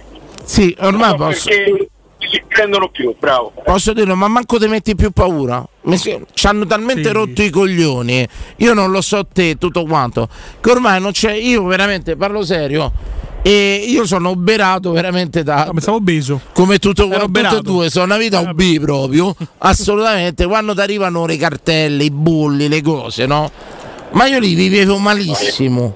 Sì, 0.44 0.74
ormai 0.80 1.10
No, 1.10 1.16
posso, 1.16 1.48
Perché 1.48 1.88
si 2.26 2.42
prendono 2.48 2.88
più, 2.88 3.14
bravo. 3.18 3.52
posso 3.64 3.92
dirlo, 3.92 4.14
ma 4.16 4.28
manco 4.28 4.58
ti 4.58 4.66
metti 4.66 4.94
più 4.94 5.10
paura. 5.10 5.64
Ci 6.34 6.46
hanno 6.46 6.66
talmente 6.66 7.04
Sì. 7.04 7.12
rotto 7.12 7.42
i 7.42 7.50
coglioni. 7.50 8.26
Io 8.56 8.74
non 8.74 8.90
lo 8.90 9.00
so 9.00 9.24
te, 9.26 9.56
tutto 9.56 9.84
quanto. 9.84 10.28
Che 10.60 10.70
ormai 10.70 11.00
non 11.00 11.12
c'è. 11.12 11.32
Io 11.32 11.64
veramente 11.64 12.16
parlo 12.16 12.44
serio. 12.44 12.92
E 13.40 13.84
io 13.86 14.04
sono 14.04 14.30
oberato 14.30 14.90
veramente 14.90 15.42
da. 15.42 15.64
Ah, 15.66 15.70
pensavo 15.70 15.96
obeso. 15.98 16.40
Come 16.52 16.78
tutto 16.78 17.08
oberato. 17.22 17.60
due, 17.62 17.88
sono 17.88 18.04
una 18.06 18.18
vita 18.18 18.40
OB 18.40 18.80
proprio. 18.80 19.34
Assolutamente. 19.58 20.44
Quando 20.46 20.74
ti 20.74 20.80
arrivano 20.80 21.24
le 21.24 21.36
cartelle, 21.38 22.04
i 22.04 22.10
bulli, 22.10 22.68
le 22.68 22.82
cose, 22.82 23.24
no? 23.24 23.50
Ma 24.10 24.26
io 24.26 24.38
li 24.40 24.54
vivevo 24.54 24.98
malissimo. 24.98 25.94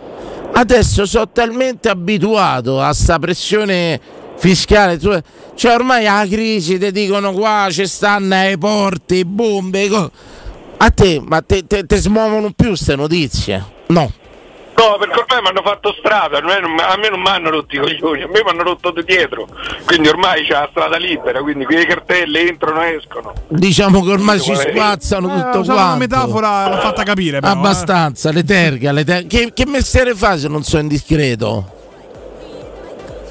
Adesso 0.55 1.05
sono 1.05 1.29
talmente 1.31 1.89
abituato 1.91 2.81
a 2.81 2.93
sta 2.93 3.19
pressione 3.19 4.01
fiscale. 4.37 4.99
Cioè, 5.55 5.75
ormai 5.75 6.05
la 6.05 6.25
crisi 6.29 6.79
ti 6.79 6.91
dicono 6.93 7.33
qua 7.33 7.69
ci 7.71 7.87
stanno 7.87 8.35
ai 8.35 8.57
porti, 8.59 9.25
bombe. 9.25 9.89
co- 9.89 10.11
A 10.79 10.91
te, 10.91 11.21
ma 11.25 11.41
te, 11.43 11.67
te, 11.67 11.87
te 11.87 11.97
smuovono 11.97 12.51
più 12.55 12.69
queste 12.69 12.97
notizie? 12.97 13.65
No. 13.89 14.11
No, 14.75 14.97
perché 14.99 15.21
ormai 15.21 15.43
mi 15.43 15.49
hanno 15.49 15.63
fatto 15.63 15.95
strada, 15.99 16.39
a 16.39 16.41
me 16.41 16.59
non, 16.59 16.77
a 16.81 16.97
me 16.97 17.09
non 17.11 17.21
mi 17.21 17.29
hanno 17.29 17.51
rotto 17.51 17.77
i 17.77 17.79
coglioni, 17.79 18.23
a 18.23 18.27
me 18.27 18.41
mi 18.43 18.49
hanno 18.51 18.63
rotto 18.63 18.91
di 18.91 19.05
dietro, 19.05 19.47
quindi 19.85 20.09
ormai 20.09 20.43
c'è 20.45 20.53
la 20.55 20.67
strada 20.71 20.97
libera, 20.97 21.41
quindi 21.41 21.67
quelle 21.67 21.85
cartelle 21.87 22.49
entrano 22.49 22.83
e 22.83 22.97
escono. 22.97 23.33
Diciamo 23.49 24.03
che 24.03 24.11
ormai 24.11 24.41
ci 24.41 24.53
spazzano 24.57 25.29
Eh, 25.29 25.35
tutto 25.35 25.51
quanto. 25.63 25.73
una 25.73 25.97
metafora 25.97 26.69
l'ha 26.69 26.81
fatta 26.81 27.03
capire. 27.05 27.39
Però, 27.39 27.53
eh. 27.53 27.57
Abbastanza, 27.57 28.33
le 28.33 28.43
terga, 28.45 28.91
le 28.93 29.05
ter- 29.05 29.27
che, 29.29 29.53
che 29.55 29.67
mestiere 29.67 30.15
fai 30.17 30.39
se 30.39 30.49
non 30.49 30.65
sono 30.65 30.83
indiscreto? 30.83 31.82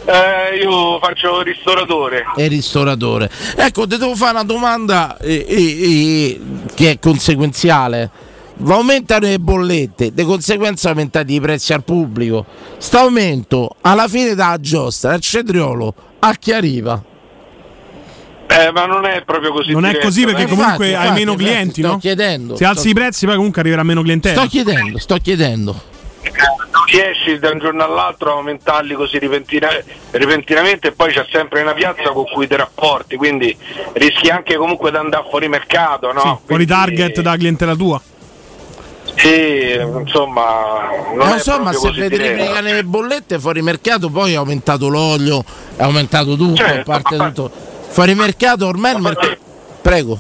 Eh, 0.04 0.58
io 0.64 1.00
faccio 1.00 1.42
ristoratore. 1.42 2.26
È 2.36 2.48
ristoratore. 2.48 3.30
Ecco, 3.56 3.86
ti 3.86 3.98
devo 3.98 4.16
fare 4.16 4.32
una 4.32 4.44
domanda 4.44 5.18
eh, 5.18 5.46
eh, 5.48 5.56
eh, 5.56 6.42
che 6.74 6.92
è 6.92 7.00
conseguenziale. 7.00 8.10
Aumentano 8.64 9.28
le 9.28 9.40
bollette, 9.40 10.14
di 10.14 10.24
conseguenza 10.24 10.90
aumentati 10.90 11.34
i 11.34 11.40
prezzi 11.40 11.74
al 11.74 11.84
pubblico. 11.84 12.46
Sta 12.78 13.02
aumento 13.02 13.76
alla 13.82 14.08
fine 14.08 14.36
da 14.36 14.58
giostra, 14.60 15.14
al 15.14 15.20
cetriolo, 15.22 15.94
a 16.20 16.34
chi 16.36 16.52
arriva? 16.52 17.04
Eh, 18.48 18.72
ma 18.72 18.86
non 18.86 19.06
è 19.06 19.24
proprio 19.24 19.52
così. 19.54 19.72
Non 19.72 19.86
è 19.86 19.90
diretto, 19.90 20.08
così 20.08 20.26
perché 20.26 20.44
eh. 20.44 20.48
comunque 20.48 20.90
Infatti, 20.90 20.94
hai 20.94 20.94
infatti, 20.94 21.20
meno 21.20 21.32
infatti, 21.32 21.50
clienti, 21.50 21.82
sto 21.82 21.92
no? 21.92 21.98
chiedendo, 21.98 22.56
Se 22.56 22.66
alzi 22.66 22.80
sto- 22.80 22.90
i 22.90 22.94
prezzi, 22.94 23.26
poi 23.26 23.36
comunque 23.36 23.62
arriverà 23.62 23.84
meno 23.84 24.02
clientela. 24.02 24.40
Sto 24.40 24.50
chiedendo, 24.50 24.98
sto 25.00 25.18
chiedendo. 25.18 25.82
Non 26.24 26.84
riesci 26.86 27.38
da 27.40 27.50
un 27.50 27.60
giorno 27.60 27.84
all'altro 27.84 28.32
a 28.32 28.34
aumentarli 28.36 28.94
così 28.94 29.18
repentina- 29.20 29.70
repentinamente 30.12 30.90
e 30.90 30.92
poi 30.92 31.12
c'è 31.12 31.26
sempre 31.32 31.62
una 31.62 31.74
piazza 31.74 32.12
con 32.12 32.26
cui 32.26 32.48
ti 32.48 32.56
rapporti, 32.56 33.16
quindi 33.16 33.56
rischi 33.94 34.30
anche 34.30 34.56
comunque 34.56 34.92
di 34.92 34.98
andare 34.98 35.26
fuori 35.30 35.48
mercato, 35.48 36.12
no? 36.14 36.22
Fuori 36.22 36.42
Quindi, 36.46 36.66
target 36.68 37.22
da 37.22 37.36
clientela 37.36 37.76
tua. 37.76 38.02
Sì, 39.16 39.74
insomma, 39.74 40.90
non 41.10 41.18
Non 41.28 41.34
è 41.36 41.40
so, 41.40 41.60
ma 41.60 41.72
proprio 41.72 41.92
se 41.94 42.00
vedi 42.00 42.18
le 42.18 42.34
diretto. 42.36 42.62
le 42.62 42.84
bollette 42.84 43.40
fuori 43.40 43.62
mercato, 43.62 44.10
poi 44.10 44.34
è 44.34 44.36
aumentato 44.36 44.88
l'olio, 44.88 45.44
è 45.76 45.82
aumentato 45.84 46.36
tutto, 46.36 46.56
Certo, 46.56 46.92
a 46.92 47.00
parte 47.02 47.18
tutto. 47.18 47.52
Fuori 47.90 48.16
mercato 48.16 48.68
ormai 48.68 48.96
il 48.96 49.02
mercato. 49.02 49.38
Prego. 49.82 50.18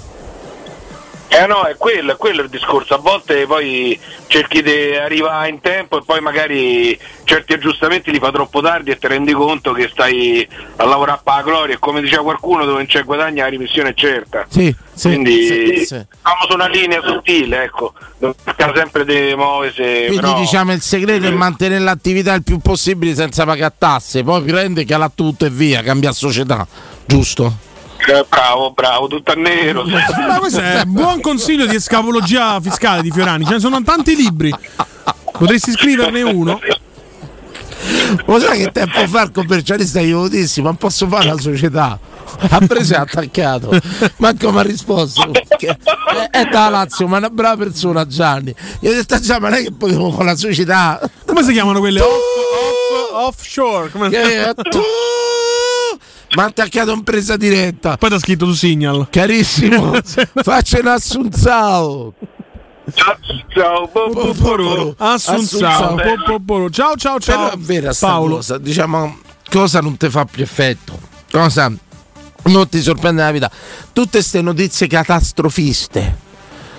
Eh 1.33 1.47
no, 1.47 1.63
è 1.63 1.77
quello, 1.77 2.11
è 2.11 2.17
quello 2.17 2.41
il 2.41 2.49
discorso. 2.49 2.93
A 2.93 2.97
volte 2.97 3.45
poi 3.45 3.97
cerchi 4.27 4.61
di 4.61 4.93
arrivare 4.97 5.47
in 5.47 5.61
tempo 5.61 5.97
e 5.97 6.03
poi 6.05 6.19
magari 6.19 6.99
certi 7.23 7.53
aggiustamenti 7.53 8.11
li 8.11 8.19
fa 8.19 8.31
troppo 8.31 8.59
tardi 8.59 8.91
e 8.91 8.97
ti 8.97 9.07
rendi 9.07 9.31
conto 9.31 9.71
che 9.71 9.87
stai 9.89 10.45
a 10.75 10.83
lavorare 10.83 11.21
per 11.23 11.35
la 11.35 11.41
gloria 11.41 11.75
e 11.75 11.79
come 11.79 12.01
diceva 12.01 12.23
qualcuno 12.23 12.65
dove 12.65 12.79
non 12.79 12.85
c'è 12.85 13.05
guadagno 13.05 13.43
la 13.43 13.47
rimissione 13.47 13.91
è 13.91 13.93
certa. 13.93 14.45
Sì, 14.49 14.75
sì, 14.93 15.07
Quindi 15.07 15.45
sì, 15.45 15.75
sì. 15.77 15.85
stiamo 15.85 16.45
su 16.49 16.53
una 16.53 16.67
linea 16.67 17.01
sottile, 17.01 17.63
ecco. 17.63 17.93
Non 18.17 18.33
cerca 18.43 18.73
sempre 18.75 19.05
di 19.05 19.33
muoversi. 19.33 19.81
Quindi 19.81 20.15
però... 20.17 20.37
diciamo 20.37 20.73
il 20.73 20.81
segreto 20.81 21.27
è 21.27 21.31
mantenere 21.31 21.81
l'attività 21.81 22.33
il 22.33 22.43
più 22.43 22.57
possibile 22.59 23.15
senza 23.15 23.45
pagare 23.45 23.73
tasse, 23.77 24.21
poi 24.23 24.41
prende, 24.43 24.83
cala 24.83 25.09
tutto 25.13 25.45
e 25.45 25.49
via, 25.49 25.81
cambia 25.81 26.11
società, 26.11 26.67
giusto? 27.05 27.69
Bravo, 28.29 28.71
bravo, 28.71 29.07
tutto 29.07 29.31
a 29.31 29.35
nero. 29.35 29.83
Ma 29.83 30.39
questo 30.39 30.59
è 30.59 30.83
buon 30.85 31.21
consiglio 31.21 31.65
di 31.65 31.75
escapologia 31.75 32.59
fiscale 32.59 33.01
di 33.01 33.11
Fiorani. 33.11 33.45
Ce 33.45 33.53
ne 33.53 33.59
sono 33.59 33.81
tanti 33.83 34.15
libri. 34.15 34.53
Potresti 35.31 35.71
scriverne 35.71 36.21
uno? 36.21 36.59
Lo 38.25 38.39
sai 38.39 38.59
che 38.59 38.71
tempo 38.71 39.07
fa 39.07 39.23
il 39.23 39.31
commercialista 39.31 39.99
gli 39.99 40.11
avevo 40.11 40.27
dissi, 40.27 40.61
ma 40.61 40.73
posso 40.73 41.07
fare 41.07 41.25
la 41.25 41.37
società? 41.39 41.97
Ha 42.49 42.59
preso 42.65 42.93
e 42.93 42.97
ha 42.97 43.01
attaccato, 43.01 43.77
manco 44.17 44.51
mi 44.51 44.59
ha 44.59 44.61
risposto. 44.61 45.31
È, 45.31 45.77
è 46.29 46.45
da 46.45 46.69
Lazio, 46.69 47.07
ma 47.07 47.15
è 47.15 47.19
una 47.19 47.29
brava 47.29 47.63
persona 47.63 48.05
Gianni. 48.05 48.53
Gli 48.79 48.87
ho 48.87 48.93
detto 48.93 49.19
già, 49.19 49.39
ma 49.39 49.49
non 49.49 49.57
è 49.59 49.63
che 49.63 49.71
potevo 49.73 50.11
fare 50.11 50.25
la 50.25 50.35
società. 50.35 50.99
Come 51.25 51.43
si 51.43 51.51
chiamano 51.53 51.79
quelle? 51.79 52.01
Off, 52.01 52.09
off, 53.11 53.35
offshore. 53.39 53.89
Come... 53.89 54.09
Che- 54.09 54.53
tu- 54.69 54.79
Ma 56.35 56.43
ha 56.43 56.45
attaccato 56.47 56.91
in 56.93 57.03
presa 57.03 57.35
diretta. 57.35 57.97
Poi 57.97 58.09
ti 58.09 58.15
ha 58.15 58.19
scritto 58.19 58.45
su 58.45 58.53
Signal. 58.53 59.07
Carissimo, 59.09 59.93
faccia 60.43 60.79
un 60.79 60.87
assunzao. 60.87 62.13
Ciao, 62.93 63.89
Assunzao. 64.97 64.97
Assunzao. 64.97 66.69
Ciao, 66.69 66.95
ciao, 66.95 67.19
ciao. 67.19 67.19
Però 67.19 67.51
è 67.51 67.57
vera 67.57 67.93
sta 67.93 68.07
Paolo. 68.07 68.35
cosa, 68.37 68.57
diciamo, 68.57 69.19
cosa 69.49 69.81
non 69.81 69.97
ti 69.97 70.09
fa 70.09 70.25
più 70.25 70.43
effetto? 70.43 70.99
Cosa 71.31 71.71
non 72.43 72.69
ti 72.69 72.81
sorprende 72.81 73.21
nella 73.21 73.33
vita? 73.33 73.51
Tutte 73.93 74.09
queste 74.11 74.41
notizie 74.41 74.87
catastrofiste, 74.87 76.17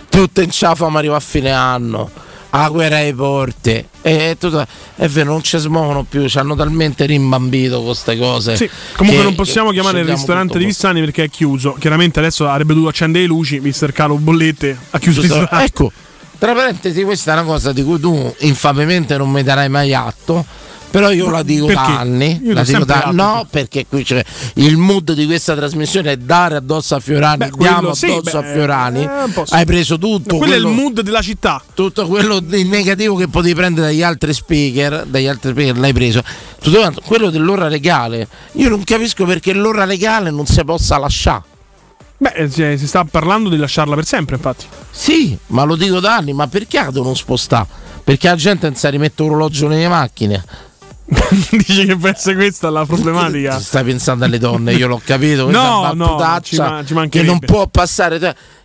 tutte 0.09 0.43
in 0.43 0.51
ciafama 0.51 0.99
arriva 0.99 1.17
a 1.17 1.21
fine 1.21 1.53
anno, 1.53 2.11
a 2.55 2.69
guerra 2.69 2.97
ai 2.97 3.15
porti, 3.15 3.83
e 4.03 4.37
tutto- 4.39 4.67
è 4.97 5.09
vero, 5.09 5.31
non 5.33 5.43
ci 5.43 5.57
smuovono 5.57 6.05
più, 6.05 6.29
ci 6.29 6.39
hanno 6.39 6.55
talmente 6.55 7.07
rimbambito 7.07 7.77
con 7.77 7.87
queste 7.87 8.19
cose. 8.19 8.57
Sì, 8.57 8.69
comunque 8.95 9.23
non 9.23 9.35
possiamo 9.35 9.71
chiamare 9.71 10.01
il 10.01 10.07
ristorante 10.07 10.59
di 10.59 10.65
Vissani 10.67 11.01
perché 11.01 11.25
è 11.25 11.31
chiuso. 11.31 11.75
Chiaramente 11.79 12.19
adesso 12.19 12.47
avrebbe 12.49 12.75
dovuto 12.75 12.91
accendere 12.91 13.25
le 13.25 13.31
luci, 13.31 13.57
il 13.63 13.93
calo 13.93 14.17
bollette, 14.17 14.77
ha 14.91 14.99
chiuso 14.99 15.23
il. 15.23 15.49
Ecco, 15.51 15.91
tra 16.39 16.53
parentesi, 16.53 17.03
questa 17.05 17.31
è 17.31 17.35
una 17.35 17.45
cosa 17.45 17.73
di 17.73 17.83
cui 17.83 17.99
tu 17.99 18.35
infamemente 18.41 19.17
non 19.17 19.31
mi 19.31 19.43
darai 19.43 19.69
mai 19.69 19.95
atto. 19.95 20.45
Però 20.93 21.11
io 21.11 21.31
la 21.31 21.43
dico 21.43 21.67
Perché? 21.67 21.81
da 21.91 21.99
anni. 21.99 22.41
La 22.53 22.63
dico 22.63 22.85
da, 22.85 23.09
no, 23.13 23.47
perché 23.49 23.87
qui 23.89 24.05
c'è 24.05 24.23
il 24.57 24.77
mood 24.77 25.13
di 25.15 25.25
questa 25.27 25.57
trasmissione 25.57 26.13
è 26.13 26.17
dare 26.19 26.57
addosso 26.57 26.95
a 26.95 27.01
Fiorani. 27.01 27.39
Beh, 27.39 27.51
diamo 27.57 27.79
quello 27.79 27.95
sì, 27.95 28.07
addosso 28.11 28.41
beh, 28.41 28.49
a 28.49 28.53
Fiorani. 28.53 29.03
eh. 29.03 29.45
Hai 29.49 29.65
preso 29.65 29.99
tutto. 29.99 30.37
Quello 30.37 30.53
è 30.53 30.57
il 30.57 30.63
quello- 30.63 30.81
mood 30.81 31.01
della 31.01 31.23
città. 31.23 31.63
tutto 31.75 32.07
quello 32.07 32.41
di 32.41 32.65
negativo 32.65 33.17
che 33.17 33.27
potevi 33.29 33.55
prendere 33.55 33.87
dagli 33.89 34.03
altri 34.03 34.35
speaker, 34.35 35.07
dagli 35.07 35.27
altri 35.27 35.51
speaker 35.53 35.79
l'hai 35.79 35.93
preso. 35.95 36.23
Tutto 36.61 36.79
quanto. 36.79 37.01
quello 37.05 37.31
dell'ora 37.31 37.69
legale, 37.69 38.29
io 38.53 38.69
non 38.69 38.85
capisco 38.85 39.25
perché 39.25 39.53
l'ora 39.55 39.85
legale 39.87 40.31
non 40.31 40.45
si 40.47 40.63
possa 40.63 40.99
lasciare. 40.99 41.43
Beh, 42.19 42.33
eh, 42.35 42.51
cioè, 42.51 42.77
si 42.77 42.87
sta 42.87 43.05
parlando 43.05 43.49
di 43.49 43.57
lasciarla 43.57 43.95
per 43.97 44.05
sempre, 44.05 44.37
infatti. 44.37 44.67
Sì, 44.91 45.37
ma 45.49 45.65
lo 45.65 45.75
dico 45.75 45.99
da 45.99 46.17
anni, 46.17 46.33
ma 46.33 46.47
perché 46.47 46.79
la 46.81 46.91
devono 46.91 47.15
spostare? 47.15 47.67
Perché 48.05 48.29
la 48.29 48.37
gente 48.37 48.67
non 48.69 48.77
si 48.77 48.89
rimette 48.91 49.23
orologio 49.23 49.67
nelle 49.67 49.89
macchine. 49.89 50.45
Dici 51.51 51.87
che 51.87 51.97
può 51.97 52.09
essere 52.09 52.37
questa 52.37 52.71
la 52.71 52.87
problematica. 52.87 53.59
Stai 53.59 53.85
pensando 53.85 54.25
alle 54.25 54.39
donne, 54.39 54.73
io 54.75 54.87
l'ho 54.87 55.01
capito. 55.05 55.51
No, 55.51 55.93
no, 55.95 56.41
ci 56.43 56.57
ma- 56.57 56.83
ci 56.85 57.09
che 57.09 57.23
non 57.23 57.39
può 57.39 57.67
passare. 57.67 58.17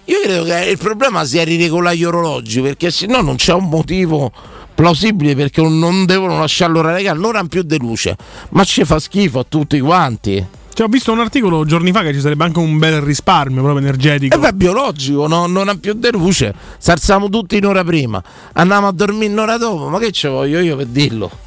Io 0.06 0.22
credo 0.24 0.44
che 0.46 0.70
il 0.70 0.78
problema 0.78 1.26
sia 1.26 1.44
riregolare 1.44 1.98
gli 1.98 2.04
orologi, 2.04 2.62
perché 2.62 2.92
se 2.92 3.08
no 3.08 3.22
non 3.22 3.36
c'è 3.36 3.54
un 3.54 3.68
motivo 3.68 4.32
plausibile 4.74 5.36
perché 5.36 5.62
non 5.62 6.06
devono 6.06 6.40
lasciare 6.40 6.72
l'ora 6.72 6.94
legale, 6.94 7.20
non 7.20 7.36
hanno 7.36 7.48
più 7.48 7.64
di 7.64 7.78
luce. 7.78 8.16
Ma 8.50 8.64
ci 8.64 8.86
fa 8.86 9.00
schifo 9.00 9.40
a 9.40 9.46
tutti 9.48 9.80
quanti. 9.80 10.46
Cioè, 10.74 10.86
ho 10.86 10.90
visto 10.90 11.12
un 11.12 11.20
articolo 11.20 11.66
giorni 11.66 11.92
fa 11.92 12.04
che 12.04 12.14
ci 12.14 12.20
sarebbe 12.20 12.44
anche 12.44 12.60
un 12.60 12.78
bel 12.78 13.02
risparmio 13.02 13.64
proprio 13.64 13.84
energetico. 13.84 14.36
E 14.36 14.40
beh, 14.40 14.50
è 14.50 14.52
biologico, 14.52 15.28
no- 15.28 15.48
non 15.48 15.70
ha 15.70 15.76
più 15.76 15.94
di 15.94 16.10
luce. 16.12 16.54
Se 16.78 16.92
alziamo 16.92 17.28
tutti 17.30 17.58
un'ora 17.58 17.84
prima, 17.84 18.24
andiamo 18.54 18.88
a 18.88 18.92
dormire 18.92 19.32
un'ora 19.32 19.58
dopo, 19.58 19.90
ma 19.90 19.98
che 19.98 20.12
ci 20.12 20.28
voglio 20.28 20.60
io 20.60 20.76
per 20.76 20.86
dirlo? 20.86 21.46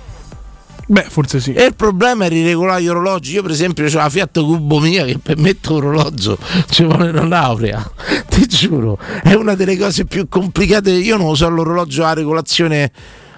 Beh, 0.91 1.07
forse 1.09 1.39
sì. 1.39 1.53
E 1.53 1.67
il 1.67 1.77
problema 1.77 2.25
è 2.25 2.29
riregolare 2.29 2.83
gli 2.83 2.89
orologi. 2.89 3.35
Io, 3.35 3.43
per 3.43 3.53
esempio, 3.53 3.87
ho 3.87 3.91
la 3.93 4.09
Fiat 4.09 4.41
Cubo 4.41 4.81
mia 4.81 5.05
che 5.05 5.19
per 5.19 5.37
mettere 5.37 5.75
orologio 5.75 6.37
ci 6.69 6.83
vuole 6.83 7.11
una 7.11 7.25
laurea. 7.25 7.89
Ti 8.29 8.47
giuro, 8.49 8.99
è 9.23 9.35
una 9.35 9.55
delle 9.55 9.77
cose 9.77 10.05
più 10.05 10.27
complicate. 10.29 10.91
Io 10.91 11.17
non 11.17 11.29
uso 11.29 11.49
l'orologio 11.49 12.05
a 12.05 12.13
regolazione 12.13 12.91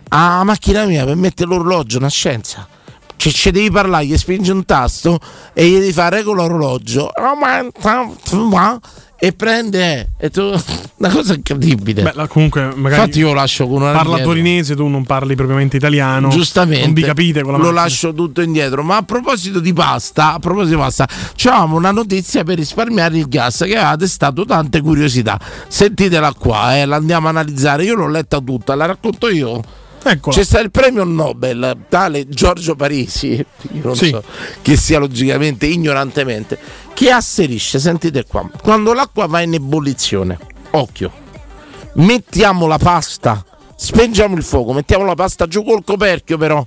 a 0.09 0.43
macchina 0.45 0.87
mia 0.87 1.05
per 1.05 1.17
mettere 1.17 1.51
l'orologio, 1.51 1.99
una 1.99 2.09
scienza. 2.09 2.67
Cioè, 3.17 3.31
ci 3.31 3.51
devi 3.51 3.71
parlare, 3.71 4.07
gli 4.07 4.17
spingi 4.17 4.51
un 4.51 4.65
tasto 4.65 5.21
e 5.53 5.69
gli 5.69 5.75
devi 5.75 5.93
fare 5.93 6.17
regola 6.17 6.45
orologio 6.45 7.11
e 9.25 9.33
prende 9.33 10.09
e 10.19 10.31
tu, 10.31 10.41
una 10.99 11.09
cosa 11.09 11.35
incredibile. 11.35 12.03
Beh, 12.03 12.27
comunque, 12.27 12.73
magari. 12.75 13.03
Infatti, 13.03 13.19
io 13.21 13.29
lo 13.29 13.35
lascio 13.35 13.69
con 13.69 13.83
una 13.83 13.93
Parla 13.93 14.09
indietro. 14.19 14.29
torinese, 14.33 14.75
tu 14.75 14.89
non 14.89 15.05
parli 15.05 15.37
propriamente 15.37 15.77
italiano. 15.77 16.29
Giustamente, 16.29 16.87
Non 16.87 16.93
vi 16.93 17.03
capite 17.03 17.41
lo 17.43 17.53
macchina. 17.53 17.71
lascio 17.71 18.13
tutto 18.13 18.41
indietro. 18.41 18.83
Ma 18.83 18.97
a 18.97 19.03
proposito 19.03 19.61
di 19.61 19.73
pasta, 19.73 20.35
a 20.35 20.39
proposito 20.41 20.75
di 20.75 20.81
pasta, 20.83 21.07
c'avevamo 21.37 21.77
una 21.77 21.93
notizia 21.93 22.43
per 22.43 22.57
risparmiare 22.59 23.17
il 23.17 23.29
gas 23.29 23.59
che 23.59 23.77
aveva 23.77 23.95
destato 23.95 24.45
tante 24.45 24.81
curiosità. 24.81 25.39
Sentitela 25.69 26.33
qua, 26.37 26.77
eh, 26.79 26.85
la 26.85 26.97
andiamo 26.97 27.29
a 27.29 27.31
analizzare. 27.31 27.85
Io 27.85 27.95
l'ho 27.95 28.09
letta 28.09 28.41
tutta, 28.41 28.75
la 28.75 28.87
racconto 28.87 29.29
io. 29.29 29.63
Eccola. 30.05 30.35
C'è 30.35 30.45
stato 30.45 30.65
il 30.65 30.71
premio 30.71 31.05
Nobel, 31.05 31.85
tale 31.89 32.29
Giorgio 32.29 32.75
Parisi, 32.75 33.35
io 33.73 33.83
non 33.83 33.95
Sì. 33.97 34.09
so 34.11 34.23
che 34.61 34.77
sia 34.77 34.99
logicamente, 34.99 35.67
ignorantemente, 35.67 36.59
che 36.93 37.11
asserisce, 37.11 37.79
sentite 37.79 38.25
qua, 38.27 38.49
quando 38.63 38.93
l'acqua 38.93 39.27
va 39.27 39.41
in 39.43 39.55
ebollizione, 39.55 40.39
occhio, 40.71 41.13
mettiamo 41.95 42.67
la 42.67 42.79
pasta, 42.79 43.45
spengiamo 43.77 44.35
il 44.37 44.43
fuoco, 44.43 44.73
mettiamo 44.73 45.05
la 45.05 45.15
pasta 45.15 45.47
giù 45.47 45.63
col 45.63 45.85
coperchio 45.85 46.37
però, 46.37 46.67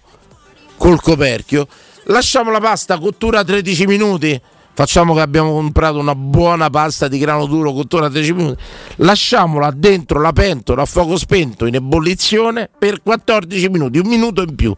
col 0.78 1.02
coperchio, 1.02 1.68
lasciamo 2.06 2.52
la 2.52 2.60
pasta 2.60 2.98
cottura 2.99 3.44
13 3.44 3.86
minuti, 3.86 4.40
facciamo 4.76 5.14
che 5.14 5.22
abbiamo 5.22 5.54
comprato 5.54 5.98
una 5.98 6.16
buona 6.16 6.70
pasta 6.70 7.08
di 7.08 7.18
grano 7.18 7.46
duro 7.46 7.72
cottura 7.72 8.10
13 8.10 8.34
minuti, 8.34 8.62
lasciamola 8.98 9.72
dentro 9.72 10.20
la 10.20 10.34
pentola 10.34 10.82
a 10.82 10.86
fuoco 10.86 11.18
spento 11.18 11.66
in 11.66 11.76
ebollizione 11.76 12.70
per 12.78 13.02
14 13.02 13.70
minuti, 13.70 13.98
un 13.98 14.08
minuto 14.08 14.42
in 14.42 14.54
più. 14.54 14.76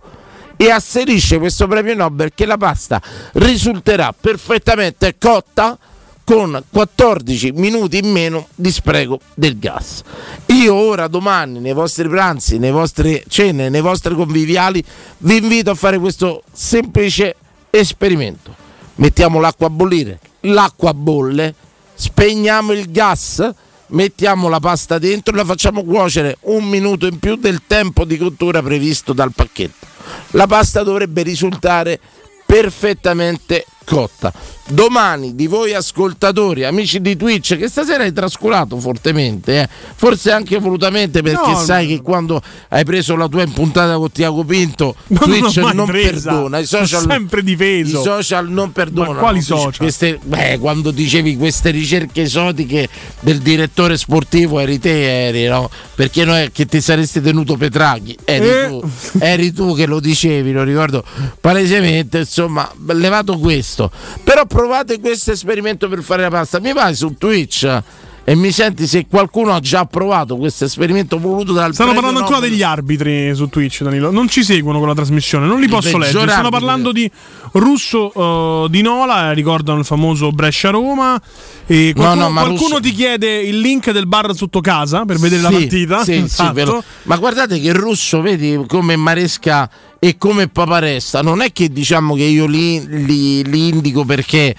E 0.56 0.72
asserisce 0.72 1.40
questo 1.40 1.68
premio 1.68 1.96
Nobel 1.96 2.32
che 2.34 2.46
la 2.46 2.58
pasta 2.58 3.02
risulterà 3.34 4.14
perfettamente 4.20 5.16
cotta 5.20 5.78
con 6.24 6.62
14 6.70 7.54
minuti 7.54 7.98
in 7.98 8.12
meno 8.12 8.48
di 8.54 8.70
spreco 8.70 9.20
del 9.34 9.58
gas. 9.58 10.04
Io 10.48 10.76
ora 10.76 11.08
domani 11.08 11.60
nei 11.60 11.74
vostri 11.74 12.08
pranzi, 12.08 12.60
nei 12.60 12.72
vostri 12.72 13.24
cene, 13.28 13.70
nei 13.70 13.82
vostri 13.82 14.14
conviviali 14.14 14.84
vi 15.20 15.38
invito 15.38 15.72
a 15.72 15.76
fare 15.76 15.98
questo 15.98 16.44
semplice 16.52 17.36
esperimento. 17.70 18.67
Mettiamo 18.98 19.40
l'acqua 19.40 19.68
a 19.68 19.70
bollire, 19.70 20.20
l'acqua 20.42 20.94
bolle, 20.94 21.54
spegniamo 21.94 22.72
il 22.72 22.92
gas, 22.92 23.48
mettiamo 23.88 24.50
la 24.50 24.60
pasta 24.60 24.98
dentro 24.98 25.34
e 25.34 25.38
la 25.38 25.46
facciamo 25.46 25.84
cuocere 25.84 26.38
un 26.42 26.66
minuto 26.66 27.06
in 27.06 27.20
più 27.20 27.36
del 27.36 27.62
tempo 27.68 28.06
di 28.06 28.18
cottura 28.18 28.62
previsto 28.62 29.14
dal 29.14 29.34
pacchetto. 29.34 29.86
La 30.32 30.48
pasta 30.48 30.84
dovrebbe 30.84 31.22
risultare 31.22 32.00
perfettamente 32.46 33.66
scotta. 33.92 34.34
Domani 34.70 35.34
di 35.34 35.48
voi 35.48 35.74
ascoltatori, 35.74 36.66
amici 36.66 37.00
di 37.00 37.16
Twitch, 37.16 37.56
che 37.58 37.70
stasera 37.70 38.04
hai 38.04 38.12
trascurato 38.12 38.78
fortemente, 38.80 39.62
eh, 39.62 39.70
forse 39.96 40.30
anche 40.32 40.58
volutamente 40.60 41.22
perché 41.22 41.52
No, 41.52 41.58
sai 41.58 41.88
che 41.88 42.02
quando 42.02 42.42
hai 42.68 42.84
preso 42.84 43.16
la 43.16 43.30
tua 43.30 43.44
impuntata 43.44 43.96
con 43.96 44.12
Tiago 44.12 44.44
Pinto, 44.44 44.94
non 45.08 45.20
Twitch 45.22 45.58
non 45.74 45.86
presa. 45.86 46.32
perdona, 46.32 46.58
i 46.58 46.66
social, 46.66 47.06
sempre 47.08 47.44
difeso. 47.44 48.00
i 48.00 48.04
social 48.04 48.50
non 48.50 48.74
perdonano. 48.74 49.14
Ma 49.14 49.20
quali 49.20 49.40
social? 49.42 49.78
queste- 49.78 50.20
beh, 50.22 50.58
quando 50.60 50.92
dicevi 50.92 51.38
queste 51.38 51.70
ricerche 51.70 52.24
esotiche 52.24 52.90
del 53.22 53.40
direttore 53.40 53.96
sportivo 53.96 54.60
eri 54.60 54.80
te, 54.80 55.28
eri, 55.30 55.46
no? 55.48 55.70
Perché 55.96 56.26
noi 56.26 56.52
che 56.52 56.66
ti 56.66 56.82
saresti 56.82 57.22
tenuto 57.22 57.56
Petraghi, 57.56 58.18
eri, 58.26 58.48
Eh. 58.50 58.68
tu, 58.68 58.90
eri 59.20 59.54
tu 59.54 59.74
che 59.76 59.86
lo 59.86 60.02
dicevi, 60.02 60.52
lo 60.52 60.64
ricordo 60.64 61.06
palesemente, 61.40 62.18
insomma, 62.20 62.70
levato 62.88 63.38
questo. 63.40 63.76
Però 64.24 64.46
provate 64.46 65.00
questo 65.00 65.32
esperimento 65.32 65.88
per 65.88 66.02
fare 66.02 66.24
la 66.24 66.30
pasta. 66.30 66.60
Mi 66.60 66.74
vai 66.74 66.96
su 66.96 67.16
Twitch 67.18 67.84
e 68.30 68.36
mi 68.36 68.52
senti 68.52 68.88
se 68.88 69.06
qualcuno 69.10 69.54
ha 69.54 69.62
già 69.62 69.86
provato 69.86 70.36
questo 70.36 70.66
esperimento 70.66 71.18
voluto 71.18 71.54
dal 71.54 71.74
Stanno 71.74 71.94
parlando 71.94 72.20
ancora 72.20 72.36
Nobel. 72.40 72.50
degli 72.50 72.62
arbitri 72.62 73.34
su 73.34 73.48
Twitch, 73.48 73.84
Danilo. 73.84 74.12
Non 74.12 74.28
ci 74.28 74.44
seguono 74.44 74.80
con 74.80 74.90
la 74.90 74.94
trasmissione, 74.94 75.46
non 75.48 75.62
li 75.62 75.70
posso 75.70 75.98
leggere. 75.98 76.30
Stanno 76.30 76.50
parlando 76.50 76.92
di 76.92 77.10
Russo 77.54 78.66
eh, 78.66 78.70
di 78.70 78.82
Nola, 78.82 79.32
eh, 79.32 79.34
ricordano 79.34 79.80
il 79.80 79.86
famoso 79.86 80.32
Brescia-Roma. 80.32 81.22
E 81.66 81.94
No, 81.96 82.02
qualcuno, 82.02 82.24
no, 82.26 82.30
ma 82.32 82.42
qualcuno 82.42 82.68
Russo- 82.68 82.82
ti 82.82 82.92
chiede 82.92 83.40
il 83.40 83.60
link 83.60 83.92
del 83.92 84.08
bar 84.08 84.36
sotto 84.36 84.60
casa 84.60 85.06
per 85.06 85.18
vedere 85.20 85.42
la 85.44 85.48
Sì, 85.50 85.54
partita. 85.56 85.98
sì, 86.04 86.12
sì, 86.14 86.20
Esatto. 86.24 86.66
lo- 86.66 86.84
Ma 87.04 87.16
guardate 87.16 87.58
che 87.62 87.68
il 87.68 87.76
russo, 87.76 88.20
vedi 88.20 88.62
come 88.68 88.98
Maresca 88.98 89.70
e 90.00 90.18
come 90.18 90.50
Paparesta, 90.50 91.22
non 91.22 91.40
è 91.42 91.54
che 91.54 91.70
diciamo 91.70 92.14
che 92.14 92.24
io 92.24 92.46
li, 92.46 92.86
li- 93.06 93.44
li 93.50 93.68
indico 93.70 94.04
perché 94.04 94.54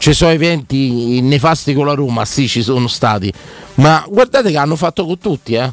ci 0.00 0.14
sono 0.14 0.30
eventi 0.30 1.20
nefasti 1.20 1.74
con 1.74 1.84
la 1.84 1.92
Roma, 1.92 2.24
sì 2.24 2.48
ci 2.48 2.62
sono 2.62 2.88
stati, 2.88 3.30
ma 3.74 4.02
guardate 4.08 4.50
che 4.50 4.56
hanno 4.56 4.74
fatto 4.76 5.04
con 5.04 5.18
tutti, 5.18 5.52
eh. 5.52 5.70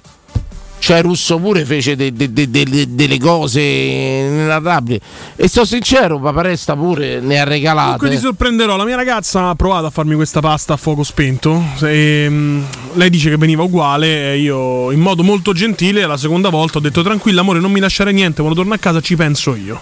Cioè 0.80 1.02
Russo 1.02 1.40
pure 1.40 1.64
fece 1.66 1.96
de- 1.96 2.12
de- 2.14 2.32
de- 2.34 2.50
de- 2.50 2.86
delle 2.90 3.18
cose 3.20 3.62
inarrabili 3.62 5.00
e 5.38 5.48
sto 5.48 5.64
sincero, 5.66 6.20
Paparesta 6.20 6.76
pure 6.76 7.20
ne 7.22 7.40
ha 7.40 7.46
regalate. 7.46 7.98
Comunque 7.98 8.10
ti 8.12 8.18
sorprenderò, 8.18 8.76
la 8.76 8.84
mia 8.86 8.96
ragazza 8.98 9.48
ha 9.50 9.56
provato 9.56 9.86
a 9.86 9.90
farmi 9.90 10.14
questa 10.16 10.40
pasta 10.42 10.74
a 10.74 10.78
fuoco 10.78 11.04
spento. 11.04 11.64
E, 11.82 12.28
mm, 12.30 12.64
lei 12.94 13.10
dice 13.10 13.30
che 13.30 13.38
veniva 13.38 13.64
uguale 13.64 14.34
e 14.34 14.40
io 14.40 14.92
in 14.92 15.00
modo 15.00 15.24
molto 15.24 15.52
gentile 15.54 16.06
la 16.06 16.18
seconda 16.18 16.50
volta 16.50 16.78
ho 16.78 16.82
detto 16.82 17.02
tranquilla 17.02 17.42
amore 17.42 17.60
non 17.60 17.72
mi 17.72 17.80
lasciare 17.80 18.12
niente, 18.12 18.42
quando 18.42 18.60
torno 18.60 18.74
a 18.76 18.78
casa 18.78 19.00
ci 19.02 19.16
penso 19.16 19.56
io. 19.56 19.80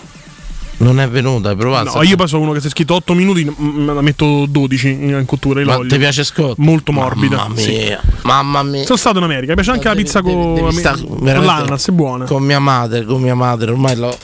Non 0.78 1.00
è 1.00 1.08
venuta, 1.08 1.50
hai 1.50 1.56
provato? 1.56 1.96
No, 1.96 2.04
io 2.04 2.16
poi 2.18 2.28
sono 2.28 2.42
uno 2.44 2.52
che 2.52 2.60
si 2.60 2.68
è 2.68 2.70
scritto 2.70 2.96
8 2.96 3.14
minuti, 3.14 3.46
mm, 3.50 3.86
la 3.88 4.02
metto 4.02 4.46
12 4.48 4.90
in 4.90 5.24
cottura. 5.26 5.64
Ma 5.64 5.76
l'olio. 5.76 5.90
ti 5.90 5.98
piace 5.98 6.24
Scott? 6.24 6.58
Molto 6.58 6.92
morbida. 6.92 7.38
Mamma 7.38 7.56
sì. 7.58 7.70
mia, 7.72 8.02
mamma 8.24 8.64
mia. 8.64 8.84
Sono 8.86 8.98
stato 8.98 9.18
in 9.20 9.24
America, 9.24 9.50
mi 9.50 9.56
piace 9.56 9.72
anche 9.72 9.88
la 9.88 9.94
Devi- 9.94 10.04
pizza 10.04 10.22
devi- 10.22 10.36
con 10.36 10.54
devi 10.56 10.72
sta- 10.78 10.98
l'ananas, 11.22 11.88
è 11.88 11.92
buona. 11.92 12.26
Con 12.26 12.44
mia 12.44 12.60
madre, 12.60 13.06
con 13.06 13.22
mia 13.22 13.36
madre, 13.36 13.72
ormai 13.72 13.96
l'ho. 13.96 14.18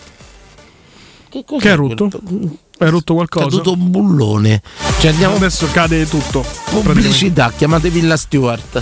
Che, 1.29 1.45
Che 1.59 1.69
hai 1.69 1.75
rotto? 1.75 2.09
Hai 2.79 2.89
rotto 2.89 3.13
qualcosa? 3.13 3.45
È 3.45 3.49
caduto 3.49 3.71
un 3.73 3.89
bullone. 3.89 4.61
Cioè 4.99 5.11
andiamo 5.11 5.35
Adesso 5.35 5.67
cade 5.71 6.05
tutto. 6.09 6.43
pubblicità, 6.69 7.53
chiamate 7.55 7.89
Villa 7.89 8.17
Stewart. 8.17 8.81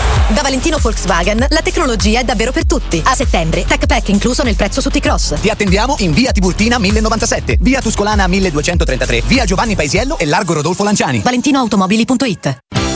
Da 0.33 0.41
Valentino 0.41 0.77
Volkswagen 0.77 1.45
la 1.49 1.61
tecnologia 1.61 2.21
è 2.21 2.23
davvero 2.23 2.53
per 2.53 2.65
tutti. 2.65 3.01
A 3.03 3.15
settembre, 3.15 3.65
Tech 3.65 3.85
Pack 3.85 4.07
incluso 4.09 4.43
nel 4.43 4.55
prezzo 4.55 4.79
su 4.79 4.89
T-Cross. 4.89 5.41
Ti 5.41 5.49
attendiamo 5.49 5.95
in 5.99 6.13
via 6.13 6.31
Tiburtina 6.31 6.79
1097, 6.79 7.57
via 7.59 7.81
Tuscolana 7.81 8.27
1233, 8.27 9.23
via 9.25 9.43
Giovanni 9.43 9.75
Paisiello 9.75 10.17
e 10.17 10.25
largo 10.25 10.53
Rodolfo 10.53 10.83
Lanciani. 10.83 11.19
ValentinoAutomobili.it 11.19 12.80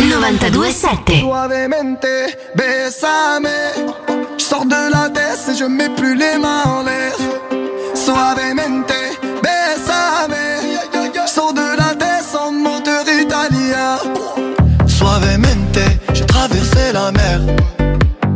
927 0.00 1.20
Suavemente, 1.20 2.06
bésame. 2.54 3.48
Je 4.38 4.44
sors 4.44 4.66
de 4.66 4.92
la 4.92 5.08
tête 5.08 5.40
et 5.50 5.56
je 5.56 5.64
mets 5.64 5.88
plus 5.88 6.14
les 6.16 6.38
mains 6.38 6.64
en 6.66 6.82
l'air. 6.82 7.14
Suavemente, 7.94 8.92
bésame. 9.42 10.36
Je 11.14 11.30
sors 11.30 11.52
de 11.54 11.76
la 11.78 11.94
tête 11.94 12.36
en 12.38 12.52
moteur 12.52 13.04
italien. 13.08 13.96
Suavemente, 14.86 15.78
j'ai 16.12 16.26
traversé 16.26 16.92
la 16.92 17.10
mer. 17.12 17.40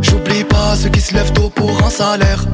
J'oublie 0.00 0.44
pas 0.44 0.76
ceux 0.76 0.88
qui 0.88 1.00
se 1.00 1.14
lèvent 1.14 1.32
tôt 1.32 1.50
pour 1.50 1.70
un 1.84 1.90
salaire. 1.90 2.44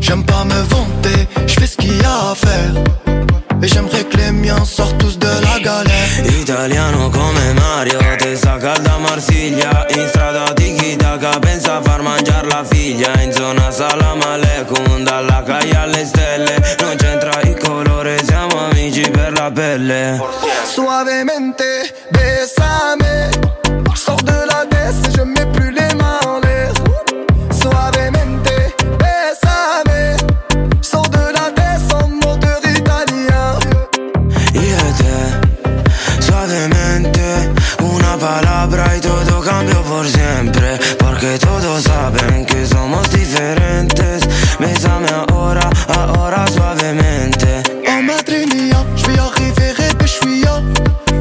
J'aime 0.00 0.24
pas 0.24 0.44
me 0.44 0.62
vanter, 0.74 1.28
je 1.46 1.54
fais 1.54 1.66
ce 1.66 1.76
qu'il 1.76 1.96
y 1.96 2.04
a 2.04 2.30
à 2.30 2.34
faire. 2.36 3.37
Et 3.60 3.66
j'aimerais 3.66 4.04
que 4.04 4.16
les 4.16 4.30
miens 4.30 4.64
sortent 4.64 4.98
tous 4.98 5.18
de 5.18 5.26
la 5.26 5.58
galère. 5.60 6.08
Italiano 6.40 7.10
come 7.10 7.52
Mario, 7.54 7.98
te 8.18 8.36
saca 8.36 8.78
da 8.78 8.98
Marsiglia 8.98 9.86
In 9.96 10.08
strada 10.08 10.54
tiki 10.54 10.96
taka, 10.96 11.38
pensa 11.40 11.78
a 11.78 11.82
far 11.82 12.02
mangiare 12.02 12.46
la 12.48 12.64
figlia 12.64 13.10
In 13.22 13.32
zona 13.32 13.70
salam 13.70 14.20
aleikum, 14.22 15.04
dalla 15.04 15.42
calle 15.44 15.76
alle 15.76 16.04
stelle 16.04 16.54
Non 16.80 16.96
c'entra 16.96 17.40
il 17.42 17.56
colore, 17.58 18.18
siamo 18.24 18.58
amici 18.70 19.02
per 19.10 19.32
la 19.32 19.50
pelle 19.50 20.20
Suavemente, 20.64 21.94
bésame. 22.10 23.30
Je 23.94 24.04
sors 24.04 24.22
de 24.22 24.32
la 24.32 24.47
palabra 38.18 38.96
y 38.96 39.00
todo 39.00 39.40
cambió 39.40 39.82
por 39.82 40.06
siempre 40.06 40.78
Porque 40.98 41.38
todos 41.38 41.82
saben 41.82 42.44
que 42.44 42.66
somos 42.66 43.08
diferentes 43.10 44.22
Bésame 44.58 45.08
ahora, 45.08 45.68
ahora 45.88 46.46
suavemente 46.48 47.62
Oh 47.86 48.02
madre 48.02 48.46
mia, 48.46 48.84
je 48.96 49.06
vais 49.06 49.18
arriver 49.18 49.74
et 49.90 49.94
puis 49.94 50.08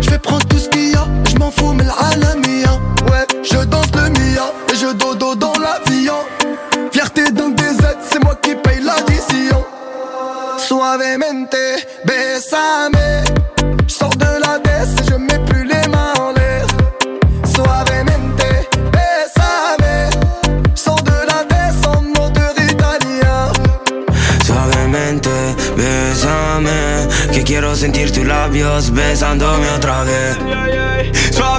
je 0.01 0.09
vais 0.09 0.19
prendre 0.19 0.45
tout 0.47 0.57
ce 0.57 0.69
qu'il 0.69 0.91
y 0.91 0.95
a, 0.95 1.05
je 1.29 1.37
m'en 1.37 1.51
fous 1.51 1.73
mais 1.73 1.83
l'alamia. 1.83 2.73
Ouais, 3.11 3.25
je 3.43 3.57
danse 3.65 3.91
le 3.95 4.09
mia 4.09 4.51
et 4.71 4.75
je 4.75 4.93
dodo 4.93 5.35
dans 5.35 5.53
l'avion. 5.53 6.19
Fierté 6.91 7.31
d'un 7.31 7.49
des 7.49 7.63
aides, 7.63 7.97
c'est 8.09 8.23
moi 8.23 8.35
qui 8.41 8.55
paye 8.55 8.79
l'addition. 8.81 9.63
Suavemente, 10.57 11.55
bésame. 12.05 13.23
Je 13.87 13.93
sors 13.93 14.15
de 14.15 14.25
la 14.45 14.59
tête 14.59 14.89
et 15.01 15.11
je 15.11 15.15
mets 15.15 15.36
sentir 27.77 28.11
tus 28.11 28.25
labios 28.25 28.91
besándome 28.91 29.69
otra 29.69 30.03
vez. 30.03 30.35
Suavemente, 31.31 31.56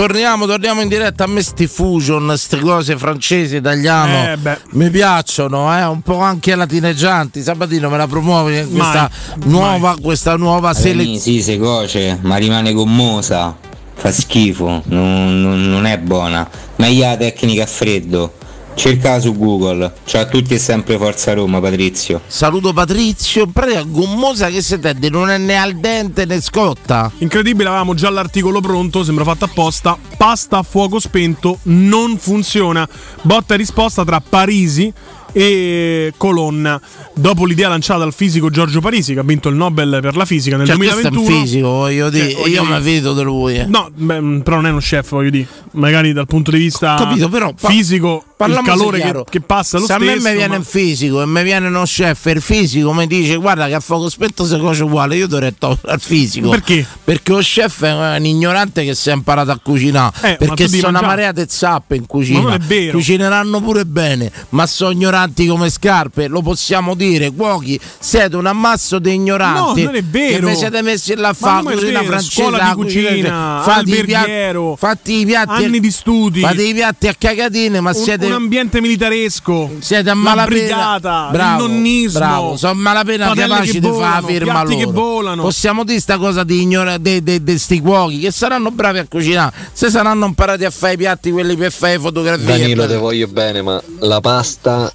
torniamo, 0.00 0.44
torniamo 0.44 0.82
in 0.82 0.88
diretta. 0.88 1.24
A 1.24 1.26
me 1.26 1.40
sti 1.40 1.66
fusion, 1.66 2.26
queste 2.26 2.58
cose 2.60 2.98
francesi, 2.98 3.56
italiano, 3.56 4.30
Eh, 4.32 4.36
beh. 4.36 4.58
mi 4.72 4.90
piacciono, 4.90 5.74
eh, 5.74 5.84
un 5.84 6.02
po' 6.02 6.18
anche 6.20 6.54
latineggianti. 6.54 7.42
Sabatino 7.42 7.88
me 7.88 7.96
la 7.96 8.06
promuovi 8.06 8.58
in 8.58 8.70
questa 8.74 9.10
nuova, 9.44 9.96
questa 10.00 10.36
nuova 10.36 10.74
selezione. 10.74 11.18
sì, 11.18 11.40
si 11.42 11.56
cuoce, 11.56 12.18
ma 12.20 12.36
rimane 12.36 12.74
gommosa. 12.74 13.56
Fa 13.98 14.12
schifo, 14.12 14.82
non, 14.84 15.40
non- 15.40 15.70
non 15.70 15.86
è 15.86 15.96
buona. 15.96 16.46
Meglio 16.76 17.06
la 17.06 17.16
tecnica 17.16 17.62
a 17.62 17.66
freddo. 17.66 18.34
Cercala 18.76 19.18
su 19.20 19.34
Google. 19.34 19.90
Ciao 20.04 20.20
a 20.20 20.26
tutti 20.26 20.52
e 20.52 20.58
sempre 20.58 20.98
Forza 20.98 21.32
Roma, 21.32 21.60
Patrizio. 21.60 22.20
Saluto 22.26 22.74
Patrizio, 22.74 23.46
pratica 23.46 23.82
gommosa 23.82 24.48
che 24.48 24.60
si 24.60 24.78
tende, 24.78 25.08
non 25.08 25.30
è 25.30 25.38
né 25.38 25.56
al 25.56 25.76
dente 25.76 26.26
né 26.26 26.42
scotta. 26.42 27.10
Incredibile, 27.18 27.70
avevamo 27.70 27.94
già 27.94 28.10
l'articolo 28.10 28.60
pronto, 28.60 29.02
sembra 29.02 29.24
fatto 29.24 29.46
apposta. 29.46 29.96
Pasta 30.18 30.58
a 30.58 30.62
fuoco 30.62 31.00
spento 31.00 31.58
non 31.64 32.18
funziona. 32.18 32.86
Botta 33.22 33.54
e 33.54 33.56
risposta 33.56 34.04
tra 34.04 34.20
Parisi 34.20 34.92
e 35.40 36.14
Colonna. 36.16 36.80
Dopo 37.14 37.44
l'idea 37.44 37.68
lanciata 37.68 38.00
dal 38.00 38.14
fisico 38.14 38.48
Giorgio 38.48 38.80
Parisi, 38.80 39.12
che 39.12 39.20
ha 39.20 39.22
vinto 39.22 39.50
il 39.50 39.54
Nobel 39.56 39.98
per 40.00 40.16
la 40.16 40.24
fisica 40.24 40.56
nel 40.56 40.66
Cioè, 40.66 40.76
questo 40.76 41.00
è 41.00 41.04
un 41.06 41.10
2021. 41.12 41.40
fisico, 41.44 41.68
voglio 41.68 42.08
dire, 42.10 42.30
Cioè, 42.30 42.40
voglio 42.40 42.62
io 42.62 42.64
mi 42.64 42.80
vedo 42.80 43.12
di 43.14 43.22
lui. 43.22 43.56
eh. 43.58 43.66
No, 43.66 43.90
beh, 43.94 44.20
mh, 44.20 44.40
però 44.42 44.56
non 44.56 44.66
è 44.66 44.70
uno 44.70 44.78
chef, 44.80 45.10
voglio 45.10 45.30
dire. 45.30 45.46
Magari 45.72 46.14
dal 46.14 46.26
punto 46.26 46.50
di 46.50 46.58
vista 46.58 46.94
Capito, 46.98 47.28
però, 47.28 47.52
pa- 47.52 47.68
fisico, 47.68 48.24
il 48.46 48.60
calore 48.64 49.00
che, 49.00 49.24
che 49.28 49.40
passa 49.42 49.78
lo 49.78 49.84
Se 49.84 49.92
a 49.92 49.96
stesso. 49.96 50.22
me 50.22 50.30
mi 50.30 50.36
viene 50.36 50.48
ma- 50.54 50.56
il 50.56 50.64
fisico 50.64 51.20
e 51.20 51.26
mi 51.26 51.42
viene 51.42 51.66
uno 51.66 51.82
chef 51.82 52.26
e 52.26 52.30
il 52.32 52.40
fisico 52.40 52.92
mi 52.94 53.06
dice 53.06 53.36
guarda 53.36 53.66
che 53.66 53.74
a 53.74 53.80
fuoco 53.80 54.08
spento 54.08 54.44
si 54.46 54.58
cuoce 54.58 54.84
uguale, 54.84 55.16
io 55.16 55.26
dovrei 55.26 55.54
togliere 55.58 55.80
al 55.92 56.00
fisico. 56.00 56.48
Perché? 56.48 56.86
Perché 57.04 57.32
lo 57.32 57.38
chef 57.40 57.82
è 57.82 58.16
un 58.16 58.24
ignorante 58.24 58.84
che 58.84 58.94
si 58.94 59.10
è 59.10 59.12
imparato 59.12 59.50
a 59.50 59.60
cucinare. 59.62 60.32
Eh, 60.32 60.36
perché 60.36 60.66
sono 60.68 60.88
una 60.98 61.02
marea 61.06 61.32
di 61.32 61.44
zappe 61.46 61.94
in 61.96 62.06
cucina. 62.06 62.38
Ma 62.40 62.44
non 62.50 62.52
è 62.54 62.58
vero. 62.58 62.92
Cucineranno 62.96 63.60
pure 63.60 63.84
bene, 63.84 64.32
ma 64.50 64.66
sono 64.66 64.92
ignoranti 64.92 65.24
come 65.46 65.70
scarpe, 65.70 66.28
lo 66.28 66.42
possiamo 66.42 66.94
dire. 66.94 67.30
Cuochi, 67.30 67.78
siete 67.98 68.36
un 68.36 68.46
ammasso 68.46 68.98
di 68.98 69.14
ignoranti. 69.14 69.82
No, 69.82 69.86
non 69.86 69.96
è 69.96 70.04
vero. 70.04 70.46
Che 70.46 70.52
vi 70.52 70.56
siete 70.56 70.82
messi 70.82 71.14
là 71.14 71.28
a 71.28 71.32
fare 71.32 71.62
cucina 71.62 72.02
francese, 72.02 72.50
la 72.50 72.68
di 72.68 72.74
cucina, 72.74 73.60
fate 73.64 73.96
i 73.96 74.04
piatti, 74.04 74.76
fate 74.76 75.12
i 75.12 75.26
piatti 75.26 75.64
anni 75.64 75.80
di 75.80 75.90
studi. 75.90 76.40
Fate 76.40 76.62
i 76.62 76.74
piatti 76.74 77.08
a 77.08 77.14
cagatine, 77.16 77.80
ma 77.80 77.90
un, 77.90 77.96
siete 77.96 78.26
un 78.26 78.32
ambiente 78.32 78.80
militaresco. 78.80 79.70
siete 79.78 80.10
a 80.10 80.14
la 80.14 80.20
malapena 80.20 80.44
brigata, 80.46 81.28
bravo, 81.30 81.64
il 81.64 81.70
nonnismo. 81.70 82.18
bravo, 82.18 82.56
sono 82.56 82.74
malapena 82.74 83.32
capaci 83.34 83.80
di 83.80 83.88
fare 83.88 84.20
la 84.20 84.26
firma 84.26 84.52
piatti 84.52 84.74
loro 84.74 84.86
che 84.86 84.92
volano. 84.92 85.42
possiamo 85.42 85.84
dire 85.84 86.00
sta 86.00 86.18
cosa 86.18 86.44
di 86.44 86.62
ignorare 86.62 87.22
di 87.22 87.58
sti 87.58 87.80
cuochi 87.80 88.18
che 88.18 88.30
saranno 88.30 88.70
bravi 88.70 88.98
a 88.98 89.06
cucinare 89.06 89.54
se 89.72 89.90
saranno 89.90 90.26
imparati 90.26 90.64
a 90.64 90.70
fare 90.70 90.94
i 90.94 90.96
piatti 90.96 91.30
quelli 91.30 91.56
per 91.56 91.72
fare 91.72 91.98
fotografie 91.98 92.44
Danilo, 92.46 92.86
te 92.86 92.96
voglio 92.96 93.26
bene, 93.26 93.62
ma 93.62 93.82
la 94.00 94.20
pasta 94.20 94.92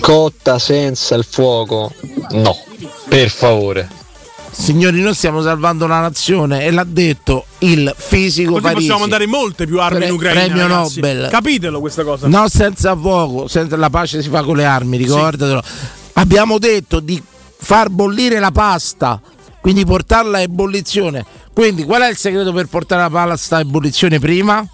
cotta 0.00 0.58
senza 0.58 1.14
il 1.14 1.26
fuoco, 1.28 1.92
no, 2.30 2.56
per 3.08 3.28
favore. 3.30 3.88
signori 4.50 5.00
noi 5.00 5.14
stiamo 5.14 5.42
salvando 5.42 5.86
la 5.86 6.00
nazione 6.00 6.64
e 6.64 6.70
l'ha 6.70 6.84
detto 6.84 7.44
il 7.58 7.92
fisico 7.96 8.52
Così 8.52 8.62
Parisi 8.62 8.80
possiamo 8.80 9.00
mandare 9.00 9.26
molte 9.26 9.66
più 9.66 9.80
armi 9.80 9.98
Pre- 9.98 10.06
in 10.08 10.12
Ucraina. 10.12 10.40
premio 10.40 10.62
ragazzi. 10.62 11.00
Nobel. 11.00 11.28
Capitelo 11.30 11.80
questa 11.80 12.04
cosa. 12.04 12.26
No, 12.28 12.48
senza 12.48 12.96
fuoco, 12.96 13.48
senza 13.48 13.76
la 13.76 13.90
pace 13.90 14.22
si 14.22 14.28
fa 14.28 14.42
con 14.42 14.56
le 14.56 14.64
armi, 14.64 14.96
ricordatelo. 14.96 15.62
Abbiamo 16.14 16.58
detto 16.58 17.00
di 17.00 17.22
far 17.58 17.90
bollire 17.90 18.38
la 18.38 18.50
pasta, 18.52 19.20
quindi 19.60 19.84
portarla 19.84 20.38
a 20.38 20.40
ebollizione. 20.40 21.24
Quindi 21.52 21.84
qual 21.84 22.02
è 22.02 22.08
il 22.10 22.16
segreto 22.16 22.52
per 22.52 22.66
portare 22.66 23.02
la 23.02 23.10
pasta 23.10 23.56
a 23.56 23.60
ebollizione 23.60 24.18
prima? 24.18 24.66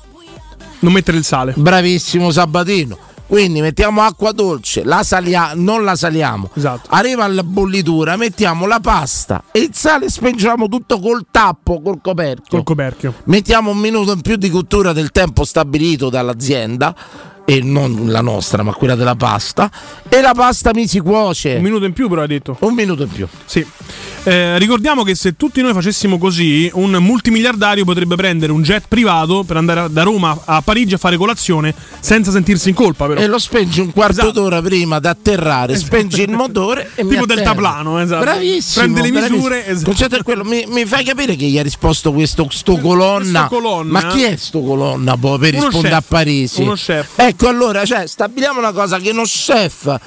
Non 0.81 0.93
mettere 0.93 1.17
il 1.17 1.25
sale. 1.25 1.53
Bravissimo 1.57 2.31
Sabatino. 2.33 2.99
Quindi 3.33 3.63
mettiamo 3.63 4.03
acqua 4.03 4.31
dolce, 4.33 4.85
la 4.85 5.03
salia- 5.03 5.53
non 5.55 5.85
la 5.85 5.97
saliamo. 5.97 6.51
Esatto. 6.53 6.91
Arriva 6.91 7.25
alla 7.25 7.43
bollitura, 7.43 8.19
mettiamo 8.19 8.67
la 8.67 8.79
pasta 8.79 9.45
e 9.53 9.61
il 9.61 9.71
sale 9.73 10.11
spengiamo 10.11 10.69
tutto 10.69 11.01
col 11.01 11.25
tappo, 11.31 11.81
col 11.81 12.03
coperchio. 12.03 12.59
Col 12.59 12.63
coperchio. 12.63 13.15
Mettiamo 13.25 13.71
un 13.71 13.79
minuto 13.79 14.13
in 14.13 14.21
più 14.21 14.37
di 14.37 14.51
cottura 14.51 14.93
del 14.93 15.13
tempo 15.13 15.45
stabilito 15.45 16.11
dall'azienda 16.11 16.95
e 17.45 17.61
non 17.63 18.05
la 18.07 18.21
nostra, 18.21 18.63
ma 18.63 18.73
quella 18.73 18.95
della 18.95 19.15
pasta 19.17 19.71
e 20.09 20.21
la 20.21 20.33
pasta 20.35 20.71
mi 20.75 20.87
si 20.87 21.01
cuoce. 21.01 21.55
Un 21.57 21.63
minuto 21.63 21.85
in 21.85 21.93
più, 21.93 22.09
però 22.09 22.23
hai 22.23 22.29
detto. 22.29 22.57
Un 22.61 22.75
minuto 22.75 23.03
in 23.03 23.09
più. 23.09 23.27
Sì. 23.45 23.65
Eh, 24.25 24.57
ricordiamo 24.59 25.03
che 25.03 25.17
se 25.17 25.35
tutti 25.37 25.61
noi 25.63 25.73
facessimo 25.73 26.17
così, 26.17 26.71
un 26.75 26.93
multimiliardario 27.01 27.85
potrebbe 27.85 28.15
prendere 28.15 28.53
un 28.53 28.63
jet 28.63 28.85
privato 28.87 29.43
per 29.43 29.57
andare 29.57 29.91
da 29.91 30.05
Roma 30.05 30.39
a 30.45 30.63
Parigi 30.63 30.95
a 30.95 30.99
fare 30.99 31.17
colazione 31.17 31.75
senza 31.99 32.31
sentirsi 32.31 32.69
in 32.69 32.75
colpa, 32.77 33.07
però. 33.07 33.21
E 33.21 33.27
lo 33.27 33.39
spengi 33.39 33.81
un 33.81 33.91
quarto 33.93 34.13
Esatto. 34.21 34.31
d'ora 34.33 34.63
prima 34.63 35.01
di 35.01 35.09
atterrare, 35.09 35.77
spengi 35.77 36.23
il 36.23 36.31
motore 36.31 36.91
e 36.95 37.05
Tipo 37.07 37.27
deltaplano, 37.27 37.99
esatto. 38.01 38.23
Bravissimo. 38.23 38.85
Prende 38.85 39.03
le 39.03 39.11
bravissimo. 39.11 39.37
misure, 39.37 39.59
Il 39.59 39.65
esatto. 39.71 39.85
concetto 39.87 40.17
è 40.17 40.23
quello. 40.23 40.45
Mi, 40.45 40.65
mi 40.69 40.85
fai 40.87 41.05
capire 41.05 41.35
che 41.35 41.47
gli 41.47 41.59
ha 41.59 41.63
risposto 41.63 42.13
questo 42.13 42.47
sto 42.51 42.79
colonna? 42.79 43.47
Questo 43.49 43.57
colonna? 43.63 43.91
Ma 44.01 44.07
chi 44.07 44.23
è 44.23 44.37
sto 44.37 44.61
colonna 44.63 45.17
boh, 45.17 45.37
per 45.39 45.53
rispondere 45.55 45.95
a 45.97 46.03
Parisi? 46.07 46.63
uno 46.63 46.75
chef. 46.75 47.09
Ecco 47.17 47.31
allora, 47.49 47.85
cioè, 47.85 48.07
stabiliamo 48.07 48.59
una 48.59 48.73
cosa 48.73 48.99
che 48.99 49.11
uno 49.11 49.23
chef 49.23 49.99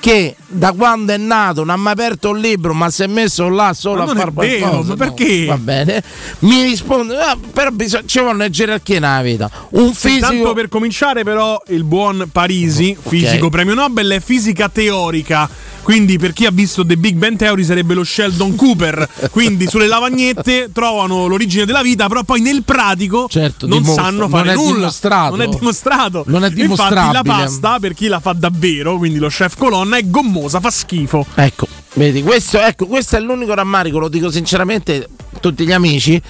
che 0.00 0.36
da 0.46 0.72
quando 0.72 1.14
è 1.14 1.16
nato 1.16 1.60
non 1.60 1.70
ha 1.70 1.76
mai 1.76 1.94
aperto 1.94 2.28
un 2.28 2.38
libro 2.38 2.74
ma 2.74 2.90
si 2.90 3.04
è 3.04 3.06
messo 3.06 3.48
là 3.48 3.72
solo 3.72 4.02
a 4.02 4.06
fare 4.06 4.30
vero, 4.34 4.58
qualcosa 4.68 4.90
no, 4.90 4.96
perché? 4.96 5.46
va 5.46 5.56
bene 5.56 6.02
mi 6.40 6.62
risponde 6.62 7.16
"Ah, 7.16 7.38
però 7.54 7.70
bisogna, 7.70 8.02
ci 8.04 8.18
vogliono 8.18 8.36
le 8.40 8.50
gerarchie 8.50 8.98
nella 8.98 9.22
vita 9.22 9.50
un 9.70 9.94
Tanto 9.94 10.26
fisico 10.26 10.52
per 10.52 10.68
cominciare, 10.68 11.24
però, 11.24 11.58
il 11.68 11.84
buon 11.84 12.28
Parisi, 12.30 12.94
fisico 13.00 13.48
premio 13.48 13.72
Nobel, 13.72 14.10
è 14.10 14.20
fisica 14.20 14.68
teorica. 14.68 15.48
Quindi, 15.84 16.18
per 16.18 16.32
chi 16.32 16.46
ha 16.46 16.50
visto 16.50 16.84
The 16.84 16.96
Big 16.96 17.16
Bang 17.16 17.36
Theory, 17.36 17.62
sarebbe 17.62 17.92
lo 17.94 18.02
Sheldon 18.04 18.56
Cooper. 18.56 19.06
Quindi, 19.30 19.66
sulle 19.68 19.86
lavagnette 19.86 20.70
trovano 20.72 21.26
l'origine 21.26 21.66
della 21.66 21.82
vita, 21.82 22.08
però 22.08 22.22
poi 22.24 22.40
nel 22.40 22.62
pratico 22.64 23.26
Certo, 23.28 23.66
non 23.66 23.82
dimostra- 23.82 24.04
sanno 24.04 24.28
fare 24.28 24.44
non 24.46 24.52
è 24.52 24.56
nulla. 24.56 24.76
dimostrato. 24.76 25.30
Non 25.36 25.42
è 25.42 25.48
dimostrato. 25.56 26.24
Non 26.26 26.44
è 26.44 26.50
Infatti, 26.54 27.12
la 27.12 27.22
pasta, 27.22 27.78
per 27.78 27.92
chi 27.92 28.06
la 28.08 28.18
fa 28.20 28.32
davvero, 28.32 28.96
quindi 28.96 29.18
lo 29.18 29.28
chef 29.28 29.56
colonna, 29.58 29.98
è 29.98 30.08
gommosa, 30.08 30.58
fa 30.58 30.70
schifo. 30.70 31.26
Ecco, 31.34 31.68
vedi, 31.94 32.22
questo, 32.22 32.58
ecco, 32.58 32.86
questo 32.86 33.16
è 33.16 33.20
l'unico 33.20 33.52
rammarico, 33.52 33.98
lo 33.98 34.08
dico 34.08 34.30
sinceramente 34.30 35.06
a 35.34 35.38
tutti 35.38 35.66
gli 35.66 35.72
amici, 35.72 36.20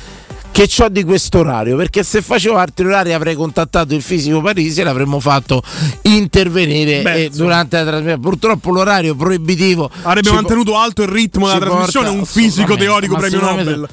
che 0.55 0.71
ho 0.85 0.89
di 0.89 1.03
questo 1.03 1.41
orario, 1.41 1.77
perché 1.77 2.05
se 2.05 2.23
facevo 2.23 2.57
altri 2.57 2.87
orari 2.87 3.13
avrei 3.13 3.35
contattato 3.35 3.93
il 3.93 4.03
fisico 4.03 4.41
Parisi 4.41 4.83
e 4.83 4.85
l'avremmo 4.85 5.19
fatto 5.19 5.61
intervenire 6.03 7.03
Beh, 7.03 7.25
eh, 7.25 7.31
durante 7.31 7.77
la 7.77 7.83
trasmissione. 7.83 8.21
Purtroppo 8.21 8.71
l'orario 8.71 9.17
proibitivo 9.17 9.91
Avrebbe 10.03 10.29
ci 10.29 10.33
po- 10.33 10.41
mantenuto 10.41 10.77
alto 10.77 11.03
il 11.03 11.09
ritmo 11.09 11.49
della 11.49 11.59
trasmissione 11.59 12.09
un 12.09 12.25
fisico 12.25 12.77
teorico 12.77 13.17
premio 13.17 13.41
Nobel. 13.41 13.89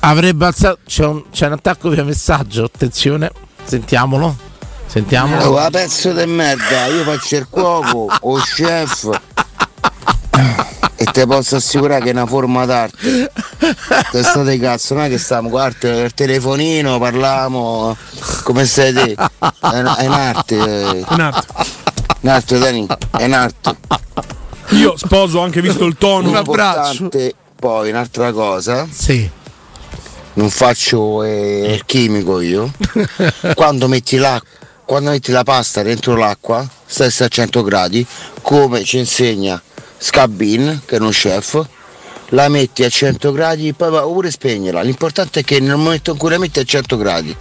avrebbe 0.00 0.44
alzato. 0.44 0.80
C'è 0.86 1.06
un, 1.06 1.22
c'è 1.32 1.46
un 1.46 1.52
attacco 1.52 1.88
via 1.88 2.04
messaggio, 2.04 2.64
attenzione, 2.64 3.32
sentiamolo. 3.64 4.36
Sentiamolo. 4.84 5.44
Oh, 5.46 5.56
a 5.56 5.70
pezzo 5.70 6.12
di 6.12 6.26
merda, 6.26 6.86
io 6.88 7.04
faccio 7.04 7.36
il 7.36 7.46
cuoco 7.48 8.10
o 8.20 8.36
chef 8.36 9.08
e 10.96 11.04
te 11.06 11.26
posso 11.26 11.56
assicurare 11.56 12.02
che 12.02 12.10
è 12.10 12.12
una 12.12 12.26
forma 12.26 12.64
d'arte. 12.64 13.30
Testa 14.10 14.42
di 14.44 14.58
cazzo, 14.58 14.94
non 14.94 15.04
è 15.04 15.08
che 15.08 15.18
stiamo, 15.18 15.48
guarda, 15.48 15.88
il 16.02 16.14
telefonino, 16.14 16.98
parliamo 16.98 17.96
come 18.42 18.64
stai 18.64 18.92
te. 18.92 19.14
È, 19.14 19.66
è 19.66 20.06
un'arte. 20.06 20.56
eh. 20.56 21.04
In 21.10 21.20
arte. 21.20 21.46
Un'arte, 22.20 22.58
Dani, 22.58 22.86
è 23.18 23.24
un'arte. 23.24 23.76
Io 24.70 24.96
Sposo, 24.96 25.40
anche 25.40 25.60
visto 25.60 25.84
il 25.84 25.96
tono. 25.98 26.28
Importante, 26.36 27.34
Poi 27.56 27.90
un'altra 27.90 28.32
cosa. 28.32 28.86
Sì. 28.90 29.28
Non 30.36 30.50
faccio 30.50 31.22
eh, 31.22 31.74
il 31.74 31.84
chimico 31.84 32.40
io. 32.40 32.72
quando 33.54 33.88
metti. 33.88 34.20
Quando 34.86 35.10
metti 35.10 35.32
la 35.32 35.44
pasta 35.44 35.82
dentro 35.82 36.14
l'acqua, 36.14 36.66
stessa 36.84 37.24
a 37.24 37.28
100 37.28 37.62
gradi, 37.62 38.06
come 38.42 38.84
ci 38.84 38.98
insegna 38.98 39.60
Scabin, 40.04 40.82
che 40.84 40.96
è 40.96 40.98
uno 40.98 41.08
chef, 41.08 41.66
la 42.28 42.48
metti 42.48 42.84
a 42.84 42.90
100 42.90 43.32
gradi, 43.32 43.72
poi 43.72 43.90
va 43.90 44.02
pure 44.02 44.30
spegnela. 44.30 44.82
L'importante 44.82 45.40
è 45.40 45.44
che 45.44 45.60
nel 45.60 45.78
momento 45.78 46.10
in 46.10 46.18
cui 46.18 46.28
la 46.28 46.36
metti 46.36 46.58
a 46.58 46.62
100 46.62 46.96
gradi. 46.98 47.34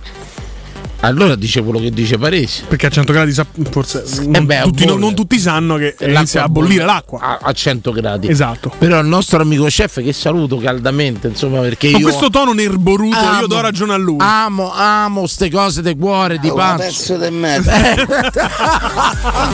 Allora 1.04 1.36
dice 1.36 1.62
quello 1.62 1.80
che 1.80 1.92
dice 1.92 2.18
Paresi. 2.18 2.64
Perché 2.68 2.86
a 2.86 2.90
100 2.90 3.12
gradi 3.12 3.34
forse 3.70 4.04
non, 4.22 4.36
Eh 4.36 4.42
beh, 4.42 4.62
tutti, 4.64 4.86
bolle. 4.86 5.00
non 5.00 5.14
tutti 5.14 5.38
sanno 5.38 5.76
che 5.76 5.96
L'acqua 6.00 6.08
inizia 6.18 6.44
a 6.44 6.50
bollire 6.50 6.86
l'acqua. 6.86 7.20
a, 7.20 7.40
a 7.42 7.52
100 7.52 7.92
gradi. 7.92 8.28
Esatto. 8.30 8.72
Però 8.78 9.00
il 9.00 9.08
nostro 9.08 9.42
amico 9.42 9.66
chef 9.66 10.02
che 10.02 10.14
saluto 10.14 10.58
caldamente, 10.58 11.28
insomma, 11.28 11.60
perché 11.60 11.92
Con 11.92 12.00
io 12.00 12.08
questo 12.08 12.30
tono 12.30 12.54
nerboruto 12.54 13.18
io 13.18 13.22
Amo. 13.22 13.48
do 13.48 13.60
ragione 13.60 13.94
a 13.94 13.98
lui. 13.98 14.16
amo, 14.20 14.72
amo 14.74 15.28
ste 15.28 15.50
cose 15.50 15.82
di 15.82 15.96
cuore, 15.98 16.38
di 16.40 16.48
È 16.48 16.52
un 16.52 16.58
pancia. 16.58 16.86
pezzo 16.86 17.18
di 17.18 17.30
merda. 17.32 17.72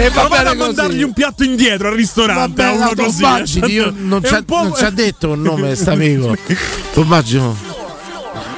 E 0.00 0.08
va 0.08 0.20
Provate 0.20 0.42
bene 0.44 0.48
a 0.48 0.54
mandargli 0.54 1.02
un 1.02 1.12
piatto 1.12 1.44
indietro 1.44 1.88
al 1.88 1.94
ristorante. 1.94 2.62
a 2.62 2.66
Vabbè, 2.70 2.76
uno 2.76 2.84
no, 2.96 3.04
così. 3.04 3.20
Tobaggini, 3.20 3.72
io 3.72 3.92
non 3.94 4.22
ci 4.24 4.34
ha 4.34 4.42
non 4.48 4.94
detto 4.94 5.30
un 5.32 5.42
nome 5.42 5.74
sta 5.74 5.92
amico. 5.92 6.34
Tobaggio. 6.94 7.79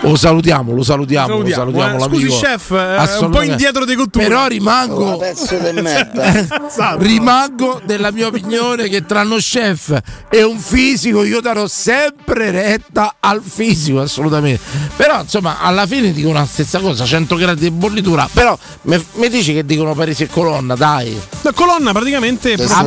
Lo 0.03 0.17
salutiamo, 0.17 0.75
lo 0.75 0.83
salutiamo, 0.83 1.29
Salutiamo, 1.29 1.71
lo 1.71 1.79
salutiamo 1.79 1.99
l'amico. 1.99 2.33
Scusi, 2.33 2.45
chef, 2.45 2.71
eh, 2.73 3.25
un 3.25 3.31
po' 3.31 3.43
indietro 3.43 3.85
di 3.85 3.95
cottura. 3.95 4.27
Però 4.27 4.47
rimango 4.49 5.17
pezzo 5.17 5.57
di 5.57 5.81
merda. 5.81 6.97
Rimango 6.99 7.81
della 7.85 8.11
mia 8.11 8.27
opinione 8.27 8.89
che 8.89 9.07
tra 9.07 9.21
uno 9.23 9.37
chef 9.37 9.97
e 10.29 10.43
un 10.43 10.59
fisico 10.59 11.23
io 11.23 11.41
darò 11.41 11.67
sempre 11.69 12.51
retta 12.51 13.17
al 13.21 13.43
fisico 13.45 14.01
assolutamente. 14.01 14.61
Però 14.97 15.21
insomma 15.21 15.61
alla 15.61 15.87
fine 15.87 16.13
dicono 16.13 16.35
la 16.35 16.47
stessa 16.47 16.81
cosa 16.81 17.05
100 17.05 17.37
gradi 17.37 17.61
di 17.61 17.71
bollitura. 17.71 18.29
Però 18.33 18.59
mi 18.83 19.29
dici 19.29 19.55
che 19.55 19.65
dicono 19.65 19.95
Parisi 19.95 20.25
e 20.25 20.29
Colonna 20.29 20.75
dai. 20.75 21.21
La 21.43 21.53
colonna 21.53 21.93
praticamente 21.93 22.57
Testa 22.57 22.85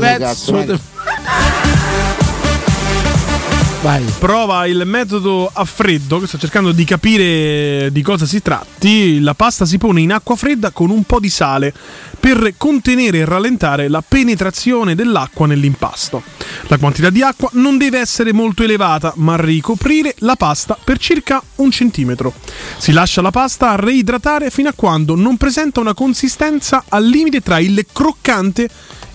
vai. 3.85 4.03
prova 4.17 4.65
il 4.65 4.81
metodo 4.85 5.47
a 5.53 5.63
freddo, 5.63 6.19
che 6.19 6.25
sto 6.25 6.39
cercando 6.39 6.71
di 6.71 6.83
capire 6.85 7.89
di 7.91 8.01
cosa 8.01 8.25
si 8.25 8.41
tratti. 8.41 9.19
La 9.19 9.35
pasta 9.35 9.63
si 9.65 9.77
pone 9.77 10.01
in 10.01 10.11
acqua 10.11 10.35
fredda 10.35 10.71
con 10.71 10.89
un 10.89 11.03
po' 11.03 11.19
di 11.19 11.29
sale 11.29 11.71
per 12.19 12.55
contenere 12.57 13.19
e 13.19 13.25
rallentare 13.25 13.87
la 13.87 14.01
penetrazione 14.01 14.95
dell'acqua 14.95 15.45
nell'impasto. 15.45 16.23
La 16.67 16.79
quantità 16.79 17.11
di 17.11 17.21
acqua 17.21 17.49
non 17.53 17.77
deve 17.77 17.99
essere 17.99 18.33
molto 18.33 18.63
elevata, 18.63 19.13
ma 19.17 19.35
ricoprire 19.35 20.15
la 20.19 20.35
pasta 20.35 20.75
per 20.83 20.97
circa 20.97 21.41
un 21.57 21.69
centimetro. 21.69 22.33
Si 22.77 22.91
lascia 22.91 23.21
la 23.21 23.31
pasta 23.31 23.75
reidratare 23.75 24.49
fino 24.49 24.69
a 24.69 24.73
quando 24.75 25.15
non 25.15 25.37
presenta 25.37 25.79
una 25.79 25.93
consistenza 25.93 26.85
al 26.89 27.05
limite 27.05 27.41
tra 27.41 27.59
il 27.59 27.85
croccante 27.91 28.67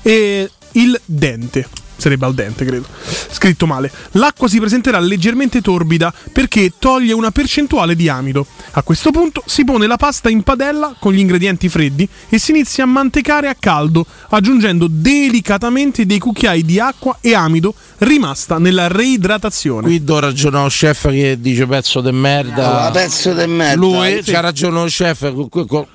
e 0.02 0.48
il 0.72 1.01
dente. 1.05 1.80
Sarebbe 2.01 2.24
al 2.24 2.35
dente, 2.35 2.64
credo. 2.64 2.86
Scritto 3.31 3.66
male. 3.66 3.90
L'acqua 4.12 4.48
si 4.48 4.59
presenterà 4.59 4.98
leggermente 4.98 5.60
torbida 5.60 6.12
perché 6.32 6.72
toglie 6.78 7.12
una 7.12 7.31
percentuale 7.31 7.94
di 7.94 8.09
amido. 8.09 8.47
A 8.72 8.82
questo 8.82 9.10
punto 9.10 9.43
si 9.47 9.64
pone 9.64 9.86
la 9.86 9.97
pasta 9.97 10.31
in 10.31 10.43
padella 10.43 10.94
con 10.98 11.12
gli 11.12 11.18
ingredienti 11.18 11.68
freddi 11.68 12.09
e 12.28 12.39
si 12.39 12.52
inizia 12.52 12.85
a 12.85 12.86
mantecare 12.86 13.48
a 13.48 13.56
caldo, 13.59 14.06
aggiungendo 14.31 14.86
delicatamente 14.89 16.06
dei 16.06 16.18
cucchiai 16.18 16.64
di 16.64 16.81
acqua 16.81 17.18
e 17.20 17.35
amido 17.35 17.74
rimasta 17.98 18.59
nella 18.59 18.89
reidratazione. 18.89 19.86
qui 19.86 20.02
do 20.02 20.18
ragione 20.18 20.59
a 20.59 20.66
chef 20.68 21.09
che 21.10 21.36
dice 21.39 21.66
pezzo 21.66 22.01
di 22.01 22.10
merda 22.12 22.86
Un 22.86 22.93
pezzo 22.93 23.35
di 23.35 23.47
merda. 23.47 23.74
lui 23.77 24.22
Sì. 24.22 24.32
c'ha 24.32 24.40
ragione 24.40 24.81
lo 24.81 24.86
chef 24.86 25.31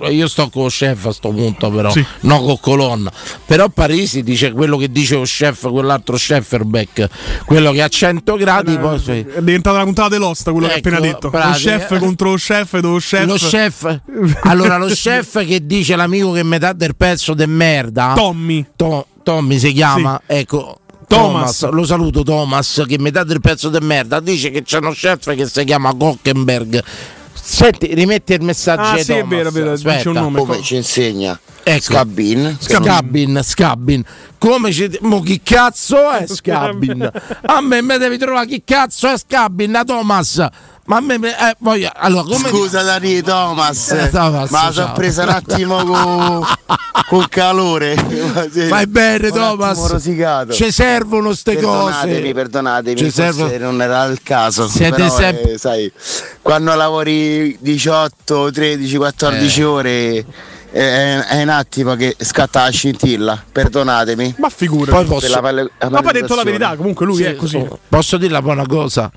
io 0.09 0.27
sto 0.27 0.49
con 0.49 0.63
lo 0.63 0.69
chef 0.69 1.05
a 1.05 1.11
sto 1.11 1.29
punto 1.29 1.71
però 1.71 1.89
Sì. 1.89 2.05
no 2.21 2.41
con 2.43 2.59
colonna 2.59 3.11
però 3.45 3.69
Parisi 3.69 4.21
dice 4.21 4.51
quello 4.51 4.77
che 4.77 4.91
dice 4.91 5.15
lo 5.15 5.23
chef 5.23 5.67
quell'altro 5.95 6.15
chefferbeck 6.17 7.07
quello 7.45 7.71
che 7.71 7.81
a 7.81 7.87
100 7.87 8.35
gradi 8.35 8.77
poi 8.77 8.99
sì. 8.99 9.11
È 9.11 9.41
diventata 9.41 9.77
la 9.77 9.83
puntata 9.83 10.09
dell'osta 10.09 10.51
quello 10.51 10.67
che 10.67 10.73
ha 10.73 10.77
Ecco, 10.77 10.87
appena 10.89 11.01
detto. 11.05 11.25
Lo 11.27 11.29
pratica. 11.31 11.77
chef 11.77 11.99
contro 11.99 12.29
lo 12.31 12.35
chef, 12.35 12.79
dove 12.79 12.93
lo 12.93 12.99
chef. 12.99 13.25
lo 13.25 13.35
chef 13.35 13.99
allora 14.43 14.77
lo 14.77 14.87
chef 14.87 15.45
che 15.45 15.65
dice 15.65 15.95
l'amico 15.95 16.31
che 16.31 16.43
metà 16.43 16.73
del 16.73 16.95
pezzo 16.95 17.33
di 17.33 17.45
merda 17.47 18.13
Tommy. 18.15 18.65
To- 18.75 19.07
Tommy 19.23 19.57
si 19.59 19.71
chiama 19.73 20.21
ecco 20.25 20.79
Thomas. 21.07 21.59
Thomas. 21.59 21.75
lo 21.75 21.85
saluto 21.85 22.23
Thomas 22.23 22.83
che 22.87 22.97
metà 22.99 23.23
del 23.23 23.39
pezzo 23.41 23.69
di 23.69 23.77
merda 23.81 24.19
dice 24.19 24.49
che 24.51 24.63
c'è 24.63 24.77
uno 24.79 24.91
chef 24.91 25.33
che 25.35 25.45
si 25.47 25.63
chiama 25.63 25.91
Gockenberg 25.91 26.83
senti 27.39 27.93
rimetti 27.93 28.33
il 28.33 28.41
messaggio 28.41 28.81
Ah, 28.81 28.97
sì, 28.97 29.11
è 29.13 29.19
Thomas. 29.19 29.29
vero, 29.35 29.49
è 29.49 29.51
vero, 29.51 29.75
dice 29.75 29.87
Aspetta. 29.89 30.09
un 30.09 30.15
nome. 30.15 30.39
Come 30.39 30.61
ci 30.61 30.75
insegna 30.75 31.39
Ecco. 31.67 31.81
Scabin. 31.81 32.57
Scabin, 32.59 33.39
Scabin. 33.43 34.03
Come 34.37 34.71
ci... 34.71 34.97
Mo 35.01 35.19
chi 35.21 35.41
cazzo 35.43 36.11
è 36.11 36.25
Scabin? 36.29 37.11
A 37.43 37.61
me 37.61 37.81
mi 37.81 37.97
devi 37.97 38.17
trovare 38.17 38.45
chi 38.45 38.61
cazzo 38.63 39.09
è 39.11 39.17
Scabin, 39.17 39.75
a 39.75 39.83
Thomas. 39.83 40.45
Ma 40.85 40.97
a 40.97 41.01
me... 41.01 41.15
Eh, 41.15 41.55
voglio... 41.59 41.89
Allora, 41.95 42.23
come... 42.23 42.49
Scusa 42.49 42.83
Dani 42.83 43.21
Thomas, 43.23 43.89
Eh, 43.91 44.09
Thomas, 44.11 44.49
ma 44.51 44.65
la 44.65 44.71
sono 44.71 44.91
presa 44.93 45.23
un 45.23 45.29
attimo 45.29 45.83
con 45.83 46.45
col 47.09 47.27
calore. 47.27 47.95
Fai 48.67 48.85
bene 48.85 49.29
Un 49.29 49.33
Thomas. 49.33 49.87
rosicato. 49.87 50.53
Ci 50.53 50.71
servono 50.71 51.33
ste 51.33 51.53
Perdonatemi, 51.53 52.21
cose. 52.21 52.33
perdonatemi, 52.33 52.97
Ci 52.97 53.09
servono- 53.11 53.57
non 53.57 53.81
era 53.81 54.03
il 54.05 54.19
caso. 54.21 54.67
Siete 54.67 54.95
però, 54.95 55.09
sempre- 55.15 55.53
eh, 55.53 55.57
sai, 55.57 55.91
quando 56.43 56.75
lavori 56.75 57.57
18, 57.59 58.51
13, 58.51 58.97
14 58.97 59.61
Eh. 59.61 59.63
ore 59.63 60.25
è 60.71 61.41
un 61.41 61.49
attimo 61.49 61.95
che 61.95 62.15
scatta 62.19 62.61
la 62.63 62.69
scintilla. 62.69 63.41
Perdonatemi. 63.51 64.35
Ma 64.37 64.49
figura. 64.49 64.91
Poi 64.91 65.05
posso... 65.05 65.29
la 65.29 65.51
la 65.51 65.67
Ma 65.89 66.01
poi 66.01 66.09
ha 66.09 66.11
detto 66.11 66.35
la 66.35 66.43
verità, 66.43 66.75
comunque 66.75 67.05
lui 67.07 67.15
Sì, 67.15 67.23
è 67.23 67.35
così. 67.35 67.65
Posso 67.89 68.17
dirla 68.17 68.41
poi 68.43 68.51
una 68.51 68.67
cosa? 68.67 69.09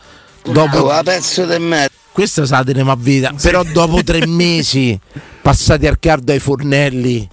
Dopo... 0.53 0.87
La 0.87 1.03
pezzo 1.03 1.45
di 1.45 1.59
merda. 1.59 1.95
Questa 2.13 2.47
sa 2.47 2.65
teniamo 2.65 2.91
a 2.91 2.97
vita, 2.99 3.33
però 3.41 3.63
dopo 3.63 4.03
tre 4.03 4.27
mesi 4.27 4.99
passati 5.41 5.87
al 5.87 5.99
cardo 6.01 6.33
ai 6.33 6.41
fornelli, 6.41 7.29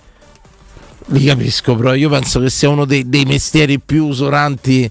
li 1.08 1.26
capisco, 1.26 1.76
però 1.76 1.94
io 1.94 2.10
penso 2.10 2.40
che 2.40 2.50
sia 2.50 2.70
uno 2.70 2.86
dei, 2.86 3.08
dei 3.08 3.26
mestieri 3.26 3.80
più 3.80 4.08
usuranti 4.08 4.90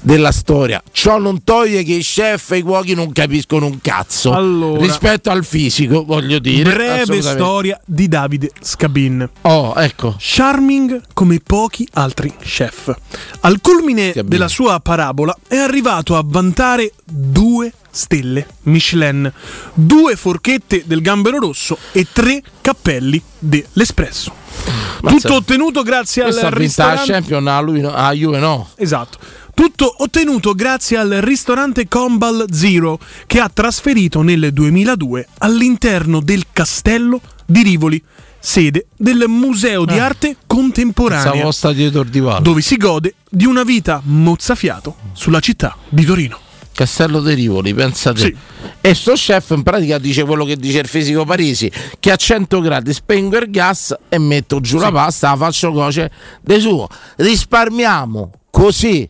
della 0.00 0.30
storia. 0.30 0.80
Ciò 0.92 1.18
non 1.18 1.42
toglie 1.42 1.82
che 1.82 1.94
i 1.94 2.02
chef 2.02 2.52
e 2.52 2.58
i 2.58 2.62
cuochi 2.62 2.94
non 2.94 3.10
capiscono 3.12 3.66
un 3.66 3.80
cazzo 3.80 4.32
Allora. 4.32 4.80
rispetto 4.80 5.30
al 5.30 5.44
fisico, 5.44 6.04
voglio 6.04 6.38
dire. 6.38 6.72
Breve 6.72 7.20
storia 7.22 7.80
di 7.84 8.06
Davide 8.06 8.50
Scabin. 8.60 9.28
Oh, 9.42 9.74
ecco. 9.76 10.14
Charming 10.18 11.02
come 11.12 11.40
pochi 11.44 11.88
altri 11.94 12.32
chef. 12.40 12.94
Al 13.40 13.60
culmine 13.60 14.12
Scabin. 14.12 14.30
della 14.30 14.48
sua 14.48 14.78
parabola 14.80 15.36
è 15.48 15.56
arrivato 15.56 16.16
a 16.16 16.22
vantare 16.24 16.92
due 17.04 17.72
stelle 17.96 18.46
Michelin, 18.64 19.32
due 19.74 20.14
forchette 20.16 20.84
del 20.86 21.00
gambero 21.00 21.38
rosso 21.38 21.78
e 21.92 22.06
tre 22.12 22.42
cappelli 22.60 23.20
dell'Espresso. 23.38 24.32
Tutto 25.00 25.34
ottenuto 25.34 25.82
grazie 25.82 26.22
al 26.22 26.30
vinto 26.30 26.48
la 26.50 26.56
ristorante 26.56 27.12
Champion, 27.12 27.46
a 27.46 27.60
lui 27.60 27.80
no, 27.80 27.92
a 27.92 28.12
Juve 28.12 28.38
no. 28.38 28.68
Esatto. 28.76 29.18
Tutto 29.54 29.94
ottenuto 29.98 30.52
grazie 30.54 30.98
al 30.98 31.10
ristorante 31.22 31.88
Combal 31.88 32.44
Zero 32.50 32.98
che 33.26 33.40
ha 33.40 33.48
trasferito 33.48 34.20
nel 34.20 34.52
2002 34.52 35.28
all'interno 35.38 36.20
del 36.20 36.44
castello 36.52 37.20
di 37.46 37.62
Rivoli, 37.62 38.02
sede 38.38 38.86
del 38.96 39.24
Museo 39.28 39.86
di 39.86 39.98
Arte 39.98 40.36
Contemporanea, 40.46 41.48
dove 42.40 42.60
si 42.60 42.76
gode 42.76 43.14
di 43.30 43.46
una 43.46 43.62
vita 43.62 44.02
mozzafiato 44.04 44.96
sulla 45.12 45.40
città 45.40 45.76
di 45.88 46.04
Torino. 46.04 46.45
Castello 46.76 47.20
dei 47.20 47.34
Rivoli, 47.34 47.72
pensate. 47.72 48.20
Sì. 48.20 48.36
E 48.82 48.94
sto 48.94 49.14
chef 49.14 49.50
in 49.50 49.62
pratica 49.62 49.96
dice 49.96 50.24
quello 50.24 50.44
che 50.44 50.56
dice 50.56 50.80
il 50.80 50.86
fisico 50.86 51.24
Parisi, 51.24 51.72
che 51.98 52.12
a 52.12 52.16
100 52.16 52.60
gradi 52.60 52.92
spengo 52.92 53.38
il 53.38 53.50
gas 53.50 53.96
e 54.10 54.18
metto 54.18 54.60
giù 54.60 54.78
la 54.78 54.92
pasta, 54.92 55.30
la 55.30 55.36
faccio 55.36 55.72
coce 55.72 56.10
de 56.42 56.60
suo. 56.60 56.86
Risparmiamo 57.16 58.30
così 58.50 59.08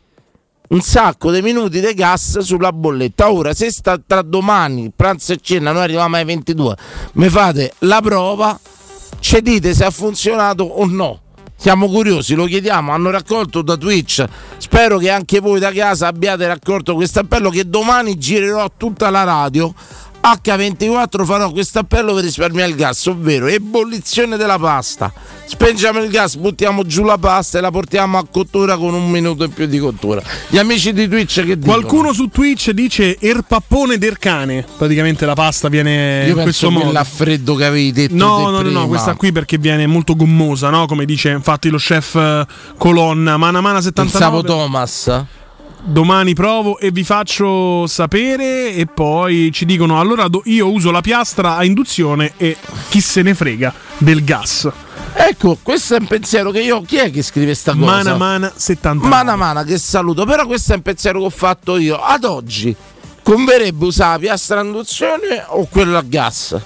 un 0.68 0.80
sacco 0.80 1.32
di 1.32 1.42
minuti 1.42 1.80
di 1.80 1.92
gas 1.92 2.38
sulla 2.38 2.72
bolletta. 2.72 3.32
Ora, 3.32 3.52
se 3.52 3.72
sta 3.72 3.98
tra 3.98 4.22
domani, 4.22 4.92
pranzo 4.94 5.32
e 5.32 5.38
cena, 5.42 5.72
noi 5.72 5.82
arriviamo 5.82 6.14
ai 6.14 6.24
22, 6.24 6.76
mi 7.14 7.28
fate 7.28 7.72
la 7.80 8.00
prova, 8.00 8.58
ci 9.18 9.42
dite 9.42 9.74
se 9.74 9.84
ha 9.84 9.90
funzionato 9.90 10.62
o 10.62 10.86
no. 10.86 11.20
Siamo 11.58 11.88
curiosi, 11.88 12.34
lo 12.34 12.44
chiediamo, 12.44 12.92
hanno 12.92 13.10
raccolto 13.10 13.62
da 13.62 13.76
Twitch. 13.76 14.24
Spero 14.58 14.98
che 14.98 15.10
anche 15.10 15.40
voi 15.40 15.58
da 15.58 15.72
casa 15.72 16.06
abbiate 16.06 16.46
raccolto 16.46 16.94
questo 16.94 17.20
appello 17.20 17.50
che 17.50 17.68
domani 17.68 18.18
girerò 18.18 18.70
tutta 18.76 19.10
la 19.10 19.24
radio 19.24 19.74
H24 20.26 21.24
farò 21.24 21.52
questo 21.52 21.78
appello 21.78 22.12
per 22.14 22.24
risparmiare 22.24 22.70
il 22.70 22.76
gas, 22.76 23.06
ovvero 23.06 23.46
ebollizione 23.46 24.36
della 24.36 24.58
pasta. 24.58 25.12
Spengiamo 25.46 26.02
il 26.02 26.10
gas, 26.10 26.34
buttiamo 26.34 26.82
giù 26.84 27.04
la 27.04 27.16
pasta 27.16 27.58
e 27.58 27.60
la 27.60 27.70
portiamo 27.70 28.18
a 28.18 28.26
cottura 28.28 28.76
con 28.76 28.92
un 28.92 29.08
minuto 29.08 29.44
in 29.44 29.52
più 29.52 29.66
di 29.66 29.78
cottura. 29.78 30.20
Gli 30.48 30.58
amici 30.58 30.92
di 30.92 31.06
Twitch 31.06 31.44
che 31.44 31.56
dicono? 31.56 31.78
Qualcuno 31.78 32.12
su 32.12 32.26
Twitch 32.26 32.70
dice 32.70 33.16
erpappone 33.20 33.98
del 33.98 34.18
cane. 34.18 34.66
Praticamente 34.76 35.24
la 35.26 35.34
pasta 35.34 35.68
viene 35.68 36.24
Io 36.26 36.36
in 36.36 36.42
questo 36.42 36.70
modo. 36.70 36.86
quella 36.86 37.00
a 37.00 37.04
freddo 37.04 37.54
che 37.54 37.64
avevi 37.64 37.92
detto 37.92 38.14
no, 38.14 38.50
no, 38.50 38.58
prima. 38.58 38.80
no, 38.80 38.88
questa 38.88 39.14
qui 39.14 39.30
perché 39.30 39.58
viene 39.58 39.86
molto 39.86 40.16
gommosa, 40.16 40.70
no? 40.70 40.86
Come 40.86 41.04
dice 41.04 41.30
infatti 41.30 41.68
lo 41.68 41.78
chef 41.78 42.16
eh, 42.16 42.44
Colonna, 42.76 43.36
Mana 43.36 43.60
Mana 43.60 43.80
79. 43.80 44.10
Pensavo 44.10 44.42
Thomas. 44.42 45.24
Domani 45.82 46.34
provo 46.34 46.78
e 46.78 46.90
vi 46.90 47.04
faccio 47.04 47.86
sapere 47.86 48.72
e 48.72 48.86
poi 48.86 49.50
ci 49.52 49.64
dicono 49.64 50.00
allora 50.00 50.26
io 50.44 50.70
uso 50.70 50.90
la 50.90 51.00
piastra 51.00 51.56
a 51.56 51.64
induzione 51.64 52.32
e 52.36 52.56
chi 52.88 53.00
se 53.00 53.22
ne 53.22 53.34
frega 53.34 53.72
del 53.98 54.24
gas. 54.24 54.68
Ecco, 55.18 55.58
questo 55.62 55.96
è 55.96 55.98
un 56.00 56.06
pensiero 56.06 56.50
che 56.50 56.60
io. 56.60 56.82
Chi 56.82 56.96
è 56.96 57.10
che 57.10 57.22
scrive 57.22 57.54
sta 57.54 57.72
cosa? 57.72 57.84
Mana 57.84 58.16
Mana 58.16 58.52
79. 58.54 59.08
Mana 59.08 59.36
Mana, 59.36 59.64
che 59.64 59.78
saluto. 59.78 60.24
Però 60.26 60.46
questo 60.46 60.72
è 60.72 60.76
un 60.76 60.82
pensiero 60.82 61.20
che 61.20 61.24
ho 61.24 61.30
fatto 61.30 61.78
io. 61.78 61.98
Ad 61.98 62.24
oggi 62.24 62.74
converrebbe 63.22 63.86
usare 63.86 64.12
la 64.12 64.18
piastra 64.18 64.60
a 64.60 64.64
induzione 64.64 65.44
o 65.46 65.66
quella 65.70 65.98
a 65.98 66.02
gas? 66.02 66.56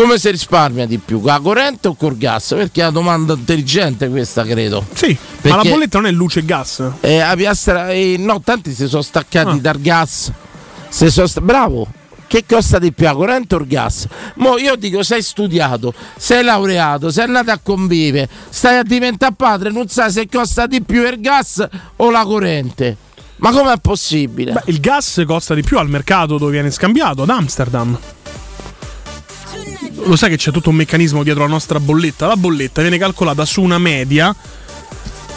Come 0.00 0.16
si 0.18 0.30
risparmia 0.30 0.86
di 0.86 0.96
più? 0.96 1.20
Con 1.20 1.30
la 1.30 1.40
corrente 1.40 1.88
o 1.88 1.94
col 1.94 2.16
gas? 2.16 2.54
Perché 2.56 2.80
è 2.80 2.84
una 2.84 2.92
domanda 2.92 3.34
intelligente 3.34 4.08
questa, 4.08 4.44
credo. 4.44 4.82
Sì, 4.94 5.14
ma 5.42 5.56
la 5.56 5.62
bolletta 5.62 5.98
non 5.98 6.06
è 6.08 6.10
luce 6.10 6.38
e 6.38 6.44
gas. 6.46 6.82
Eh, 7.00 7.18
la 7.18 7.34
piastra, 7.36 7.90
eh, 7.90 8.16
no, 8.18 8.40
tanti 8.40 8.72
si 8.72 8.88
sono 8.88 9.02
staccati 9.02 9.56
Ah. 9.58 9.60
dal 9.60 9.78
gas. 9.78 10.32
Sono 10.88 11.26
sta- 11.26 11.42
Bravo. 11.42 11.86
Che 12.26 12.44
costa 12.48 12.78
di 12.78 12.92
più, 12.94 13.04
la 13.04 13.12
corrente 13.12 13.54
o 13.56 13.58
il 13.58 13.66
gas? 13.66 14.06
Mo 14.36 14.56
io 14.56 14.74
dico, 14.76 15.02
sei 15.02 15.20
studiato, 15.22 15.92
sei 16.16 16.44
laureato, 16.44 17.10
sei 17.10 17.24
andato 17.24 17.50
a 17.50 17.60
convivere, 17.62 18.26
stai 18.48 18.78
a 18.78 18.82
diventare 18.82 19.34
padre, 19.36 19.70
non 19.70 19.86
sai 19.88 20.10
se 20.12 20.26
costa 20.28 20.66
di 20.66 20.80
più 20.80 21.06
il 21.06 21.20
gas 21.20 21.62
o 21.96 22.10
la 22.10 22.22
corrente. 22.24 22.96
Ma 23.36 23.50
com'è 23.52 23.76
possibile? 23.78 24.52
Beh, 24.52 24.62
il 24.66 24.80
gas 24.80 25.22
costa 25.26 25.54
di 25.54 25.62
più 25.62 25.76
al 25.78 25.90
mercato 25.90 26.38
dove 26.38 26.52
viene 26.52 26.70
scambiato, 26.70 27.22
ad 27.22 27.28
Amsterdam. 27.30 27.98
Lo 30.04 30.16
sai 30.16 30.30
che 30.30 30.36
c'è 30.36 30.50
tutto 30.50 30.70
un 30.70 30.76
meccanismo 30.76 31.22
dietro 31.22 31.42
la 31.44 31.50
nostra 31.50 31.78
bolletta? 31.78 32.26
La 32.26 32.36
bolletta 32.36 32.80
viene 32.80 32.98
calcolata 32.98 33.44
su 33.44 33.60
una 33.62 33.78
media 33.78 34.34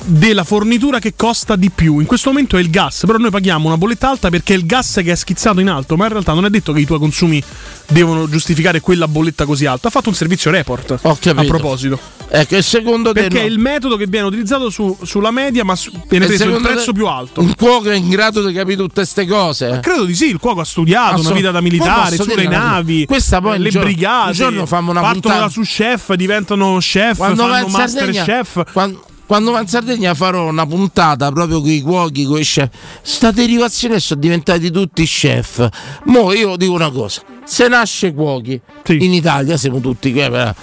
della 0.06 0.44
fornitura 0.44 1.00
che 1.00 1.14
costa 1.16 1.56
di 1.56 1.70
più. 1.70 2.00
In 2.00 2.06
questo 2.06 2.30
momento 2.30 2.58
è 2.58 2.60
il 2.60 2.70
gas, 2.70 3.04
però 3.06 3.18
noi 3.18 3.30
paghiamo 3.32 3.68
una 3.68 3.78
bolletta 3.78 4.10
alta 4.10 4.30
perché 4.30 4.54
è 4.54 4.58
il 4.58 4.66
gas 4.66 5.00
che 5.04 5.12
è 5.12 5.16
schizzato 5.16 5.60
in 5.60 5.70
alto, 5.70 5.96
ma 5.96 6.06
in 6.06 6.12
realtà 6.12 6.34
non 6.34 6.46
è 6.46 6.50
detto 6.50 6.74
che 6.74 6.80
i 6.82 6.86
tuoi 6.86 7.00
consumi 7.00 7.42
devono 7.88 8.28
giustificare 8.28 8.80
quella 8.82 9.08
bolletta 9.08 9.46
così 9.46 9.66
alta. 9.66 9.88
Ha 9.88 9.92
fatto 9.92 10.10
un 10.10 10.16
servizio 10.16 10.52
report 10.52 11.00
a 11.02 11.44
proposito. 11.46 12.00
Ecco, 12.36 12.56
e 12.56 12.62
secondo 12.64 13.12
te 13.14 13.22
Perché 13.22 13.40
è 13.40 13.48
no? 13.48 13.54
il 13.54 13.60
metodo 13.60 13.96
che 13.96 14.08
viene 14.08 14.26
utilizzato 14.28 14.70
su- 14.72 14.98
sulla 15.04 15.30
media, 15.30 15.64
ma 15.64 15.76
su- 15.76 15.92
viene 16.10 16.26
preso 16.26 16.46
il 16.46 16.62
prezzo 16.62 16.92
più 16.92 17.06
alto. 17.08 17.42
Un 17.42 17.54
cuoco 17.56 17.90
è 17.92 17.96
in 17.96 18.10
grado 18.10 18.46
di 18.46 18.54
capire 18.54 18.78
tutte 18.78 18.94
queste 18.96 19.28
cose? 19.28 19.80
Credo 19.82 20.04
di 20.06 20.16
sì, 20.16 20.30
il 20.30 20.40
cuoco 20.40 20.62
ha 20.62 20.66
studiato 20.66 21.10
una 21.12 21.20
Assolut- 21.20 21.38
vita 21.38 21.52
da 21.52 21.62
militare, 21.62 22.16
sulle 22.16 22.46
una 22.48 22.58
navi, 22.58 23.06
Questa 23.06 23.40
poi 23.40 23.56
eh, 23.56 23.60
le 23.60 23.70
giorno- 23.70 23.88
brigate. 23.88 24.28
un 24.30 24.34
giorno 24.34 24.66
fanno 24.66 24.90
una 24.92 25.02
partono 25.02 25.22
puntata- 25.22 25.44
da 25.46 25.50
su 25.50 25.62
chef, 25.62 26.14
diventano 26.16 26.78
chef, 26.80 27.18
Quando 27.18 27.46
fanno 27.48 27.68
master 27.68 27.90
Sardegna, 27.90 28.24
chef. 28.24 28.64
Quando, 28.72 29.04
quando 29.34 29.50
va 29.50 29.62
in 29.62 29.68
Sardegna 29.68 30.14
farò 30.14 30.48
una 30.48 30.68
puntata 30.68 31.32
proprio 31.32 31.60
con 31.60 31.72
i 31.72 31.82
cuochi, 31.82 32.24
con 32.26 32.38
i 32.38 32.44
chef. 32.44 32.70
Sta 33.02 33.32
derivazione 33.32 34.00
sono 34.00 34.20
diventati 34.20 34.70
tutti 34.70 35.04
chef. 35.06 35.68
Mo 36.04 36.32
io 36.34 36.56
dico 36.56 36.74
una 36.74 36.92
cosa: 36.92 37.24
se 37.44 37.68
nasce 37.68 38.14
cuochi 38.14 38.62
in 38.90 39.12
Italia 39.12 39.58
siamo 39.58 39.80
tutti 39.80 40.12
però. 40.12 40.54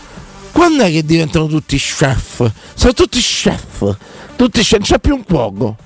Quando 0.52 0.84
è 0.84 0.90
che 0.92 1.04
diventano 1.04 1.48
tutti 1.48 1.76
chef? 1.78 2.48
Sono 2.74 2.92
tutti 2.92 3.18
chef. 3.18 3.96
Tutti 4.36 4.60
chef, 4.60 4.78
non 4.78 4.82
c'è 4.82 5.00
più 5.00 5.16
un 5.16 5.24
cuoco. 5.24 5.76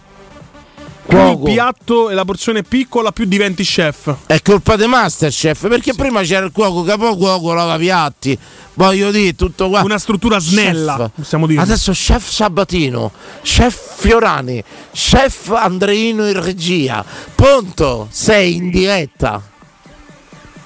Più 1.06 1.30
il 1.30 1.38
piatto 1.38 2.08
e 2.08 2.14
la 2.14 2.24
porzione 2.24 2.60
è 2.60 2.62
piccola, 2.62 3.12
più 3.12 3.26
diventi 3.26 3.62
chef. 3.62 4.14
È 4.26 4.40
colpa 4.42 4.76
dei 4.76 4.88
Masterchef 4.88 5.68
perché 5.68 5.94
prima 5.94 6.22
c'era 6.22 6.46
il 6.46 6.52
cuoco 6.52 6.82
capo 6.82 7.14
cuoco 7.16 7.52
lava 7.52 7.76
piatti. 7.76 8.38
Voglio 8.74 9.10
dire, 9.10 9.34
tutto 9.34 9.68
qua. 9.68 9.82
Una 9.82 9.98
struttura 9.98 10.38
snella, 10.38 10.96
Chef. 10.96 11.10
possiamo 11.14 11.46
dire. 11.46 11.60
Adesso 11.60 11.92
chef 11.92 12.28
Sabatino, 12.28 13.12
chef 13.42 14.00
Fiorani, 14.00 14.62
chef 14.92 15.50
Andreino 15.50 16.26
in 16.26 16.42
regia. 16.42 17.04
Pronto? 17.34 18.08
Sei 18.10 18.56
in 18.56 18.70
diretta. 18.70 19.40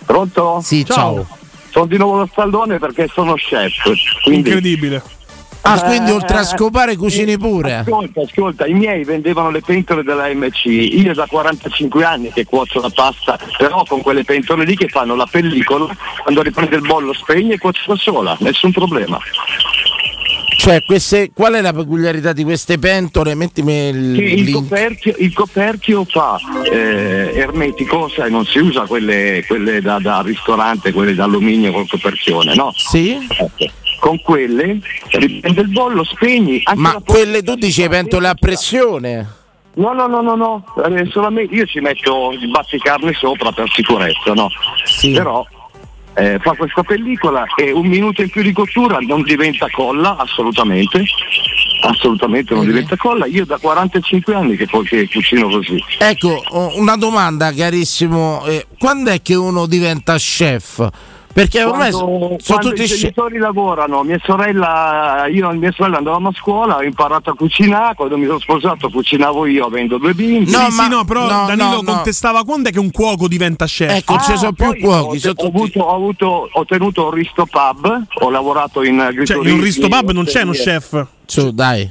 Pronto? 0.06 0.60
Sì, 0.62 0.86
ciao. 0.86 1.27
Sono 1.70 1.85
di 1.85 1.98
nuovo 1.98 2.19
lo 2.19 2.28
stallone 2.31 2.78
perché 2.78 3.10
sono 3.12 3.35
chef. 3.35 3.74
Quindi... 4.23 4.48
Incredibile. 4.48 5.02
Ah, 5.70 5.82
quindi 5.82 6.10
oltre 6.10 6.38
a 6.38 6.44
scopare 6.44 6.96
cucini 6.96 7.36
pure. 7.36 7.74
Ascolta, 7.76 8.22
ascolta, 8.22 8.66
i 8.66 8.72
miei 8.72 9.04
vendevano 9.04 9.50
le 9.50 9.60
pentole 9.60 10.02
della 10.02 10.28
MC, 10.32 10.64
io 10.64 11.12
da 11.12 11.26
45 11.26 12.04
anni 12.04 12.32
che 12.32 12.46
cuocio 12.46 12.80
la 12.80 12.90
pasta, 12.90 13.38
però 13.58 13.84
con 13.86 14.00
quelle 14.00 14.24
pentole 14.24 14.64
lì 14.64 14.74
che 14.74 14.88
fanno 14.88 15.14
la 15.14 15.26
pellicola, 15.30 15.94
quando 16.22 16.40
riprende 16.40 16.76
il 16.76 16.82
bollo 16.82 17.12
spegne 17.12 17.54
e 17.54 17.58
cuocio 17.58 17.92
da 17.92 17.96
sola, 17.96 18.36
nessun 18.40 18.72
problema. 18.72 19.18
Cioè, 20.56 20.82
queste, 20.84 21.30
qual 21.32 21.54
è 21.54 21.60
la 21.60 21.72
peculiarità 21.72 22.32
di 22.32 22.42
queste 22.42 22.78
pentole? 22.78 23.34
Mettimi 23.34 23.88
il, 23.88 24.18
il, 24.20 24.52
coperchio, 24.52 25.14
il 25.18 25.32
coperchio 25.32 26.04
fa 26.04 26.36
eh, 26.64 27.32
ermetico, 27.34 28.08
sai, 28.08 28.30
non 28.30 28.44
si 28.44 28.58
usa 28.58 28.82
quelle, 28.86 29.44
quelle 29.46 29.80
da, 29.80 29.98
da 30.00 30.20
ristorante, 30.20 30.92
quelle 30.92 31.14
d'alluminio 31.14 31.72
col 31.72 31.86
coperchione, 31.86 32.54
no? 32.54 32.72
Sì. 32.74 33.18
Con 33.98 34.20
quelle 34.20 34.80
riprende 35.10 35.60
il 35.60 35.68
bollo, 35.68 36.04
spegni. 36.04 36.62
Ma 36.74 37.00
quelle 37.04 37.42
tu 37.42 37.54
dici 37.54 37.86
pentole 37.88 38.28
a 38.28 38.34
pressione? 38.34 39.36
No, 39.74 39.92
no, 39.92 40.06
no, 40.06 40.20
no, 40.20 40.34
no, 40.34 40.64
eh, 40.84 41.06
solamente 41.10 41.54
io 41.54 41.64
ci 41.64 41.78
metto 41.80 42.32
il 42.32 42.48
batticarne 42.50 43.12
sopra 43.12 43.52
per 43.52 43.70
sicurezza, 43.70 44.32
no? 44.32 44.48
Però 45.00 45.46
eh, 46.14 46.38
fa 46.40 46.54
questa 46.54 46.82
pellicola 46.82 47.44
e 47.56 47.70
un 47.70 47.86
minuto 47.86 48.22
in 48.22 48.28
più 48.28 48.42
di 48.42 48.52
cottura 48.52 48.98
non 48.98 49.22
diventa 49.22 49.68
colla, 49.70 50.16
assolutamente. 50.16 51.04
Assolutamente 51.82 52.54
non 52.54 52.66
diventa 52.66 52.96
colla. 52.96 53.26
Io 53.26 53.46
da 53.46 53.56
45 53.56 54.34
anni 54.34 54.56
che 54.56 54.66
poi 54.66 54.84
che 54.84 55.08
cucino 55.08 55.48
così. 55.48 55.80
Ecco, 55.98 56.42
una 56.74 56.96
domanda 56.96 57.52
carissimo. 57.52 58.44
eh, 58.46 58.66
quando 58.78 59.10
è 59.10 59.22
che 59.22 59.36
uno 59.36 59.66
diventa 59.66 60.16
chef? 60.16 60.88
Perché 61.39 61.62
ormai 61.62 61.93
Quando, 61.93 61.98
so- 61.98 62.36
sono 62.40 62.59
quando 62.59 62.69
tutti 62.70 62.82
i 62.82 62.86
genitori 62.86 63.39
lavorano, 63.39 64.02
mia 64.02 64.19
sorella, 64.24 65.27
io 65.31 65.48
e 65.48 65.55
mia 65.55 65.70
sorella 65.70 65.98
andavamo 65.98 66.31
a 66.31 66.32
scuola, 66.35 66.77
ho 66.78 66.82
imparato 66.82 67.31
a 67.31 67.35
cucinare, 67.36 67.94
quando 67.94 68.19
mi 68.19 68.27
sono 68.27 68.40
sposato 68.40 68.90
cucinavo 68.90 69.47
io 69.47 69.66
avendo 69.66 69.98
due 69.98 70.15
bimbi. 70.15 70.51
sì, 70.51 70.70
sì, 70.70 70.89
no, 70.89 71.05
però 71.05 71.28
Danilo 71.47 71.85
contestava 71.85 72.43
quando 72.43 72.70
è 72.70 72.73
che 72.73 72.81
un 72.81 72.90
cuoco 72.90 73.28
diventa 73.28 73.66
chef. 73.66 73.89
Ecco, 73.89 74.19
ci 74.19 74.36
sono 74.36 74.52
più 74.52 74.77
cuochi. 74.81 75.28
Ho, 75.28 75.47
avuto, 75.47 75.81
ho, 75.81 75.94
avuto, 75.94 76.48
ho 76.52 76.65
tenuto 76.65 77.05
un 77.05 77.10
risto 77.12 77.47
pub, 77.47 78.02
ho 78.20 78.31
lavorato 78.31 78.82
in 78.82 78.97
Cioè, 78.97 79.06
agriturismo. 79.06 79.48
in 79.48 79.55
un 79.55 79.62
risto 79.62 79.89
pub 79.89 80.10
non 80.10 80.24
c'è 80.24 80.43
uno 80.43 80.52
chef. 80.52 81.06
Su, 81.24 81.52
dai. 81.52 81.89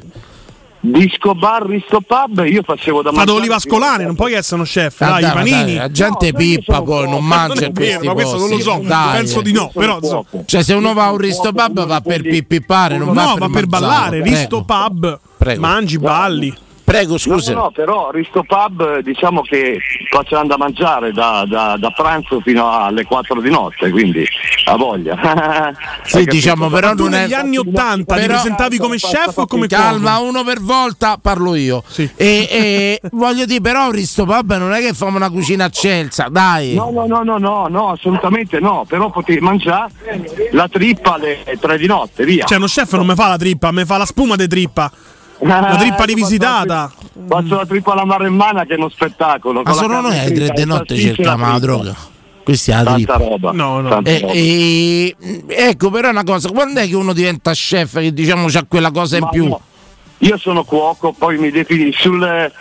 Disco 0.90 1.34
bar, 1.34 1.66
risto 1.66 2.02
pub, 2.02 2.46
io 2.46 2.62
facevo 2.64 3.02
da 3.02 3.12
mangiare 3.12 3.38
d'oliva 3.38 3.60
scolane, 3.60 4.06
non 4.06 4.16
puoi 4.16 4.34
essere 4.34 4.56
uno 4.56 4.64
chef. 4.64 5.02
Ah, 5.02 5.10
dai, 5.10 5.22
dai, 5.22 5.30
i 5.30 5.34
panini. 5.34 5.64
dai, 5.64 5.76
la 5.76 5.92
gente 5.92 6.34
pippa 6.34 6.82
poi, 6.82 7.10
non 7.10 7.26
mangia 7.26 7.62
Non 7.66 7.72
vero, 7.74 7.74
questi 7.74 8.08
ma 8.08 8.14
questo 8.14 8.38
non 8.38 8.50
lo 8.50 8.60
so, 8.60 8.82
Dai. 8.84 9.18
penso 9.18 9.42
di 9.42 9.52
no. 9.52 9.72
Però, 9.74 10.00
so- 10.02 10.26
Cioè, 10.46 10.64
se 10.64 10.74
uno 10.74 10.94
va 10.94 11.06
a 11.06 11.12
un 11.12 11.18
risto 11.18 11.52
pub 11.52 11.86
va 11.86 12.02
per 12.02 12.22
pippipare, 12.22 12.98
non 12.98 13.14
va 13.14 13.24
no, 13.24 13.34
per 13.34 13.40
va 13.40 13.50
per 13.50 13.68
mangiare. 13.68 13.70
ballare. 13.70 14.22
Risto 14.24 14.64
pub, 14.64 15.20
mangi, 15.58 15.98
balli. 15.98 16.58
Prego, 16.88 17.18
scusa. 17.18 17.52
No, 17.54 17.64
no, 17.64 17.72
però 17.72 18.12
Risto 18.12 18.44
Pub 18.44 19.00
diciamo 19.00 19.42
che 19.42 19.78
facciamo 20.10 20.48
da 20.48 20.56
mangiare 20.58 21.12
da, 21.12 21.44
da- 21.46 21.76
da 21.78 21.92
pranzo 21.92 22.40
fino 22.40 22.72
alle 22.72 23.04
4 23.04 23.42
di 23.42 23.50
notte, 23.50 23.90
quindi 23.90 24.26
a 24.68 24.78
voglia. 24.78 25.16
Sì, 26.08 26.24
diciamo, 26.24 26.70
però 26.70 26.96
tu 26.96 27.04
non 27.04 27.16
è 27.16 27.22
negli 27.24 27.34
anni 27.34 27.58
80 27.58 28.16
ti 28.16 28.22
Però- 28.22 28.34
presentavi 28.36 28.78
come 28.78 28.96
chef 28.96 29.36
o 29.36 29.46
come 29.46 29.68
Calma, 29.68 30.12
cuoco? 30.16 30.30
uno 30.30 30.44
per 30.46 30.62
volta 30.62 31.18
parlo 31.22 31.56
io. 31.56 31.84
E, 31.98 32.08
e 32.16 33.02
voglio 33.12 33.44
dire, 33.44 33.60
però 33.60 33.92
Risto 33.92 34.24
Pub 34.24 34.56
non 34.56 34.72
è 34.72 34.80
che 34.80 34.94
famo 34.94 35.18
una 35.18 35.30
cucina 35.30 35.66
accelsa, 35.66 36.28
dai. 36.30 36.74
No, 36.74 36.90
no, 36.92 37.06
no, 37.06 37.22
no, 37.24 37.38
no, 37.38 37.68
no, 37.68 37.90
assolutamente 37.92 38.62
no, 38.62 38.86
però 38.88 39.10
potevi 39.10 39.42
mangiare 39.42 39.92
la 40.52 40.70
trippa 40.70 41.16
alle 41.16 41.44
3 41.60 41.78
di 41.78 41.86
notte, 41.88 42.24
via. 42.24 42.46
Cioè, 42.46 42.56
uno 42.58 42.68
chef 42.68 42.94
non 42.94 43.06
mi 43.08 43.16
fa 43.16 43.28
la 43.28 43.38
trippa, 43.38 43.74
mi 43.74 43.84
fa 43.84 43.98
la 43.98 44.06
spuma 44.06 44.38
di 44.38 44.48
trippa. 44.48 44.90
La 45.40 45.76
trippa 45.78 46.04
rivisitata. 46.04 46.92
Faccio 47.28 47.56
la 47.56 47.66
trippa 47.66 47.92
alla 47.94 48.06
maremmana 48.06 48.66
che 48.66 48.74
è 48.74 48.78
uno 48.78 48.90
spettacolo. 48.90 49.62
Ma 49.64 49.74
solo 49.74 50.02
noi 50.02 50.18
alle 50.18 50.32
tre 50.32 50.46
fritta, 50.46 50.54
di 50.54 50.62
il 50.62 50.68
notte 50.68 50.94
e 50.96 51.00
cerchiamo 51.00 51.48
la 51.52 51.60
droga. 51.60 51.96
Questi 52.44 52.72
è 52.72 52.76
la 52.76 52.84
Tanta 52.84 52.96
trippa. 52.96 53.18
roba. 53.18 53.52
No, 53.52 53.82
no. 53.82 53.90
Tanta 53.90 54.10
E- 54.10 54.20
roba. 54.22 54.34
e- 54.34 55.16
ecco, 55.48 55.90
però 55.92 56.10
una 56.10 56.24
cosa, 56.24 56.50
quando 56.50 56.80
è 56.80 56.88
che 56.88 56.96
uno 56.96 57.14
diventa 57.14 57.52
chef 57.52 58.00
che 58.00 58.14
diciamo 58.14 58.48
c'ha 58.48 58.66
quella 58.68 58.90
cosa 58.92 59.18
in 59.18 59.24
Ma 59.24 59.30
più? 59.30 59.48
no, 59.48 59.62
Io 60.20 60.38
sono 60.38 60.64
cuoco, 60.64 61.14
poi 61.18 61.38
mi 61.38 61.52
definisco 61.52 62.02
sul, 62.02 62.52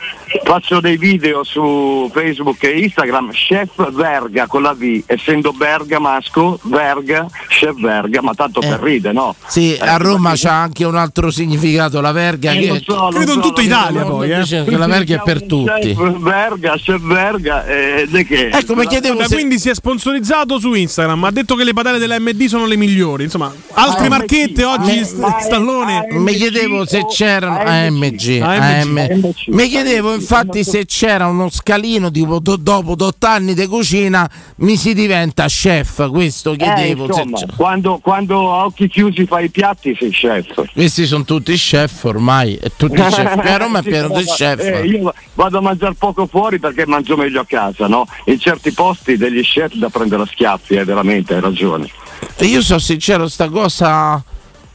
faccio 0.44 0.80
dei 0.80 0.96
video 0.98 1.42
su 1.42 2.10
Facebook 2.12 2.62
e 2.64 2.80
Instagram, 2.80 3.30
chef 3.32 3.90
Verga 3.92 4.46
con 4.46 4.60
la 4.62 4.74
V, 4.74 5.02
essendo 5.06 5.52
bergamasco, 5.52 6.60
Verga, 6.64 7.26
chef 7.48 7.78
Verga, 7.80 8.20
ma 8.20 8.34
tanto 8.34 8.60
per 8.60 8.80
ride, 8.80 9.12
no? 9.12 9.34
Sì, 9.46 9.74
Eh, 9.74 9.86
a 9.86 9.96
Roma 9.96 10.32
c'ha 10.34 10.52
anche 10.62 10.84
un 10.84 10.96
altro 10.96 11.30
significato, 11.30 12.00
la 12.02 12.12
verga 12.12 12.52
Eh, 12.52 12.58
che 12.60 12.82
so, 12.84 13.08
Credo 13.10 13.32
in 13.32 13.42
so, 13.42 13.48
tutta 13.48 13.62
lo 13.62 13.68
so, 13.68 13.74
Italia 13.74 14.02
poi, 14.04 14.30
eh. 14.30 14.44
Che 14.64 14.76
la 14.76 14.86
verga 14.86 15.14
è 15.16 15.22
per 15.24 15.42
tutti. 15.46 15.94
Chef 15.94 16.18
Verga, 16.18 16.74
chef 16.76 17.00
Verga, 17.00 17.64
ed 17.66 18.14
è 18.14 18.26
che... 18.26 18.48
Ecco, 18.48 18.74
mi 18.74 18.86
chiedevo 18.86 19.22
se- 19.24 19.34
quindi 19.34 19.58
si 19.58 19.70
è 19.70 19.74
sponsorizzato 19.74 20.58
su 20.58 20.74
Instagram, 20.74 21.24
ha 21.24 21.30
detto 21.30 21.54
che 21.54 21.64
le 21.64 21.72
padelle 21.72 21.98
della 21.98 22.18
MD 22.20 22.44
sono 22.46 22.66
le 22.66 22.76
migliori. 22.76 23.24
Insomma, 23.24 23.50
altre 23.72 24.06
Ah, 24.06 24.10
marchette 24.10 24.62
oggi, 24.64 24.98
ma- 25.16 25.30
st- 25.38 25.44
Stallone. 25.46 26.06
Mi 26.10 26.34
chiedevo 26.34 26.84
se 26.84 27.04
c'erano 27.54 27.70
AMG, 27.70 28.40
AMG. 28.42 28.42
AM. 28.42 29.32
Mi 29.48 29.68
chiedevo 29.68 30.14
infatti 30.14 30.64
se 30.64 30.84
c'era 30.86 31.26
uno 31.26 31.48
scalino 31.50 32.10
tipo 32.10 32.38
do- 32.38 32.56
dopo 32.56 32.94
8 32.98 33.26
anni 33.26 33.54
di 33.54 33.66
cucina 33.66 34.28
mi 34.56 34.76
si 34.76 34.94
diventa 34.94 35.46
chef, 35.46 36.08
questo 36.10 36.52
Eh, 36.52 36.56
chiedevo. 36.56 37.12
se 37.12 37.22
insomma, 37.22 37.52
quando, 37.56 37.98
quando 38.02 38.52
a 38.54 38.64
occhi 38.64 38.88
chiusi 38.88 39.26
fai 39.26 39.46
i 39.46 39.50
piatti 39.50 39.96
sei 39.98 40.10
chef. 40.10 40.72
Questi 40.72 41.06
sono 41.06 41.24
tutti 41.24 41.54
chef 41.54 42.04
ormai, 42.04 42.58
tutti 42.76 43.00
chef. 43.00 43.36
A 43.38 43.56
Roma 43.56 43.78
è 43.78 43.82
pieno 43.82 44.08
di 44.08 44.24
chef. 44.24 44.60
eh, 44.60 44.86
io 44.86 45.12
vado 45.34 45.58
a 45.58 45.60
mangiare 45.60 45.94
poco 45.98 46.26
fuori 46.26 46.58
perché 46.58 46.86
mangio 46.86 47.16
meglio 47.16 47.40
a 47.40 47.44
casa, 47.46 47.86
no? 47.86 48.06
In 48.26 48.38
certi 48.38 48.72
posti 48.72 49.16
degli 49.16 49.42
chef 49.42 49.74
da 49.74 49.88
prendere 49.88 50.22
a 50.22 50.26
schiaffi, 50.26 50.74
eh, 50.74 50.84
veramente, 50.84 51.34
hai 51.34 51.40
ragione. 51.40 51.88
E 52.36 52.44
io 52.46 52.62
sono 52.62 52.78
sincero, 52.78 53.28
sta 53.28 53.48
cosa. 53.48 54.22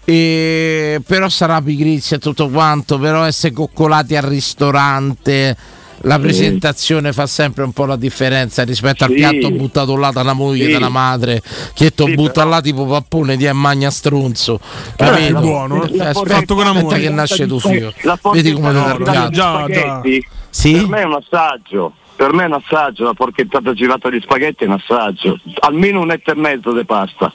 Eh, 0.06 1.02
però 1.06 1.30
sarà 1.30 1.61
pigrizia 1.61 2.18
e 2.18 2.19
tutto 2.19 2.49
quanto, 2.49 2.98
però 2.98 3.23
essere 3.26 3.53
coccolati 3.53 4.15
al 4.15 4.23
ristorante. 4.23 5.56
La 6.06 6.18
presentazione 6.18 7.14
fa 7.14 7.28
sempre 7.28 7.64
un 7.64 7.73
po' 7.73 7.86
la 7.86 7.95
differenza 7.95 8.64
rispetto 8.64 9.03
al 9.03 9.11
Sì. 9.11 9.18
piatto 9.18 9.52
buttato 9.52 9.95
là 9.95 10.10
da 10.10 10.22
una 10.22 10.34
moglie, 10.34 10.65
Sì. 10.65 10.72
da 10.72 10.78
una 10.78 10.90
madre, 10.90 11.44
che 11.76 11.94
ti 11.94 12.03
Sì, 12.06 12.15
butta 12.15 12.44
là 12.44 12.60
tipo 12.60 12.86
pappone 12.88 13.38
di 13.38 13.45
e 13.45 13.53
magna 13.53 13.91
strunzo. 13.91 14.60
Però 14.95 15.11
è 15.11 15.19
Capito? 15.28 15.40
più 15.40 15.48
buono, 15.48 15.84
eh. 15.84 16.10
Eh, 16.10 16.14
Fatto 16.14 16.56
con 16.56 16.65
amore. 16.65 16.99
che 16.99 17.10
nasce 17.11 17.45
tuo 17.45 17.60
figlio. 17.60 17.94
Vedi 18.34 18.52
come 18.53 18.69
arrabbiato. 18.69 19.30
di 19.30 19.36
Già, 19.36 19.65
già. 19.69 20.02
Sì? 20.49 20.72
Per 20.73 20.88
me 20.88 21.02
è 21.02 21.06
un 21.06 21.14
assaggio. 21.22 21.94
Per 22.15 22.34
me 22.34 22.44
è 22.44 22.45
un 22.48 22.53
assaggio, 22.53 23.03
la 23.03 23.14
porchettata 23.14 23.73
girata 23.73 24.10
di 24.10 24.19
spaghetti 24.22 24.64
è 24.64 24.68
un 24.68 24.73
assaggio. 24.84 25.40
Almeno 25.60 25.99
un 26.02 26.10
etto 26.11 26.32
e 26.32 26.36
mezzo 26.36 26.73
di 26.73 26.84
pasta. 26.84 27.32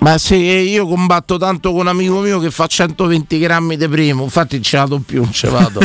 Ma 0.00 0.16
se 0.16 0.34
io 0.36 0.86
combatto 0.86 1.36
tanto 1.36 1.72
con 1.72 1.80
un 1.80 1.88
amico 1.88 2.20
mio 2.20 2.38
che 2.38 2.50
fa 2.50 2.66
120 2.66 3.38
grammi 3.38 3.76
di 3.76 3.86
primo, 3.86 4.22
infatti 4.24 4.62
ce 4.62 4.78
la 4.78 4.86
do 4.86 4.98
più, 5.04 5.20
non 5.22 5.30
ce 5.32 5.48
vado. 5.48 5.80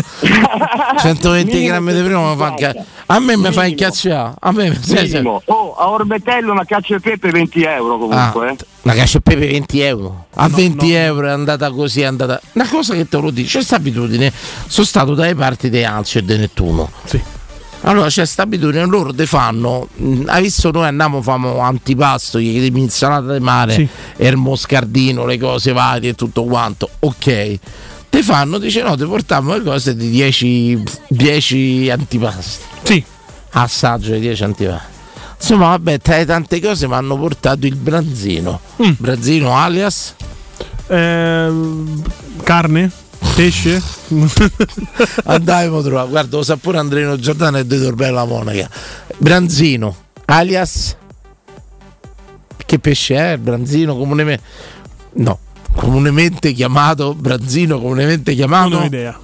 120 0.99 1.51
Minimo 1.51 1.67
grammi 1.67 1.93
di 1.93 2.01
primo 2.01 2.29
mi 2.29 2.37
fa 2.37 2.47
inca- 2.47 2.85
A 3.07 3.19
me 3.19 3.35
mi 3.35 3.51
fa 3.51 3.65
incazzare. 3.65 4.35
A 4.39 4.51
me 4.53 4.73
sì, 4.81 4.95
sì. 4.95 5.03
Minimo. 5.17 5.41
Oh, 5.45 5.75
a 5.75 5.89
Orbetello 5.89 6.53
una 6.53 6.63
caccia 6.63 6.95
e 6.95 6.99
pepe 7.01 7.29
20 7.29 7.63
euro 7.63 7.97
comunque. 7.97 8.47
Ah, 8.47 8.51
eh. 8.51 8.57
la 8.83 8.93
cacio 8.93 9.17
e 9.17 9.21
pepe 9.21 9.47
20 9.47 9.79
euro. 9.81 10.25
A 10.35 10.47
20 10.47 10.93
euro 10.93 11.27
è 11.27 11.31
andata 11.31 11.69
così, 11.71 12.01
è 12.01 12.05
andata. 12.05 12.39
Una 12.53 12.69
cosa 12.69 12.93
che 12.93 13.09
te 13.09 13.17
lo 13.17 13.31
dico, 13.31 13.47
c'è 13.47 13.53
questa 13.55 13.75
abitudine. 13.75 14.31
Sono 14.67 14.85
stato 14.85 15.13
dalle 15.13 15.35
parti 15.35 15.69
di 15.69 15.83
Anzio 15.83 16.21
e 16.21 16.23
di 16.23 16.37
Nettuno. 16.37 16.89
Sì. 17.03 17.21
Allora 17.87 18.07
c'è 18.07 18.21
questa 18.21 18.41
abitudine, 18.43 18.83
loro 18.85 19.13
te 19.13 19.25
fanno, 19.27 19.87
mh, 19.95 20.23
hai 20.25 20.41
visto 20.43 20.71
noi 20.71 20.87
andiamo, 20.87 21.21
famo 21.21 21.59
antipasto, 21.59 22.39
gli 22.39 22.49
chiediamo 22.51 22.77
insalata 22.79 23.33
di 23.33 23.39
mare, 23.43 23.73
Sì. 23.73 23.87
e 24.17 24.27
il 24.27 24.37
moscardino, 24.37 25.25
le 25.25 25.37
cose 25.37 25.71
varie 25.71 26.09
e 26.09 26.13
tutto 26.15 26.43
quanto, 26.45 26.89
ok. 26.99 27.59
Te 28.09 28.23
fanno, 28.23 28.57
dice 28.57 28.81
no, 28.81 28.95
ti 28.97 29.05
portiamo 29.05 29.53
le 29.55 29.61
cose 29.63 29.95
di 29.95 30.09
10, 30.09 30.81
10 31.09 31.89
antipasti. 31.91 32.63
Sì. 32.83 33.03
Assaggio 33.51 34.13
di 34.13 34.19
10 34.19 34.43
antipasti. 34.43 34.93
Insomma, 35.37 35.67
vabbè, 35.67 35.99
tra 35.99 36.17
le 36.17 36.25
tante 36.25 36.59
cose 36.59 36.87
mi 36.87 36.93
hanno 36.95 37.17
portato 37.17 37.67
il 37.67 37.75
branzino. 37.75 38.61
Mm. 38.83 38.91
Branzino 38.97 39.55
alias 39.55 40.15
Eh, 40.87 41.49
carne? 42.41 42.91
Pesce? 43.33 43.81
Andavamo 45.25 45.81
trovare, 45.81 46.09
guarda, 46.09 46.37
lo 46.37 46.43
sa 46.43 46.55
pure 46.57 46.77
Andrino 46.77 47.17
Giordano 47.17 47.57
e 47.57 47.65
De 47.65 47.81
Torbella 47.81 48.23
Monaca. 48.25 48.69
Branzino, 49.17 49.95
alias 50.25 50.95
che 52.65 52.79
pesce 52.79 53.33
è? 53.33 53.37
Branzino 53.37 53.95
comunemente 53.95 54.43
no, 55.13 55.39
comunemente 55.75 56.51
chiamato 56.53 57.13
branzino, 57.13 57.79
comunemente 57.79 58.33
chiamato 58.33 58.69
Non 58.69 58.81
ho 58.81 58.85
idea. 58.85 59.19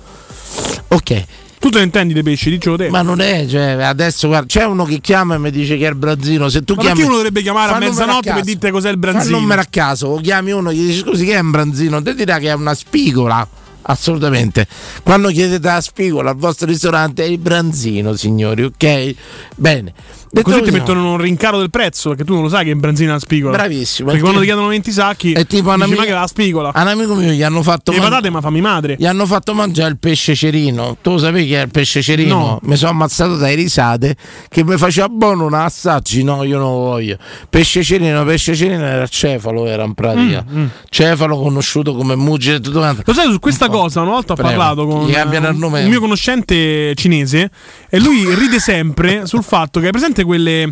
Ok. 0.90 1.26
Tu 1.60 1.70
te 1.70 1.78
ne 1.78 1.84
intendi 1.86 2.14
dei 2.14 2.24
pesci, 2.24 2.50
dicevo 2.50 2.76
te. 2.76 2.90
Ma 2.90 3.04
non 3.04 3.22
è, 3.22 3.46
cioè, 3.48 3.84
adesso 3.84 4.28
guarda, 4.28 4.48
c'è 4.48 4.66
uno 4.66 4.84
che 4.84 5.00
chiama 5.00 5.36
e 5.36 5.38
mi 5.38 5.52
dice 5.52 5.78
che 5.78 5.86
è 5.86 5.90
il 5.90 5.96
branzino. 5.96 6.50
Se 6.50 6.64
tu 6.64 6.74
Ma 6.74 6.82
chiami, 6.82 6.96
perché 6.96 7.08
uno 7.08 7.18
dovrebbe 7.18 7.42
chiamare 7.44 7.72
a 7.72 7.78
mezzanotte 7.78 8.34
per 8.34 8.44
dirti 8.44 8.72
cos'è 8.72 8.90
il 8.90 8.98
Fa 9.00 9.08
un 9.08 9.12
branzino? 9.14 9.40
numero 9.40 9.62
a 9.62 9.68
caso, 9.70 10.08
o 10.08 10.20
chiami 10.20 10.52
uno 10.52 10.72
e 10.72 10.74
gli 10.76 10.88
dici 10.88 11.00
scusi 11.00 11.24
che 11.24 11.34
è 11.34 11.40
un 11.40 11.52
branzino, 11.52 12.02
te 12.02 12.16
dirà 12.16 12.40
che 12.40 12.50
è 12.50 12.54
una 12.54 12.74
spigola. 12.74 13.48
Assolutamente. 13.84 14.68
Quando 15.04 15.30
chiedete 15.30 15.68
la 15.68 15.82
spigola 15.82 16.32
al 16.32 16.38
vostro 16.38 16.68
ristorante 16.68 17.24
è 17.24 17.28
il 17.28 17.40
branzino, 17.40 18.16
signori, 18.16 18.64
ok? 18.64 19.16
Bene. 19.56 19.94
Detto 20.34 20.50
Così 20.50 20.62
ti 20.64 20.72
mettono 20.72 21.12
un 21.12 21.18
rincaro 21.18 21.58
del 21.60 21.70
prezzo, 21.70 22.10
perché 22.10 22.24
tu 22.24 22.34
non 22.34 22.44
lo 22.44 22.50
sai 22.50 22.64
che 22.64 22.70
è 22.70 22.74
in 22.74 22.80
benzina 22.80 23.12
la 23.14 23.20
spigola. 23.20 23.58
Bravissimo. 23.58 24.08
Perché 24.08 24.22
quando 24.22 24.40
ti 24.40 24.46
Perché- 24.46 24.60
chiedono 24.62 24.68
20 24.70 24.92
sacchi, 24.92 25.32
È 25.34 25.46
tipo 25.46 25.64
dici, 25.72 25.76
un'amica- 25.76 25.98
ma 26.00 26.04
che 26.06 26.10
è 26.12 26.14
la 26.14 26.28
spigola? 26.28 26.72
A 26.74 26.82
un 26.84 26.88
amico 26.88 27.16
mio 27.16 27.32
gli 27.32 27.44
hanno 27.44 27.62
fatto 27.64 27.92
Le 27.92 28.00
man- 28.00 28.10
patate 28.10 28.30
ma 28.30 28.40
fammi 28.42 28.62
madre. 28.62 28.96
Gli 28.98 29.06
hanno 29.06 29.26
fatto 29.26 29.54
mangiare 29.54 29.90
il 29.92 29.98
pesce 30.00 30.34
cerino. 30.34 30.96
Tu 31.02 31.12
lo 31.12 31.18
sapevi 31.18 31.48
che 31.50 31.60
è 31.60 31.64
il 31.66 31.70
pesce 31.72 32.02
cerino? 32.02 32.36
No. 32.38 32.60
Mi 32.64 32.78
sono 32.78 32.92
ammazzato 32.92 33.36
dai 33.36 33.56
risate 33.56 34.16
che 34.48 34.64
mi 34.64 34.78
faceva 34.78 35.10
buono 35.10 35.46
un 35.48 35.54
assaggi. 35.54 36.24
No, 36.24 36.44
io 36.44 36.58
non 36.58 36.72
lo 36.72 36.78
voglio. 36.80 37.18
Pesce 37.50 37.84
cerino, 37.84 38.24
pesce 38.24 38.56
cerino 38.56 38.86
era 38.86 39.06
cefalo, 39.08 39.66
era 39.66 39.84
in 39.84 39.94
pratica. 39.94 40.46
Mm, 40.50 40.60
mm. 40.62 40.66
Cefalo 40.90 41.38
conosciuto 41.40 41.94
come 41.94 42.16
mugile 42.16 42.56
e 42.56 42.60
tutto 42.62 42.80
quanto. 42.80 43.02
Lo 43.06 43.14
sai, 43.14 43.30
su 43.30 43.40
questa 43.40 43.68
cosa 43.68 44.00
una 44.02 44.12
volta 44.12 44.32
ho 44.32 44.36
Prego. 44.38 44.50
parlato 44.50 44.86
con 44.88 45.02
un- 45.04 45.74
un 45.74 45.88
mio 45.90 46.00
conoscente 46.00 46.94
cinese 46.96 47.50
e 47.90 48.00
lui 48.00 48.34
ride 48.36 48.60
sempre 48.60 49.26
sul 49.26 49.44
fatto 49.44 49.80
che 49.82 49.88
hai 49.88 49.92
presente 49.92 50.21
quelle. 50.24 50.72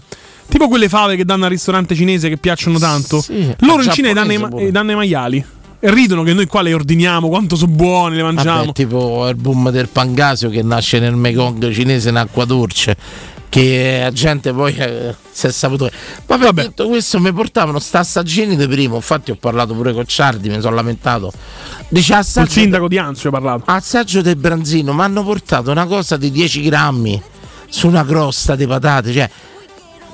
Tipo 0.49 0.67
quelle 0.67 0.89
fave 0.89 1.15
che 1.15 1.25
danno 1.25 1.43
al 1.45 1.51
ristorante 1.51 1.93
cinese 1.93 2.27
che 2.27 2.37
piacciono 2.37 2.79
tanto. 2.79 3.21
Sì, 3.21 3.53
Loro 3.59 3.83
in 3.83 3.89
al 3.89 3.93
Cina 3.93 4.13
danno 4.13 4.59
i, 4.59 4.71
danno 4.71 4.91
i 4.91 4.95
maiali. 4.95 5.45
E 5.81 5.93
ridono 5.93 6.23
che 6.23 6.33
noi 6.33 6.45
qua 6.45 6.61
le 6.61 6.73
ordiniamo, 6.73 7.29
quanto 7.29 7.55
sono 7.55 7.71
buone, 7.71 8.17
le 8.17 8.23
mangiamo. 8.23 8.59
Vabbè, 8.59 8.71
tipo 8.73 9.29
il 9.29 9.35
boom 9.35 9.69
del 9.69 9.87
pangasio 9.87 10.49
che 10.49 10.61
nasce 10.61 10.99
nel 10.99 11.15
Mekong 11.15 11.71
cinese 11.71 12.09
in 12.09 12.17
acqua 12.17 12.43
dolce. 12.43 12.97
Che 13.47 13.99
la 14.01 14.11
gente 14.11 14.51
poi 14.53 14.75
eh, 14.75 15.15
si 15.31 15.47
è 15.47 15.51
saputo. 15.51 15.89
Vabbè, 16.25 16.51
detto 16.51 16.87
questo, 16.87 17.19
mi 17.19 17.31
portavano 17.31 17.79
sta 17.79 17.99
assaggini 17.99 18.57
di 18.57 18.67
primo. 18.67 18.95
Infatti, 18.95 19.31
ho 19.31 19.37
parlato 19.39 19.73
pure 19.73 19.93
con 19.93 20.05
Ciardi, 20.05 20.49
mi 20.49 20.59
sono 20.59 20.75
lamentato. 20.75 21.31
Dice 21.87 22.13
assaggio. 22.13 22.51
sindaco 22.51 22.87
di 22.89 22.97
Anzio 22.97 23.29
ho 23.29 23.31
parlato. 23.31 23.63
Assaggio 23.65 24.21
del 24.21 24.35
branzino, 24.35 24.93
mi 24.93 25.01
hanno 25.01 25.23
portato 25.23 25.71
una 25.71 25.85
cosa 25.85 26.17
di 26.17 26.29
10 26.29 26.61
grammi 26.61 27.21
su 27.69 27.87
una 27.87 28.05
crosta 28.05 28.55
di 28.55 28.67
patate. 28.67 29.13
Cioè, 29.13 29.29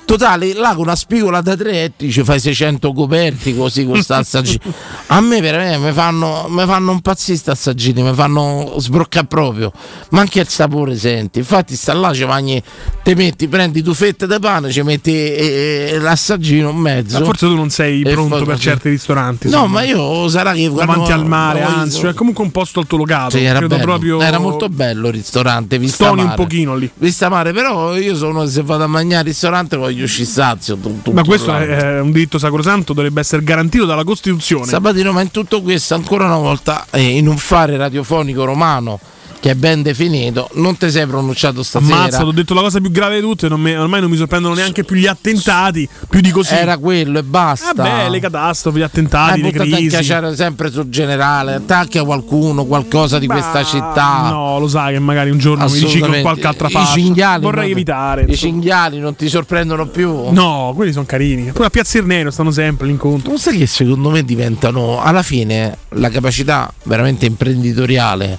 totale, 0.06 0.54
là 0.54 0.70
con 0.70 0.84
una 0.84 0.96
spigola 0.96 1.42
da 1.42 1.56
tre 1.56 1.84
etti 1.84 2.12
ci 2.12 2.24
fai 2.24 2.40
600 2.40 2.94
coperti 2.94 3.56
così 3.56 3.86
con 3.86 4.02
sta 4.02 4.18
assaggino. 4.24 4.60
A 5.08 5.20
me 5.20 5.42
veramente 5.42 5.78
mi 5.80 5.92
fanno, 5.92 6.46
mi 6.50 6.66
fanno 6.66 6.92
impazzire 6.92 7.38
sta 7.38 7.52
assaggini, 7.52 8.04
mi 8.04 8.14
fanno 8.14 8.76
sbroccare 8.78 9.26
proprio. 9.26 9.72
Ma 10.12 10.22
anche 10.22 10.40
il 10.40 10.48
sapore 10.48 10.96
senti. 10.96 11.40
Infatti 11.40 11.76
sta 11.76 11.94
là, 11.94 12.14
ci 12.14 12.26
mangi, 12.26 12.62
te 13.04 13.16
metti, 13.16 13.48
prendi 13.48 13.82
due 13.82 13.94
fette 13.94 14.28
di 14.28 14.38
pane, 14.40 14.72
ci 14.72 14.82
metti 14.84 15.12
eh, 15.12 15.90
eh, 15.94 16.00
l'assaggino 16.00 16.70
in 16.70 16.78
mezzo. 16.78 17.20
Ma 17.20 17.26
forse 17.26 17.48
tu 17.48 17.56
non 17.56 17.70
sei 17.70 18.04
pronto 18.04 18.38
per 18.38 18.46
così. 18.46 18.62
certi 18.62 18.90
ristoranti. 18.90 19.50
No, 19.50 19.68
ma 19.68 19.82
io 19.84 20.30
sarà 20.30 20.54
che 20.54 20.72
davanti 20.72 21.12
al 21.12 21.26
mare, 21.26 21.62
no, 21.62 21.68
Anzio, 21.68 22.10
è 22.10 22.14
comunque 22.14 22.44
un 22.44 22.52
posto 22.52 22.80
altolocato. 22.80 23.38
sì, 23.38 23.44
era, 23.44 23.60
bello. 23.60 23.84
proprio 23.84 24.22
era 24.22 24.38
molto 24.38 24.70
bello 24.70 25.08
il 25.08 25.14
ristorante. 25.14 25.80
Vista 25.80 26.06
Stoni 26.06 26.22
un 26.22 26.28
mare. 26.28 26.42
pochino 26.42 26.76
lì. 26.76 26.90
Vista 26.96 27.30
mare, 27.30 27.52
però 27.52 27.96
io 27.98 28.16
sono 28.16 28.46
se 28.46 28.62
vado 28.62 28.84
a 28.84 28.88
mangiare 28.88 29.22
al 29.22 29.26
ristorante 29.26 29.78
voglio 29.78 29.95
uscire 30.04 30.28
sazio. 30.28 30.76
tu- 30.76 31.02
tutto 31.02 31.12
Ma 31.12 31.24
questo 31.24 31.56
è 31.56 32.00
un 32.00 32.12
diritto 32.12 32.38
sacrosanto, 32.38 32.94
dovrebbe 32.94 33.22
essere 33.22 33.44
garantito 33.44 33.86
dalla 33.86 34.04
Costituzione. 34.04 34.66
Sabatino, 34.66 35.12
ma 35.12 35.22
in 35.22 35.32
tutto 35.32 35.62
questo, 35.62 35.94
ancora 35.96 36.26
una 36.26 36.38
volta, 36.38 36.86
eh, 36.92 37.02
in 37.18 37.28
un 37.28 37.38
fare 37.38 37.78
radiofonico 37.78 38.44
romano 38.46 39.00
che 39.46 39.52
è 39.52 39.56
ben 39.56 39.84
definito, 39.84 40.50
non 40.54 40.76
ti 40.76 40.90
sei 40.90 41.06
pronunciato 41.06 41.62
stasera. 41.62 41.96
Ammazza, 41.98 42.26
ho 42.26 42.32
detto 42.32 42.56
la 42.56 42.62
cosa 42.62 42.80
più 42.80 42.90
grave 42.90 43.18
di 43.18 43.22
tutte, 43.22 43.48
non 43.48 43.62
mi- 43.62 43.76
ormai 43.78 44.02
non 44.02 44.10
mi 44.10 44.18
sorprendono 44.18 44.56
neanche 44.56 44.84
più 44.84 44.96
gli 44.96 45.06
attentati, 45.06 45.88
più 46.10 46.20
di 46.20 46.32
così. 46.32 46.56
Era 46.56 46.80
quello 46.80 47.20
e 47.20 47.24
basta. 47.24 47.72
Vabbè, 47.76 48.10
le 48.10 48.20
catastrofi, 48.20 48.80
gli 48.80 48.82
attentati, 48.82 49.34
Hai 49.34 49.42
le 49.44 49.52
buttato 49.52 49.70
a 49.70 49.78
crisi. 49.78 49.96
cacciare 49.96 50.36
sempre 50.36 50.72
sul 50.72 50.90
generale, 50.90 51.54
attacchi 51.54 52.00
a 52.00 52.04
qualcuno, 52.04 52.66
qualcosa 52.66 53.20
di 53.20 53.28
questa 53.28 53.64
città. 53.64 54.30
No, 54.32 54.58
lo 54.58 54.68
sai 54.68 54.94
che 54.94 55.00
magari 55.00 55.30
un 55.30 55.38
giorno 55.38 55.68
mi 55.70 55.78
riciclo 55.78 56.16
in 56.16 56.24
qualche 56.24 56.48
altra 56.48 56.68
I 56.68 56.72
fase. 56.72 57.00
cinghiali, 57.00 57.44
Vorrei 57.44 57.70
evitare. 57.70 58.24
I 58.28 58.36
cinghiali 58.36 58.98
non 58.98 59.16
ti 59.16 59.30
sorprendono 59.30 59.86
più? 59.86 60.32
No, 60.32 60.72
quelli 60.76 60.92
sono 60.92 61.06
carini. 61.06 61.52
Poi 61.52 61.68
a 61.68 61.70
Piazza 61.70 62.00
Irnero 62.00 62.32
stanno 62.32 62.50
sempre 62.50 62.88
l'incontro. 62.88 63.30
Non 63.30 63.38
sai 63.38 63.60
che 63.60 63.68
secondo 63.68 64.10
me 64.10 64.24
diventano 64.24 65.00
alla 65.04 65.22
fine 65.22 65.78
la 65.90 66.10
capacità 66.10 66.74
veramente 66.86 67.28
imprenditoriale 67.28 68.24
Eh, 68.26 68.38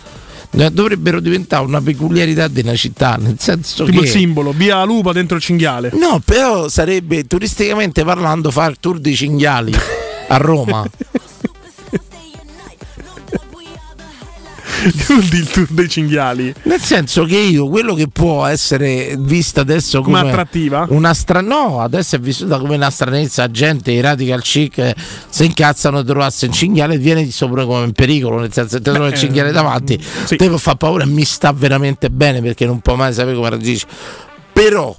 Dovrebbero 0.73 1.21
diventare 1.21 1.65
una 1.67 1.83
peculiarità 1.83 2.49
della 2.49 2.75
città, 2.75 3.17
nel 3.21 3.37
senso 3.39 3.85
Tipo 3.85 3.99
che 4.01 4.07
il 4.07 4.11
simbolo, 4.11 4.53
via 4.53 4.83
Lupa 4.85 5.13
dentro 5.13 5.37
il 5.37 5.43
cinghiale. 5.43 5.91
No, 5.93 6.21
però 6.25 6.69
sarebbe 6.69 7.27
turisticamente 7.27 8.05
parlando 8.05 8.51
fare 8.51 8.71
il 8.71 8.79
tour 8.81 8.99
dei 8.99 9.15
cinghiali 9.15 9.75
a 10.29 10.37
Roma. 10.39 10.89
Il 14.87 15.51
tour 15.51 15.67
dei 15.71 15.89
cinghiali? 15.89 16.55
Nel 16.63 16.81
senso 16.81 17.25
che 17.25 17.37
io, 17.37 17.69
quello 17.69 17.95
che 17.95 18.09
può 18.09 18.47
essere 18.47 19.17
vista 19.19 19.61
adesso 19.63 20.01
come 20.03 20.19
Come 20.19 20.31
attrattiva? 20.31 20.87
una 20.91 21.15
stra- 21.15 21.41
no, 21.41 21.81
adesso 21.81 22.17
è 22.17 22.19
vissuta 22.19 22.59
come 22.59 22.77
una 22.77 22.91
stranezza, 22.91 23.51
gente, 23.51 23.91
i 23.93 24.01
radical 24.01 24.43
chic 24.43 24.79
eh, 24.79 24.95
si 25.29 25.45
incazzano 25.45 26.03
di 26.03 26.09
trovarsi 26.09 26.47
un 26.47 26.53
cinghiale 26.53 26.95
e 26.95 26.99
viene 26.99 27.29
sopra 27.31 27.65
come 27.65 27.85
in 27.85 27.93
pericolo, 27.93 28.39
nel 28.39 28.53
senso 28.53 28.81
te 28.81 28.93
trovi 28.93 29.09
il 29.09 29.15
eh, 29.15 29.19
cinghiale 29.19 29.53
davanti, 29.53 30.03
sì. 30.25 30.37
te 30.37 30.59
fa 30.59 30.75
paura 30.75 31.05
e 31.05 31.07
mi 31.07 31.25
sta 31.25 31.53
veramente 31.53 32.11
bene 32.11 32.41
perché 32.41 32.67
non 32.67 32.81
può 32.81 32.95
mai 32.95 33.13
sapere 33.13 33.37
come 33.37 33.51
reagisce. 33.51 33.87
Però 34.53 34.97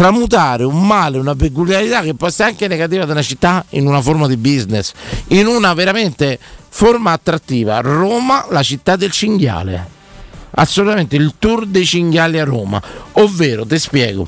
tramutare 0.00 0.64
un 0.64 0.86
male, 0.86 1.18
una 1.18 1.34
peculiarità 1.34 2.00
che 2.00 2.14
può 2.14 2.26
essere 2.26 2.48
anche 2.48 2.66
negativa 2.68 3.04
della 3.04 3.20
città 3.20 3.66
in 3.70 3.86
una 3.86 4.00
forma 4.00 4.26
di 4.26 4.38
business, 4.38 4.94
in 5.26 5.46
una 5.46 5.74
veramente 5.74 6.38
forma 6.70 7.12
attrattiva. 7.12 7.80
Roma, 7.80 8.46
la 8.48 8.62
città 8.62 8.96
del 8.96 9.10
cinghiale. 9.10 9.98
Assolutamente 10.52 11.16
il 11.16 11.34
tour 11.38 11.66
dei 11.66 11.84
cinghiali 11.84 12.38
a 12.38 12.44
Roma. 12.44 12.80
Ovvero, 13.12 13.66
ti 13.66 13.78
spiego. 13.78 14.26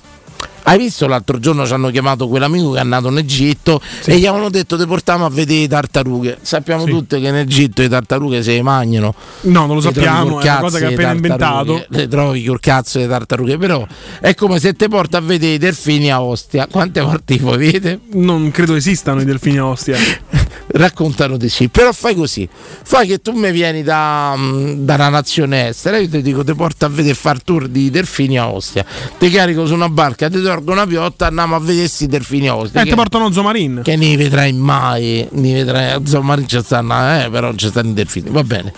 Hai 0.64 0.78
visto 0.78 1.06
l'altro 1.06 1.38
giorno 1.38 1.66
ci 1.66 1.72
hanno 1.72 1.90
chiamato 1.90 2.28
quell'amico 2.28 2.72
che 2.72 2.80
è 2.80 2.84
nato 2.84 3.08
in 3.08 3.18
Egitto 3.18 3.80
e 4.04 4.18
gli 4.18 4.26
avevano 4.26 4.48
detto 4.48 4.78
ti 4.78 4.86
portiamo 4.86 5.24
a 5.24 5.28
vedere 5.30 5.62
le 5.62 5.68
tartarughe. 5.68 6.38
Sappiamo 6.42 6.84
Sì. 6.84 6.90
tutti 6.90 7.20
che 7.20 7.26
in 7.28 7.34
Egitto 7.34 7.82
le 7.82 7.88
tartarughe 7.88 8.42
se 8.42 8.52
le 8.54 8.62
mangiano. 8.62 9.14
No, 9.42 9.66
non 9.66 9.76
lo 9.76 9.80
sappiamo, 9.80 10.40
è 10.40 10.44
una 10.44 10.58
cosa 10.58 10.78
che 10.78 10.84
ha 10.84 10.88
appena 10.88 11.10
inventato. 11.12 11.84
Le 11.88 12.08
trovi 12.08 12.44
col 12.44 12.60
cazzo 12.60 12.98
le 12.98 13.08
tartarughe, 13.08 13.58
però 13.58 13.84
è 14.20 14.34
come 14.34 14.60
se 14.60 14.74
ti 14.74 14.88
porta 14.88 15.18
a 15.18 15.20
vedere 15.20 15.54
i 15.54 15.58
delfini 15.58 16.10
a 16.12 16.22
Ostia. 16.22 16.66
Quante 16.68 17.00
volte 17.00 17.34
li 17.34 17.40
puoi 17.40 17.58
vedere? 17.58 17.98
Non 18.12 18.50
credo 18.50 18.74
esistano 18.76 19.20
i 19.20 19.24
delfini 19.24 19.58
a 19.58 19.66
Ostia. 19.66 19.96
Raccontano 20.74 21.36
di 21.36 21.48
sì, 21.50 21.68
però 21.68 21.92
fai 21.92 22.14
così: 22.14 22.48
fai 22.82 23.06
che 23.06 23.20
tu 23.20 23.32
mi 23.32 23.50
vieni 23.50 23.82
da, 23.82 24.34
mm, 24.36 24.84
da 24.84 24.94
una 24.94 25.08
nazione 25.10 25.68
estera, 25.68 25.98
io 25.98 26.08
ti 26.08 26.22
dico, 26.22 26.42
ti 26.44 26.54
porto 26.54 26.86
a 26.86 26.88
vedere 26.88 27.14
far 27.14 27.42
tour 27.42 27.68
di 27.68 27.90
delfini 27.90 28.38
a 28.38 28.48
Ostia, 28.48 28.84
ti 29.18 29.28
carico 29.28 29.66
su 29.66 29.74
una 29.74 29.90
barca, 29.90 30.30
ti 30.30 30.40
torgo 30.52 30.72
una 30.72 30.86
piotta, 30.86 31.26
andiamo 31.28 31.56
a 31.56 31.60
vedere 31.60 31.78
questi 31.78 32.06
delfini 32.06 32.48
a 32.48 32.56
Ostia. 32.56 32.82
Eh, 32.82 32.84
ti 32.84 32.94
portano 32.94 33.30
Zomarin. 33.32 33.80
che 33.82 33.96
ne 33.96 34.16
vedrai 34.16 34.52
mai, 34.52 35.26
ne 35.30 35.52
vedrai, 35.54 36.00
non 36.10 36.44
ci 36.46 36.60
stanno, 36.62 36.94
eh, 37.18 37.30
però 37.30 37.54
ci 37.54 37.68
stanno 37.68 37.90
i 37.90 37.94
delfini, 37.94 38.28
va 38.28 38.44
bene. 38.44 38.72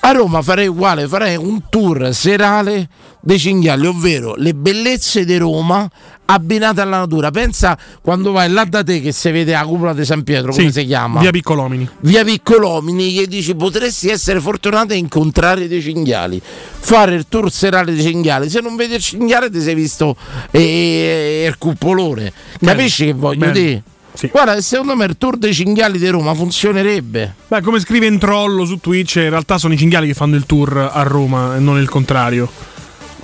A 0.00 0.12
Roma 0.12 0.40
farei 0.42 0.68
uguale, 0.68 1.08
farei 1.08 1.36
un 1.36 1.62
tour 1.68 2.14
serale 2.14 2.88
dei 3.26 3.40
cinghiali, 3.40 3.86
ovvero 3.88 4.34
le 4.36 4.54
bellezze 4.54 5.24
di 5.24 5.36
Roma 5.36 5.90
abbinate 6.26 6.80
alla 6.80 6.98
natura. 6.98 7.32
Pensa 7.32 7.76
quando 8.00 8.30
vai 8.30 8.48
là 8.48 8.64
da 8.64 8.84
te 8.84 9.00
che 9.00 9.10
si 9.10 9.30
vede 9.32 9.50
la 9.50 9.64
cupola 9.64 9.92
di 9.94 10.04
San 10.04 10.22
Pietro, 10.22 10.52
come 10.52 10.66
Sì, 10.70 10.80
si 10.80 10.86
chiama? 10.86 11.18
Via 11.20 11.30
Piccolomini. 11.30 11.88
via 12.00 12.22
Piccolomini 12.22 13.12
che 13.14 13.26
dici 13.26 13.56
potresti 13.56 14.08
essere 14.10 14.40
fortunato 14.40 14.92
a 14.92 14.96
incontrare 14.96 15.66
dei 15.66 15.82
cinghiali 15.82 16.40
fare 16.78 17.16
il 17.16 17.26
tour 17.28 17.50
serale 17.50 17.92
dei 17.92 18.02
cinghiali 18.02 18.48
se 18.48 18.60
non 18.60 18.76
vedi 18.76 18.94
il 18.94 19.02
cinghiale 19.02 19.50
ti 19.50 19.60
sei 19.60 19.74
visto 19.74 20.14
eh, 20.52 21.46
il 21.48 21.58
cupolone 21.58 22.32
capisci 22.60 23.06
che 23.06 23.12
voglio 23.12 23.38
bello. 23.40 23.52
dire 23.52 23.82
guarda 24.30 24.60
secondo 24.60 24.94
me 24.94 25.04
il 25.06 25.16
tour 25.18 25.36
dei 25.36 25.52
cinghiali 25.52 25.98
di 25.98 26.08
Roma 26.08 26.32
funzionerebbe 26.34 27.34
Beh, 27.48 27.60
come 27.60 27.80
scrive 27.80 28.06
Entrollo 28.06 28.64
su 28.64 28.78
Twitch, 28.78 29.16
in 29.16 29.30
realtà 29.30 29.58
sono 29.58 29.74
i 29.74 29.76
cinghiali 29.76 30.06
che 30.06 30.14
fanno 30.14 30.36
il 30.36 30.46
tour 30.46 30.90
a 30.92 31.02
Roma 31.02 31.56
e 31.56 31.58
non 31.60 31.78
il 31.80 31.88
contrario. 31.88 32.48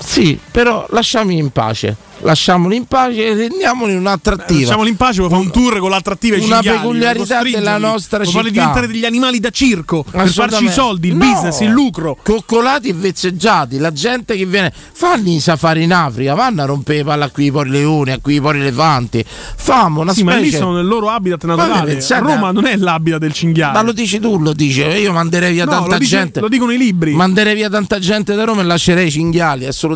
Sì 0.04 0.38
però 0.50 0.86
lasciamoli 0.90 1.36
in 1.38 1.50
pace 1.50 1.96
lasciamoli 2.24 2.76
in 2.76 2.84
pace 2.86 3.26
e 3.26 3.34
rendiamoli 3.34 3.96
un'attrattiva 3.96 4.60
Lasciamoli 4.60 4.90
in 4.90 4.96
pace, 4.96 5.18
vuoi 5.18 5.28
fare 5.30 5.42
un 5.42 5.50
tour 5.50 5.78
con 5.80 5.90
l'attrattiva 5.90 6.36
e 6.36 6.38
Una 6.38 6.60
cinghiali, 6.60 6.78
peculiarità 6.78 7.42
della 7.42 7.78
nostra 7.78 8.18
vuoi 8.22 8.32
farli 8.32 8.48
città. 8.50 8.60
diventare 8.60 8.86
degli 8.86 9.04
animali 9.04 9.40
da 9.40 9.50
circo 9.50 10.04
per 10.08 10.28
farci 10.28 10.64
i 10.64 10.70
soldi, 10.70 11.08
il 11.08 11.16
No. 11.16 11.24
business, 11.24 11.60
il 11.62 11.70
lucro. 11.70 12.16
Coccolati 12.22 12.90
e 12.90 12.92
vezzeggiati, 12.92 13.78
la 13.78 13.90
gente 13.92 14.36
che 14.36 14.46
viene, 14.46 14.72
fanno 14.92 15.30
i 15.30 15.40
safari 15.40 15.82
in 15.82 15.92
Africa, 15.92 16.34
vanno 16.34 16.62
a 16.62 16.66
rompere 16.66 17.00
a 17.10 17.28
qui 17.30 17.46
i 17.46 17.50
pori 17.50 17.70
leoni, 17.70 18.12
a 18.12 18.18
qui 18.22 18.36
i 18.36 18.40
pori 18.40 18.60
elefanti, 18.60 19.24
fammo 19.26 20.02
una 20.02 20.12
Sì, 20.12 20.20
specie. 20.20 20.36
ma 20.36 20.42
lì 20.44 20.50
sono 20.52 20.72
nel 20.74 20.86
loro 20.86 21.08
habitat 21.08 21.44
naturale. 21.44 21.98
Roma 22.20 22.48
a- 22.48 22.52
non 22.52 22.66
è 22.66 22.76
l'habitat 22.76 23.18
del 23.18 23.32
cinghiale. 23.32 23.72
Ma 23.72 23.82
lo 23.82 23.90
dici 23.92 24.20
tu, 24.20 24.38
lo 24.38 24.52
dice, 24.52 24.84
io 24.84 25.12
manderei 25.12 25.52
via 25.52 25.64
No, 25.64 25.72
tanta 25.72 25.88
lo 25.88 25.98
dice- 25.98 26.16
gente. 26.18 26.38
lo 26.40 26.48
dicono 26.48 26.70
i 26.70 26.78
libri. 26.78 27.14
Manderei 27.14 27.56
via 27.56 27.68
tanta 27.68 27.98
gente 27.98 28.36
da 28.36 28.44
Roma 28.44 28.60
e 28.60 28.64
lascerei 28.64 29.08
i 29.08 29.10
cinghiali, 29.10 29.66
assolutamente. 29.66 29.91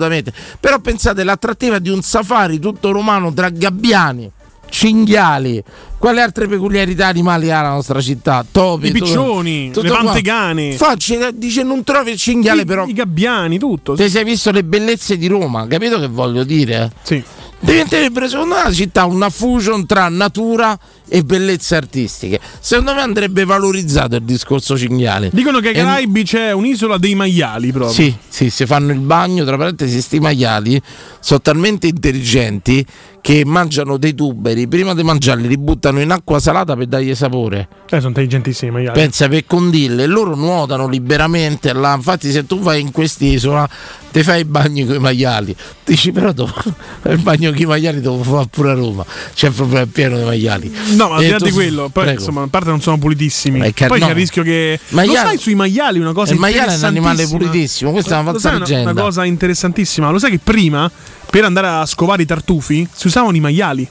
Però 0.60 0.78
pensate, 0.78 1.24
l'attrattiva 1.24 1.78
di 1.78 1.88
un 1.90 2.02
safari 2.02 2.58
tutto 2.58 2.90
romano 2.90 3.32
tra 3.32 3.48
gabbiani, 3.50 4.30
cinghiali. 4.68 5.62
Quali 5.98 6.20
altre 6.20 6.46
peculiarità 6.46 7.06
animali 7.06 7.50
ha 7.50 7.62
la 7.62 7.70
nostra 7.70 8.00
città? 8.00 8.44
Topi, 8.50 8.88
I 8.88 8.92
tutto- 8.92 9.04
piccioni, 9.04 9.66
tutto 9.68 9.82
le 9.82 9.88
qua. 9.88 10.02
pantegane. 10.04 10.72
Facci, 10.72 11.18
dice 11.34 11.62
non 11.62 11.82
trovi 11.84 12.10
il 12.12 12.18
cinghiale, 12.18 12.62
I- 12.62 12.64
però. 12.66 12.86
I 12.86 12.92
gabbiani, 12.92 13.58
tutto. 13.58 13.94
Ti 13.94 14.08
sei 14.10 14.22
visto 14.24 14.50
le 14.50 14.62
bellezze 14.62 15.16
di 15.16 15.26
Roma, 15.26 15.66
capito 15.66 15.98
che 15.98 16.06
voglio 16.08 16.44
dire? 16.44 16.92
Sì. 17.02 17.22
Diventerebbe 17.66 18.28
secondo 18.28 18.54
me 18.54 18.62
la 18.62 18.72
città 18.72 19.06
una 19.06 19.28
fusion 19.28 19.86
tra 19.86 20.08
natura 20.08 20.78
e 21.08 21.24
bellezze 21.24 21.74
artistiche. 21.74 22.38
Secondo 22.60 22.94
me 22.94 23.00
andrebbe 23.00 23.44
valorizzato 23.44 24.14
il 24.14 24.22
discorso 24.22 24.78
cinghiale. 24.78 25.30
Dicono 25.32 25.58
che 25.58 25.68
ai 25.68 25.74
Caraibi 25.74 26.22
c'è 26.22 26.52
un'isola 26.52 26.96
dei 26.96 27.16
maiali 27.16 27.72
proprio. 27.72 27.92
Sì, 27.92 28.14
sì, 28.28 28.50
si 28.50 28.66
fanno 28.66 28.92
il 28.92 29.00
bagno, 29.00 29.44
tra 29.44 29.56
parentesi, 29.56 30.00
sti 30.00 30.20
maiali 30.20 30.80
sono 31.18 31.40
talmente 31.40 31.88
intelligenti 31.88 32.86
che 33.26 33.44
mangiano 33.44 33.96
dei 33.96 34.14
tuberi, 34.14 34.68
prima 34.68 34.94
di 34.94 35.02
mangiarli 35.02 35.48
li 35.48 35.58
buttano 35.58 36.00
in 36.00 36.12
acqua 36.12 36.38
salata 36.38 36.76
per 36.76 36.86
dargli 36.86 37.12
sapore. 37.12 37.66
Eh, 37.86 37.96
sono 37.96 38.10
intelligentissimi 38.10 38.70
i 38.70 38.72
maiali. 38.74 39.00
Pensa 39.00 39.26
per 39.26 39.44
condille, 39.46 40.06
loro 40.06 40.36
nuotano 40.36 40.86
liberamente 40.86 41.72
là. 41.72 41.92
Infatti, 41.96 42.30
se 42.30 42.46
tu 42.46 42.60
vai 42.60 42.80
in 42.80 42.92
quest'isola, 42.92 43.68
ti 44.12 44.22
fai 44.22 44.38
il 44.42 44.44
bagno 44.44 44.86
con 44.86 44.94
i 44.94 44.98
maiali. 45.00 45.56
Dici, 45.84 46.12
però 46.12 46.30
dopo 46.30 46.54
il 47.10 47.18
bagno 47.18 47.50
con 47.50 47.60
i 47.60 47.64
maiali 47.64 48.00
devo 48.00 48.22
fare 48.22 48.46
pure 48.48 48.70
a 48.70 48.74
Roma. 48.74 49.04
C'è 49.34 49.50
proprio 49.50 49.84
pieno 49.86 50.18
di 50.18 50.22
maiali. 50.22 50.72
No, 50.94 51.08
ma 51.08 51.16
al 51.16 51.24
di 51.24 51.30
là 51.30 51.38
tu- 51.38 51.46
di 51.46 51.50
quello, 51.50 51.88
poi 51.88 52.04
Prego. 52.04 52.20
insomma, 52.20 52.42
a 52.42 52.46
parte 52.46 52.68
non 52.68 52.80
sono 52.80 52.96
pulitissimi. 52.96 53.58
È 53.58 53.74
car- 53.74 53.88
poi 53.88 53.98
c'è 53.98 54.04
no. 54.04 54.10
il 54.12 54.16
rischio 54.16 54.44
che. 54.44 54.78
Maiali- 54.90 55.16
Lo 55.16 55.26
sai 55.26 55.38
sui 55.38 55.56
maiali 55.56 55.98
una 55.98 56.12
cosa 56.12 56.32
Il 56.32 56.38
maiale 56.38 56.74
è 56.74 56.76
un 56.76 56.84
animale 56.84 57.22
interessantissima? 57.22 57.50
pulitissimo, 57.50 57.90
questa 57.90 58.18
è 58.18 58.20
una 58.20 58.30
Lo 58.30 58.38
sai. 58.38 58.82
Una 58.82 58.94
cosa 58.94 59.24
interessantissima. 59.24 60.10
Lo 60.12 60.18
sai 60.20 60.30
che 60.30 60.40
prima, 60.42 60.88
per 61.30 61.44
andare 61.44 61.68
a 61.68 61.86
scovare 61.86 62.22
i 62.22 62.26
tartufi, 62.26 62.86
si 62.92 63.06
usavano 63.06 63.36
i 63.36 63.40
maiali. 63.40 63.86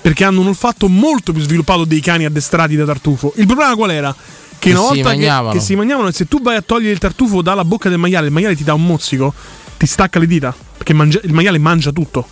Perché 0.00 0.24
hanno 0.24 0.40
un 0.40 0.46
olfatto 0.48 0.88
molto 0.88 1.32
più 1.32 1.42
sviluppato 1.42 1.84
dei 1.84 2.00
cani 2.00 2.24
addestrati 2.24 2.76
da 2.76 2.84
tartufo. 2.84 3.32
Il 3.36 3.46
problema 3.46 3.74
qual 3.74 3.90
era? 3.90 4.14
Che 4.14 4.56
Che 4.58 4.70
una 4.70 4.78
si 4.80 4.86
volta 4.86 5.10
che, 5.10 5.16
mangiavano. 5.16 5.52
che 5.52 5.60
si 5.60 5.74
mangiavano, 5.74 6.10
se 6.12 6.28
tu 6.28 6.40
vai 6.40 6.56
a 6.56 6.62
togliere 6.62 6.92
il 6.92 6.98
tartufo 6.98 7.42
dalla 7.42 7.64
bocca 7.64 7.88
del 7.88 7.98
maiale, 7.98 8.26
il 8.26 8.32
maiale 8.32 8.54
ti 8.54 8.62
dà 8.64 8.74
un 8.74 8.84
mozzico, 8.84 9.34
ti 9.76 9.86
stacca 9.86 10.18
le 10.20 10.26
dita. 10.26 10.54
Perché 10.76 10.92
mangia- 10.92 11.20
il 11.24 11.32
maiale 11.32 11.58
mangia 11.58 11.90
tutto. 11.90 12.26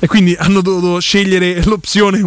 E 0.00 0.06
quindi 0.06 0.34
hanno 0.38 0.60
dovuto 0.60 1.00
scegliere 1.00 1.62
l'opzione 1.64 2.22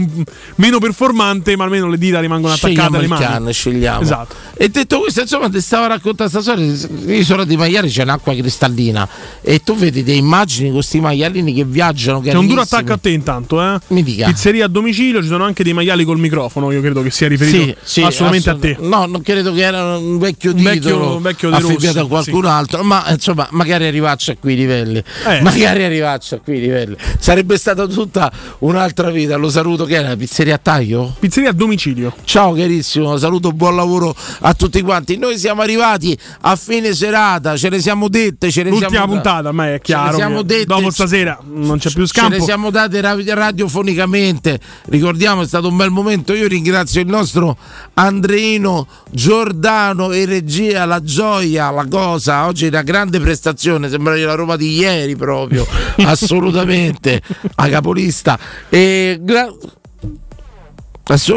meno 0.56 0.80
performante, 0.80 1.56
ma 1.56 1.64
almeno 1.64 1.88
le 1.88 1.98
dita 1.98 2.20
rimangono 2.20 2.54
attaccate 2.54 2.98
alle 2.98 3.08
mani. 3.08 3.24
cane, 3.24 3.54
scegliamo. 3.54 4.02
Esatto. 4.02 4.36
E 4.56 4.68
detto 4.70 5.00
questo, 5.00 5.22
insomma, 5.22 5.50
ti 5.50 5.62
stavo 5.62 5.88
raccontando 5.88 6.32
questa 6.32 6.42
storia. 6.42 6.88
L'isola 7.06 7.46
di 7.46 7.56
maiali 7.56 7.90
c'è 7.90 8.04
un'acqua 8.04 8.36
cristallina 8.36 9.08
e 9.42 9.62
tu 9.64 9.76
vedi 9.76 10.04
delle 10.04 10.18
immagini 10.18 10.66
con 10.66 10.76
questi 10.80 11.00
maialini 11.00 11.54
che 11.54 11.64
viaggiano. 11.64 12.20
C'è 12.20 12.34
un 12.34 12.48
duro 12.48 12.62
attacco 12.62 12.94
a 12.94 12.98
te 12.98 13.10
intanto, 13.12 13.62
eh? 13.62 13.80
Mi 13.88 14.04
dica. 14.04 14.26
Pizzeria 14.28 14.66
a 14.66 14.68
domicilio, 14.68 15.22
ci 15.22 15.28
sono 15.30 15.46
anche 15.46 15.64
dei 15.64 15.74
maiali 15.74 16.04
col 16.04 16.20
microfono, 16.20 16.72
io 16.72 16.82
credo 16.82 17.02
che 17.02 17.10
sia 17.10 17.28
riferito 17.30 17.58
Sì, 17.58 17.76
sì, 17.84 18.02
assolutamente 18.02 18.50
a 18.50 18.56
te. 18.58 18.72
assolut- 18.72 18.90
No, 18.94 19.06
non 19.06 19.22
credo 19.22 19.54
che 19.54 19.62
era 19.62 19.98
un 19.98 20.18
vecchio 20.20 20.52
Un 20.52 20.58
titolo 20.58 20.72
vecchio- 20.74 21.16
un 21.16 21.22
vecchio 21.22 21.50
affibbiato 21.50 21.86
Rossi, 21.86 21.98
a 22.00 22.06
qualcun 22.06 22.42
sì. 22.44 22.48
altro, 22.50 22.84
ma 22.84 23.06
insomma, 23.10 23.48
magari 23.52 23.86
arrivaccio 23.86 24.32
a 24.32 24.36
quei 24.40 24.56
livelli. 24.58 25.02
Eh. 25.28 25.42
Magari 25.42 25.84
arrivaccio 25.84 26.36
a 26.36 26.40
quei 26.44 26.60
livelli. 26.60 26.96
Sarebbe 27.18 27.58
stata 27.62 27.86
tutta 27.86 28.32
un'altra 28.60 29.12
vita. 29.12 29.36
Lo 29.38 29.50
saluto 29.50 29.86
che 29.86 29.96
era 29.96 30.16
pizzeria 30.16 30.56
a 30.56 30.58
taglio? 30.58 31.16
Pizzeria 31.20 31.52
a 31.52 31.54
domicilio. 31.54 32.14
Ciao 32.24 32.54
carissimo, 32.54 33.16
saluto, 33.18 33.52
buon 33.52 33.76
lavoro 33.76 34.14
a 34.42 34.54
tutti 34.56 34.82
quanti. 34.82 35.18
Noi 35.18 35.38
siamo 35.38 35.62
arrivati 35.62 36.18
a 36.42 36.56
fine 36.56 36.94
serata, 36.94 37.56
ce 37.56 37.70
le 37.70 37.80
siamo 37.80 38.10
dette, 38.10 38.50
ce 38.52 38.64
le 38.64 38.72
L'ultima 38.72 38.90
siamo 38.90 39.14
puntata, 39.14 39.52
ma 39.52 39.74
è 39.74 39.80
chiaro. 39.80 40.10
Ce 40.12 40.16
siamo 40.16 40.42
dette, 40.42 40.66
dopo 40.66 40.86
ce- 40.86 40.92
stasera 40.92 41.40
non 41.44 41.78
c'è 41.78 41.92
più 41.92 42.06
Ce 42.06 42.14
scampo. 42.14 42.36
le 42.36 42.42
siamo 42.42 42.72
date 42.72 43.00
ra- 43.00 43.16
radiofonicamente. 43.18 44.60
Ricordiamo, 44.88 45.44
è 45.44 45.48
stato 45.48 45.68
un 45.68 45.78
bel 45.78 45.92
momento. 45.92 46.34
Io 46.34 46.48
ringrazio 46.48 47.00
il 47.02 47.08
nostro 47.08 47.56
Andreino 47.94 48.88
Giordano 49.12 50.12
e 50.12 50.26
regia, 50.26 50.86
la 50.86 51.02
gioia, 51.02 51.70
la 51.70 51.86
cosa. 51.88 52.48
Oggi 52.48 52.66
una 52.66 52.82
grande 52.82 53.20
prestazione, 53.20 53.90
sembra 53.90 54.16
la 54.16 54.34
Roma 54.34 54.56
di 54.56 54.74
ieri 54.76 55.16
proprio. 55.16 55.66
Assolutamente. 56.04 57.22
A 57.56 57.70
capolista. 57.70 58.38
E 58.70 59.18
gra- 59.22 59.54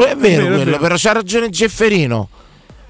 è 0.06 0.14
vero 0.14 0.14
È 0.14 0.16
vero, 0.16 0.42
è 0.44 0.46
quello, 0.48 0.64
vero. 0.64 0.78
però 0.78 0.94
c'ha 0.96 1.12
ragione 1.12 1.50
Gefferino. 1.50 2.28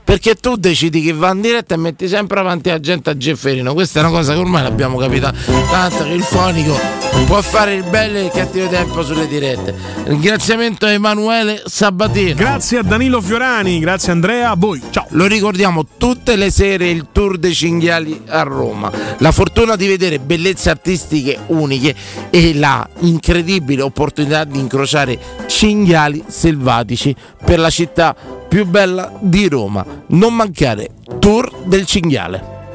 Perché 0.04 0.34
tu 0.34 0.56
decidi 0.56 1.00
che 1.00 1.12
va 1.12 1.32
in 1.32 1.40
diretta 1.40 1.74
e 1.74 1.78
metti 1.78 2.08
sempre 2.08 2.38
avanti 2.38 2.68
la 2.68 2.78
gente 2.78 3.10
a 3.10 3.16
Gefferino. 3.16 3.72
Questa 3.72 4.00
è 4.00 4.02
una 4.02 4.12
cosa 4.12 4.34
che 4.34 4.38
ormai 4.38 4.62
l'abbiamo 4.62 4.98
capita 4.98 5.32
tanto 5.70 6.04
che 6.04 6.12
il 6.12 6.22
fonico 6.22 6.78
può 7.26 7.40
fare 7.40 7.74
il 7.74 7.84
bello 7.84 8.18
e 8.18 8.24
il 8.24 8.30
cattivo 8.30 8.68
tempo 8.68 9.02
sulle 9.02 9.26
dirette. 9.26 9.74
Ringraziamento 10.04 10.84
a 10.84 10.90
Emanuele 10.90 11.62
Sabatino. 11.64 12.34
Grazie 12.34 12.78
a 12.78 12.82
Danilo 12.82 13.20
Fiorani, 13.20 13.78
grazie 13.78 14.12
Andrea, 14.12 14.50
a 14.50 14.56
voi. 14.56 14.80
Ciao. 14.90 15.06
Lo 15.10 15.26
ricordiamo 15.26 15.86
tutte 15.96 16.36
le 16.36 16.50
sere 16.50 16.90
il 16.90 17.06
tour 17.10 17.38
dei 17.38 17.54
cinghiali 17.54 18.22
a 18.26 18.42
Roma. 18.42 18.90
La 19.18 19.32
fortuna 19.32 19.74
di 19.74 19.86
vedere 19.86 20.18
bellezze 20.18 20.70
artistiche 20.70 21.38
uniche 21.46 21.94
e 22.30 22.54
la 22.54 22.86
incredibile 23.00 23.82
opportunità 23.82 24.44
di 24.44 24.58
incrociare 24.58 25.18
cinghiali 25.46 26.22
selvatici 26.26 27.14
per 27.44 27.58
la 27.58 27.70
città 27.70 28.14
più 28.54 28.64
bella 28.66 29.10
di 29.18 29.48
Roma. 29.48 29.84
Non 30.10 30.32
mancare 30.32 30.90
tour 31.18 31.64
del 31.64 31.84
cinghiale. 31.86 32.70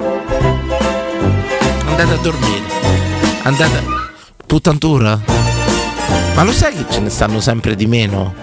Andate 1.85 2.14
a 2.15 2.18
dormire. 2.18 2.65
Andate 3.43 3.77
a... 3.77 3.84
Puttantura? 4.45 5.18
Ma 6.35 6.43
lo 6.43 6.51
sai 6.51 6.76
che 6.76 6.84
ce 6.89 6.99
ne 6.99 7.07
stanno 7.07 7.39
sempre 7.39 7.77
di 7.77 7.85
meno? 7.85 8.34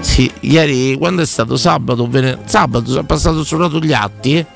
Sì, 0.00 0.30
ieri 0.40 0.98
quando 0.98 1.22
è 1.22 1.26
stato 1.26 1.56
sabato, 1.56 2.06
sabato 2.44 2.90
sono 2.90 3.04
passato 3.04 3.42
sul 3.42 3.60
lato 3.60 3.78
gli 3.78 3.94
atti 3.94 4.36
eh, 4.36 4.46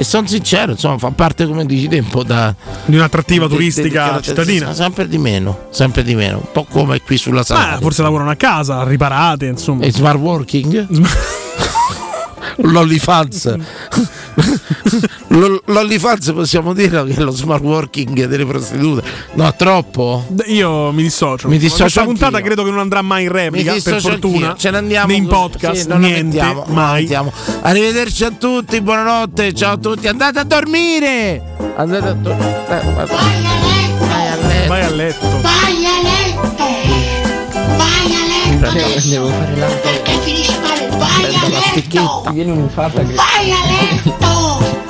e 0.00 0.04
sono 0.04 0.26
sincero, 0.26 0.72
insomma, 0.72 0.96
fa 0.96 1.10
parte 1.10 1.44
come 1.44 1.66
dici 1.66 1.86
te 1.86 1.98
un 1.98 2.08
po' 2.08 2.22
da 2.22 2.54
di 2.86 2.96
un'attrattiva 2.96 3.46
di- 3.46 3.52
turistica 3.52 4.16
di- 4.16 4.22
cittadina. 4.22 4.72
Sempre 4.72 5.06
di 5.06 5.18
meno, 5.18 5.66
sempre 5.72 6.02
di 6.02 6.14
meno, 6.14 6.38
un 6.38 6.50
po' 6.52 6.64
come 6.64 7.02
qui 7.02 7.18
sulla 7.18 7.40
Ma 7.40 7.44
Salaria. 7.44 7.78
forse 7.80 8.00
lavorano 8.00 8.30
a 8.30 8.34
casa, 8.34 8.82
riparate, 8.84 9.44
insomma. 9.44 9.84
E 9.84 9.92
smart 9.92 10.18
working? 10.18 10.86
L'OnlyFans. 12.62 13.44
L- 13.56 13.62
L'OnlyFans 15.32 16.32
possiamo 16.32 16.72
dire 16.74 17.04
che 17.04 17.14
è 17.14 17.20
lo 17.20 17.30
smart 17.30 17.62
working 17.62 18.24
delle 18.26 18.44
prostitute. 18.44 19.06
No, 19.34 19.54
troppo? 19.54 20.26
Io 20.46 20.90
mi 20.90 21.02
dissocio. 21.04 21.46
Mi 21.46 21.56
dissocio 21.56 21.82
Questa 21.84 22.02
puntata 22.02 22.26
anch'io. 22.38 22.44
credo 22.46 22.64
che 22.64 22.70
non 22.70 22.80
andrà 22.80 23.00
mai 23.02 23.24
in 23.24 23.30
replica, 23.32 23.74
per 23.82 24.00
fortuna. 24.00 24.48
anch'io. 24.48 24.56
Ce 24.60 24.70
ne 24.70 24.76
andiamo 24.78 25.06
Né 25.06 25.14
in 25.14 25.26
podcast, 25.28 25.82
Sì, 25.82 25.86
non 25.88 26.00
niente, 26.00 26.22
mettiamo, 26.24 26.64
mai. 26.68 27.02
mettiamo. 27.02 27.32
Arrivederci 27.62 28.24
a 28.24 28.30
tutti, 28.32 28.80
buonanotte, 28.80 29.52
ciao 29.54 29.74
a 29.74 29.76
tutti. 29.76 30.08
Andate 30.08 30.40
a 30.40 30.44
dormire! 30.44 31.42
Andate 31.76 32.08
a 32.08 32.12
dormire. 32.12 32.66
Vai 32.66 32.80
a 32.80 32.90
letto. 32.90 34.06
Vai 34.66 34.82
a 34.82 34.90
letto. 34.90 35.26
Vai 35.42 35.84
a 35.84 36.02
letto! 36.02 36.46
Vai 37.76 38.14
a 38.14 38.74
letto! 38.74 39.08
Devo 39.08 39.28
fare 39.28 39.56
la 39.56 39.66
Perché 39.66 40.12
finisci 40.24 40.52
male? 40.60 40.88
Vai 40.98 41.34
a 41.36 41.48
letto! 41.48 42.30
Viene 42.32 42.50
un 42.50 42.58
infarto 42.58 42.98
che... 43.06 43.14
Vai 43.14 43.52
a 43.52 43.56
letto! 43.68 44.89